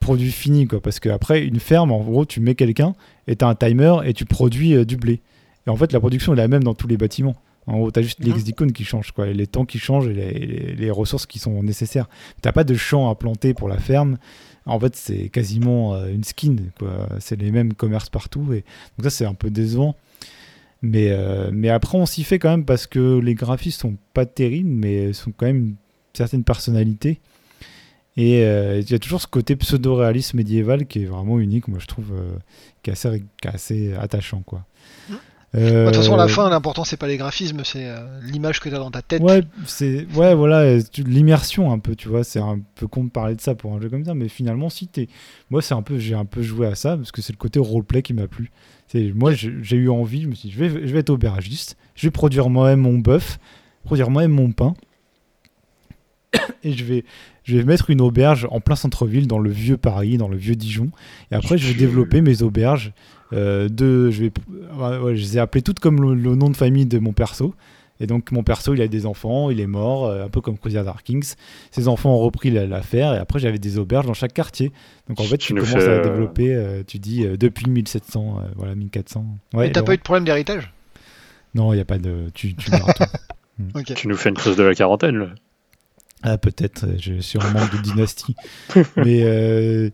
produit 0.00 0.30
fini, 0.30 0.66
quoi, 0.66 0.80
parce 0.82 1.00
qu'après, 1.00 1.44
une 1.44 1.60
ferme, 1.60 1.92
en 1.92 2.00
gros, 2.00 2.26
tu 2.26 2.40
mets 2.40 2.54
quelqu'un 2.54 2.94
et 3.26 3.36
tu 3.36 3.44
as 3.44 3.48
un 3.48 3.54
timer 3.54 3.96
et 4.04 4.12
tu 4.12 4.24
produis 4.26 4.84
du 4.84 4.96
blé. 4.96 5.20
Et 5.66 5.70
en 5.70 5.76
fait, 5.76 5.92
la 5.92 6.00
production 6.00 6.34
est 6.34 6.36
la 6.36 6.48
même 6.48 6.64
dans 6.64 6.74
tous 6.74 6.88
les 6.88 6.96
bâtiments. 6.96 7.36
En 7.66 7.78
gros, 7.78 7.90
tu 7.92 8.00
as 8.00 8.02
juste 8.02 8.18
Mhm. 8.20 8.34
les 8.34 8.50
icônes 8.50 8.72
qui 8.72 8.84
changent, 8.84 9.12
quoi, 9.12 9.28
et 9.28 9.34
les 9.34 9.46
temps 9.46 9.64
qui 9.64 9.78
changent 9.78 10.08
et 10.08 10.12
les, 10.14 10.32
les- 10.32 10.74
les 10.74 10.90
ressources 10.90 11.24
qui 11.26 11.38
sont 11.38 11.62
nécessaires. 11.62 12.08
Tu 12.42 12.50
pas 12.52 12.64
de 12.64 12.74
champ 12.74 13.08
à 13.08 13.14
planter 13.14 13.54
pour 13.54 13.68
la 13.68 13.78
ferme. 13.78 14.18
En 14.66 14.78
fait, 14.78 14.94
c'est 14.96 15.28
quasiment 15.28 15.94
euh, 15.94 16.08
une 16.08 16.24
skin. 16.24 16.56
C'est 17.18 17.40
les 17.40 17.50
mêmes 17.50 17.74
commerces 17.74 18.10
partout. 18.10 18.52
Et 18.52 18.64
donc 18.96 19.04
ça, 19.04 19.10
c'est 19.10 19.24
un 19.24 19.34
peu 19.34 19.50
décevant. 19.50 19.96
Mais, 20.82 21.08
euh, 21.10 21.50
mais 21.52 21.68
après, 21.68 21.98
on 21.98 22.06
s'y 22.06 22.24
fait 22.24 22.38
quand 22.38 22.50
même 22.50 22.64
parce 22.64 22.86
que 22.86 23.18
les 23.18 23.34
graphismes 23.34 23.80
sont 23.80 23.96
pas 24.14 24.26
terribles, 24.26 24.70
mais 24.70 25.12
sont 25.12 25.32
quand 25.32 25.46
même 25.46 25.56
une 25.56 25.76
certaine 26.12 26.44
personnalité. 26.44 27.20
Et 28.16 28.44
euh, 28.44 28.80
il 28.80 28.90
y 28.90 28.94
a 28.94 28.98
toujours 28.98 29.20
ce 29.20 29.26
côté 29.26 29.56
pseudo-réalisme 29.56 30.36
médiéval 30.36 30.86
qui 30.86 31.02
est 31.02 31.06
vraiment 31.06 31.38
unique, 31.38 31.68
moi 31.68 31.78
je 31.78 31.86
trouve, 31.86 32.12
qui, 32.82 32.90
est 32.90 32.92
assez, 32.92 33.24
qui 33.40 33.48
est 33.48 33.54
assez 33.54 33.94
attachant. 33.94 34.42
Quoi. 34.44 34.66
Euh, 35.54 35.84
Bah, 35.84 35.90
De 35.90 35.96
toute 35.96 36.02
façon, 36.04 36.14
à 36.14 36.16
la 36.16 36.28
fin, 36.28 36.48
l'important, 36.48 36.82
c'est 36.84 36.96
pas 36.96 37.06
les 37.08 37.18
graphismes, 37.18 37.62
c'est 37.64 37.84
euh, 37.86 37.98
l'image 38.22 38.58
que 38.60 38.70
t'as 38.70 38.78
dans 38.78 38.90
ta 38.90 39.02
tête. 39.02 39.20
Ouais, 39.22 39.42
c'est 39.66 40.06
ouais, 40.14 40.34
voilà, 40.34 40.60
euh, 40.60 40.80
tu- 40.90 41.02
l'immersion 41.02 41.70
un 41.72 41.78
peu, 41.78 41.94
tu 41.94 42.08
vois, 42.08 42.24
c'est 42.24 42.38
un 42.38 42.60
peu 42.74 42.86
con 42.86 43.04
de 43.04 43.10
parler 43.10 43.34
de 43.34 43.40
ça 43.42 43.54
pour 43.54 43.74
un 43.74 43.80
jeu 43.80 43.90
comme 43.90 44.04
ça, 44.04 44.14
mais 44.14 44.28
finalement, 44.28 44.70
si 44.70 44.88
t'es, 44.88 45.08
moi, 45.50 45.60
c'est 45.60 45.74
un 45.74 45.82
peu, 45.82 45.98
j'ai 45.98 46.14
un 46.14 46.24
peu 46.24 46.40
joué 46.42 46.66
à 46.66 46.74
ça 46.74 46.96
parce 46.96 47.12
que 47.12 47.20
c'est 47.20 47.34
le 47.34 47.38
côté 47.38 47.58
roleplay 47.60 48.00
qui 48.02 48.14
m'a 48.14 48.28
plu. 48.28 48.50
C'est 48.88 49.12
moi, 49.14 49.32
j'ai 49.34 49.76
eu 49.76 49.90
envie, 49.90 50.22
je 50.22 50.28
me 50.28 50.34
suis, 50.34 50.48
dit, 50.48 50.54
je 50.54 50.64
vais, 50.64 50.86
je 50.86 50.92
vais 50.92 51.00
être 51.00 51.10
aubergiste, 51.10 51.76
je 51.96 52.06
vais 52.06 52.10
produire 52.10 52.48
moi-même 52.48 52.80
mon 52.80 52.98
bœuf, 52.98 53.38
produire 53.84 54.08
moi-même 54.08 54.32
mon 54.32 54.52
pain, 54.52 54.72
et 56.64 56.72
je 56.72 56.84
vais, 56.84 57.04
je 57.44 57.56
vais 57.58 57.64
mettre 57.64 57.90
une 57.90 58.00
auberge 58.00 58.46
en 58.50 58.60
plein 58.60 58.76
centre-ville, 58.76 59.26
dans 59.26 59.38
le 59.38 59.50
vieux 59.50 59.76
Paris, 59.76 60.16
dans 60.16 60.28
le 60.28 60.36
vieux 60.36 60.54
Dijon, 60.56 60.90
et 61.30 61.34
après, 61.34 61.58
je 61.58 61.66
vais 61.66 61.72
Tu- 61.74 61.78
développer 61.78 62.20
mes 62.22 62.42
auberges. 62.42 62.92
Euh, 63.32 63.68
de, 63.68 64.10
je 64.10 64.24
vais, 64.24 64.32
ouais, 64.76 65.16
je 65.16 65.20
les 65.22 65.36
ai 65.36 65.40
appelées 65.40 65.62
toutes 65.62 65.80
comme 65.80 66.00
le, 66.02 66.14
le 66.14 66.34
nom 66.34 66.50
de 66.50 66.56
famille 66.56 66.86
de 66.86 66.98
mon 66.98 67.12
perso. 67.12 67.54
Et 68.00 68.06
donc 68.06 68.32
mon 68.32 68.42
perso, 68.42 68.74
il 68.74 68.82
a 68.82 68.88
des 68.88 69.06
enfants, 69.06 69.48
il 69.50 69.60
est 69.60 69.66
mort, 69.66 70.06
euh, 70.06 70.24
un 70.24 70.28
peu 70.28 70.40
comme 70.40 70.58
Crusader 70.58 70.90
Kings. 71.04 71.34
Ses 71.70 71.86
enfants 71.86 72.10
ont 72.10 72.18
repris 72.18 72.50
la- 72.50 72.66
l'affaire 72.66 73.14
et 73.14 73.18
après 73.18 73.38
j'avais 73.38 73.58
des 73.60 73.78
auberges 73.78 74.06
dans 74.06 74.14
chaque 74.14 74.32
quartier. 74.34 74.72
Donc 75.08 75.20
en 75.20 75.22
fait 75.24 75.38
tu, 75.38 75.54
commences 75.54 75.70
fais, 75.70 75.86
à 75.88 75.92
euh, 75.92 76.02
développer, 76.02 76.82
tu 76.86 76.98
dis 76.98 77.24
depuis 77.38 77.70
1700, 77.70 78.40
euh, 78.40 78.48
voilà 78.56 78.74
1400. 78.74 79.24
Ouais, 79.54 79.68
Et 79.68 79.72
t'as 79.72 79.82
pas 79.82 79.94
eu 79.94 79.98
de 79.98 80.02
problème 80.02 80.24
d'héritage? 80.24 80.72
Non, 81.54 81.72
il 81.72 81.76
n'y 81.76 81.82
a 81.82 81.84
pas 81.84 81.98
de... 81.98 82.26
Tu, 82.34 82.54
tu 82.54 82.70
gardes 82.70 82.92
tout. 82.94 83.04
Ok. 83.76 83.94
Tu 83.94 84.08
nous 84.08 84.16
fais 84.16 84.30
une 84.30 84.34
crise 84.34 84.56
de 84.56 84.62
la 84.62 84.74
quarantaine, 84.74 85.16
là. 85.18 85.26
Ah, 86.24 86.38
peut-être, 86.38 86.86
je 86.98 87.20
suis 87.20 87.38
en 87.38 87.50
manque 87.50 87.70
de 87.70 87.78
dynastie. 87.82 88.34
Mais 88.96 89.22
euh, 89.24 89.90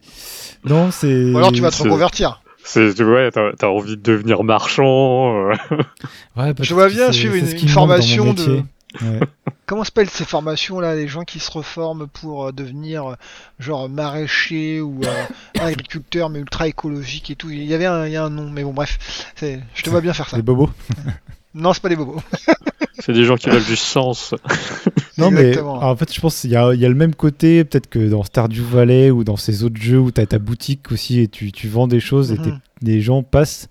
non, 0.64 0.90
c'est. 0.90 1.32
Ou 1.32 1.36
alors 1.36 1.52
tu 1.52 1.60
vas 1.60 1.70
te 1.70 1.82
reconvertir. 1.82 2.42
C'est 2.70 3.02
ouais, 3.02 3.30
t'as 3.30 3.66
envie 3.66 3.96
de 3.96 4.02
devenir 4.02 4.44
marchand. 4.44 5.50
euh. 5.50 5.54
Ouais, 6.36 6.52
Je 6.60 6.74
vois 6.74 6.88
bien 6.88 7.10
suivre 7.12 7.34
une- 7.34 7.68
formation 7.68 8.34
de-. 8.34 8.62
Ouais. 9.02 9.20
Comment 9.66 9.84
s'appellent 9.84 10.08
ces 10.10 10.24
formations 10.24 10.78
là, 10.80 10.94
les 10.94 11.08
gens 11.08 11.22
qui 11.22 11.40
se 11.40 11.50
reforment 11.50 12.06
pour 12.08 12.46
euh, 12.46 12.52
devenir 12.52 13.06
euh, 13.06 13.14
genre 13.58 13.88
maraîcher 13.88 14.80
ou 14.82 15.00
euh, 15.04 15.24
agriculteur 15.60 16.28
mais 16.30 16.38
ultra 16.40 16.68
écologique 16.68 17.30
et 17.30 17.36
tout? 17.36 17.50
Il 17.50 17.64
y 17.64 17.74
avait 17.74 17.86
un, 17.86 18.06
il 18.06 18.12
y 18.12 18.16
a 18.16 18.24
un 18.24 18.30
nom, 18.30 18.50
mais 18.50 18.64
bon 18.64 18.72
bref, 18.72 18.98
je 19.40 19.82
te 19.82 19.90
vois 19.90 20.00
bien 20.02 20.12
faire 20.12 20.28
ça. 20.28 20.36
Les 20.36 20.42
bobos. 20.42 20.70
Non, 21.54 21.72
c'est 21.72 21.82
pas 21.82 21.88
des 21.88 21.96
bobos. 21.96 22.20
C'est 23.00 23.12
des 23.12 23.24
gens 23.24 23.36
qui 23.36 23.48
veulent 23.48 23.64
du 23.64 23.76
sens. 23.76 24.34
Non, 25.18 25.30
mais 25.30 25.56
en 25.58 25.94
fait, 25.96 26.12
je 26.12 26.20
pense 26.20 26.40
qu'il 26.40 26.50
y 26.50 26.56
a, 26.56 26.72
il 26.74 26.80
y 26.80 26.84
a 26.84 26.88
le 26.88 26.94
même 26.94 27.14
côté, 27.14 27.64
peut-être 27.64 27.88
que 27.88 27.98
dans 28.08 28.22
Stardew 28.24 28.62
Valley 28.62 29.10
ou 29.10 29.24
dans 29.24 29.36
ces 29.36 29.62
autres 29.64 29.80
jeux 29.80 29.98
où 29.98 30.10
tu 30.10 30.20
as 30.20 30.26
ta 30.26 30.38
boutique 30.38 30.90
aussi 30.92 31.20
et 31.20 31.28
tu, 31.28 31.52
tu 31.52 31.68
vends 31.68 31.86
des 31.88 32.00
choses 32.00 32.32
et 32.32 32.38
tes- 32.38 32.50
Mhm. 32.50 32.58
les 32.82 33.00
gens 33.00 33.22
passent 33.22 33.68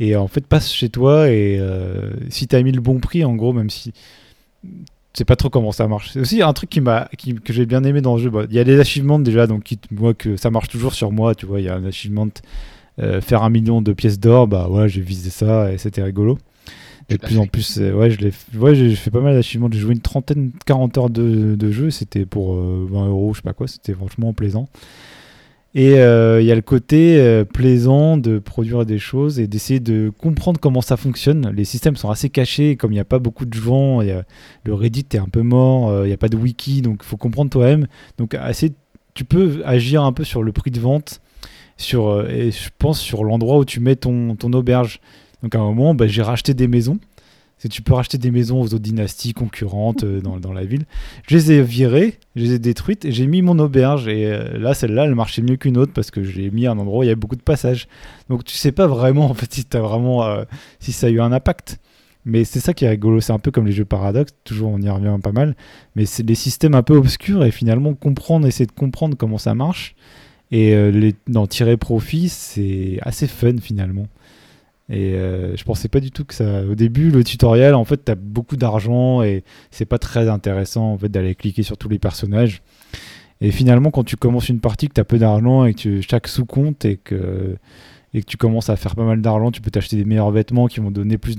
et 0.00 0.16
en 0.16 0.28
fait 0.28 0.46
passent 0.46 0.70
chez 0.72 0.88
toi 0.90 1.28
et 1.30 1.56
euh, 1.58 2.10
si 2.30 2.46
tu 2.46 2.56
as 2.56 2.62
mis 2.62 2.72
le 2.72 2.80
bon 2.80 2.98
prix, 3.00 3.24
en 3.24 3.34
gros, 3.34 3.52
même 3.52 3.70
si 3.70 3.92
je 4.64 4.68
sais 5.14 5.24
pas 5.24 5.36
trop 5.36 5.50
comment 5.50 5.72
ça 5.72 5.88
marche. 5.88 6.10
C'est 6.12 6.20
aussi 6.20 6.42
un 6.42 6.52
truc 6.52 6.70
qui 6.70 6.80
m'a, 6.80 7.08
qui- 7.18 7.34
que 7.34 7.52
j'ai 7.52 7.66
bien 7.66 7.82
aimé 7.84 8.00
dans 8.00 8.16
le 8.16 8.22
jeu. 8.22 8.30
Bah, 8.30 8.44
Il 8.48 8.54
y 8.54 8.58
a 8.60 8.64
les 8.64 8.78
achievements 8.78 9.18
déjà, 9.18 9.46
donc 9.46 9.64
qui, 9.64 9.78
moi 9.90 10.14
que 10.14 10.36
ça 10.36 10.50
marche 10.50 10.68
toujours 10.68 10.94
sur 10.94 11.10
moi, 11.10 11.34
tu 11.34 11.46
vois. 11.46 11.60
Il 11.60 11.64
y 11.66 11.68
a 11.68 11.74
un 11.74 11.84
achievement 11.84 12.28
euh, 13.00 13.20
faire 13.20 13.42
un 13.42 13.50
million 13.50 13.80
de 13.82 13.92
pièces 13.92 14.18
d'or, 14.20 14.46
bah 14.48 14.68
ouais, 14.68 14.88
j'ai 14.88 15.00
visé 15.00 15.30
ça 15.30 15.72
et 15.72 15.78
c'était 15.78 16.02
rigolo. 16.02 16.38
Et 17.10 17.14
de 17.16 17.20
plus 17.22 17.38
en 17.38 17.46
plus, 17.46 17.78
euh, 17.78 17.92
ouais, 17.94 18.10
je 18.10 18.18
l'ai, 18.18 18.32
ouais, 18.58 18.74
j'ai 18.74 18.94
fait 18.94 19.10
pas 19.10 19.20
mal 19.20 19.34
d'achievements. 19.34 19.68
J'ai 19.72 19.78
joué 19.78 19.94
une 19.94 20.00
trentaine, 20.00 20.50
40 20.66 20.98
heures 20.98 21.10
de, 21.10 21.54
de 21.54 21.70
jeu. 21.70 21.90
C'était 21.90 22.26
pour 22.26 22.54
euh, 22.54 22.86
20 22.90 23.08
euros, 23.08 23.32
je 23.32 23.38
sais 23.38 23.42
pas 23.42 23.54
quoi. 23.54 23.66
C'était 23.66 23.94
franchement 23.94 24.32
plaisant. 24.34 24.68
Et 25.74 25.98
euh, 26.00 26.40
il 26.40 26.46
y 26.46 26.50
a 26.52 26.54
le 26.54 26.62
côté 26.62 27.18
euh, 27.20 27.44
plaisant 27.44 28.16
de 28.16 28.38
produire 28.38 28.86
des 28.86 28.98
choses 28.98 29.38
et 29.38 29.46
d'essayer 29.46 29.80
de 29.80 30.10
comprendre 30.18 30.58
comment 30.58 30.80
ça 30.80 30.96
fonctionne. 30.96 31.50
Les 31.54 31.64
systèmes 31.64 31.94
sont 31.96 32.10
assez 32.10 32.30
cachés, 32.30 32.76
comme 32.76 32.90
il 32.90 32.96
n'y 32.96 33.00
a 33.00 33.04
pas 33.04 33.18
beaucoup 33.18 33.44
de 33.44 33.52
gens, 33.54 34.00
il 34.00 34.08
y 34.08 34.10
a- 34.10 34.24
le 34.64 34.74
Reddit 34.74 35.06
est 35.12 35.18
un 35.18 35.28
peu 35.28 35.42
mort, 35.42 35.90
euh, 35.90 36.04
il 36.04 36.08
n'y 36.08 36.14
a 36.14 36.18
pas 36.18 36.30
de 36.30 36.36
wiki, 36.38 36.80
donc 36.82 37.00
il 37.02 37.06
faut 37.06 37.18
comprendre 37.18 37.50
toi-même. 37.50 37.86
Donc 38.16 38.34
assez, 38.34 38.72
tu 39.12 39.24
peux 39.24 39.60
agir 39.64 40.02
un 40.04 40.12
peu 40.12 40.24
sur 40.24 40.42
le 40.42 40.52
prix 40.52 40.70
de 40.70 40.80
vente, 40.80 41.20
sur, 41.76 42.08
euh, 42.08 42.28
et 42.28 42.50
je 42.50 42.70
pense 42.78 42.98
sur 42.98 43.22
l'endroit 43.22 43.58
où 43.58 43.64
tu 43.66 43.78
mets 43.80 43.96
ton, 43.96 44.36
ton 44.36 44.52
auberge. 44.54 45.00
Donc 45.42 45.54
à 45.54 45.58
un 45.58 45.64
moment, 45.64 45.94
bah, 45.94 46.06
j'ai 46.06 46.22
racheté 46.22 46.54
des 46.54 46.68
maisons. 46.68 46.98
Que 47.62 47.66
tu 47.66 47.82
peux 47.82 47.94
racheter 47.94 48.18
des 48.18 48.30
maisons 48.30 48.60
aux 48.60 48.66
autres 48.66 48.78
dynasties 48.78 49.34
concurrentes 49.34 50.04
euh, 50.04 50.20
dans, 50.20 50.52
la 50.52 50.64
ville. 50.64 50.84
Je 51.26 51.36
les 51.36 51.52
ai 51.52 51.62
virées, 51.62 52.20
je 52.36 52.44
les 52.44 52.52
ai 52.52 52.58
détruites 52.60 53.04
et 53.04 53.10
j'ai 53.10 53.26
mis 53.26 53.42
mon 53.42 53.58
auberge. 53.58 54.06
Et 54.06 54.26
euh, 54.26 54.58
là, 54.58 54.74
celle-là, 54.74 55.06
elle 55.06 55.16
marchait 55.16 55.42
mieux 55.42 55.56
qu'une 55.56 55.76
autre 55.76 55.92
parce 55.92 56.12
que 56.12 56.22
j'ai 56.22 56.52
mis 56.52 56.68
un 56.68 56.78
endroit 56.78 57.00
où 57.00 57.02
il 57.02 57.06
y 57.06 57.08
avait 57.08 57.16
beaucoup 57.16 57.34
de 57.34 57.42
passages. 57.42 57.88
Donc 58.28 58.44
tu 58.44 58.56
sais 58.56 58.70
pas 58.70 58.86
vraiment 58.86 59.28
en 59.28 59.34
fait 59.34 59.52
si 59.52 59.64
t'as 59.64 59.80
vraiment 59.80 60.24
euh, 60.24 60.44
si 60.78 60.92
ça 60.92 61.08
a 61.08 61.10
eu 61.10 61.20
un 61.20 61.32
impact. 61.32 61.80
Mais 62.24 62.44
c'est 62.44 62.60
ça 62.60 62.74
qui 62.74 62.84
est 62.84 62.90
rigolo, 62.90 63.20
c'est 63.20 63.32
un 63.32 63.38
peu 63.40 63.50
comme 63.50 63.66
les 63.66 63.72
jeux 63.72 63.84
paradoxes, 63.84 64.34
toujours 64.44 64.70
on 64.70 64.80
y 64.80 64.88
revient 64.88 65.16
pas 65.22 65.32
mal, 65.32 65.56
mais 65.96 66.04
c'est 66.04 66.24
des 66.24 66.34
systèmes 66.34 66.74
un 66.74 66.82
peu 66.82 66.94
obscurs 66.94 67.42
et 67.42 67.50
finalement 67.50 67.94
comprendre, 67.94 68.46
essayer 68.46 68.66
de 68.66 68.72
comprendre 68.72 69.16
comment 69.16 69.38
ça 69.38 69.54
marche 69.54 69.94
et 70.50 70.76
d'en 71.26 71.46
tirer 71.46 71.78
profit, 71.78 72.28
c'est 72.28 72.98
assez 73.02 73.28
fun 73.28 73.56
finalement. 73.62 74.08
Et 74.90 75.14
euh, 75.14 75.54
je 75.56 75.64
pensais 75.64 75.88
pas 75.88 76.00
du 76.00 76.10
tout 76.10 76.24
que 76.24 76.34
ça. 76.34 76.64
Au 76.64 76.74
début, 76.74 77.10
le 77.10 77.22
tutoriel, 77.22 77.74
en 77.74 77.84
fait, 77.84 77.98
t'as 77.98 78.14
beaucoup 78.14 78.56
d'argent 78.56 79.22
et 79.22 79.44
c'est 79.70 79.84
pas 79.84 79.98
très 79.98 80.28
intéressant 80.28 80.92
en 80.92 80.98
fait 80.98 81.10
d'aller 81.10 81.34
cliquer 81.34 81.62
sur 81.62 81.76
tous 81.76 81.88
les 81.90 81.98
personnages. 81.98 82.62
Et 83.40 83.50
finalement, 83.50 83.90
quand 83.90 84.04
tu 84.04 84.16
commences 84.16 84.48
une 84.48 84.60
partie, 84.60 84.88
que 84.88 84.94
t'as 84.94 85.04
peu 85.04 85.18
d'argent 85.18 85.64
et 85.66 85.74
que 85.74 86.00
chaque 86.00 86.26
sous 86.26 86.46
compte 86.46 86.84
et 86.84 86.96
que 86.96 87.56
et 88.14 88.22
que 88.22 88.26
tu 88.26 88.38
commences 88.38 88.70
à 88.70 88.76
faire 88.76 88.96
pas 88.96 89.04
mal 89.04 89.20
d'argent, 89.20 89.50
tu 89.50 89.60
peux 89.60 89.70
t'acheter 89.70 89.96
des 89.96 90.06
meilleurs 90.06 90.30
vêtements 90.30 90.66
qui 90.66 90.80
vont 90.80 90.90
donner 90.90 91.18
plus 91.18 91.36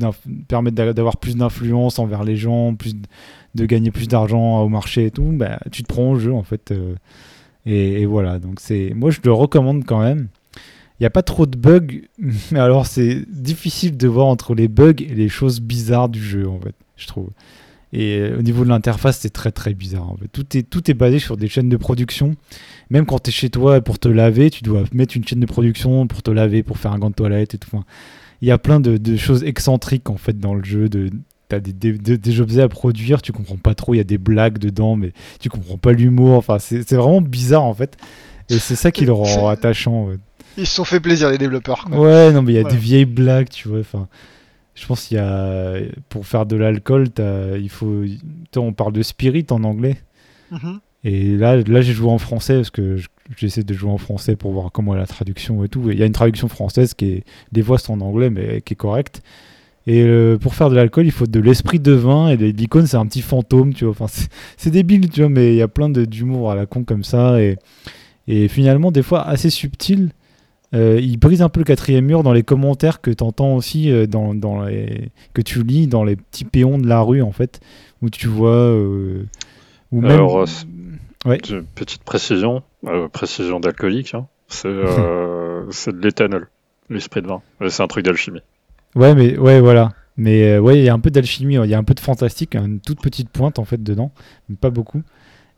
permettre 0.48 0.76
d'a- 0.76 0.94
d'avoir 0.94 1.18
plus 1.18 1.36
d'influence 1.36 1.98
envers 1.98 2.24
les 2.24 2.36
gens, 2.38 2.76
plus 2.76 2.94
de 3.56 3.66
gagner 3.66 3.90
plus 3.90 4.08
d'argent 4.08 4.62
au 4.62 4.70
marché 4.70 5.08
et 5.08 5.12
tout. 5.12 5.24
Bah, 5.34 5.60
tu 5.72 5.82
te 5.82 5.88
prends 5.88 6.12
au 6.12 6.20
jeu 6.20 6.32
en 6.32 6.44
fait. 6.44 6.72
euh, 6.72 6.94
et, 7.66 8.02
et 8.02 8.06
voilà. 8.06 8.38
Donc 8.38 8.60
c'est, 8.60 8.94
moi, 8.96 9.10
je 9.10 9.20
le 9.24 9.34
recommande 9.34 9.84
quand 9.86 10.00
même. 10.00 10.28
Il 11.00 11.04
n'y 11.04 11.08
a 11.08 11.12
pas 11.12 11.24
trop 11.24 11.46
de 11.46 11.58
bugs, 11.58 12.02
mais 12.52 12.60
alors 12.60 12.86
c'est 12.86 13.24
difficile 13.30 13.96
de 13.98 14.08
voir 14.08 14.28
entre 14.28 14.54
les 14.56 14.68
bugs 14.68 14.94
et 15.00 15.14
les 15.14 15.30
choses 15.30 15.62
bizarres 15.62 16.10
du 16.10 16.22
jeu, 16.24 16.48
en 16.48 16.60
fait, 16.60 16.76
je 16.98 17.08
trouve. 17.08 17.30
Et 17.92 18.20
euh, 18.20 18.38
au 18.38 18.42
niveau 18.44 18.64
de 18.66 18.70
l'interface, 18.70 19.18
c'est 19.20 19.32
très 19.32 19.52
très 19.52 19.74
bizarre. 19.74 20.12
En 20.12 20.16
fait. 20.18 20.28
Tout, 20.32 20.46
est, 20.58 20.62
tout 20.64 20.92
est 20.92 20.94
basé 20.94 21.18
sur 21.18 21.38
des 21.38 21.48
chaînes 21.48 21.70
de 21.70 21.78
production. 21.78 22.36
Même 22.92 23.06
quand 23.08 23.18
tu 23.20 23.30
es 23.30 23.32
chez 23.34 23.50
toi 23.50 23.82
pour 23.82 23.98
te 23.98 24.08
laver, 24.08 24.52
tu 24.52 24.64
dois 24.64 24.84
mettre 24.94 25.18
une 25.18 25.26
chaîne 25.28 25.40
de 25.40 25.46
production 25.48 26.06
pour 26.06 26.22
te 26.22 26.30
laver, 26.30 26.62
pour 26.62 26.78
faire 26.78 26.92
un 26.92 27.00
gant 27.00 27.10
de 27.10 27.16
toilette 27.16 27.56
et 27.56 27.58
tout. 27.58 27.68
Enfin, 27.74 27.86
il 28.42 28.48
y 28.48 28.52
a 28.52 28.60
plein 28.60 28.80
de, 28.80 28.98
de 28.98 29.18
choses 29.18 29.44
excentriques 29.44 30.10
en 30.10 30.18
fait 30.18 30.38
dans 30.40 30.54
le 30.54 30.64
jeu. 30.64 30.88
De, 30.90 31.10
T'as 31.48 31.60
des, 31.60 31.74
des, 31.74 31.94
des- 31.94 32.20
des 32.20 32.42
objets 32.42 32.62
à 32.62 32.70
produire, 32.70 33.24
tu 33.24 33.32
comprends 33.32 33.56
pas 33.58 33.74
trop, 33.74 33.96
il 33.96 33.98
y 33.98 34.02
a 34.02 34.04
des 34.04 34.20
blagues 34.20 34.60
dedans, 34.60 34.96
mais 34.96 35.14
tu 35.40 35.50
comprends 35.50 35.78
pas 35.80 35.92
l'humour. 35.94 36.34
Enfin, 36.36 36.60
c'est 36.60 36.88
c'est 36.88 36.96
vraiment 36.96 37.22
bizarre 37.22 37.64
en 37.64 37.74
fait. 37.74 37.98
Et 38.52 38.60
c'est 38.60 38.76
ça 38.76 38.92
qui 38.92 39.06
le 39.06 39.14
rend 39.14 39.26
attachant. 39.50 40.10
Ils 40.60 40.68
se 40.68 40.76
sont 40.76 40.84
fait 40.86 41.00
plaisir 41.00 41.30
les 41.32 41.38
développeurs. 41.38 41.86
quoi. 41.86 42.00
Ouais, 42.00 42.32
non, 42.32 42.42
mais 42.42 42.54
il 42.54 42.56
y 42.56 42.60
a 42.60 42.64
Ouais. 42.64 42.70
des 42.72 42.78
vieilles 42.78 43.06
blagues, 43.06 43.50
tu 43.50 43.68
vois. 43.70 43.80
Enfin, 43.80 44.08
je 44.76 44.86
pense 44.86 45.06
qu'il 45.06 45.18
y 45.18 45.20
a 45.20 45.76
pour 46.10 46.26
faire 46.26 46.46
de 46.46 46.56
l'alcool, 46.56 47.10
t'as- 47.10 47.58
il 47.58 47.70
faut. 47.70 48.04
toi, 48.52 48.64
On 48.64 48.74
parle 48.74 48.94
de 48.94 49.02
spirit 49.02 49.46
en 49.52 49.64
anglais. 49.64 49.98
Mhm. 50.52 50.80
Et 51.06 51.38
là, 51.38 51.56
là 51.58 51.82
j'ai 51.82 51.94
joué 51.94 52.10
en 52.10 52.18
français 52.18 52.56
parce 52.56 52.72
que 52.72 52.98
je- 52.98 53.08
j'essaie 53.38 53.64
de 53.64 53.74
jouer 53.74 53.90
en 53.92 53.98
français 53.98 54.36
pour 54.36 54.52
voir 54.52 54.70
comment 54.72 54.96
est 54.96 54.98
la 54.98 55.08
traduction 55.08 55.64
et 55.64 55.70
tout. 55.70 55.90
Il 55.92 55.98
y 55.98 56.04
a 56.04 56.06
une 56.06 56.12
traduction 56.12 56.48
française 56.50 56.94
qui 56.94 57.06
est. 57.06 57.24
Les 57.54 57.62
voix 57.62 57.78
sont 57.78 57.94
en 57.94 58.02
anglais, 58.02 58.30
mais 58.30 58.62
qui 58.62 58.74
est 58.74 58.78
correcte. 58.78 59.22
Et 59.88 60.02
euh, 60.04 60.38
pour 60.38 60.56
faire 60.56 60.70
de 60.70 60.76
l'alcool, 60.76 61.06
il 61.06 61.12
faut 61.12 61.26
de 61.26 61.40
l'esprit 61.40 61.80
de 61.80 61.94
vin. 61.94 62.28
Et 62.30 62.38
l'icône, 62.38 62.86
c'est 62.86 62.98
un 62.98 63.06
petit 63.06 63.22
fantôme, 63.22 63.74
tu 63.74 63.86
vois. 63.86 63.92
Enfin, 63.92 64.08
c'est- 64.08 64.30
c'est 64.58 64.72
débile, 64.72 65.10
tu 65.10 65.22
vois, 65.22 65.30
mais 65.30 65.54
il 65.54 65.56
y 65.58 65.62
a 65.62 65.68
plein 65.70 65.90
de- 65.90 66.06
d'humour 66.06 66.52
à 66.52 66.56
la 66.56 66.66
con 66.66 66.84
comme 66.84 67.04
ça. 67.04 67.42
Et, 67.42 67.58
et 68.28 68.48
finalement, 68.50 68.92
des 68.92 69.02
fois, 69.04 69.22
assez 69.26 69.50
subtil. 69.50 70.10
Euh, 70.76 71.00
il 71.02 71.18
brise 71.18 71.42
un 71.42 71.50
peu 71.50 71.60
le 71.62 71.66
quatrième 71.66 72.06
mur 72.06 72.22
dans 72.24 72.32
les 72.34 72.44
commentaires 72.44 73.02
que 73.02 73.10
tu 73.12 73.24
entends 73.24 73.56
aussi, 73.56 73.92
euh, 73.92 74.06
dans, 74.06 74.36
dans 74.36 74.64
les... 74.66 75.10
que 75.34 75.42
tu 75.42 75.64
lis 75.64 75.88
dans 75.88 76.04
les 76.04 76.16
petits 76.16 76.46
péons 76.46 76.78
de 76.78 76.88
la 76.88 77.02
rue, 77.02 77.22
en 77.24 77.32
fait, 77.32 77.60
où 78.02 78.10
tu 78.10 78.28
vois. 78.28 78.52
euh, 78.52 79.26
ou 79.92 80.02
même... 80.02 80.12
Alors, 80.12 80.48
c'est- 80.48 80.66
Ouais. 81.26 81.38
Une 81.50 81.66
Petite 81.66 82.04
précision, 82.06 82.64
précision 83.12 83.60
d'alcoolique, 83.60 84.14
hein. 84.14 84.28
c'est 84.48 84.70
de 84.70 86.02
l'éthanol, 86.02 86.48
l'esprit 86.90 87.22
de 87.22 87.28
vin. 87.28 87.42
C'est 87.68 87.84
un 87.84 87.88
truc 87.88 88.06
d'alchimie. 88.06 88.40
Ouais, 88.96 89.14
mais 89.16 89.38
ouais, 89.38 89.60
voilà. 89.60 89.92
Mais 90.16 90.58
ouais, 90.60 90.80
il 90.80 90.84
y 90.86 90.90
a 90.90 90.94
un 90.94 91.00
peu 91.00 91.10
d'alchimie, 91.12 91.56
il 91.56 91.70
y 91.70 91.74
a 91.74 91.78
un 91.78 91.84
peu 91.84 91.94
de 91.94 92.00
fantastique, 92.00 92.56
une 92.56 92.80
toute 92.80 93.02
petite 93.02 93.30
pointe 93.30 93.60
en 93.60 93.66
fait 93.66 93.82
dedans, 93.84 94.12
mais 94.48 94.56
pas 94.56 94.70
beaucoup. 94.70 95.02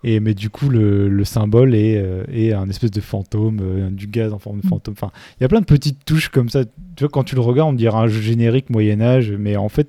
Et 0.04 0.20
mais 0.20 0.34
du 0.34 0.50
coup, 0.50 0.70
le, 0.70 1.08
le 1.10 1.24
symbole 1.26 1.76
est, 1.76 1.98
euh, 1.98 2.24
est 2.32 2.54
un 2.54 2.68
espèce 2.70 2.92
de 2.92 3.02
fantôme, 3.02 3.60
euh, 3.62 3.90
du 3.92 4.08
gaz 4.08 4.34
en 4.34 4.40
forme 4.40 4.62
de 4.62 4.68
fantôme. 4.68 4.94
Enfin, 4.98 5.12
il 5.40 5.44
y 5.44 5.46
a 5.46 5.48
plein 5.48 5.60
de 5.62 5.66
petites 5.66 6.04
touches 6.06 6.30
comme 6.30 6.50
ça. 6.50 6.64
Tu 6.96 7.04
vois, 7.04 7.10
quand 7.10 7.24
tu 7.24 7.36
le 7.36 7.42
regardes, 7.42 7.70
on 7.70 7.74
dirait 7.74 7.98
un 7.98 8.08
jeu 8.08 8.20
générique 8.22 8.70
Moyen 8.72 9.00
Âge, 9.02 9.32
mais 9.38 9.56
en 9.58 9.70
fait, 9.70 9.88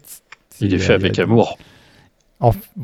c'est- 0.50 0.64
Il 0.66 0.72
est 0.74 0.76
a- 0.76 0.78
fait 0.80 0.92
a 0.92 0.96
avec 0.96 1.18
amour. 1.18 1.58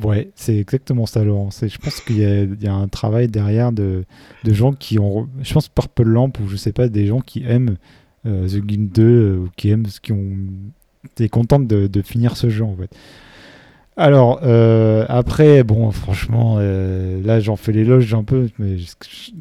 Ouais, 0.05 0.31
c'est 0.37 0.57
exactement 0.57 1.05
ça, 1.07 1.25
Laurent. 1.25 1.51
C'est- 1.51 1.69
Je 1.69 1.79
pense 1.79 2.01
qu'il 2.01 2.19
y, 2.19 2.25
a- 2.25 2.45
il 2.45 2.63
y 2.63 2.69
a 2.69 2.75
un 2.75 2.87
travail 2.89 3.27
derrière 3.29 3.73
de, 3.73 4.05
de 4.45 4.53
gens 4.55 4.73
qui 4.73 4.99
ont. 4.99 5.29
Je 5.43 5.53
pense 5.53 5.69
Purple 5.69 6.05
Lamp 6.05 6.33
ou 6.43 6.49
je 6.49 6.57
sais 6.57 6.73
pas, 6.73 6.89
des 6.89 7.07
gens 7.07 7.21
qui 7.21 7.43
aiment 7.45 7.77
euh, 8.27 8.49
The 8.49 8.61
Guild 8.61 8.91
2 8.93 9.03
euh, 9.05 9.37
ou 9.39 9.49
qui 9.57 9.71
aiment, 9.71 9.87
qui 10.03 10.13
ont. 10.13 10.37
T'es 11.15 11.29
contente 11.29 11.67
de, 11.67 11.87
de 11.89 12.03
finir 12.03 12.37
ce 12.37 12.49
jeu 12.51 12.65
en 12.65 12.75
fait. 12.77 12.91
Alors, 14.01 14.39
euh, 14.45 15.05
après, 15.09 15.65
bon, 15.65 15.91
franchement, 15.91 16.57
euh, 16.61 17.21
là 17.25 17.41
j'en 17.41 17.57
fais 17.57 17.73
l'éloge 17.73 18.15
un 18.15 18.23
peu, 18.23 18.49
mais, 18.61 18.79
je- 18.79 18.91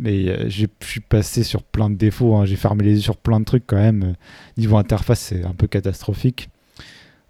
euh, 0.07 0.49
suis 0.81 0.99
passé 0.99 1.43
sur 1.43 1.61
plein 1.61 1.91
de 1.91 1.95
défauts. 1.95 2.35
hein. 2.35 2.45
J'ai 2.45 2.55
fermé 2.55 2.83
les 2.83 2.93
yeux 2.95 3.01
sur 3.01 3.17
plein 3.17 3.39
de 3.39 3.45
trucs 3.45 3.67
quand 3.67 3.75
même. 3.77 4.15
Niveau 4.57 4.77
interface, 4.77 5.19
c'est 5.19 5.45
un 5.45 5.53
peu 5.53 5.67
catastrophique. 5.67 6.49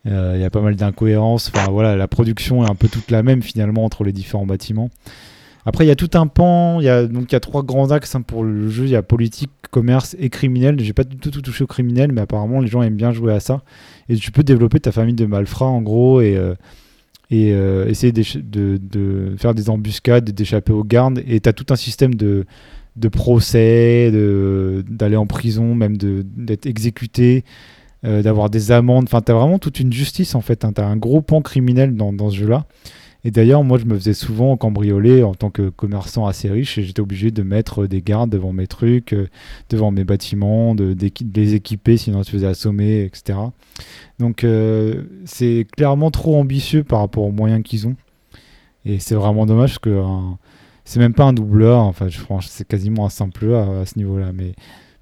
Il 0.05 0.39
y 0.39 0.45
a 0.45 0.49
pas 0.49 0.61
mal 0.61 0.77
d'incohérences. 0.77 1.51
Enfin 1.53 1.69
voilà, 1.69 1.97
la 1.97 2.07
production 2.07 2.65
est 2.65 2.69
un 2.69 2.75
peu 2.75 2.87
toute 2.87 3.11
la 3.11 3.23
même 3.23 3.41
finalement 3.41 3.83
entre 3.83 4.05
les 4.05 4.13
différents 4.13 4.45
bâtiments. 4.45 4.89
Après, 5.65 5.83
il 5.83 5.89
y 5.89 5.91
a 5.91 5.97
tout 5.97 6.11
un 6.13 6.27
pan. 6.27 6.79
Il 6.79 6.85
y 6.85 6.89
a 6.89 7.05
donc 7.07 7.25
il 7.29 7.33
y 7.33 7.35
a 7.35 7.41
trois 7.41 7.61
grands 7.61 7.91
axes 7.91 8.15
hein, 8.15 8.21
pour 8.21 8.45
le 8.45 8.69
jeu. 8.69 8.85
Il 8.85 8.89
y 8.91 8.95
a 8.95 9.01
politique, 9.03 9.51
commerce 9.69 10.15
et 10.17 10.29
criminel. 10.29 10.79
J'ai 10.79 10.93
pas 10.93 11.03
du 11.03 11.17
tout, 11.17 11.29
tout 11.29 11.41
touché 11.41 11.65
au 11.65 11.67
criminel, 11.67 12.13
mais 12.13 12.21
apparemment 12.21 12.61
les 12.61 12.67
gens 12.67 12.81
aiment 12.83 12.95
bien 12.95 13.11
jouer 13.11 13.33
à 13.33 13.41
ça. 13.41 13.63
Et 14.07 14.15
tu 14.15 14.31
peux 14.31 14.43
développer 14.43 14.79
ta 14.79 14.93
famille 14.93 15.13
de 15.15 15.25
malfrats 15.25 15.65
en 15.65 15.81
gros 15.81 16.21
et 16.21 16.37
et 17.29 17.51
euh, 17.53 17.87
essayer 17.87 18.13
de, 18.13 18.77
de 18.77 19.35
faire 19.37 19.53
des 19.53 19.69
embuscades, 19.69 20.29
d'échapper 20.31 20.71
aux 20.73 20.83
gardes. 20.83 21.21
Et 21.27 21.39
tu 21.39 21.53
tout 21.53 21.65
un 21.69 21.75
système 21.75 22.15
de, 22.15 22.45
de 22.95 23.07
procès, 23.09 24.11
d'aller 24.89 25.15
en 25.15 25.27
prison, 25.27 25.75
même 25.75 25.97
d'être 25.97 26.65
exécuté, 26.65 27.43
euh, 28.05 28.21
d'avoir 28.21 28.49
des 28.49 28.71
amendes. 28.71 29.05
Enfin, 29.05 29.21
tu 29.21 29.31
vraiment 29.31 29.59
toute 29.59 29.79
une 29.79 29.93
justice 29.93 30.35
en 30.35 30.41
fait. 30.41 30.65
Tu 30.73 30.81
as 30.81 30.85
un 30.85 30.97
gros 30.97 31.21
pan 31.21 31.41
criminel 31.41 31.95
dans, 31.95 32.13
dans 32.13 32.29
ce 32.29 32.37
jeu-là. 32.37 32.65
Et 33.27 33.31
d'ailleurs, 33.31 33.65
moi, 33.65 33.77
je 33.77 33.83
me 33.83 33.93
faisais 33.95 34.13
souvent 34.13 34.55
cambrioler 34.55 35.21
en 35.21 35.35
tant 35.35 35.49
que 35.49 35.67
commerçant 35.67 36.27
assez 36.27 36.49
riche 36.49 36.77
et 36.77 36.83
j'étais 36.83 37.01
obligé 37.01 37.29
de 37.29 37.43
mettre 37.43 37.85
des 37.85 38.01
gardes 38.01 38.29
devant 38.29 38.53
mes 38.53 38.67
trucs, 38.67 39.11
euh, 39.11 39.27
devant 39.69 39.91
mes 39.91 40.05
bâtiments, 40.05 40.75
de, 40.75 40.95
les 41.35 41.53
équiper 41.53 41.97
sinon 41.97 42.23
je 42.23 42.29
faisais 42.29 42.47
assommer, 42.47 43.03
etc. 43.03 43.37
Donc, 44.17 44.45
euh, 44.45 45.03
c'est 45.25 45.67
clairement 45.75 46.09
trop 46.09 46.37
ambitieux 46.37 46.85
par 46.85 46.99
rapport 46.99 47.25
aux 47.25 47.33
moyens 47.33 47.63
qu'ils 47.63 47.85
ont. 47.85 47.97
Et 48.85 48.97
c'est 48.99 49.15
vraiment 49.15 49.45
dommage 49.45 49.79
que 49.79 49.89
un- 49.89 50.37
c'est 50.85 51.01
même 51.01 51.13
pas 51.13 51.25
un 51.25 51.33
double 51.33 51.65
A, 51.65 51.79
enfin, 51.79 52.07
je 52.07 52.19
franchement, 52.19 52.49
c'est 52.49 52.65
quasiment 52.65 53.07
un 53.07 53.09
simple 53.09 53.53
A 53.53 53.81
à 53.81 53.85
ce 53.85 53.97
niveau-là. 53.97 54.31
Mais, 54.33 54.53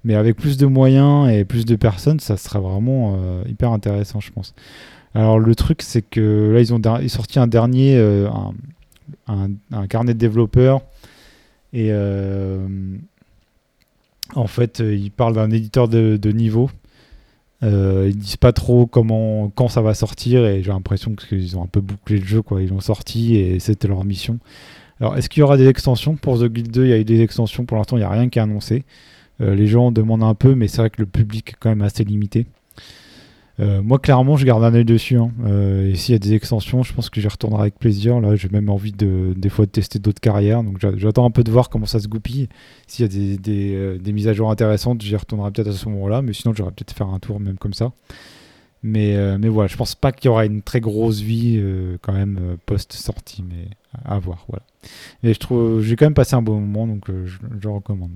mais 0.02 0.16
avec 0.16 0.34
plus 0.36 0.56
de 0.56 0.66
moyens 0.66 1.30
et 1.30 1.44
plus 1.44 1.64
de 1.64 1.76
personnes, 1.76 2.18
ça 2.18 2.36
serait 2.36 2.58
vraiment 2.58 3.18
euh, 3.20 3.44
hyper 3.48 3.70
intéressant, 3.70 4.18
je 4.18 4.32
pense. 4.32 4.52
Alors 5.16 5.38
le 5.38 5.54
truc, 5.54 5.80
c'est 5.80 6.02
que 6.02 6.52
là, 6.52 6.60
ils 6.60 6.74
ont 6.74 7.08
sorti 7.08 7.38
un 7.38 7.46
dernier, 7.46 7.96
euh, 7.96 8.28
un, 9.26 9.86
carnet 9.86 10.12
de 10.12 10.18
développeurs. 10.18 10.82
Et 11.72 11.88
euh, 11.90 12.68
en 14.34 14.46
fait, 14.46 14.80
ils 14.80 15.10
parlent 15.10 15.34
d'un 15.34 15.50
éditeur 15.50 15.88
de, 15.88 16.18
de 16.18 16.32
niveau. 16.32 16.70
Euh, 17.62 18.08
ils 18.10 18.16
disent 18.18 18.36
pas 18.36 18.52
trop 18.52 18.84
comment, 18.84 19.50
quand 19.54 19.68
ça 19.68 19.80
va 19.80 19.94
sortir. 19.94 20.44
Et 20.44 20.62
j'ai 20.62 20.70
l'impression 20.70 21.14
qu'ils 21.14 21.56
ont 21.56 21.62
un 21.62 21.66
peu 21.66 21.80
bouclé 21.80 22.18
le 22.18 22.26
jeu. 22.26 22.42
Quoi. 22.42 22.60
Ils 22.60 22.68
l'ont 22.68 22.80
sorti 22.80 23.36
et 23.36 23.58
c'était 23.58 23.88
leur 23.88 24.04
mission. 24.04 24.38
Alors, 25.00 25.16
est-ce 25.16 25.30
qu'il 25.30 25.40
y 25.40 25.42
aura 25.42 25.56
des 25.56 25.66
extensions 25.66 26.16
Pour 26.16 26.38
The 26.38 26.44
Guild 26.44 26.70
2, 26.70 26.84
il 26.84 26.90
y 26.90 26.92
a 26.92 26.98
eu 26.98 27.04
des 27.04 27.22
extensions. 27.22 27.64
Pour 27.64 27.78
l'instant, 27.78 27.96
il 27.96 28.00
n'y 28.00 28.06
a 28.06 28.10
rien 28.10 28.28
qui 28.28 28.38
est 28.38 28.42
annoncé. 28.42 28.84
Euh, 29.40 29.54
les 29.54 29.66
gens 29.66 29.92
demandent 29.92 30.24
un 30.24 30.34
peu, 30.34 30.54
mais 30.54 30.68
c'est 30.68 30.78
vrai 30.78 30.90
que 30.90 31.00
le 31.00 31.06
public 31.06 31.50
est 31.50 31.56
quand 31.58 31.70
même 31.70 31.80
assez 31.80 32.04
limité. 32.04 32.44
Euh, 33.58 33.80
moi, 33.82 33.98
clairement, 33.98 34.36
je 34.36 34.44
garde 34.44 34.62
un 34.64 34.74
œil 34.74 34.84
dessus. 34.84 35.16
hein. 35.16 35.30
Euh, 35.46 35.90
et 35.90 35.94
s'il 35.94 36.12
y 36.12 36.16
a 36.16 36.18
des 36.18 36.34
extensions, 36.34 36.82
je 36.82 36.92
pense 36.92 37.08
que 37.08 37.20
j'y 37.20 37.28
retournerai 37.28 37.62
avec 37.62 37.78
plaisir. 37.78 38.20
Là, 38.20 38.36
j'ai 38.36 38.48
même 38.50 38.68
envie 38.68 38.92
de, 38.92 39.32
des 39.34 39.48
fois 39.48 39.64
de 39.64 39.70
tester 39.70 39.98
d'autres 39.98 40.20
carrières. 40.20 40.62
Donc, 40.62 40.78
j'a- 40.80 40.96
j'attends 40.96 41.24
un 41.24 41.30
peu 41.30 41.42
de 41.42 41.50
voir 41.50 41.70
comment 41.70 41.86
ça 41.86 41.98
se 41.98 42.08
goupille. 42.08 42.48
S'il 42.86 43.06
y 43.06 43.08
a 43.08 43.18
euh, 43.48 43.98
des 43.98 44.12
mises 44.12 44.28
à 44.28 44.34
jour 44.34 44.50
intéressantes, 44.50 45.00
j'y 45.00 45.16
retournerai 45.16 45.50
peut-être 45.52 45.68
à 45.68 45.72
ce 45.72 45.88
moment-là. 45.88 46.20
Mais 46.20 46.34
sinon, 46.34 46.52
j'aurais 46.54 46.70
peut-être 46.72 46.92
faire 46.92 47.08
un 47.08 47.18
tour 47.18 47.40
même 47.40 47.56
comme 47.56 47.72
ça. 47.74 47.92
Mais, 48.82 49.16
mais 49.38 49.48
voilà, 49.48 49.66
je 49.66 49.76
pense 49.76 49.96
pas 49.96 50.12
qu'il 50.12 50.26
y 50.26 50.28
aura 50.28 50.44
une 50.46 50.62
très 50.62 50.80
grosse 50.80 51.20
vie 51.20 51.60
quand 52.02 52.12
même 52.12 52.56
post-sortie. 52.66 53.42
Mais 53.42 53.68
à, 54.04 54.18
voir. 54.20 54.44
Voilà. 54.48 54.62
Et 55.24 55.34
je 55.34 55.40
trouve, 55.40 55.80
j'ai 55.82 55.96
quand 55.96 56.06
même 56.06 56.14
passé 56.14 56.36
un 56.36 56.42
bon 56.42 56.60
moment. 56.60 56.86
Donc, 56.86 57.06
je, 57.24 57.68
recommande. 57.68 58.12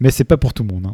Mais 0.00 0.10
c'est 0.10 0.24
pas 0.24 0.36
pour 0.36 0.52
tout 0.54 0.64
le 0.64 0.72
monde. 0.74 0.92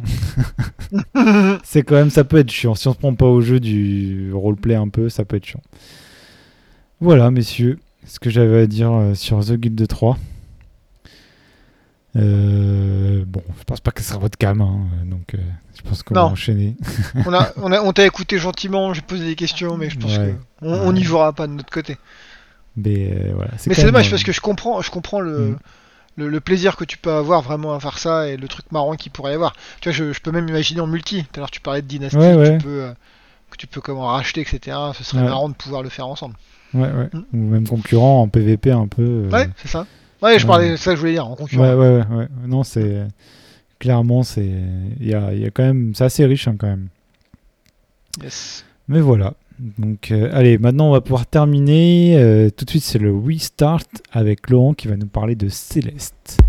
hein. 0.93 1.57
c'est 1.63 1.83
quand 1.83 1.95
même, 1.95 2.09
ça 2.11 2.23
peut 2.23 2.37
être 2.37 2.51
chiant. 2.51 2.75
Si 2.75 2.87
on 2.87 2.93
se 2.93 2.97
prend 2.99 3.13
pas 3.15 3.25
au 3.25 3.41
jeu 3.41 3.59
du 3.59 4.31
roleplay 4.33 4.75
un 4.75 4.89
peu, 4.89 5.09
ça 5.09 5.25
peut 5.25 5.37
être 5.37 5.45
chiant. 5.45 5.61
Voilà, 6.99 7.31
messieurs, 7.31 7.79
ce 8.05 8.19
que 8.19 8.29
j'avais 8.29 8.61
à 8.61 8.67
dire 8.67 8.91
euh, 8.91 9.13
sur 9.15 9.43
The 9.43 9.53
Guild 9.53 9.87
3. 9.87 10.17
Euh, 12.17 13.23
bon, 13.25 13.41
je 13.57 13.63
pense 13.63 13.79
pas 13.79 13.91
que 13.91 14.01
ce 14.01 14.09
sera 14.09 14.19
votre 14.19 14.37
cam, 14.37 14.59
hein, 14.61 14.81
donc 15.05 15.33
euh, 15.33 15.37
je 15.75 15.81
pense 15.81 16.03
qu'on 16.03 16.13
va 16.13 16.25
enchaîner. 16.25 16.75
on 17.25 17.33
a, 17.33 17.51
on 17.55 17.71
a, 17.71 17.81
on 17.81 17.93
t'a 17.93 18.05
écouté 18.05 18.37
gentiment, 18.37 18.93
j'ai 18.93 19.01
posé 19.01 19.25
des 19.25 19.35
questions, 19.35 19.77
mais 19.77 19.89
je 19.89 19.97
pense 19.97 20.17
Ouais. 20.17 20.35
que 20.61 20.65
on 20.65 20.73
on 20.73 20.91
n'y 20.91 20.99
Ouais. 20.99 21.05
jouera 21.05 21.31
pas 21.31 21.47
de 21.47 21.53
notre 21.53 21.69
côté. 21.71 21.97
Mais 22.75 23.13
euh, 23.13 23.31
voilà, 23.33 23.51
c'est 23.57 23.69
dommage 23.85 24.09
parce 24.09 24.23
que 24.23 24.31
je 24.33 24.41
comprends, 24.41 24.81
je 24.81 24.91
comprends 24.91 25.21
le, 25.21 25.51
Mm. 25.51 25.57
Le, 26.17 26.27
le 26.29 26.39
plaisir 26.39 26.75
que 26.75 26.83
tu 26.83 26.97
peux 26.97 27.11
avoir 27.11 27.41
vraiment 27.41 27.73
à 27.73 27.79
faire 27.79 27.97
ça 27.97 28.27
et 28.27 28.37
le 28.37 28.47
truc 28.47 28.71
marrant 28.71 28.95
qu'il 28.95 29.11
pourrait 29.11 29.31
y 29.31 29.35
avoir. 29.35 29.53
Tu 29.79 29.89
vois, 29.89 29.93
je, 29.97 30.11
je 30.13 30.19
peux 30.21 30.31
même 30.31 30.47
imaginer 30.49 30.81
en 30.81 30.87
multi. 30.87 31.23
Tout 31.23 31.29
à 31.35 31.39
l'heure, 31.39 31.51
tu 31.51 31.61
parlais 31.61 31.81
de 31.81 31.87
dynastie, 31.87 32.17
Ouais, 32.17 32.33
que 32.33 32.37
ouais. 32.37 32.57
tu 32.57 32.63
peux, 32.65 32.81
euh, 32.83 32.93
que 33.49 33.57
tu 33.57 33.67
peux 33.67 33.81
comment 33.81 34.07
racheter, 34.07 34.41
etc. 34.41 34.77
Ce 34.93 35.03
serait 35.03 35.21
Ouais. 35.23 35.29
marrant 35.29 35.49
de 35.49 35.53
pouvoir 35.55 35.83
le 35.83 35.89
faire 35.89 36.07
ensemble. 36.07 36.35
Ouais, 36.73 36.89
ouais. 36.91 37.09
Mm. 37.13 37.23
Ou 37.33 37.37
même 37.49 37.67
concurrent 37.67 38.21
en 38.21 38.27
PVP 38.27 38.71
un 38.71 38.87
peu. 38.87 39.01
euh, 39.03 39.29
Ouais, 39.29 39.49
c'est 39.57 39.67
ça. 39.67 39.85
Ouais, 40.21 40.37
je 40.37 40.45
parlais, 40.45 40.77
ça 40.77 40.91
que 40.91 40.95
je 40.97 40.99
voulais 41.01 41.13
dire 41.13 41.25
en 41.27 41.35
concurrent. 41.35 41.63
Ouais, 41.63 41.73
ouais, 41.73 41.97
ouais, 42.09 42.15
ouais. 42.17 42.27
Non, 42.45 42.63
c'est. 42.63 43.07
Clairement, 43.79 44.21
c'est. 44.23 44.45
Il 44.99 45.07
y 45.07 45.13
a, 45.15 45.33
y 45.33 45.45
a 45.45 45.49
quand 45.49 45.63
même. 45.63 45.93
C'est 45.95 46.03
assez 46.03 46.25
riche, 46.25 46.47
hein, 46.47 46.55
quand 46.59 46.67
même. 46.67 46.87
Yes. 48.21 48.65
Mais 48.87 48.99
voilà. 48.99 49.33
Donc, 49.61 50.09
euh, 50.09 50.29
allez, 50.33 50.57
maintenant, 50.57 50.89
on 50.89 50.91
va 50.91 51.01
pouvoir 51.01 51.27
terminer. 51.27 52.15
Euh, 52.17 52.49
tout 52.49 52.65
de 52.65 52.69
suite, 52.71 52.83
c'est 52.83 52.97
le 52.97 53.15
restart 53.15 53.83
avec 54.11 54.49
Laurent 54.49 54.73
qui 54.73 54.87
va 54.87 54.97
nous 54.97 55.05
parler 55.07 55.35
de 55.35 55.49
Céleste. 55.49 56.39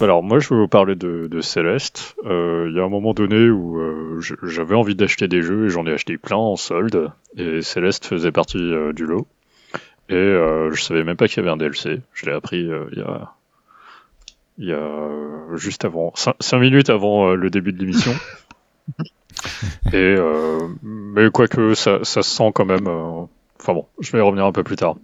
Alors 0.00 0.22
moi 0.22 0.38
je 0.38 0.48
vais 0.50 0.56
vous 0.56 0.68
parler 0.68 0.94
de, 0.94 1.26
de 1.26 1.40
Céleste. 1.40 2.14
Euh, 2.24 2.68
Il 2.70 2.76
y 2.76 2.80
a 2.80 2.84
un 2.84 2.88
moment 2.88 3.14
donné 3.14 3.50
où 3.50 3.80
euh, 3.80 4.20
j'avais 4.44 4.76
envie 4.76 4.94
d'acheter 4.94 5.26
des 5.26 5.42
jeux 5.42 5.66
et 5.66 5.70
j'en 5.70 5.86
ai 5.86 5.92
acheté 5.92 6.18
plein 6.18 6.36
en 6.36 6.56
solde. 6.56 7.10
Et 7.36 7.62
Céleste 7.62 8.06
faisait 8.06 8.30
partie 8.30 8.58
euh, 8.58 8.92
du 8.92 9.06
lot. 9.06 9.26
Et 10.10 10.14
je 10.14 10.80
savais 10.80 11.04
même 11.04 11.18
pas 11.18 11.28
qu'il 11.28 11.38
y 11.38 11.40
avait 11.40 11.50
un 11.50 11.58
DLC. 11.58 12.00
Je 12.14 12.24
l'ai 12.24 12.32
appris 12.32 12.60
il 12.60 12.98
y 12.98 13.02
a, 13.02 13.34
y 14.56 14.72
a 14.72 15.10
juste 15.54 15.84
avant, 15.84 16.14
5 16.14 16.58
minutes 16.58 16.88
avant 16.88 17.34
le 17.34 17.50
début 17.50 17.74
de 17.74 17.78
l'émission. 17.78 18.12
et 19.92 20.16
mais 20.82 21.30
quoique 21.30 21.74
ça, 21.74 21.98
ça 22.04 22.22
se 22.22 22.30
sent 22.36 22.52
quand 22.54 22.64
même. 22.64 22.88
Enfin 22.88 23.74
bon, 23.74 23.84
je 24.00 24.10
vais 24.12 24.18
y 24.18 24.22
revenir 24.22 24.46
un 24.46 24.52
peu 24.52 24.62
plus 24.62 24.76
tard. 24.76 24.96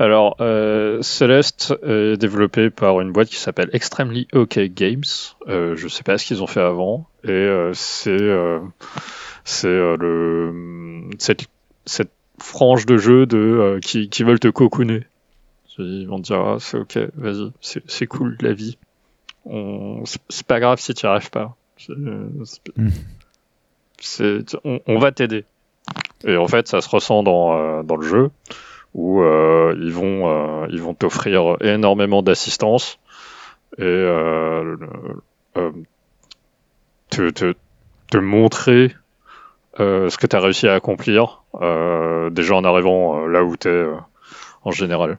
Alors, 0.00 0.36
euh, 0.40 1.02
Celeste 1.02 1.74
est 1.82 2.16
développé 2.16 2.70
par 2.70 3.00
une 3.02 3.12
boîte 3.12 3.28
qui 3.28 3.36
s'appelle 3.36 3.68
Extremely 3.74 4.26
OK 4.32 4.58
Games. 4.58 5.04
Euh, 5.46 5.76
je 5.76 5.88
sais 5.88 6.02
pas 6.02 6.16
ce 6.16 6.24
qu'ils 6.24 6.42
ont 6.42 6.46
fait 6.46 6.62
avant. 6.62 7.06
Et 7.22 7.28
euh, 7.30 7.72
c'est 7.74 8.10
euh, 8.10 8.60
c'est 9.44 9.68
euh, 9.68 9.96
le 9.98 11.10
cette, 11.18 11.46
cette 11.84 12.10
frange 12.38 12.86
de 12.86 12.96
jeux 12.96 13.26
de 13.26 13.36
euh, 13.36 13.80
qui, 13.80 14.08
qui 14.08 14.24
veulent 14.24 14.40
te 14.40 14.48
cocooner. 14.48 15.04
Ils 15.78 16.06
vont 16.08 16.16
te 16.18 16.22
dire 16.28 16.40
ah, 16.40 16.56
c'est 16.58 16.78
ok, 16.78 16.98
vas-y, 17.16 17.52
c'est 17.60 18.06
cool 18.06 18.36
la 18.40 18.54
vie. 18.54 18.78
On- 19.44 20.02
C'est 20.30 20.46
pas 20.46 20.60
grave 20.60 20.80
si 20.80 20.94
tu 20.94 21.04
n'y 21.04 21.10
arrives 21.10 21.30
pas. 21.30 21.56
Mm. 22.76 22.88
c'est- 23.98 24.56
on, 24.64 24.80
on 24.86 24.98
va 24.98 25.12
t'aider. 25.12 25.44
Et 26.24 26.36
en 26.36 26.46
fait, 26.48 26.68
ça 26.68 26.80
se 26.80 26.88
ressent 26.88 27.22
dans, 27.22 27.56
euh, 27.58 27.82
dans 27.82 27.96
le 27.96 28.06
jeu 28.06 28.30
où 28.94 29.22
euh, 29.22 29.74
ils 29.78 29.92
vont 29.92 30.28
euh, 30.28 30.66
ils 30.70 30.82
t'offrir 30.94 31.56
énormément 31.60 32.22
d'assistance 32.22 32.98
et 33.78 33.82
euh, 33.82 34.76
te, 37.08 37.54
montrer 38.18 38.94
ce 39.78 40.16
que 40.16 40.26
tu 40.26 40.36
as 40.36 40.40
réussi 40.40 40.68
à 40.68 40.74
accomplir 40.74 41.42
déjà 42.32 42.54
en 42.54 42.64
arrivant 42.64 43.26
là 43.26 43.44
où 43.44 43.56
tu 43.56 43.68
es 43.68 43.86
en 44.64 44.70
général. 44.72 45.18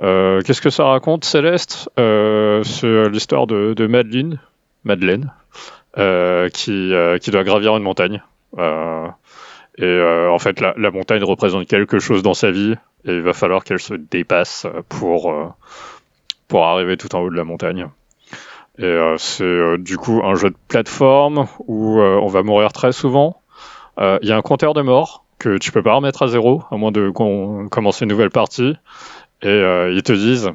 Qu'est-ce 0.00 0.60
que 0.60 0.70
ça 0.70 0.84
raconte 0.84 1.24
Céleste? 1.24 1.88
C'est 1.96 3.08
l'histoire 3.08 3.46
de, 3.46 3.72
de 3.74 3.86
Madeleine, 3.86 4.38
Madeleine 4.84 5.32
qui, 6.52 6.92
qui 7.20 7.30
doit 7.30 7.44
gravir 7.44 7.76
une 7.76 7.82
montagne. 7.82 8.22
Et 9.76 9.84
euh, 9.84 10.30
en 10.30 10.38
fait, 10.38 10.60
la, 10.60 10.74
la 10.76 10.90
montagne 10.90 11.24
représente 11.24 11.66
quelque 11.66 11.98
chose 11.98 12.22
dans 12.22 12.34
sa 12.34 12.50
vie, 12.50 12.74
et 13.04 13.12
il 13.12 13.22
va 13.22 13.32
falloir 13.32 13.64
qu'elle 13.64 13.80
se 13.80 13.94
dépasse 13.94 14.66
pour, 14.88 15.32
euh, 15.32 15.48
pour 16.48 16.64
arriver 16.64 16.96
tout 16.96 17.14
en 17.14 17.20
haut 17.20 17.30
de 17.30 17.36
la 17.36 17.44
montagne. 17.44 17.88
Et 18.78 18.84
euh, 18.84 19.16
c'est 19.18 19.44
euh, 19.44 19.76
du 19.78 19.96
coup 19.96 20.20
un 20.24 20.34
jeu 20.34 20.50
de 20.50 20.56
plateforme 20.68 21.46
où 21.66 22.00
euh, 22.00 22.18
on 22.22 22.26
va 22.28 22.42
mourir 22.42 22.72
très 22.72 22.92
souvent. 22.92 23.40
Euh, 23.98 24.18
Il 24.22 24.28
y 24.28 24.32
a 24.32 24.36
un 24.36 24.42
compteur 24.42 24.74
de 24.74 24.82
mort 24.82 25.24
que 25.38 25.58
tu 25.58 25.72
peux 25.72 25.82
pas 25.82 25.94
remettre 25.94 26.22
à 26.22 26.28
zéro, 26.28 26.62
à 26.70 26.76
moins 26.76 26.90
de 26.92 27.10
qu'on 27.10 27.68
commence 27.68 28.00
une 28.00 28.08
nouvelle 28.08 28.30
partie. 28.30 28.74
Et 29.42 29.60
ils 29.92 30.02
te 30.02 30.12
disent, 30.12 30.52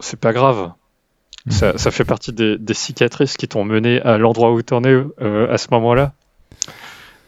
c'est 0.00 0.18
pas 0.18 0.32
grave. 0.32 0.72
Ça, 1.48 1.78
ça 1.78 1.90
fait 1.90 2.04
partie 2.04 2.32
des, 2.32 2.58
des 2.58 2.74
cicatrices 2.74 3.36
qui 3.36 3.48
t'ont 3.48 3.64
mené 3.64 4.00
à 4.02 4.18
l'endroit 4.18 4.50
où 4.52 4.60
tu 4.62 4.74
en 4.74 4.82
es 4.84 4.92
euh, 5.22 5.50
à 5.50 5.56
ce 5.56 5.68
moment-là. 5.70 6.12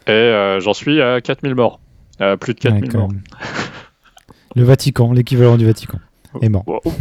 Et 0.06 0.10
euh, 0.10 0.60
j'en 0.60 0.72
suis 0.74 1.00
à 1.00 1.20
4000 1.20 1.54
morts. 1.54 1.80
À 2.18 2.36
plus 2.36 2.54
de 2.54 2.60
4000 2.60 2.90
Ouais, 2.90 2.98
morts. 2.98 3.10
Le 4.54 4.64
Vatican, 4.64 5.12
l'équivalent 5.12 5.56
du 5.56 5.64
Vatican, 5.66 5.98
est 6.42 6.48
mort. 6.48 6.64
Wow. 6.66 6.80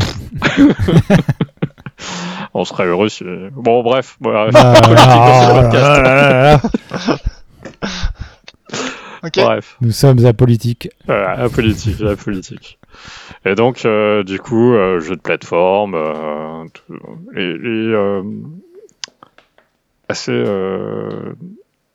On 2.54 2.66
serait 2.66 2.86
heureux 2.86 3.10
si... 3.10 3.24
Bon, 3.54 3.84
bref. 3.84 4.18
Ah, 4.26 4.50
Politique. 9.22 9.44
Bref. 9.44 9.78
Nous 9.82 9.92
sommes 9.92 10.26
apolitiques. 10.26 10.90
Voilà, 11.06 11.36
la 11.38 11.50
politique, 11.50 12.00
la 12.00 12.16
politique. 12.16 12.80
Et 13.46 13.56
donc, 13.56 13.86
euh, 13.86 14.24
du 14.24 14.40
coup, 14.40 14.74
euh, 14.74 15.00
jeu 15.00 15.16
de 15.16 15.22
plateforme, 15.22 15.96
euh, 15.96 16.66
et, 17.36 17.42
et, 17.42 17.94
euh, 17.94 18.24
assez 20.10 20.32
euh, 20.32 21.34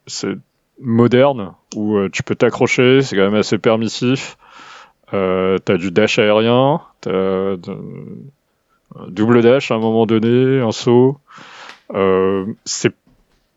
c'est 0.06 0.36
moderne, 0.81 1.53
où 1.74 1.97
euh, 1.97 2.09
tu 2.12 2.23
peux 2.23 2.35
t'accrocher, 2.35 3.03
c'est 3.03 3.16
quand 3.16 3.23
même 3.24 3.35
assez 3.35 3.59
permissif. 3.59 4.36
euh, 5.15 5.59
t'as 5.59 5.77
du 5.77 5.90
dash 5.90 6.19
aérien, 6.19 6.81
t'as 7.01 7.11
de- 7.57 7.78
double 9.09 9.43
dash 9.43 9.70
à 9.70 9.74
un 9.74 9.78
moment 9.78 10.07
donné, 10.07 10.61
un 10.61 10.73
saut. 10.73 11.19
Euh, 11.94 12.44
c'est 12.65 12.93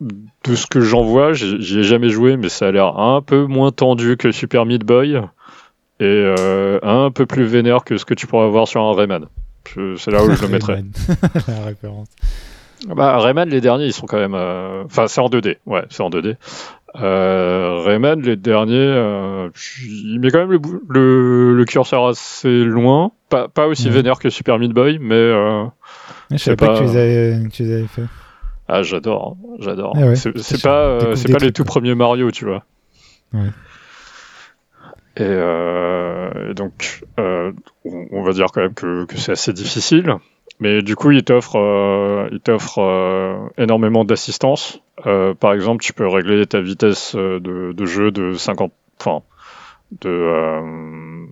de 0.01 0.55
ce 0.55 0.65
que 0.67 0.79
j'en 0.79 1.03
vois, 1.03 1.33
j'y 1.33 1.79
ai 1.79 1.83
jamais 1.83 2.09
joué, 2.09 2.37
mais 2.37 2.47
ça 2.49 2.67
a 2.67 2.71
l'air 2.71 2.97
un 2.99 3.21
peu 3.21 3.45
moins 3.45 3.71
tendu 3.71 4.15
que 4.15 4.31
Super 4.31 4.65
Meat 4.65 4.83
Boy 4.85 5.15
et 5.99 6.03
euh, 6.03 6.79
un 6.83 7.11
peu 7.11 7.25
plus 7.25 7.43
vénère 7.43 7.83
que 7.83 7.97
ce 7.97 8.05
que 8.05 8.13
tu 8.13 8.25
pourrais 8.27 8.45
avoir 8.45 8.67
sur 8.67 8.81
un 8.81 8.93
Rayman. 8.95 9.25
C'est 9.97 10.11
là 10.11 10.23
où 10.23 10.31
je 10.31 10.41
le 10.41 10.47
mettrais. 10.51 10.75
Rayman. 10.75 10.91
La 11.47 11.65
référence. 11.65 12.07
Bah, 12.87 13.17
Rayman, 13.19 13.49
les 13.49 13.59
derniers, 13.59 13.87
ils 13.87 13.93
sont 13.93 14.05
quand 14.05 14.17
même. 14.19 14.33
Enfin, 14.85 15.07
c'est 15.07 15.19
en 15.19 15.27
2D. 15.27 15.57
Ouais, 15.65 15.83
c'est 15.89 16.01
en 16.01 16.09
2D. 16.09 16.37
Euh, 16.95 17.81
Rayman, 17.85 18.19
les 18.21 18.35
derniers, 18.35 18.73
euh, 18.75 19.49
il 19.83 20.19
met 20.19 20.31
quand 20.31 20.39
même 20.39 20.51
le, 20.51 20.57
bou- 20.57 20.81
le, 20.89 21.53
le 21.55 21.65
curseur 21.65 22.07
assez 22.07 22.63
loin. 22.63 23.11
Pas, 23.29 23.47
pas 23.47 23.67
aussi 23.67 23.85
Ouais. 23.87 23.91
vénère 23.93 24.17
que 24.19 24.29
Super 24.29 24.57
Meat 24.57 24.71
Boy, 24.73 24.97
mais. 24.99 25.13
euh, 25.15 25.65
Je 26.31 26.37
savais 26.37 26.57
pas, 26.57 26.67
pas- 26.67 26.73
que 26.73 26.77
tu 26.79 26.83
les 26.85 26.97
avais, 26.97 27.43
que 27.47 27.51
tu 27.51 27.63
les 27.63 27.73
avais 27.73 27.87
fait. 27.87 28.05
Ah, 28.67 28.81
j'adore, 28.83 29.35
hein, 29.39 29.55
j'adore. 29.59 29.93
Ah 29.95 30.07
ouais, 30.07 30.15
c'est 30.15 30.61
pas, 30.63 30.81
euh, 30.83 31.15
c'est 31.15 31.27
les 31.41 31.51
tout 31.51 31.63
quoi. 31.63 31.73
premiers 31.73 31.95
Mario, 31.95 32.31
tu 32.31 32.45
vois. 32.45 32.63
Ouais. 33.33 33.49
Et, 35.17 35.21
euh, 35.23 36.51
et 36.51 36.53
donc, 36.53 37.01
on, 37.17 37.53
on 37.85 38.21
va 38.23 38.31
dire 38.31 38.47
quand 38.53 38.61
même 38.61 38.73
que, 38.73 39.05
que 39.05 39.17
c'est 39.17 39.33
assez 39.33 39.53
difficile. 39.53 40.15
Mais 40.59 40.81
du 40.81 40.95
coup, 40.95 41.11
il 41.11 41.23
t'offre, 41.23 41.55
euh, 41.57 42.27
il 42.31 42.39
t'offre 42.41 42.79
euh, 42.79 43.47
énormément 43.57 44.03
d'assistance. 44.03 44.81
Euh, 45.05 45.33
par 45.33 45.53
exemple, 45.53 45.83
tu 45.83 45.93
peux 45.93 46.07
régler 46.07 46.45
ta 46.45 46.59
vitesse 46.59 47.15
euh, 47.15 47.39
de, 47.39 47.71
de 47.71 47.85
jeu 47.85 48.11
de 48.11 48.33
50, 48.33 48.73
enfin, 48.99 49.21
de 50.01 50.09
euh, 50.09 51.25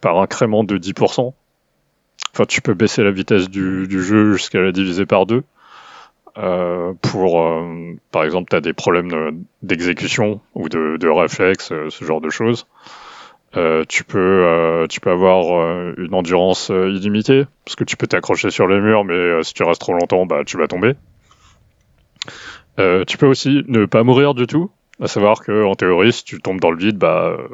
par 0.00 0.18
incrément 0.20 0.64
de 0.64 0.78
10%. 0.78 1.34
Enfin, 2.32 2.44
tu 2.46 2.62
peux 2.62 2.74
baisser 2.74 3.02
la 3.04 3.10
vitesse 3.10 3.50
du, 3.50 3.86
du 3.88 4.02
jeu 4.02 4.32
jusqu'à 4.34 4.60
la 4.60 4.72
diviser 4.72 5.06
par 5.06 5.26
deux. 5.26 5.44
Euh, 6.38 6.94
pour, 7.02 7.44
par 8.12 8.24
exemple, 8.24 8.50
tu 8.50 8.56
as 8.56 8.60
des 8.60 8.72
problèmes 8.72 9.10
de- 9.10 9.34
d'exécution 9.62 10.40
ou 10.54 10.68
de, 10.68 10.96
de 10.98 11.08
réflexe, 11.08 11.72
ce 11.88 12.04
genre 12.04 12.20
de 12.20 12.30
choses. 12.30 12.66
Euh, 13.56 13.84
tu 13.88 14.04
peux, 14.04 14.18
euh, 14.46 14.86
tu 14.86 15.00
peux 15.00 15.10
avoir 15.10 15.60
euh, 15.60 15.92
une 15.98 16.14
endurance 16.14 16.70
euh, 16.70 16.88
illimitée 16.88 17.46
parce 17.64 17.74
que 17.74 17.82
tu 17.82 17.96
peux 17.96 18.06
t'accrocher 18.06 18.50
sur 18.50 18.68
les 18.68 18.78
murs, 18.80 19.04
mais 19.04 19.14
euh, 19.14 19.42
si 19.42 19.54
tu 19.54 19.64
restes 19.64 19.80
trop 19.80 19.92
longtemps, 19.92 20.24
bah 20.24 20.42
tu 20.46 20.56
vas 20.56 20.68
tomber. 20.68 20.94
Euh, 22.78 23.04
tu 23.04 23.18
peux 23.18 23.26
aussi 23.26 23.62
ne 23.66 23.86
pas 23.86 24.04
mourir 24.04 24.34
du 24.34 24.46
tout, 24.46 24.70
à 25.02 25.08
savoir 25.08 25.40
que 25.40 25.64
en 25.64 25.74
théorie, 25.74 26.12
si 26.12 26.24
tu 26.24 26.40
tombes 26.40 26.60
dans 26.60 26.70
le 26.70 26.78
vide, 26.78 26.96
bah 26.96 27.36
euh, 27.38 27.48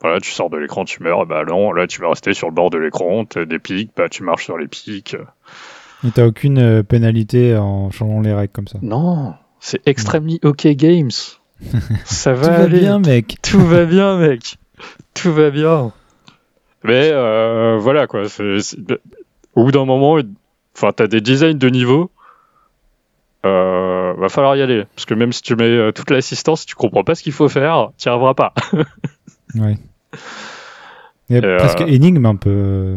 voilà, 0.00 0.18
tu 0.20 0.30
sors 0.30 0.48
de 0.48 0.56
l'écran, 0.56 0.84
tu 0.86 1.02
meurs, 1.02 1.26
bah 1.26 1.44
non, 1.46 1.72
là 1.72 1.86
tu 1.86 2.00
vas 2.00 2.08
rester 2.08 2.32
sur 2.32 2.48
le 2.48 2.54
bord 2.54 2.70
de 2.70 2.78
l'écran, 2.78 3.26
t'as 3.26 3.44
des 3.44 3.58
pics, 3.58 3.90
bah 3.96 4.08
tu 4.08 4.22
marches 4.22 4.44
sur 4.44 4.56
les 4.56 4.66
pics. 4.66 5.14
Et 6.06 6.10
t'as 6.10 6.26
aucune 6.26 6.82
pénalité 6.84 7.54
en 7.56 7.90
changeant 7.90 8.20
les 8.20 8.32
règles 8.32 8.52
comme 8.52 8.68
ça. 8.68 8.78
Non, 8.80 9.34
c'est 9.60 9.86
extremely 9.86 10.40
ok 10.42 10.66
games. 10.68 11.10
Ça 12.04 12.32
va 12.32 12.48
Tout 12.48 12.52
va 12.52 12.62
aller. 12.64 12.80
bien, 12.80 12.98
mec. 12.98 13.36
Tout 13.42 13.60
va 13.60 13.84
bien, 13.84 14.18
mec. 14.18 14.56
Tout 15.14 15.32
va 15.32 15.50
bien. 15.50 15.92
Mais 16.84 17.10
euh, 17.12 17.78
voilà 17.78 18.06
quoi. 18.06 18.28
c'est- 18.28 18.60
c'est- 18.60 18.78
Au 19.54 19.64
bout 19.64 19.72
d'un 19.72 19.84
moment, 19.86 20.18
enfin, 20.76 20.92
t'as 20.94 21.06
des 21.06 21.20
designs 21.20 21.54
de 21.58 21.68
niveau. 21.68 22.10
Euh, 23.44 24.12
va 24.18 24.28
falloir 24.28 24.56
y 24.56 24.62
aller 24.62 24.84
parce 24.96 25.04
que 25.04 25.14
même 25.14 25.32
si 25.32 25.40
tu 25.42 25.54
mets 25.56 25.64
euh, 25.64 25.92
toute 25.92 26.10
l'assistance, 26.10 26.60
si 26.62 26.66
tu 26.66 26.74
comprends 26.74 27.04
pas 27.04 27.14
ce 27.14 27.22
qu'il 27.22 27.32
faut 27.32 27.48
faire, 27.48 27.90
t'y 27.96 28.08
arriveras 28.08 28.34
pas. 28.34 28.52
Ouais. 29.54 29.78
Il 31.30 31.36
y 31.36 31.38
a 31.38 31.54
Et, 31.54 31.56
presque 31.56 31.80
euh, 31.80 31.86
énigme 31.86 32.26
un 32.26 32.36
peu. 32.36 32.96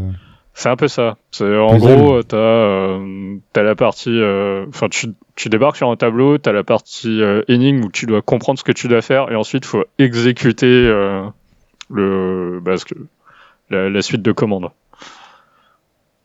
C'est 0.54 0.68
un 0.68 0.76
peu 0.76 0.88
ça. 0.90 1.16
C'est 1.32 1.56
en 1.58 1.70
Puzzle. 1.70 1.96
gros, 1.96 2.16
euh, 2.16 2.24
t'as 2.24 2.36
euh, 2.38 3.36
t'as 3.54 3.64
la 3.64 3.76
partie, 3.76 4.10
euh, 4.10 4.66
enfin 4.68 4.90
tu, 4.90 5.08
tu 5.36 5.48
débarques 5.48 5.78
sur 5.78 5.90
un 5.90 5.96
tableau, 5.96 6.38
t'as 6.38 6.52
la 6.52 6.64
partie 6.66 7.22
euh, 7.22 7.44
énigme 7.48 7.86
où 7.86 7.92
tu 7.92 8.08
dois 8.08 8.22
comprendre 8.22 8.60
ce 8.60 8.64
que 8.66 8.72
tu 8.74 8.88
dois 8.90 9.02
faire 9.02 9.32
et 9.32 9.36
ensuite 9.36 9.64
faut 9.64 9.86
exécuter 10.00 10.66
le 11.90 12.60
bah, 12.62 12.78
ce 12.78 12.86
que- 12.86 12.96
la, 13.70 14.02
suite 14.02 14.22
de 14.22 14.32
commandes. 14.32 14.70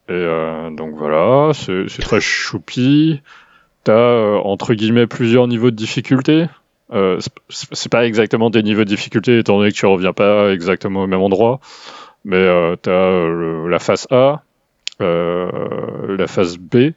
Et 0.08 0.12
euh, 0.12 0.70
donc 0.70 0.94
voilà, 0.94 1.52
c'est 1.54 1.86
très 2.02 2.20
choupi. 2.20 3.20
T'as 3.84 3.92
euh, 3.92 4.36
entre 4.36 4.74
guillemets 4.74 5.06
plusieurs 5.06 5.46
niveaux 5.48 5.70
de 5.70 5.76
difficulté. 5.76 6.46
Euh, 6.92 7.18
c'est- 7.48 7.88
pas 7.88 8.06
exactement 8.06 8.50
des 8.50 8.62
niveaux 8.62 8.84
de 8.84 8.88
difficulté 8.88 9.38
étant 9.38 9.58
donné 9.58 9.70
que 9.72 9.76
tu 9.76 9.86
reviens 9.86 10.12
pas 10.12 10.52
exactement 10.52 11.02
au 11.02 11.06
même 11.06 11.20
endroit. 11.22 11.60
Mais 12.24 12.36
euh, 12.36 12.76
tu 12.82 12.90
as 12.90 13.68
la 13.68 13.78
phase 13.78 14.06
A, 14.10 14.42
la 15.00 16.26
phase 16.26 16.58
B, 16.58 16.92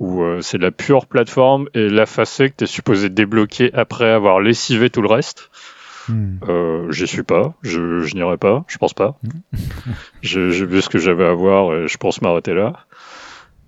où 0.00 0.22
c'est 0.40 0.58
la 0.58 0.70
pure 0.70 1.06
plateforme, 1.06 1.68
et 1.74 1.88
la 1.88 2.06
phase 2.06 2.28
C 2.30 2.50
que 2.50 2.56
tu 2.58 2.64
es 2.64 2.66
supposé 2.66 3.08
débloquer 3.08 3.72
après 3.74 4.10
avoir 4.10 4.40
lessivé 4.40 4.90
tout 4.90 5.02
le 5.02 5.08
reste. 5.08 5.50
Hmm. 6.08 6.38
Euh, 6.48 6.90
J'y 6.92 7.06
suis 7.06 7.22
pas, 7.22 7.54
je, 7.62 8.00
je 8.00 8.14
n'irai 8.14 8.36
pas, 8.36 8.64
je 8.68 8.78
pense 8.78 8.94
pas. 8.94 9.18
J'ai 10.22 10.50
j'ai 10.52 10.66
vu 10.66 10.80
ce 10.82 10.88
que 10.88 10.98
j'avais 10.98 11.24
à 11.26 11.34
voir 11.34 11.74
et 11.74 11.88
je 11.88 11.96
pense 11.98 12.22
m'arrêter 12.22 12.54
là. 12.54 12.84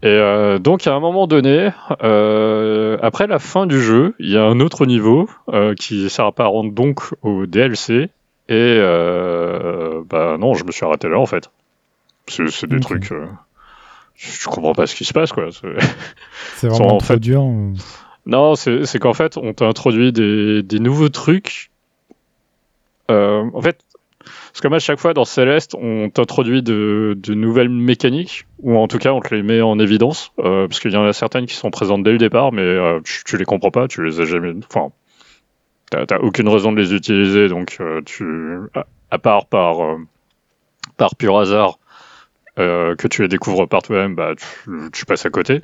Et 0.03 0.09
euh, 0.09 0.59
donc 0.59 0.87
à 0.87 0.95
un 0.95 1.01
moment 1.01 1.27
donné, 1.27 1.71
euh, 2.03 2.99
après 3.03 3.27
la 3.27 3.39
fin 3.39 3.67
du 3.67 3.81
jeu, 3.81 4.15
il 4.19 4.31
y 4.31 4.37
a 4.37 4.45
un 4.45 4.61
autre 4.61 4.87
niveau 4.87 5.29
euh, 5.49 5.75
qui 5.75 6.09
s'apparente 6.11 6.75
donc 6.75 7.01
au 7.23 7.47
DLC. 7.47 8.11
Et 8.49 8.53
euh, 8.53 10.03
bah 10.09 10.37
non, 10.39 10.55
je 10.55 10.65
me 10.65 10.71
suis 10.71 10.85
arrêté 10.87 11.09
là 11.09 11.19
en 11.19 11.27
fait. 11.27 11.51
C'est 12.29 12.67
des 12.67 12.77
Ok. 12.77 12.83
trucs, 12.83 13.13
euh, 13.13 13.27
je, 14.15 14.47
comprends 14.49 14.75
pas 14.75 14.87
ce 14.87 14.95
qui 14.95 15.05
se 15.05 15.13
passe 15.13 15.33
quoi. 15.33 15.47
C'est- 15.51 16.67
vraiment 16.69 16.95
en 16.95 16.99
trop 16.99 17.15
fait- 17.15 17.19
dur. 17.19 17.43
ou- 17.43 17.73
non, 18.27 18.55
c'est 18.57 18.85
c'est 18.87 18.99
qu'en 18.99 19.15
fait, 19.15 19.37
on 19.37 19.53
t'a 19.55 19.67
introduit 19.67 20.13
des, 20.13 20.63
des 20.63 20.79
nouveaux 20.81 21.09
trucs. 21.09 21.71
Euh, 23.11 23.45
en 23.53 23.63
fait, 23.63 23.79
c'est 24.53 24.63
comme 24.63 24.75
à 24.75 24.79
chaque 24.79 24.99
fois 24.99 25.15
dans 25.15 25.25
Céleste, 25.25 25.75
on 25.79 26.11
t'introduit 26.11 26.63
de, 26.63 27.17
nouvelles 27.29 27.69
mécaniques, 27.69 28.47
ou 28.61 28.77
en 28.77 28.89
tout 28.89 28.99
cas, 28.99 29.13
on 29.13 29.21
te 29.21 29.35
les 29.35 29.43
met 29.43 29.61
en 29.61 29.79
évidence, 29.79 30.33
euh, 30.39 30.67
parce 30.67 30.81
qu'il 30.81 30.93
y 30.93 30.97
en 30.97 31.05
a 31.05 31.13
certaines 31.13 31.47
qui 31.47 31.55
sont 31.55 31.71
présentes 31.71 32.03
dès 32.03 32.13
le 32.13 32.19
départ, 32.19 32.53
mais 32.53 32.63
euh, 32.63 33.01
tu, 33.05 33.23
tu 33.25 33.37
les 33.37 33.45
comprends 33.45 33.71
pas, 33.71 33.89
tu 33.89 34.05
les 34.05 34.21
as 34.21 34.25
jamais. 34.25 34.53
Enfin, 34.69 34.91
t'as 35.91 36.19
aucune 36.19 36.49
raison 36.49 36.73
de 36.73 36.81
les 36.81 36.95
utiliser, 36.95 37.49
donc 37.49 37.79
tu, 38.05 38.25
à, 39.11 39.19
part 39.19 39.47
par 39.47 39.97
pur 41.17 41.39
hasard 41.39 41.79
que 42.57 43.07
tu 43.07 43.23
les 43.23 43.29
découvres 43.29 43.69
par 43.69 43.83
toi-même, 43.83 44.17
bah 44.17 44.33
tu, 44.93 45.07
passes 45.07 45.27
à 45.27 45.31
côté. 45.31 45.61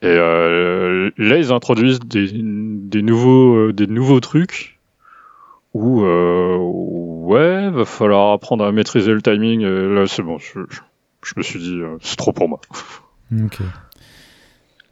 Et 0.00 0.14
là, 0.14 1.36
ils 1.36 1.52
introduisent 1.52 2.00
des 2.00 3.02
nouveaux 3.02 4.20
trucs 4.20 4.79
où, 5.74 6.02
euh, 6.02 6.56
ouais, 6.56 7.70
va 7.70 7.84
falloir 7.84 8.32
apprendre 8.32 8.64
à 8.64 8.72
maîtriser 8.72 9.12
le 9.12 9.22
timing. 9.22 9.60
Et 9.60 9.94
là, 9.94 10.04
c'est 10.06 10.22
bon. 10.22 10.38
Je, 10.38 10.60
je- 10.68 10.80
je 11.24 11.34
me 11.36 11.42
suis 11.42 11.58
dit, 11.60 11.78
euh, 11.80 11.96
c'est 12.00 12.16
trop 12.16 12.32
pour 12.32 12.48
moi. 12.48 12.60
Ok. 13.44 13.58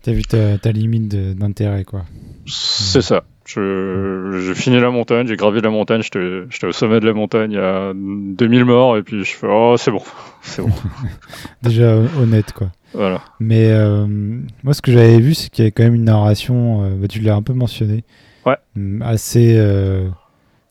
T'as 0.02 0.12
vu 0.12 0.22
ta, 0.22 0.58
ta 0.58 0.70
limite 0.72 1.08
d'intérêt, 1.36 1.84
quoi. 1.84 2.04
C'est 2.46 3.02
ça. 3.02 3.24
Je- 3.44 4.40
J'ai 4.46 4.54
fini 4.54 4.78
la 4.78 4.90
montagne, 4.90 5.26
j'ai 5.26 5.36
gravi 5.36 5.60
la 5.60 5.70
montagne, 5.70 6.02
j'étais 6.02 6.66
au 6.66 6.72
sommet 6.72 7.00
de 7.00 7.06
la 7.06 7.14
montagne, 7.14 7.50
il 7.52 7.56
y 7.56 7.58
a 7.58 7.92
2000 7.94 8.64
morts, 8.66 8.96
et 8.98 9.02
puis 9.02 9.24
je 9.24 9.34
fais, 9.34 9.46
oh, 9.50 9.74
c'est 9.78 9.90
bon, 9.90 10.02
c'est 10.42 10.62
bon. 10.62 10.68
Déjà 11.62 11.96
honnête, 12.20 12.52
quoi. 12.52 12.68
voilà. 12.92 13.22
Mais 13.40 13.70
euh, 13.72 14.06
moi, 14.62 14.74
ce 14.74 14.82
que 14.82 14.92
j'avais 14.92 15.18
vu, 15.18 15.34
c'est 15.34 15.48
qu'il 15.50 15.62
y 15.62 15.66
avait 15.66 15.72
quand 15.72 15.82
même 15.82 15.94
une 15.94 16.04
narration, 16.04 16.84
euh, 16.84 16.90
bah, 16.96 17.08
tu 17.08 17.20
l'as 17.20 17.34
un 17.34 17.42
peu 17.42 17.54
mentionné, 17.54 18.04
Ouais. 18.46 18.56
hum, 18.76 19.02
assez 19.02 19.56
euh, 19.58 20.08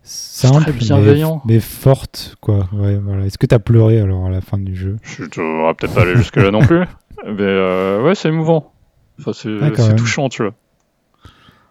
simple, 0.08 0.66
mais- 0.68 0.80
bienveillant. 0.80 1.42
Mais, 1.46 1.60
forte, 1.60 2.36
quoi. 2.42 2.68
Ouais, 2.74 2.96
voilà. 2.98 3.26
Est-ce 3.26 3.38
que 3.38 3.46
t'as 3.46 3.60
pleuré 3.60 4.00
alors 4.00 4.26
à 4.26 4.30
la 4.30 4.42
fin 4.42 4.58
du 4.58 4.76
jeu? 4.76 4.98
Je 5.04 5.24
ne 5.24 5.74
peut-être 5.74 5.94
pas 5.94 6.02
aller 6.02 6.16
jusque-là 6.16 6.52
non 6.52 6.62
plus, 6.62 6.80
mais 7.26 7.42
euh, 7.42 8.02
ouais, 8.04 8.16
c'est 8.16 8.30
émouvant. 8.30 8.72
Enfin, 9.20 9.34
c'est 9.34 9.96
touchant, 9.96 10.30
tu 10.30 10.44
vois. 10.44 10.54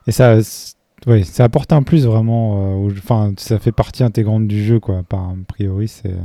Et 0.09 0.13
ça, 0.13 0.37
ouais, 1.07 1.23
ça 1.25 1.45
apporte 1.45 1.73
un 1.73 1.83
plus 1.83 2.07
vraiment. 2.07 2.85
euh. 2.87 2.91
Enfin, 2.99 3.33
ça 3.39 3.59
fait 3.59 3.73
partie 3.73 4.03
intégrante 4.05 4.47
du 4.47 4.65
jeu, 4.65 4.79
quoi. 4.81 5.03
Par 5.09 5.21
a 5.21 5.35
priori, 5.49 5.89
c'est. 5.89 6.13
euh, 6.13 6.17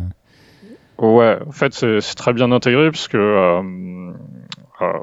Ouais, 1.04 1.38
en 1.48 1.52
fait, 1.52 1.74
c'est 1.74 2.16
très 2.16 2.34
bien 2.34 2.52
intégré 2.52 2.92
parce 2.92 3.08
que. 3.08 3.18
Euh, 3.18 4.12
euh, 4.82 4.94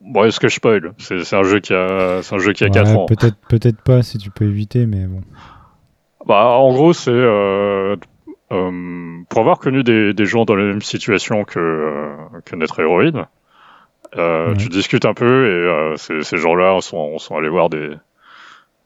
bon, 0.00 0.24
est-ce 0.24 0.38
que 0.38 0.48
je 0.48 0.54
spoil? 0.56 0.92
C'est 0.98 1.24
c'est 1.24 1.34
un 1.36 1.42
jeu 1.42 1.58
qui 1.60 1.74
a, 1.74 2.20
c'est 2.22 2.34
un 2.34 2.38
jeu 2.38 2.52
qui 2.52 2.62
a 2.64 2.68
ouais, 2.68 2.72
4 2.72 2.96
ans. 2.96 3.06
Peut-être, 3.06 3.36
peut-être 3.48 3.80
pas 3.82 4.02
si 4.02 4.18
tu 4.18 4.30
peux 4.30 4.44
éviter, 4.44 4.86
mais 4.86 5.06
bon. 5.06 5.20
Bah, 6.26 6.46
en 6.46 6.72
gros, 6.72 6.92
c'est 6.92 7.10
euh, 7.10 7.96
euh, 8.50 9.20
pour 9.28 9.40
avoir 9.40 9.58
connu 9.58 9.82
des, 9.82 10.12
des 10.14 10.24
gens 10.26 10.44
dans 10.44 10.54
la 10.56 10.64
même 10.64 10.82
situation 10.82 11.44
que, 11.44 11.58
euh, 11.58 12.16
que 12.44 12.56
notre 12.56 12.80
héroïne. 12.80 13.26
euh, 14.16 14.48
Ouais. 14.50 14.56
Tu 14.56 14.68
discutes 14.68 15.04
un 15.04 15.14
peu 15.14 15.46
et 15.46 15.50
euh, 15.50 15.96
ces, 15.96 16.22
ces 16.22 16.36
gens-là 16.38 16.80
sont, 16.80 17.18
sont 17.18 17.36
allés 17.36 17.48
voir 17.48 17.68
des 17.70 17.90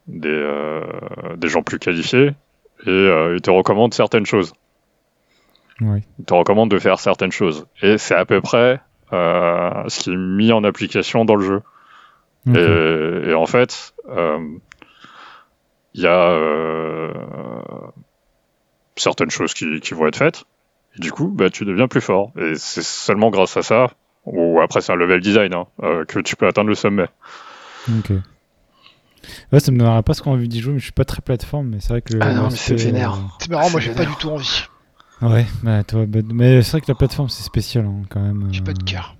des, 0.09 0.29
euh, 0.29 0.83
des 1.37 1.47
gens 1.49 1.63
plus 1.63 1.79
qualifiés 1.79 2.33
et 2.87 2.91
euh, 2.91 3.37
ils 3.37 3.41
te 3.41 3.51
recommandent 3.51 3.95
certaines 3.95 4.27
choses. 4.27 4.53
Ouais. 5.81 6.03
Il 6.19 6.25
te 6.25 6.35
recommande 6.35 6.71
de 6.71 6.79
faire 6.79 6.99
certaines 6.99 7.31
choses. 7.33 7.67
Et 7.83 7.99
c'est 7.99 8.15
à 8.17 8.25
peu 8.25 8.41
près 8.41 8.81
euh, 9.13 9.71
ce 9.87 10.01
qui 10.01 10.11
est 10.13 10.17
mis 10.17 10.51
en 10.53 10.65
application 10.65 11.25
dans 11.25 11.37
le 11.37 11.45
jeu. 11.45 11.63
Et, 12.57 13.31
et 13.31 13.35
en 13.35 13.47
fait, 13.47 13.95
euh, 14.09 14.39
il 15.95 16.03
y 16.03 16.07
a 16.07 16.31
euh, 16.31 17.13
certaines 18.97 19.31
choses 19.31 19.55
qui, 19.55 19.81
qui 19.81 19.95
vont 19.95 20.07
être 20.07 20.17
faites. 20.17 20.45
Et 20.97 21.01
du 21.01 21.11
coup, 21.13 21.29
bah, 21.29 21.51
tu 21.51 21.65
deviens 21.65 21.89
plus 21.89 22.01
fort. 22.01 22.33
Et 22.39 22.55
c'est 22.57 22.83
seulement 22.83 23.31
grâce 23.31 23.57
à 23.57 23.63
ça, 23.63 23.91
ou 24.27 24.61
après 24.61 24.81
c'est 24.81 24.93
un 24.93 24.97
level 24.97 25.21
design, 25.21 25.55
hein, 25.55 25.67
euh, 25.83 26.05
que 26.05 26.21
tu 26.21 26.37
peux 26.37 26.47
atteindre 26.47 26.69
le 26.69 26.75
sommet. 26.75 27.07
Ok. 27.89 28.13
Ouais, 29.53 29.61
ça 29.61 29.71
me 29.73 29.79
donnerait 29.79 30.03
pas 30.03 30.15
ce 30.15 30.23
qu'on 30.23 30.33
a 30.33 30.35
envie 30.35 30.49
d'y 30.49 30.61
jouer, 30.61 30.73
mais 30.75 30.79
je 30.81 30.85
suis 30.85 30.93
pas 30.93 31.05
très 31.05 31.23
plateforme, 31.23 31.69
mais 31.69 31.81
c'est 31.81 31.91
vrai 31.91 32.03
que. 32.03 32.15
Ah 32.21 32.33
non, 32.35 32.51
mais 32.51 32.57
c'est 32.57 32.75
vénère. 32.75 33.17
C'est 33.39 33.51
marrant, 33.51 33.71
moi 33.71 33.81
j'ai 33.81 33.93
pas 33.95 34.05
du 34.05 34.15
tout 34.17 34.31
envie. 34.31 34.65
euh, 35.23 35.29
Ouais, 35.29 35.47
bah, 35.63 35.85
toi, 35.85 36.05
bah, 36.07 36.19
mais 36.33 36.63
c'est 36.63 36.73
vrai 36.73 36.81
que 36.81 36.89
la 36.89 36.97
plateforme 36.97 37.29
c'est 37.29 37.45
spécial 37.45 37.87
hein, 37.87 38.03
quand 38.11 38.21
même. 38.21 38.49
J'ai 38.51 38.61
pas 38.63 38.73
de 38.73 38.83
euh, 38.83 38.85
cœur. 38.85 39.17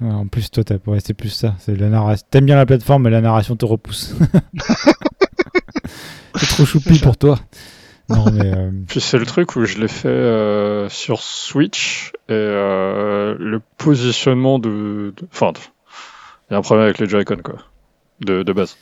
en 0.00 0.26
plus, 0.28 0.50
toi, 0.50 0.62
t'as 0.64 0.76
ouais, 0.86 1.00
c'est 1.04 1.14
plus 1.14 1.30
ça. 1.30 1.54
C'est 1.58 1.74
la 1.74 1.88
narration. 1.88 2.24
T'aimes 2.30 2.46
bien 2.46 2.56
la 2.56 2.66
plateforme, 2.66 3.02
mais 3.02 3.10
la 3.10 3.20
narration 3.20 3.56
te 3.56 3.64
repousse. 3.64 4.14
c'est 6.36 6.46
trop 6.46 6.64
choupi 6.64 6.98
pour 7.00 7.16
toi. 7.16 7.38
Non, 8.08 8.30
mais. 8.32 8.54
euh, 8.54 8.70
Puis 8.88 9.00
c'est 9.00 9.18
le 9.18 9.26
truc 9.26 9.56
où 9.56 9.64
je 9.64 9.78
l'ai 9.78 9.88
fait 9.88 10.08
euh, 10.08 10.88
sur 10.88 11.22
Switch 11.22 12.12
et 12.28 12.32
euh, 12.32 13.34
le 13.38 13.60
positionnement 13.78 14.58
de. 14.58 15.14
Enfin, 15.32 15.52
il 16.50 16.52
y 16.52 16.54
a 16.54 16.58
un 16.58 16.62
problème 16.62 16.84
avec 16.84 16.98
les 16.98 17.08
Joy-Con 17.08 17.38
quoi, 17.44 17.56
de, 18.20 18.42
de 18.42 18.52
base. 18.52 18.76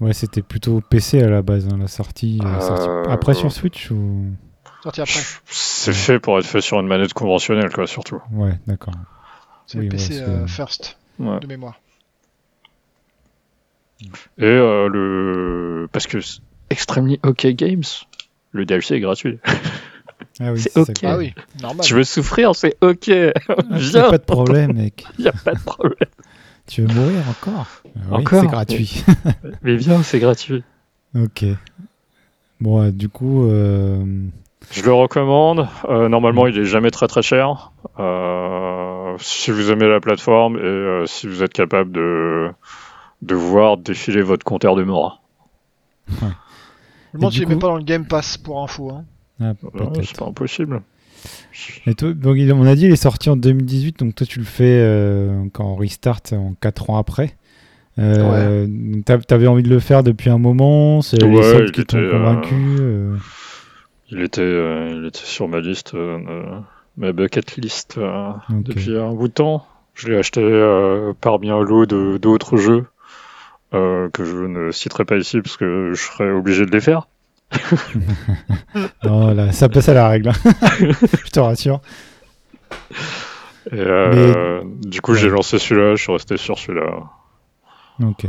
Ouais, 0.00 0.12
c'était 0.12 0.42
plutôt 0.42 0.80
PC 0.80 1.20
à 1.22 1.28
la 1.28 1.42
base, 1.42 1.66
hein, 1.68 1.76
la 1.78 1.88
sortie. 1.88 2.38
sortie- 2.60 3.10
Après 3.10 3.34
sur 3.34 3.50
Switch 3.52 3.90
ou? 3.90 4.26
Sorti 4.82 5.00
après. 5.00 5.20
C'est 5.46 5.92
fait 5.92 6.20
pour 6.20 6.38
être 6.38 6.46
fait 6.46 6.60
sur 6.60 6.78
une 6.78 6.86
manette 6.86 7.12
conventionnelle 7.12 7.72
quoi, 7.72 7.88
surtout. 7.88 8.22
Ouais, 8.30 8.58
d'accord. 8.68 8.94
C'est 9.66 9.78
Oui, 9.78 9.86
le 9.86 9.90
ouais, 9.90 9.96
PC 9.96 10.20
euh, 10.20 10.46
First 10.46 10.96
Ouais. 11.18 11.40
de 11.40 11.46
mémoire. 11.48 11.80
Et 14.38 14.44
euh, 14.44 14.88
le. 14.88 15.88
Parce 15.92 16.06
que 16.06 16.18
Extremely 16.70 17.18
OK 17.24 17.46
Games, 17.48 17.84
le 18.52 18.64
DLC 18.64 18.94
est 18.96 19.00
gratuit. 19.00 19.38
Ah 20.40 20.52
oui, 20.52 20.60
C'est 20.60 20.70
ça 20.72 20.80
ok. 20.82 20.92
que- 20.94 21.06
Ah 21.06 21.16
oui, 21.16 21.32
normal. 21.62 21.84
Tu 21.86 21.94
veux 21.94 22.04
souffrir, 22.04 22.54
c'est 22.54 22.76
OK. 22.80 23.08
Ah, 23.08 23.54
Viens, 23.72 24.08
pas 24.10 24.18
de 24.18 24.24
problème, 24.24 24.72
mec. 24.74 25.04
y 25.18 25.26
a 25.28 25.32
pas 25.32 25.54
de 25.54 25.60
problème. 25.60 26.08
Tu 26.66 26.82
veux 26.82 26.92
mourir 26.94 27.20
encore? 27.28 27.66
Ah 27.96 28.00
oui, 28.10 28.16
Encore? 28.18 28.40
C'est 28.42 28.46
gratuit. 28.48 29.04
Mais 29.62 29.76
viens, 29.76 30.02
c'est 30.02 30.18
gratuit. 30.20 30.62
ok. 31.16 31.44
Bon, 32.60 32.82
euh, 32.82 32.90
du 32.92 33.08
coup, 33.08 33.48
euh, 33.48 34.04
Je 34.72 34.82
le 34.82 34.92
recommande. 34.92 35.68
Euh, 35.88 36.08
normalement, 36.08 36.46
il 36.48 36.58
est 36.58 36.64
jamais 36.64 36.90
très 36.90 37.06
très 37.08 37.22
cher. 37.22 37.70
Euh, 38.00 39.16
si 39.18 39.50
vous 39.52 39.70
aimez 39.70 39.88
la 39.88 40.00
plateforme 40.00 40.56
et 40.56 40.60
euh, 40.62 41.06
si 41.06 41.26
vous 41.28 41.42
êtes 41.44 41.52
capable 41.52 41.90
de 41.92 42.48
de 43.22 43.34
voir 43.34 43.76
défiler 43.76 44.22
votre 44.22 44.44
compteur 44.44 44.74
de 44.76 44.82
mort. 44.84 45.22
Je 47.12 47.16
me 47.16 47.20
demande 47.20 47.32
s'il 47.32 47.44
coup- 47.46 47.58
pas 47.58 47.66
dans 47.68 47.76
le 47.76 47.84
Game 47.84 48.04
Pass 48.06 48.36
pour 48.38 48.62
info. 48.62 48.90
Hein. 48.90 49.04
ah, 49.40 49.52
Ouais, 49.74 50.02
c'est 50.04 50.16
pas 50.18 50.26
impossible. 50.26 50.82
Et 51.86 51.94
toi, 51.94 52.12
donc, 52.12 52.36
on 52.54 52.66
a 52.66 52.74
dit 52.76 52.84
il 52.84 52.92
est 52.92 52.96
sorti 52.96 53.28
en 53.28 53.36
2018, 53.36 53.98
donc 53.98 54.14
toi 54.14 54.26
tu 54.26 54.38
le 54.38 54.44
fais 54.44 54.78
euh, 54.80 55.44
quand 55.52 55.64
on 55.64 55.74
restart 55.74 56.20
en 56.32 56.54
4 56.60 56.90
ans 56.90 56.96
après. 56.98 57.36
Euh, 57.98 58.68
t'as- 59.04 59.18
T'avais 59.18 59.48
envie 59.48 59.64
de 59.64 59.68
le 59.70 59.80
faire 59.80 60.04
depuis 60.04 60.30
un 60.30 60.38
moment, 60.38 61.02
c'est 61.02 61.16
les 61.20 61.26
Ouais, 61.26 61.42
soldes 61.42 61.64
il 61.68 61.72
qui 61.72 61.84
t'ont 61.84 61.98
était, 61.98 62.06
euh, 62.06 62.12
convaincu. 62.12 62.54
euh, 62.54 63.16
Il 64.10 64.20
était 64.22 64.40
euh, 64.42 64.94
il 64.96 65.06
était 65.06 65.18
sur 65.24 65.48
ma 65.48 65.58
liste, 65.60 65.94
euh, 65.94 66.60
ma 66.96 67.10
bucket 67.12 67.56
list 67.56 67.96
euh, 67.98 68.30
depuis 68.50 68.96
un 68.96 69.12
bout 69.12 69.26
de 69.28 69.32
temps. 69.32 69.66
Je 69.94 70.08
l'ai 70.08 70.16
acheté 70.16 70.40
euh, 70.40 71.12
parmi 71.20 71.50
un 71.50 71.60
lot 71.60 71.84
de 71.86 72.18
d'autres 72.18 72.56
jeux 72.56 72.86
euh, 73.74 74.08
que 74.10 74.24
je 74.24 74.36
ne 74.36 74.70
citerai 74.70 75.04
pas 75.04 75.16
ici 75.16 75.40
parce 75.40 75.56
que 75.56 75.92
je 75.94 76.00
serais 76.00 76.30
obligé 76.30 76.64
de 76.66 76.70
les 76.70 76.80
faire. 76.80 77.08
Non, 79.04 79.28
là, 79.34 79.52
ça 79.52 79.68
passe 79.68 79.88
à 79.88 79.94
la 79.94 80.08
règle, 80.08 80.30
hein. 80.30 80.32
je 81.24 81.30
te 81.30 81.40
rassure. 81.40 81.80
Et 83.70 83.76
euh, 83.76 84.62
du 84.82 85.00
coup, 85.00 85.14
j'ai 85.14 85.28
lancé 85.28 85.58
celui-là, 85.58 85.94
je 85.94 86.02
suis 86.02 86.12
resté 86.12 86.36
sur 86.36 86.58
celui-là. 86.58 87.04
Ok. 88.02 88.26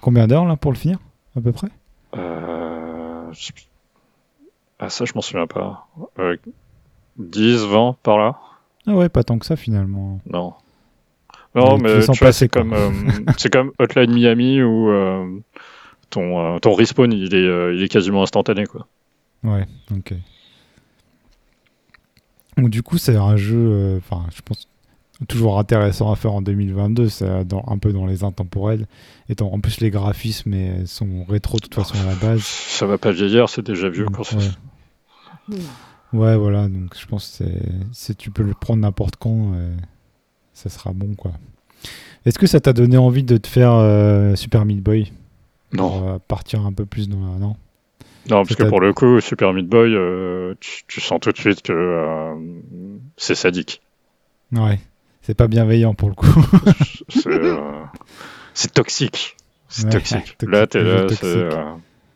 Combien 0.00 0.26
d'heures 0.26 0.44
là 0.44 0.56
pour 0.56 0.72
le 0.72 0.76
finir, 0.76 0.98
à 1.36 1.40
peu 1.40 1.52
près? 1.52 1.68
Euh... 2.16 3.32
Ah 4.78 4.90
ça 4.90 5.04
je 5.04 5.12
m'en 5.14 5.22
souviens 5.22 5.46
pas. 5.46 5.88
Euh, 6.18 6.36
10, 7.18 7.64
20 7.64 7.96
par 8.02 8.18
là? 8.18 8.36
Ah 8.86 8.94
ouais, 8.94 9.08
pas 9.08 9.24
tant 9.24 9.38
que 9.38 9.46
ça 9.46 9.56
finalement. 9.56 10.20
Non. 10.26 10.54
Non 11.56 11.78
Mais 11.78 12.06
tu 12.06 12.18
vois, 12.20 12.32
c'est 12.32 12.48
comme, 12.48 12.72
euh, 12.72 12.90
c'est 13.38 13.52
comme 13.52 13.72
Hotline 13.78 14.12
Miami 14.12 14.62
où 14.62 14.90
euh, 14.90 15.40
ton, 16.10 16.56
euh, 16.56 16.58
ton 16.58 16.74
respawn 16.74 17.12
il 17.12 17.34
est, 17.34 17.38
euh, 17.38 17.74
il 17.74 17.82
est 17.82 17.88
quasiment 17.88 18.22
instantané 18.22 18.66
quoi. 18.66 18.86
Ouais, 19.42 19.66
ok. 19.96 20.14
Donc 22.56 22.70
du 22.70 22.82
coup, 22.82 22.98
c'est 22.98 23.16
un 23.16 23.36
jeu, 23.36 23.56
euh, 23.58 23.98
enfin, 23.98 24.24
je 24.34 24.40
pense, 24.42 24.68
toujours 25.28 25.58
intéressant 25.58 26.10
à 26.10 26.16
faire 26.16 26.32
en 26.32 26.40
2022. 26.42 27.08
C'est 27.08 27.44
dans, 27.44 27.62
un 27.68 27.78
peu 27.78 27.92
dans 27.92 28.06
les 28.06 28.24
intemporels. 28.24 28.86
Étant, 29.28 29.52
en 29.52 29.60
plus, 29.60 29.80
les 29.80 29.90
graphismes 29.90 30.86
sont 30.86 31.24
rétro 31.28 31.58
de 31.58 31.62
toute 31.62 31.74
façon 31.74 31.96
à 32.02 32.06
la 32.06 32.14
base. 32.14 32.42
Ça 32.42 32.86
va 32.86 32.96
pas 32.98 33.12
vieillir, 33.12 33.48
c'est 33.50 33.64
déjà 33.64 33.88
vieux 33.90 34.04
Donc, 34.06 34.16
quand 34.16 34.24
ça. 34.24 34.36
ouais. 34.36 35.56
Ouais, 36.12 36.36
voilà. 36.36 36.68
Donc 36.68 36.96
je 36.98 37.06
pense 37.06 37.28
que 37.28 37.44
c'est, 37.44 37.62
c'est- 37.92 38.14
tu 38.16 38.30
peux 38.30 38.42
le 38.42 38.54
prendre 38.54 38.80
n'importe 38.80 39.16
quand. 39.16 39.52
euh, 39.54 39.74
ça 40.56 40.70
sera 40.70 40.92
bon, 40.94 41.14
quoi. 41.14 41.32
Est-ce 42.24 42.38
que 42.38 42.46
ça 42.46 42.60
t'a 42.60 42.72
donné 42.72 42.96
envie 42.96 43.22
de 43.22 43.36
te 43.36 43.46
faire 43.46 43.72
euh, 43.72 44.34
Super 44.36 44.64
Meat 44.64 44.82
Boy? 44.82 45.12
Non. 45.72 45.90
Pour 45.90 46.08
euh, 46.08 46.18
partir 46.26 46.64
un 46.64 46.72
peu 46.72 46.86
plus 46.86 47.08
dans 47.08 47.20
la... 47.20 47.38
Non? 47.38 47.56
Non, 48.28 48.42
parce 48.44 48.56
que 48.56 48.64
pour 48.64 48.80
le 48.80 48.92
coup, 48.92 49.20
Super 49.20 49.52
Meat 49.52 49.68
Boy, 49.68 49.94
euh, 49.94 50.54
tu, 50.58 50.82
tu 50.88 51.00
sens 51.00 51.20
tout 51.20 51.30
de 51.30 51.36
suite 51.38 51.60
que 51.62 51.72
euh, 51.72 52.34
c'est 53.16 53.34
sadique. 53.36 53.82
Ouais. 54.52 54.80
C'est 55.22 55.34
pas 55.36 55.46
bienveillant 55.46 55.94
pour 55.94 56.08
le 56.08 56.14
coup. 56.14 56.26
C'est 57.08 57.28
euh, 57.28 57.56
c'est 58.54 58.72
toxique. 58.72 59.36
C'est 59.68 59.84
Ouais, 59.84 59.90
toxique. 59.90 60.38
toxique, 60.38 60.48
Là, 60.50 60.66
t'es 60.66 60.82
là, 60.82 61.06
c'est 61.10 61.24
euh, 61.24 61.50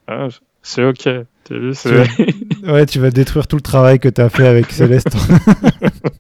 ah, 0.09 0.29
c'est 0.63 0.85
ok. 0.85 1.03
T'as 1.45 1.55
vu, 1.59 1.75
c'est 1.75 2.07
Ouais, 2.65 2.87
tu 2.87 2.99
vas 3.01 3.11
détruire 3.11 3.47
tout 3.47 3.57
le 3.57 3.63
travail 3.63 3.99
que 3.99 4.09
tu 4.09 4.21
as 4.21 4.29
fait 4.31 4.47
avec 4.47 4.71
Céleste. 4.73 5.09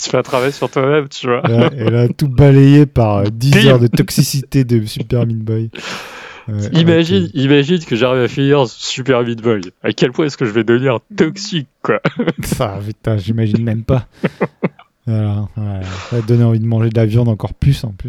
tu 0.00 0.10
fais 0.10 0.16
un 0.18 0.22
travail 0.22 0.52
sur 0.52 0.70
toi-même, 0.70 1.08
tu 1.08 1.26
vois. 1.26 1.42
Là, 1.42 1.70
et 1.76 1.90
là, 1.90 2.08
tout 2.08 2.28
balayé 2.28 2.86
par 2.86 3.18
euh, 3.18 3.24
10 3.32 3.50
Bim 3.50 3.66
heures 3.68 3.78
de 3.78 3.86
toxicité 3.86 4.64
de 4.64 4.84
Super 4.86 5.26
Meat 5.26 5.38
Boy. 5.38 5.70
Ouais, 6.48 6.54
Imagine, 6.72 7.28
imagine 7.34 7.78
que 7.84 7.94
j'arrive 7.96 8.22
à 8.22 8.28
finir 8.28 8.66
Super 8.68 9.22
Meat 9.22 9.40
Boy. 9.42 9.60
À 9.82 9.92
quel 9.92 10.12
point 10.12 10.26
est-ce 10.26 10.36
que 10.36 10.44
je 10.44 10.50
vais 10.50 10.64
devenir 10.64 10.98
toxique, 11.16 11.68
quoi 11.82 12.00
Ça, 12.42 12.78
putain, 12.86 13.16
j'imagine 13.16 13.62
même 13.62 13.84
pas. 13.84 14.06
Voilà. 15.04 15.48
Ça 15.56 16.16
va 16.16 16.22
donner 16.22 16.44
envie 16.44 16.60
de 16.60 16.64
manger 16.66 16.88
de 16.88 16.96
la 16.96 17.06
viande 17.06 17.28
encore 17.28 17.54
plus 17.54 17.82
en 17.82 17.90
plus. 17.90 18.08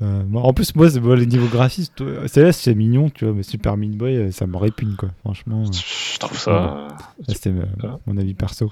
Moi- 0.00 0.42
en 0.42 0.52
plus, 0.54 0.74
moi, 0.76 0.88
c'est 0.88 1.00
les 1.00 1.26
niveaux 1.26 1.48
graphistes. 1.48 2.02
Céleste, 2.28 2.60
c'est 2.62 2.74
mignon, 2.76 3.10
tu 3.10 3.24
vois, 3.24 3.34
mais 3.34 3.42
Super 3.42 3.76
Meat 3.76 3.96
Boy, 3.96 4.16
euh, 4.16 4.30
ça 4.30 4.46
me 4.46 4.56
répugne, 4.56 4.94
quoi. 4.96 5.10
Franchement, 5.24 5.64
euh, 5.66 5.72
Je 6.14 6.18
trouve 6.20 6.38
ça. 6.38 6.50
euh, 6.52 6.88
c'était 7.28 7.50
euh, 7.50 7.88
mon 8.06 8.16
avis 8.16 8.34
perso. 8.34 8.70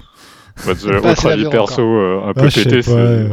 bah, 0.66 1.10
autre 1.10 1.26
avis 1.26 1.48
perso 1.48 1.82
euh, 1.82 2.28
un 2.28 2.32
peu 2.34 2.42
Ah, 2.46 2.50
pété, 2.54 2.80
pas, 2.82 2.90
euh, 2.92 3.28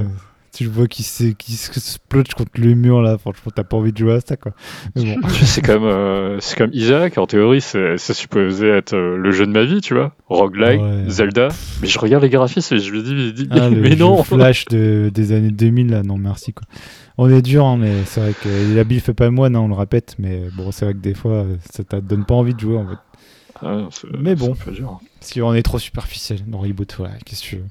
tu 0.53 0.63
le 0.63 0.69
vois 0.69 0.87
qui, 0.87 1.03
se 1.03 1.33
splotch 1.79 2.33
contre 2.33 2.51
le 2.57 2.75
mur 2.75 3.01
là, 3.01 3.17
franchement 3.17 3.51
t'as 3.53 3.65
pas 3.65 3.75
envie 3.75 3.91
de 3.91 3.97
jouer 3.97 4.13
à 4.13 4.19
ça 4.21 4.37
quoi. 4.37 4.53
Bon, 4.95 5.03
c'est 5.43 5.61
comme, 5.61 5.83
euh, 5.83 6.37
c'est 6.39 6.57
comme 6.57 6.69
Isaac, 6.71 7.17
en 7.17 7.27
théorie, 7.27 7.59
c'est 7.59 7.97
c'est 7.97 8.13
supposé 8.13 8.69
être 8.69 8.93
euh, 8.93 9.17
le 9.17 9.31
jeu 9.31 9.45
de 9.45 9.51
ma 9.51 9.65
vie, 9.65 9.81
tu 9.81 9.93
vois. 9.95 10.13
Roguelike, 10.29 10.81
Ouais. 10.81 11.03
Zelda. 11.09 11.49
Mais 11.81 11.87
je 11.87 11.99
regarde 11.99 12.23
les 12.23 12.29
graphismes 12.29 12.75
et 12.75 12.79
je 12.79 12.93
me 12.93 13.01
dis, 13.01 13.13
mais, 13.15 13.31
dis- 13.33 13.47
ah, 13.51 13.69
le 13.69 13.81
mais 13.81 13.95
non 13.97 14.23
Flash 14.23 14.63
de, 14.65 15.11
des 15.13 15.33
années 15.33 15.51
2000 15.51 15.89
là, 15.91 16.03
non 16.03 16.17
merci 16.17 16.53
quoi. 16.53 16.65
On 17.17 17.29
est 17.29 17.41
dur 17.41 17.65
hein, 17.65 17.77
mais 17.79 17.91
c'est 18.05 18.19
vrai 18.21 18.33
que 18.33 18.75
la 18.75 18.83
bille 18.83 18.99
fait 18.99 19.13
pas 19.13 19.29
moine, 19.29 19.55
hein, 19.55 19.61
on 19.61 19.67
le 19.69 19.73
répète, 19.73 20.15
mais 20.19 20.43
bon 20.55 20.71
c'est 20.71 20.85
vrai 20.85 20.93
que 20.93 20.99
des 20.99 21.13
fois 21.13 21.45
ça 21.69 21.83
te 21.83 21.95
donne 21.97 22.25
pas 22.25 22.33
envie 22.35 22.53
de 22.53 22.59
jouer 22.59 22.77
en 22.77 22.85
fait. 22.87 22.97
Ah, 23.61 23.87
Mais 24.19 24.35
bon. 24.35 24.55
c'est 24.57 24.65
pas 24.65 24.71
dur. 24.71 24.99
Si 25.21 25.41
on 25.41 25.53
est 25.53 25.63
trop 25.63 25.79
superficiel 25.79 26.39
dans 26.47 26.59
Reboot, 26.59 26.97
ouais, 26.99 27.09
qu'est-ce 27.25 27.41
que 27.43 27.47
tu 27.47 27.55
veux? 27.57 27.65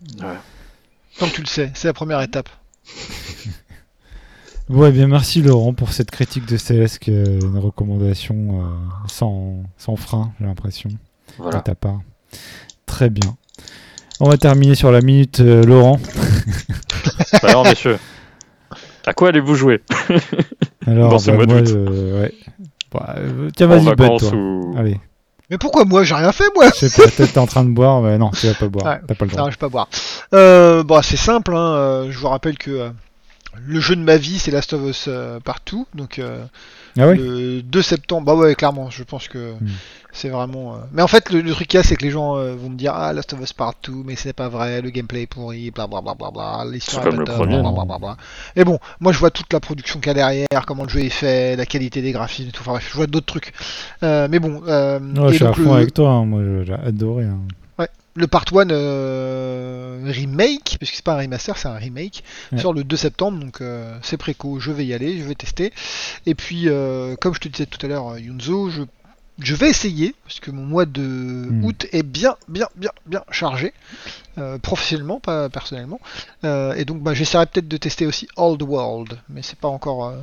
Tant 1.19 1.29
que 1.29 1.35
tu 1.35 1.41
le 1.43 1.47
sais, 1.47 1.71
c'est 1.75 1.89
la 1.89 1.95
première 1.95 2.21
étape. 2.23 2.49
Ouais, 4.71 4.93
bien 4.93 5.09
merci 5.09 5.43
Laurent 5.43 5.75
pour 5.75 5.93
cette 5.93 6.11
critique 6.11 6.47
de 6.47 6.57
Céleste, 6.57 7.07
une 7.07 7.59
recommandation 7.59 8.63
euh, 8.63 9.09
sans, 9.09 9.63
sans 9.77 9.97
frein, 9.97 10.33
j'ai 10.41 10.47
l'impression. 10.47 10.89
de 10.89 10.97
Voilà. 11.37 11.61
ta 11.61 11.75
part. 11.75 12.01
Très 12.87 13.11
bien. 13.11 13.37
On 14.21 14.29
va 14.31 14.39
terminer 14.39 14.75
sur 14.75 14.91
la 14.91 15.03
minute 15.03 15.41
euh, 15.41 15.63
Laurent. 15.65 15.99
Bah 17.43 17.49
alors, 17.51 17.65
messieurs, 17.65 17.99
à 19.05 19.13
quoi 19.13 19.29
allez-vous 19.29 19.55
jouer? 19.55 19.83
Alors, 20.87 21.11
Dans 21.11 21.19
ce 21.19 21.31
bah, 21.31 21.37
mois 21.37 21.47
moi, 21.47 21.57
euh, 21.57 22.23
ouais. 22.23 22.35
Bah, 22.91 23.17
euh, 23.19 23.51
tiens, 23.55 23.67
En 23.71 23.81
vas-y, 23.95 24.33
ou. 24.35 24.75
Allez. 24.79 24.99
Mais 25.55 25.59
pourquoi 25.59 25.85
moi 25.85 26.03
J'ai 26.03 26.17
rien 26.17 26.33
fait, 26.33 26.49
moi 26.57 26.65
Je 26.81 26.89
sais 26.89 27.03
pas, 27.05 27.09
peut-être 27.09 27.33
t'es 27.35 27.39
en 27.39 27.47
train 27.47 27.63
de 27.63 27.71
boire, 27.71 28.03
mais 28.03 28.19
non, 28.19 28.31
tu 28.31 28.49
vas 28.49 28.55
pas 28.55 28.67
boire. 28.67 28.87
Ouais. 28.87 29.01
T'as 29.07 29.15
pas 29.15 29.25
le 29.25 29.31
Non, 29.37 29.45
je 29.45 29.51
vais 29.51 29.57
pas 29.57 29.69
boire. 29.69 29.89
Euh, 30.35 30.83
bon, 30.83 31.01
c'est 31.01 31.17
simple. 31.17 31.55
Hein. 31.55 31.75
euh, 31.77 32.11
Je 32.11 32.19
vous 32.19 32.27
rappelle 32.29 32.59
que 32.59 32.73
euh, 32.73 32.91
le 33.65 33.79
jeu 33.79 33.95
de 33.95 34.01
ma 34.01 34.17
vie, 34.17 34.41
c'est 34.41 34.51
Last 34.51 34.73
of 34.73 34.83
Us 34.85 35.05
euh, 35.07 35.39
partout. 35.39 35.87
Donc 35.95 36.21
Ah 36.99 37.07
le 37.07 37.63
2 37.63 37.83
septembre. 37.83 38.27
Bah 38.27 38.35
ouais, 38.35 38.57
clairement. 38.57 38.91
Je 38.91 39.05
pense 39.05 39.29
que 39.29 39.53
Hmm. 39.53 39.69
C'est 40.15 40.31
vraiment. 40.31 40.75
euh, 40.75 40.79
Mais 40.93 41.03
en 41.03 41.07
fait, 41.09 41.29
le, 41.31 41.43
le 41.43 41.53
truc 41.53 41.69
qu'il 41.69 41.77
y 41.77 41.81
a, 41.81 41.85
c'est 41.85 41.97
que 41.97 42.03
les 42.05 42.11
gens 42.11 42.37
euh, 42.39 42.55
vont 42.55 42.71
me 42.71 42.77
dire 42.77 42.93
ah 42.95 43.13
Last 43.13 43.33
of 43.35 43.41
Us 43.41 43.53
partout, 43.53 44.03
mais 44.07 44.17
c'est 44.17 44.33
pas 44.33 44.49
vrai. 44.49 44.81
Le 44.81 44.89
gameplay 44.91 45.23
est 45.23 45.27
pourri, 45.27 45.71
bla 45.71 45.87
bla 45.87 46.01
bla 46.01 46.15
bla 46.15 46.31
bla. 46.31 46.65
L'histoire 46.71 47.03
C'est 47.03 47.09
est 47.09 47.11
comme 47.11 47.19
le 47.21 47.25
pas 47.27 47.33
top, 47.33 47.41
premier, 47.43 47.55
bla, 47.61 47.63
non 47.65 47.73
bla, 47.73 47.85
bla, 47.85 47.99
bla. 47.99 48.17
Et 48.57 48.65
bon, 48.65 48.79
moi 49.01 49.13
je 49.13 49.19
vois 49.19 49.31
toute 49.31 49.53
la 49.53 49.61
production 49.61 49.99
qu'il 50.01 50.07
y 50.09 50.11
a 50.11 50.15
derrière, 50.15 50.67
comment 50.67 50.85
le 50.85 50.89
jeu 50.89 51.01
est 51.01 51.11
fait, 51.11 51.57
la 51.57 51.67
qualité 51.67 52.01
des 52.01 52.13
graphismes 52.13 52.49
et 52.49 52.53
tout. 52.53 52.63
Enfin 52.63 52.73
bref, 52.73 52.89
je 52.91 52.97
vois 52.97 53.07
d'autres 53.07 53.27
trucs. 53.27 53.53
Euh, 54.03 54.29
mais 54.31 54.39
bon. 54.39 54.63
Euh, 54.67 54.99
Ouais, 55.17 55.29
et 55.29 55.33
je 55.33 55.37
suis 55.37 55.45
à 55.45 55.53
fond 55.53 55.63
le- 55.65 55.71
avec 55.73 55.93
toi, 55.93 56.11
hein. 56.11 56.25
moi 56.25 56.41
j'ai 56.65 56.73
adoré. 56.73 57.25
hein. 57.25 57.39
le 58.17 58.29
Part 58.29 58.45
1 58.55 58.71
euh, 58.71 60.01
remake, 60.07 60.77
puisque 60.79 60.95
c'est 60.95 61.05
pas 61.05 61.15
un 61.15 61.19
remaster, 61.23 61.57
c'est 61.57 61.67
un 61.69 61.75
remake, 61.75 62.23
Ouais. 62.53 62.59
sort 62.61 62.73
le 62.73 62.85
2 62.85 62.97
septembre, 62.97 63.39
donc 63.41 63.61
euh, 63.61 63.97
c'est 64.03 64.17
préco, 64.17 64.61
je 64.61 64.71
vais 64.71 64.85
y 64.87 64.95
aller, 64.95 65.19
je 65.19 65.25
vais 65.25 65.35
tester. 65.35 65.73
Et 66.27 66.35
puis, 66.37 66.69
euh, 66.69 67.17
comme 67.21 67.35
je 67.35 67.41
te 67.41 67.49
disais 67.49 67.67
tout 67.67 67.85
à 67.85 67.89
l'heure, 67.89 68.17
Yunzo, 68.19 68.71
je, 68.71 68.83
je 69.41 69.55
vais 69.55 69.69
essayer, 69.71 70.15
parce 70.25 70.39
que 70.41 70.51
mon 70.51 70.65
mois 70.65 70.87
de 70.87 71.03
Hmm. 71.03 71.65
août 71.65 71.87
est 71.93 72.03
bien, 72.03 72.37
bien, 72.49 72.69
bien, 72.77 72.91
bien 73.07 73.25
chargé, 73.31 73.73
euh, 74.39 74.59
professionnellement, 74.59 75.21
pas 75.21 75.49
personnellement. 75.49 76.01
Euh, 76.45 76.73
et 76.75 76.85
donc, 76.85 77.03
bah, 77.03 77.15
j'essaierai 77.15 77.47
peut-être 77.47 77.69
de 77.69 77.77
tester 77.77 78.07
aussi 78.07 78.29
Old 78.37 78.63
World, 78.63 79.19
mais 79.29 79.43
c'est 79.43 79.59
pas 79.59 79.69
encore. 79.69 80.07
euh, 80.07 80.21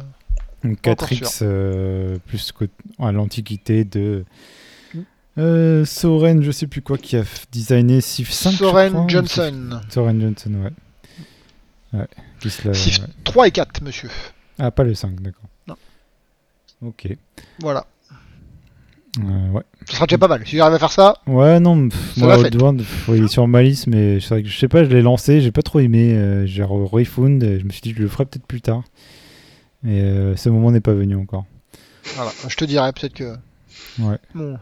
Donc 0.63 0.79
Pas 0.81 0.91
encore 0.91 1.07
4X 1.09 1.39
euh, 1.41 2.17
plus 2.27 2.53
à 2.99 3.11
l'antiquité 3.11 3.83
de 3.83 4.23
Mm. 4.93 4.99
euh, 5.39 5.85
Soren, 5.85 6.43
je 6.43 6.51
sais 6.51 6.67
plus 6.67 6.81
quoi, 6.83 6.97
qui 6.99 7.17
a 7.17 7.23
designé 7.51 7.99
Civ 7.99 8.31
5. 8.31 8.51
je 8.51 8.57
Soren 8.57 8.91
crois, 8.93 9.07
Johnson. 9.07 9.79
Soren 9.89 10.21
Johnson, 10.21 10.53
ouais. 10.63 11.99
Ouais. 11.99 12.07
L'a- 12.63 12.73
Civ 12.73 12.99
ouais. 13.01 13.07
3 13.23 13.47
et 13.47 13.51
4, 13.51 13.81
monsieur. 13.81 14.09
Ah, 14.59 14.69
pas 14.71 14.83
le 14.83 14.93
5, 14.93 15.19
d'accord. 15.21 15.49
Non. 15.67 15.75
Ok. 16.83 17.07
Voilà. 17.59 17.85
Euh, 19.19 19.49
ouais. 19.51 19.63
Ce 19.89 19.95
sera 19.95 20.05
déjà 20.07 20.17
pas 20.17 20.27
mal. 20.29 20.41
Si 20.45 20.55
j'arrive 20.55 20.75
à 20.75 20.79
faire 20.79 20.91
ça, 20.91 21.15
Ouais, 21.27 21.59
non, 21.59 21.89
pff, 21.89 22.17
moi, 22.17 22.37
il 23.09 23.23
est 23.25 23.27
sur 23.27 23.47
ma 23.47 23.61
liste, 23.61 23.87
mais 23.87 24.19
que 24.19 24.43
je 24.47 24.57
sais 24.57 24.67
pas, 24.69 24.83
je 24.85 24.89
l'ai 24.89 25.01
lancé, 25.01 25.41
j'ai 25.41 25.51
pas 25.51 25.61
trop 25.63 25.79
aimé. 25.79 26.13
euh, 26.13 26.45
j'ai 26.45 26.63
re- 26.63 26.85
refound, 26.87 27.43
et 27.43 27.59
je 27.59 27.65
me 27.65 27.71
suis 27.71 27.81
dit, 27.81 27.93
je 27.95 28.01
le 28.01 28.07
ferai 28.07 28.25
peut-être 28.25 28.45
plus 28.45 28.61
tard. 28.61 28.83
Et 29.85 29.99
euh, 30.01 30.35
ce 30.37 30.47
moment 30.49 30.71
n'est 30.71 30.79
pas 30.79 30.93
venu 30.93 31.15
encore. 31.15 31.45
voilà. 32.15 32.31
Je 32.47 32.55
te 32.55 32.63
dirai 32.65 32.91
peut-être 32.93 33.13
que. 33.13 33.33
Ouais. 33.99 34.17
Mon, 34.33 34.57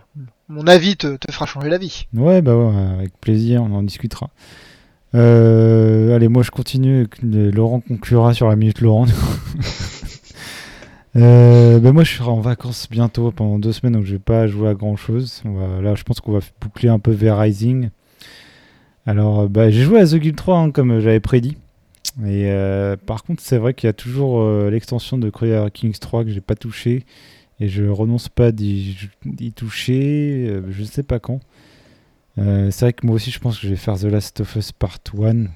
mon 0.47 0.65
avis 0.65 0.95
te, 0.97 1.15
te 1.17 1.31
fera 1.31 1.45
changer 1.45 1.69
la 1.69 1.77
vie. 1.77 2.07
Ouais, 2.15 2.41
bah 2.41 2.55
ouais, 2.55 2.75
avec 2.97 3.19
plaisir, 3.19 3.61
on 3.61 3.71
en 3.75 3.83
discutera. 3.83 4.29
Euh, 5.15 6.15
allez, 6.15 6.27
moi 6.27 6.43
je 6.43 6.51
continue. 6.51 7.07
Laurent 7.23 7.81
conclura 7.81 8.33
sur 8.33 8.47
la 8.47 8.55
minute 8.55 8.81
Laurent. 8.81 9.05
Euh, 11.15 11.79
bah 11.79 11.91
moi 11.91 12.03
je 12.03 12.15
serai 12.15 12.29
en 12.29 12.39
vacances 12.39 12.87
bientôt 12.89 13.31
pendant 13.31 13.57
deux 13.57 13.71
semaines 13.71 13.93
donc 13.93 14.05
je 14.05 14.13
vais 14.13 14.19
pas 14.19 14.45
jouer 14.47 14.69
à 14.69 14.73
grand 14.73 14.95
chose. 14.95 15.43
Là 15.81 15.95
je 15.95 16.03
pense 16.03 16.19
qu'on 16.19 16.33
va 16.33 16.39
boucler 16.61 16.89
un 16.89 16.99
peu 16.99 17.11
vers 17.11 17.39
Rising. 17.39 17.89
Alors 19.05 19.41
euh, 19.41 19.47
bah, 19.47 19.69
j'ai 19.69 19.83
joué 19.83 19.99
à 19.99 20.05
The 20.05 20.15
Guild 20.15 20.35
3 20.35 20.57
hein, 20.57 20.71
comme 20.71 20.99
j'avais 20.99 21.19
prédit. 21.19 21.57
Et 22.25 22.47
euh, 22.47 22.95
par 22.95 23.23
contre 23.23 23.41
c'est 23.41 23.57
vrai 23.57 23.73
qu'il 23.73 23.87
y 23.87 23.89
a 23.89 23.93
toujours 23.93 24.47
l'extension 24.69 25.17
de 25.17 25.29
Crusader 25.29 25.71
Kings 25.71 25.97
3 25.97 26.25
que 26.25 26.29
j'ai 26.29 26.41
pas 26.41 26.55
touché. 26.55 27.05
Et 27.61 27.67
je 27.67 27.85
renonce 27.85 28.29
pas 28.29 28.53
d'y 28.53 28.95
toucher, 29.53 30.61
je 30.69 30.83
sais 30.83 31.03
pas 31.03 31.19
quand. 31.19 31.41
C'est 32.37 32.79
vrai 32.81 32.93
que 32.93 33.05
moi 33.05 33.17
aussi, 33.17 33.31
je 33.31 33.39
pense 33.39 33.57
que 33.57 33.63
je 33.63 33.71
vais 33.71 33.75
faire 33.75 33.97
The 33.97 34.05
Last 34.05 34.39
of 34.39 34.55
Us 34.55 34.71
Part 34.71 34.99
1 35.21 35.47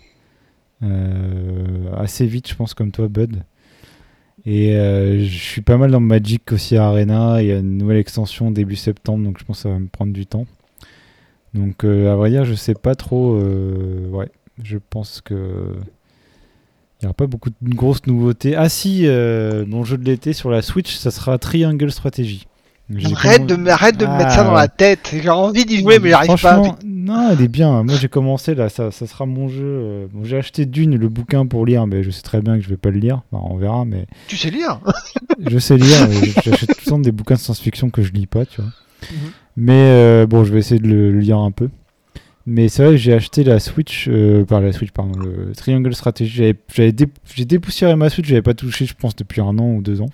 euh, 0.83 1.93
assez 1.95 2.25
vite, 2.25 2.49
je 2.49 2.55
pense, 2.55 2.73
comme 2.73 2.91
toi, 2.91 3.07
Bud. 3.07 3.43
Et 4.45 4.75
euh, 4.75 5.23
je 5.23 5.37
suis 5.37 5.61
pas 5.61 5.77
mal 5.77 5.91
dans 5.91 5.99
Magic 5.99 6.51
aussi 6.51 6.75
à 6.75 6.87
Arena. 6.87 7.41
Il 7.41 7.47
y 7.47 7.51
a 7.51 7.59
une 7.59 7.77
nouvelle 7.77 7.97
extension 7.97 8.51
début 8.51 8.75
septembre, 8.75 9.23
donc 9.23 9.39
je 9.39 9.45
pense 9.45 9.57
que 9.57 9.63
ça 9.63 9.69
va 9.69 9.79
me 9.79 9.87
prendre 9.87 10.11
du 10.13 10.25
temps. 10.25 10.45
Donc, 11.53 11.83
euh, 11.85 12.11
à 12.11 12.15
vrai 12.15 12.29
dire, 12.29 12.43
je 12.45 12.53
sais 12.53 12.73
pas 12.73 12.95
trop. 12.95 13.35
euh, 13.35 14.07
ouais, 14.09 14.29
je 14.61 14.77
pense 14.89 15.21
que. 15.21 15.75
Il 16.99 17.05
n'y 17.05 17.07
aura 17.07 17.13
pas 17.13 17.27
beaucoup 17.27 17.49
de 17.49 17.75
grosses 17.75 18.05
nouveautés. 18.07 18.55
Ah 18.55 18.69
si, 18.69 19.05
mon 19.67 19.83
jeu 19.83 19.97
de 19.97 20.05
l'été 20.05 20.31
sur 20.31 20.49
la 20.49 20.61
Switch, 20.61 20.95
ça 20.95 21.11
sera 21.11 21.37
Triangle 21.37 21.91
Strategy. 21.91 22.47
Arrête 23.15 23.45
de, 23.45 23.55
me- 23.55 23.69
arrête 23.71 23.97
de 23.97 24.05
me 24.05 24.11
mettre 24.11 24.29
Ah, 24.31 24.35
ça 24.35 24.43
dans 24.43 24.53
la 24.53 24.67
tête. 24.67 25.15
J'ai 25.21 25.29
envie 25.29 25.65
d'y 25.65 25.79
jouer, 25.81 25.99
mais 25.99 26.09
j'arrive 26.09 26.41
pas. 26.41 26.61
Non, 26.85 27.29
elle 27.31 27.41
est 27.41 27.47
bien. 27.47 27.83
Moi, 27.83 27.95
j'ai 27.99 28.09
commencé 28.09 28.55
là, 28.55 28.69
ça, 28.69 28.91
ça 28.91 29.07
sera 29.07 29.25
mon 29.25 29.47
jeu. 29.47 29.63
euh, 29.63 30.07
Bon, 30.11 30.23
j'ai 30.23 30.37
acheté 30.37 30.65
Dune, 30.65 30.95
le 30.97 31.09
bouquin 31.09 31.45
pour 31.45 31.65
lire, 31.65 31.87
mais 31.87 32.03
je 32.03 32.11
sais 32.11 32.21
très 32.21 32.41
bien 32.41 32.55
que 32.57 32.63
je 32.63 32.69
vais 32.69 32.77
pas 32.77 32.89
le 32.91 32.99
lire. 32.99 33.21
Enfin, 33.31 33.45
on 33.49 33.57
verra, 33.57 33.85
mais 33.85 34.05
Tu 34.27 34.37
sais 34.37 34.49
lire 34.49 34.79
je 35.39 35.57
sais 35.59 35.77
lire. 35.77 36.07
J'achète 36.43 36.69
tout 36.69 36.81
le 36.85 36.89
temps 36.89 36.99
des 36.99 37.11
bouquins 37.11 37.35
de 37.35 37.39
science-fiction 37.39 37.89
que 37.89 38.01
je 38.03 38.11
lis 38.11 38.27
pas, 38.27 38.45
tu 38.45 38.61
vois. 38.61 38.71
Mhm. 39.11 39.17
Mais 39.57 39.73
euh, 39.73 40.25
bon, 40.27 40.43
je 40.43 40.51
vais 40.53 40.59
essayer 40.59 40.79
de 40.79 40.87
le, 40.87 41.11
le 41.11 41.19
lire 41.19 41.37
un 41.39 41.51
peu. 41.51 41.69
Mais 42.45 42.67
c'est 42.67 42.83
vrai 42.83 42.91
que 42.93 42.97
j'ai 42.97 43.13
acheté 43.13 43.43
la 43.45 43.59
Switch, 43.59 44.07
euh, 44.09 44.43
par 44.43 44.59
la 44.59 44.73
Switch, 44.73 44.91
pardon, 44.91 45.17
le 45.17 45.53
Triangle 45.53 45.95
Strategy. 45.95 46.53
Dé- 46.77 47.07
j'ai 47.33 47.45
dépoussiéré 47.45 47.95
ma 47.95 48.09
Switch, 48.09 48.27
j'avais 48.27 48.41
pas 48.41 48.53
touché, 48.53 48.85
je 48.85 48.93
pense, 48.93 49.15
depuis 49.15 49.39
un 49.39 49.57
an 49.57 49.71
ou 49.75 49.81
deux 49.81 50.01
ans. 50.01 50.09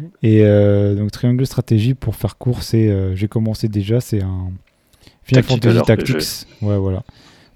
Mhm. 0.00 0.10
Et 0.22 0.42
euh, 0.44 0.94
donc 0.94 1.10
Triangle 1.10 1.46
Strategy, 1.46 1.94
pour 1.94 2.14
faire 2.16 2.36
court, 2.38 2.62
c'est, 2.62 2.88
euh, 2.88 3.14
j'ai 3.14 3.28
commencé 3.28 3.68
déjà, 3.68 4.00
c'est 4.00 4.22
un 4.22 4.50
Final 5.24 5.44
Tactical 5.44 5.72
Fantasy 5.74 5.92
RPG. 5.92 6.12
Tactics. 6.12 6.46
Ouais, 6.62 6.76
voilà. 6.78 7.02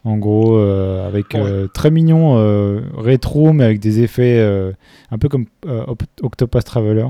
En 0.05 0.19
gros, 0.19 0.57
euh, 0.59 1.07
avec 1.09 1.33
Ouais. 1.35 1.41
euh, 1.41 1.67
très 1.67 1.91
mignon, 1.91 2.37
euh, 2.37 2.83
rétro, 2.97 3.53
mais 3.55 3.65
avec 3.65 3.81
des 3.81 4.03
effets 4.03 4.37
euh, 4.39 4.73
un 5.11 5.17
peu 5.19 5.29
comme 5.31 5.47
euh, 5.67 5.85
Op- 5.87 6.03
Octopus 6.23 6.63
Traveler. 6.65 7.07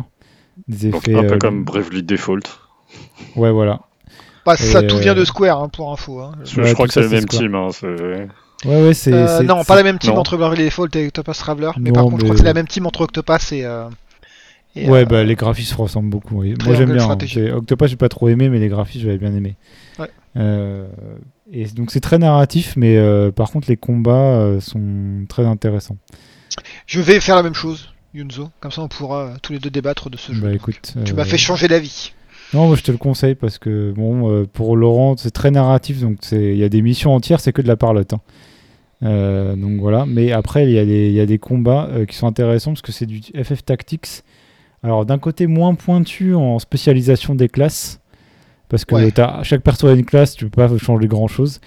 Des 0.69 0.90
Donc, 0.90 1.09
effets. 1.09 1.19
un 1.19 1.24
peu 1.24 1.35
euh, 1.35 1.39
comme 1.39 1.65
Bravely 1.65 2.05
Default. 2.05 2.43
Ouais, 3.35 3.51
voilà. 3.51 3.81
Bah, 4.47 4.56
ça, 4.56 4.82
tout 4.82 4.98
vient 4.98 5.15
de 5.15 5.24
Square, 5.24 5.61
hein, 5.61 5.69
pour 5.69 5.90
info. 5.93 6.20
Hein. 6.20 6.32
Parce 6.39 6.52
que 6.55 6.61
Ouais, 6.61 6.69
je 6.69 6.74
crois 6.74 6.86
que 6.86 6.93
c'est 6.93 7.01
le 7.01 7.09
même 7.09 7.23
Square. 7.23 7.40
team. 7.43 7.55
Hein, 7.56 7.69
Ouais, 8.65 8.82
ouais, 8.86 8.94
c'est. 8.94 9.12
Euh, 9.12 9.43
non, 9.43 9.65
pas 9.65 9.74
la 9.77 9.82
même 9.82 9.98
team 9.98 10.12
non. 10.15 10.20
entre 10.20 10.36
Bravely 10.36 10.65
Default 10.66 10.89
et 10.94 11.06
Octopus 11.09 11.36
Traveler, 11.39 11.70
mais 11.78 11.90
Non, 11.90 11.94
par 11.94 12.05
contre, 12.05 12.19
je 12.20 12.24
crois 12.24 12.35
que 12.35 12.40
c'est 12.40 12.47
la 12.47 12.55
même 12.55 12.69
team 12.69 12.86
entre 12.86 13.01
Octopus 13.02 13.52
et. 13.52 13.65
euh, 13.65 13.89
et, 14.76 14.88
Ouais, 14.88 15.02
euh, 15.02 15.05
bah 15.05 15.24
les 15.24 15.34
graphismes 15.34 15.74
se 15.76 15.80
ressemblent 15.80 16.10
beaucoup. 16.10 16.40
oui. 16.40 16.55
Moi 16.64 16.74
j'aime 16.74 16.92
bien. 16.92 17.09
hein. 17.09 17.16
Octopus, 17.56 17.88
j'ai 17.88 17.96
pas 17.96 18.09
trop 18.09 18.28
aimé, 18.28 18.48
mais 18.48 18.59
les 18.59 18.68
graphismes, 18.68 19.05
j'avais 19.05 19.18
bien 19.18 19.34
aimé. 19.34 19.56
Ouais. 19.98 20.09
Euh, 20.36 20.86
et 21.52 21.66
donc 21.66 21.90
c'est 21.90 22.01
très 22.01 22.18
narratif, 22.18 22.74
mais 22.76 22.96
euh, 22.96 23.30
par 23.30 23.51
contre 23.51 23.68
les 23.68 23.76
combats 23.76 24.56
sont 24.60 25.24
très 25.28 25.44
intéressants. 25.44 25.96
Je 26.86 27.01
vais 27.01 27.20
faire 27.20 27.36
la 27.36 27.42
même 27.42 27.55
chose, 27.55 27.92
Yunzo. 28.14 28.51
Comme 28.60 28.70
ça, 28.72 28.82
on 28.82 28.88
pourra 28.88 29.34
tous 29.42 29.52
les 29.52 29.59
deux 29.59 29.70
débattre 29.70 30.10
de 30.10 30.16
ce 30.16 30.32
jeu. 30.32 30.42
Bah 30.42 30.52
écoute. 30.52 30.94
Tu 31.05 31.14
m'as 31.14 31.24
fait 31.24 31.38
changer 31.38 31.68
d'avis. 31.68 32.12
Non, 32.52 32.66
moi 32.68 32.76
je 32.76 32.82
te 32.82 32.92
le 32.92 32.98
conseille 32.98 33.34
parce 33.34 33.59
que 33.59 33.92
bon, 33.92 34.46
pour 34.52 34.76
Laurent, 34.76 35.16
c'est 35.16 35.30
très 35.32 35.51
narratif, 35.51 36.01
donc 36.01 36.18
il 36.32 36.56
y 36.56 36.62
a 36.64 36.68
des 36.68 36.82
missions 36.82 37.12
entières, 37.14 37.40
c'est 37.40 37.52
que 37.52 37.62
de 37.62 37.68
la 37.68 37.76
parlotte. 37.76 38.12
hein. 38.12 38.20
Euh, 39.02 39.56
donc 39.56 39.80
voilà, 39.80 40.06
mais 40.06 40.32
après 40.32 40.64
il 40.64 40.70
y, 40.70 40.78
a 40.78 40.84
des- 40.84 41.09
il 41.09 41.12
y 41.14 41.20
a 41.20 41.26
des 41.26 41.38
combats 41.38 41.88
euh, 41.90 42.06
qui 42.06 42.16
sont 42.16 42.26
intéressants 42.26 42.70
parce 42.72 42.80
que 42.82 42.92
c'est 42.92 43.06
du 43.06 43.20
FF 43.34 43.64
Tactics. 43.64 44.22
Alors 44.85 45.05
d'un 45.06 45.19
côté 45.19 45.47
moins 45.47 45.74
pointu 45.74 46.35
en 46.35 46.59
spécialisation 46.61 47.35
des 47.35 47.48
classes, 47.48 48.01
parce 48.69 48.85
que 48.85 48.94
Ouais. 48.94 49.11
t'as- 49.11 49.43
chaque 49.43 49.62
perso 49.62 49.89
a 49.89 49.94
une 49.94 50.05
classe, 50.05 50.35
tu 50.36 50.44
peux 50.44 50.51
pas 50.69 50.77
changer 50.78 51.09
grand 51.09 51.27
chose. 51.27 51.61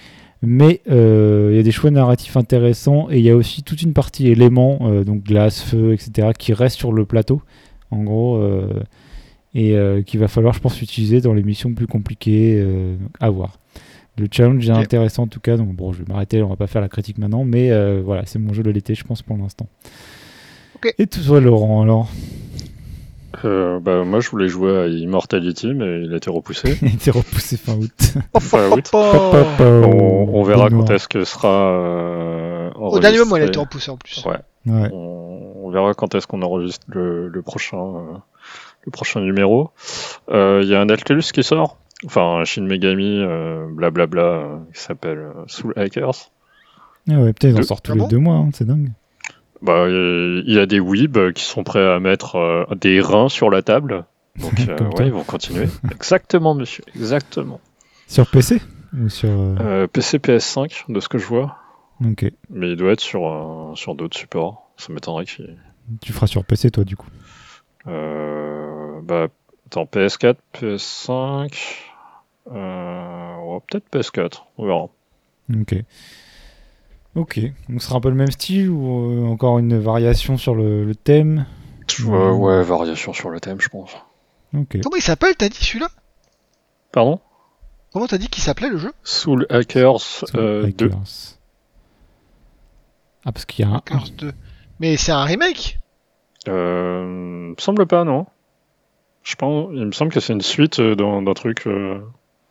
Mais 0.43 0.81
euh, 0.87 1.49
il 1.51 1.57
y 1.57 1.59
a 1.59 1.63
des 1.63 1.71
choix 1.71 1.89
narratifs 1.89 2.37
intéressants 2.37 3.07
et 3.09 3.17
il 3.17 3.23
y 3.25 3.31
a 3.31 3.35
aussi 3.35 3.63
toute 3.63 3.81
une 3.81 3.93
partie 3.93 4.27
éléments, 4.27 4.77
euh, 4.83 5.03
donc 5.03 5.23
glace, 5.23 5.63
feu, 5.63 5.93
etc., 5.93 6.29
qui 6.37 6.53
restent 6.53 6.77
sur 6.77 6.93
le 6.93 7.05
plateau. 7.05 7.41
En 7.89 8.03
gros, 8.03 8.37
euh, 8.37 8.71
et 9.55 9.75
qu'il 10.05 10.19
va 10.19 10.27
falloir, 10.27 10.53
je 10.53 10.59
pense, 10.59 10.79
utiliser 10.83 11.19
dans 11.19 11.33
les 11.33 11.41
missions 11.41 11.73
plus 11.73 11.87
compliquées 11.87 12.63
à 13.19 13.31
voir. 13.31 13.57
Le 14.19 14.27
challenge 14.31 14.67
est 14.69 14.71
intéressant 14.71 15.23
en 15.23 15.27
tout 15.27 15.39
cas, 15.39 15.57
donc 15.57 15.73
bon, 15.75 15.91
je 15.93 15.99
vais 15.99 16.05
m'arrêter, 16.07 16.43
on 16.43 16.49
va 16.49 16.55
pas 16.55 16.67
faire 16.67 16.81
la 16.81 16.89
critique 16.89 17.17
maintenant, 17.17 17.43
mais 17.43 17.71
voilà, 18.01 18.27
c'est 18.27 18.37
mon 18.37 18.53
jeu 18.53 18.61
de 18.61 18.69
l'été, 18.69 18.93
je 18.93 19.03
pense, 19.03 19.23
pour 19.23 19.35
l'instant. 19.35 19.65
Et 20.99 21.07
toi, 21.07 21.39
Laurent, 21.41 21.81
alors? 21.81 22.11
Euh, 23.45 23.79
bah, 23.79 24.03
moi, 24.03 24.19
je 24.19 24.29
voulais 24.29 24.47
jouer 24.47 24.77
à 24.77 24.87
Immortality, 24.87 25.73
mais 25.73 26.03
il 26.03 26.13
a 26.13 26.17
été 26.17 26.29
repoussé. 26.29 26.77
Il 26.81 26.87
a 26.87 26.91
été 26.93 27.11
repoussé 27.11 27.57
fin 27.57 27.73
août. 27.75 27.91
Fin 28.39 28.69
août. 28.71 28.89
Oh. 28.93 29.31
On, 29.59 30.29
on 30.33 30.43
verra 30.43 30.69
quand 30.69 30.89
est-ce 30.89 31.07
que 31.07 31.23
sera. 31.23 31.47
euh, 31.71 32.71
Au 32.75 32.99
dernier 32.99 33.19
moment, 33.19 33.35
il 33.37 33.43
a 33.43 33.45
été 33.45 33.59
repoussé 33.59 33.91
en 33.91 33.97
plus. 33.97 34.23
Ouais. 34.25 34.37
Ouais. 34.65 34.89
On, 34.91 35.51
on 35.63 35.69
verra 35.69 35.93
quand 35.93 36.15
est-ce 36.15 36.27
qu'on 36.27 36.41
enregistre 36.41 36.85
le, 36.89 37.27
le 37.27 37.41
prochain, 37.41 37.77
euh, 37.77 38.17
le 38.85 38.91
prochain 38.91 39.21
numéro. 39.21 39.69
Euh, 40.29 40.61
Il 40.63 40.69
y 40.69 40.75
a 40.75 40.81
un 40.81 40.89
Altelus 40.89 41.31
qui 41.33 41.43
sort, 41.43 41.77
enfin 42.05 42.39
un 42.41 42.43
Shin 42.45 42.63
Megami, 42.63 43.19
euh, 43.21 43.67
blablabla, 43.69 44.59
qui 44.73 44.81
s'appelle 44.81 45.27
Soul 45.47 45.73
Hackers. 45.75 46.31
Ah 47.09 47.13
ouais, 47.19 47.33
peut-être 47.33 47.55
ils 47.55 47.59
en 47.59 47.63
sortent 47.63 47.85
tous 47.85 47.91
Ah 47.91 47.95
les 47.95 48.01
bon? 48.01 48.07
deux 48.07 48.17
mois, 48.17 48.35
hein, 48.35 48.49
c'est 48.53 48.65
dingue. 48.67 48.91
Bah, 49.61 49.85
il 49.89 50.43
y 50.53 50.59
a 50.59 50.65
des 50.65 50.79
weebs 50.79 51.33
qui 51.33 51.43
sont 51.43 51.63
prêts 51.63 51.85
à 51.85 51.99
mettre 51.99 52.35
euh, 52.35 52.65
des 52.75 53.01
reins 53.01 53.29
sur 53.29 53.49
la 53.49 53.61
table. 53.61 54.05
Donc, 54.39 54.53
euh, 54.69 54.77
ouais, 54.97 55.07
ils 55.07 55.11
vont 55.13 55.23
continuer. 55.23 55.67
Exactement, 55.91 56.53
monsieur. 56.53 56.83
Exactement. 56.95 57.59
Sur 58.07 58.27
PC 58.29 58.61
ou 58.97 59.09
sur. 59.09 59.29
euh, 59.29 59.55
Euh, 59.59 59.87
PC, 59.87 60.19
PS5, 60.19 60.83
de 60.91 60.99
ce 60.99 61.09
que 61.09 61.17
je 61.17 61.25
vois. 61.25 61.57
Ok. 62.05 62.25
Mais 62.51 62.69
il 62.71 62.75
doit 62.75 62.91
être 62.91 63.01
sur, 63.01 63.27
euh, 63.27 63.75
sur 63.75 63.95
d'autres 63.95 64.17
supports. 64.17 64.69
Ça 64.77 64.93
m'étonnerait 64.93 65.25
qu'il. 65.25 65.57
Tu 66.01 66.13
feras 66.13 66.27
sur 66.27 66.43
PC, 66.45 66.69
toi, 66.69 66.83
du 66.83 66.95
coup. 66.95 67.07
Euh, 67.87 68.99
bah, 69.03 69.27
attends, 69.67 69.85
PS4, 69.85 70.35
PS5. 70.53 71.51
Euh, 72.51 73.35
ouais, 73.43 73.59
peut-être 73.69 73.85
PS4, 73.91 74.43
on 74.57 74.65
verra. 74.67 74.87
Ok. 75.59 75.75
Ok. 77.17 77.39
Donc, 77.67 77.81
ce 77.81 77.87
sera 77.87 77.97
un 77.97 78.01
peu 78.01 78.09
le 78.09 78.15
même 78.15 78.31
style 78.31 78.69
ou 78.69 79.11
euh, 79.11 79.25
encore 79.27 79.59
une 79.59 79.77
variation 79.77 80.37
sur 80.37 80.55
le, 80.55 80.85
le 80.85 80.95
thème? 80.95 81.45
Euh, 82.07 82.31
ouais, 82.31 82.63
variation 82.63 83.11
sur 83.13 83.29
le 83.29 83.39
thème, 83.39 83.59
je 83.59 83.69
pense. 83.69 83.91
Ok. 84.55 84.77
Comment 84.83 84.95
il 84.95 85.01
s'appelle, 85.01 85.35
t'as 85.35 85.49
dit 85.49 85.57
celui-là? 85.63 85.89
Pardon? 86.91 87.19
Comment 87.91 88.07
t'as 88.07 88.17
dit 88.17 88.27
qu'il 88.27 88.43
s'appelait 88.43 88.69
le 88.69 88.77
jeu? 88.77 88.91
Soul 89.03 89.45
Hackers 89.49 89.99
Soul 90.01 90.29
euh, 90.35 90.71
2. 90.71 90.85
Hackers. 90.85 91.37
Ah, 93.25 93.31
parce 93.31 93.45
qu'il 93.45 93.65
y 93.65 93.67
a 93.67 93.71
un. 93.73 93.79
Curse 93.79 94.13
2. 94.13 94.31
Mais 94.79 94.95
c'est 94.95 95.11
un 95.11 95.23
remake? 95.23 95.79
Euh, 96.47 97.03
me 97.03 97.55
semble 97.57 97.87
pas, 97.87 98.03
non 98.03 98.25
Je 99.23 99.35
pense, 99.35 99.69
il 99.73 99.85
me 99.85 99.91
semble 99.91 100.11
que 100.11 100.19
c'est 100.19 100.33
une 100.33 100.41
suite 100.41 100.79
euh, 100.79 100.95
d'un 100.95 101.21
d'un 101.23 101.33
truc. 101.33 101.65
euh, 101.67 101.99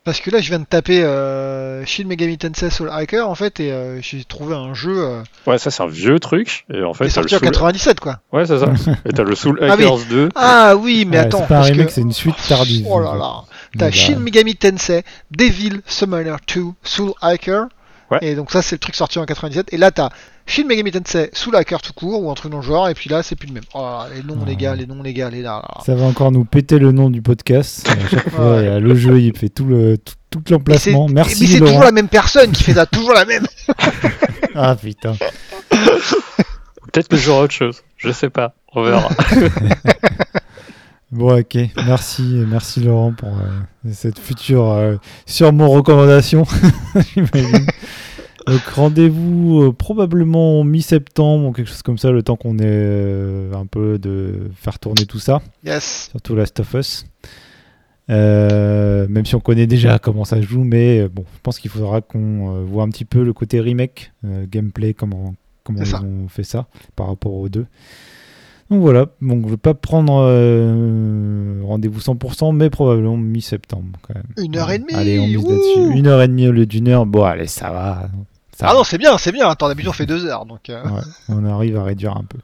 Parce 0.07 0.21
que 0.21 0.31
là, 0.31 0.41
je 0.41 0.49
viens 0.51 0.61
de 0.61 0.65
taper 0.65 1.03
euh, 1.03 1.85
Shin 1.85 2.05
Megami 2.07 2.39
Tensei 2.39 2.71
Soul 2.71 2.89
Hacker 2.93 3.29
en 3.29 3.35
fait, 3.35 3.59
et 3.59 3.73
euh, 3.73 4.01
j'ai 4.01 4.23
trouvé 4.25 4.55
un 4.55 4.73
jeu 4.73 4.97
euh, 4.97 5.23
Ouais, 5.49 5.59
ça 5.59 5.73
c'est 5.73 5.83
un 5.83 5.89
vieux 5.89 6.21
truc. 6.21 6.65
Et 6.73 6.83
en 6.85 6.95
fait, 6.95 7.09
sorti 7.11 7.35
en 7.35 7.39
Soul... 7.39 7.49
97, 7.49 7.99
quoi. 7.99 8.21
Ouais, 8.33 8.47
c'est 8.47 8.61
ça. 8.61 8.73
et 9.05 9.11
t'as 9.13 9.25
le 9.25 9.35
Soul 9.35 9.59
Ah 9.61 9.75
oui. 9.77 9.85
Hackers 9.85 9.99
2. 10.09 10.29
Ah 10.37 10.77
oui, 10.77 11.05
mais 11.07 11.19
Ouais, 11.19 11.25
attends. 11.25 11.39
C'est 11.41 11.47
pas 11.49 11.55
un 11.57 11.59
parce 11.59 11.71
remake, 11.71 11.87
que- 11.89 11.93
c'est 11.93 12.01
une 12.03 12.13
suite 12.13 12.37
tardive. 12.49 12.87
Oh 12.89 13.01
là 13.01 13.17
là. 13.17 13.43
T'as 13.77 13.91
Shin 13.91 14.21
Megami 14.21 14.55
Tensei, 14.55 15.03
Devil 15.33 15.81
Summoner 15.87 16.37
2, 16.55 16.63
Soul 16.85 17.13
Hacker. 17.21 17.67
Ouais. 18.11 18.19
Et 18.23 18.35
donc 18.37 18.51
ça, 18.53 18.63
c'est 18.63 18.77
le 18.77 18.79
truc 18.81 18.95
sorti 18.95 19.19
en 19.19 19.25
97. 19.27 19.73
Et 19.73 19.77
là, 19.77 19.91
t'as 19.91 20.11
Shin 20.47 20.65
Megami 20.67 20.93
Tensei 20.93 21.29
Soul 21.33 21.57
Hacker 21.57 21.83
tout 21.83 21.93
court, 21.93 22.23
ou 22.23 22.31
un 22.31 22.35
truc 22.35 22.53
dans 22.53 22.59
le 22.59 22.63
genre. 22.63 22.89
Et 22.89 22.95
puis 22.95 23.11
là, 23.11 23.23
c'est 23.25 23.35
plus 23.35 23.49
le 23.49 23.55
même. 23.55 23.65
Oh 23.75 24.01
les 24.15 24.23
noms, 24.23 24.35
Ouais. 24.41 24.47
les 24.47 24.57
gars, 24.57 24.75
les 24.77 24.87
noms, 24.87 25.03
les 25.03 25.13
gars, 25.13 25.29
les 25.29 25.43
là. 25.43 25.61
là. 25.63 25.81
Ça 25.85 25.95
va 25.97 26.05
encore 26.05 26.31
nous 26.31 26.45
péter 26.45 26.79
le 26.79 26.93
nom 26.93 27.11
du 27.11 27.21
podcast. 27.23 27.89
À 27.89 28.09
chaque 28.09 28.31
fois, 28.35 28.57
Ouais. 28.57 28.69
a 28.69 28.79
le 28.79 28.95
jeu, 28.95 29.21
il 29.21 29.37
fait 29.37 29.49
tout 29.49 29.65
le 29.65 29.99
tout, 30.31 30.41
c'est- 30.47 30.51
l'emplacement. 30.53 31.07
Mais 31.09 31.15
Merci 31.15 31.47
c'est 31.49 31.59
Laurent. 31.59 31.71
toujours 31.73 31.85
la 31.85 31.93
même 31.93 32.09
personne 32.09 32.53
qui 32.53 32.63
fait 32.63 32.75
ça, 32.75 32.87
toujours 32.87 33.13
la 33.15 33.25
même. 33.25 33.47
Ah 34.59 34.75
putain. 34.75 35.15
Peut-être 35.71 37.09
que 37.09 37.17
j'aurai 37.17 37.43
autre 37.45 37.53
chose. 37.53 37.83
Je 37.99 38.11
sais 38.11 38.31
pas. 38.31 38.55
On 38.75 38.83
verra. 38.83 39.11
Bon, 41.17 41.39
ok. 41.39 41.57
Merci, 41.87 42.23
merci 42.47 42.81
Laurent 42.81 43.13
pour 43.15 43.31
euh, 43.31 43.91
cette 43.91 44.19
future 44.19 44.71
euh, 44.73 44.97
sûrement 45.25 45.71
recommandation. 45.71 46.45
j'imagine. 47.15 47.67
Donc 48.47 48.61
rendez-vous 48.75 49.63
euh, 49.63 49.73
probablement 49.73 50.63
mi-septembre 50.63 51.47
ou 51.49 51.53
quelque 51.53 51.69
chose 51.69 51.81
comme 51.81 51.97
ça, 51.97 52.11
le 52.11 52.23
temps 52.23 52.37
qu'on 52.37 52.59
ait 52.59 52.65
euh, 52.67 53.51
un 53.55 53.65
peu 53.65 53.99
de 53.99 54.51
faire 54.55 54.79
tourner 54.79 55.07
tout 55.07 55.19
ça, 55.19 55.41
Yes. 55.65 56.09
surtout 56.11 56.35
Last 56.37 56.61
of 56.61 56.75
Us. 56.75 57.07
Même 58.09 59.25
si 59.25 59.35
on 59.35 59.41
connaît 59.41 59.67
déjà 59.67 59.99
comment 59.99 60.27
ça 60.27 60.37
se 60.37 60.47
joue, 60.47 60.65
mais 60.65 61.09
bon, 61.09 61.25
je 61.35 61.41
pense 61.43 61.59
qu'il 61.59 61.71
faudra 61.71 62.03
qu'on 62.03 62.63
voit 62.67 62.85
un 62.85 62.91
petit 62.91 63.07
peu 63.07 63.25
le 63.25 63.33
côté 63.33 63.59
remake, 63.61 64.13
gameplay, 64.23 64.93
comment, 64.93 65.35
comment 65.65 65.81
ils 65.83 65.95
ont 65.97 66.29
fait 66.29 66.45
ça 66.45 66.67
par 66.95 67.07
rapport 67.09 67.33
aux 67.33 67.49
deux. 67.49 67.67
Donc 68.71 68.81
voilà, 68.81 69.07
donc 69.23 69.45
je 69.47 69.51
vais 69.53 69.57
pas 69.57 69.75
prendre 69.75 70.25
euh, 70.29 71.61
rendez-vous 71.65 72.01
100%, 72.01 72.53
mais 72.55 72.69
probablement 72.69 73.17
mi-septembre 73.17 73.99
quand 74.03 74.15
même. 74.15 74.25
Une 74.45 74.57
heure 74.57 74.71
et 74.73 74.79
demie. 74.81 74.93
Allez, 74.95 75.21
on 75.21 75.27
mise 75.29 75.47
là-dessus. 75.47 75.97
Une 75.99 76.07
heure 76.09 76.21
et 76.21 76.27
demie 76.29 76.49
au 76.49 76.53
lieu 76.53 76.67
d'une 76.67 76.89
heure. 76.89 77.07
Bon, 77.07 77.23
allez, 77.25 77.47
ça 77.47 77.71
va. 77.71 78.09
Ça 78.59 78.67
Ah 78.69 78.73
va. 78.73 78.79
non, 78.79 78.85
c'est 78.85 78.99
bien, 78.99 79.17
c'est 79.19 79.31
bien. 79.31 79.49
Attends, 79.49 79.69
d'habitude 79.69 79.91
on 79.91 79.93
fait 79.93 80.07
deux 80.07 80.27
heures, 80.27 80.47
donc. 80.47 80.69
euh, 80.71 80.83
Ouais, 80.83 81.01
on 81.29 81.45
arrive 81.45 81.77
à 81.77 81.85
réduire 81.85 82.17
un 82.17 82.25
peu. 82.25 82.39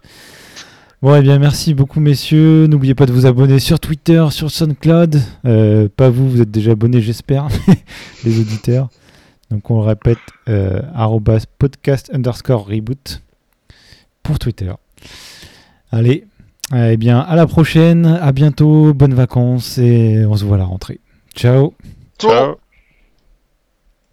Bon, 1.01 1.16
eh 1.16 1.23
bien, 1.23 1.40
merci 1.40 1.74
beaucoup, 1.74 1.99
messieurs. 1.99 2.69
N'oubliez 2.69 2.94
pas 2.94 3.07
de 3.07 3.12
vous 3.12 3.27
abonner 3.27 3.59
sur 3.59 3.81
Twitter, 3.81 4.24
sur 4.31 4.53
SoundCloud. 4.53 5.20
Euh, 5.47 5.89
pas 5.97 6.09
vous, 6.11 6.31
vous 6.31 6.40
êtes 6.40 6.53
déjà 6.53 6.70
abonnés, 6.73 7.01
j'espère, 7.01 7.49
les 8.24 8.39
auditeurs. 8.39 8.89
Donc, 9.51 9.69
on 9.73 9.81
le 9.81 9.86
répète, 9.89 10.19
euh, 10.49 10.81
arrobas 10.94 11.47
podcast 11.59 12.11
underscore 12.15 12.69
reboot 12.69 13.23
pour 14.23 14.39
Twitter. 14.39 14.70
Allez, 15.93 16.24
eh 16.74 16.97
bien, 16.97 17.20
à 17.20 17.36
la 17.36 17.47
prochaine, 17.47 18.06
à 18.06 18.32
bientôt, 18.32 18.94
bonnes 18.94 19.14
vacances 19.14 19.78
et 19.78 20.24
on 20.27 20.36
se 20.36 20.44
voit 20.44 20.56
à 20.56 20.60
la 20.60 20.64
rentrée. 20.64 21.01
Ciao 21.35 21.74
Ciao. 22.19 22.61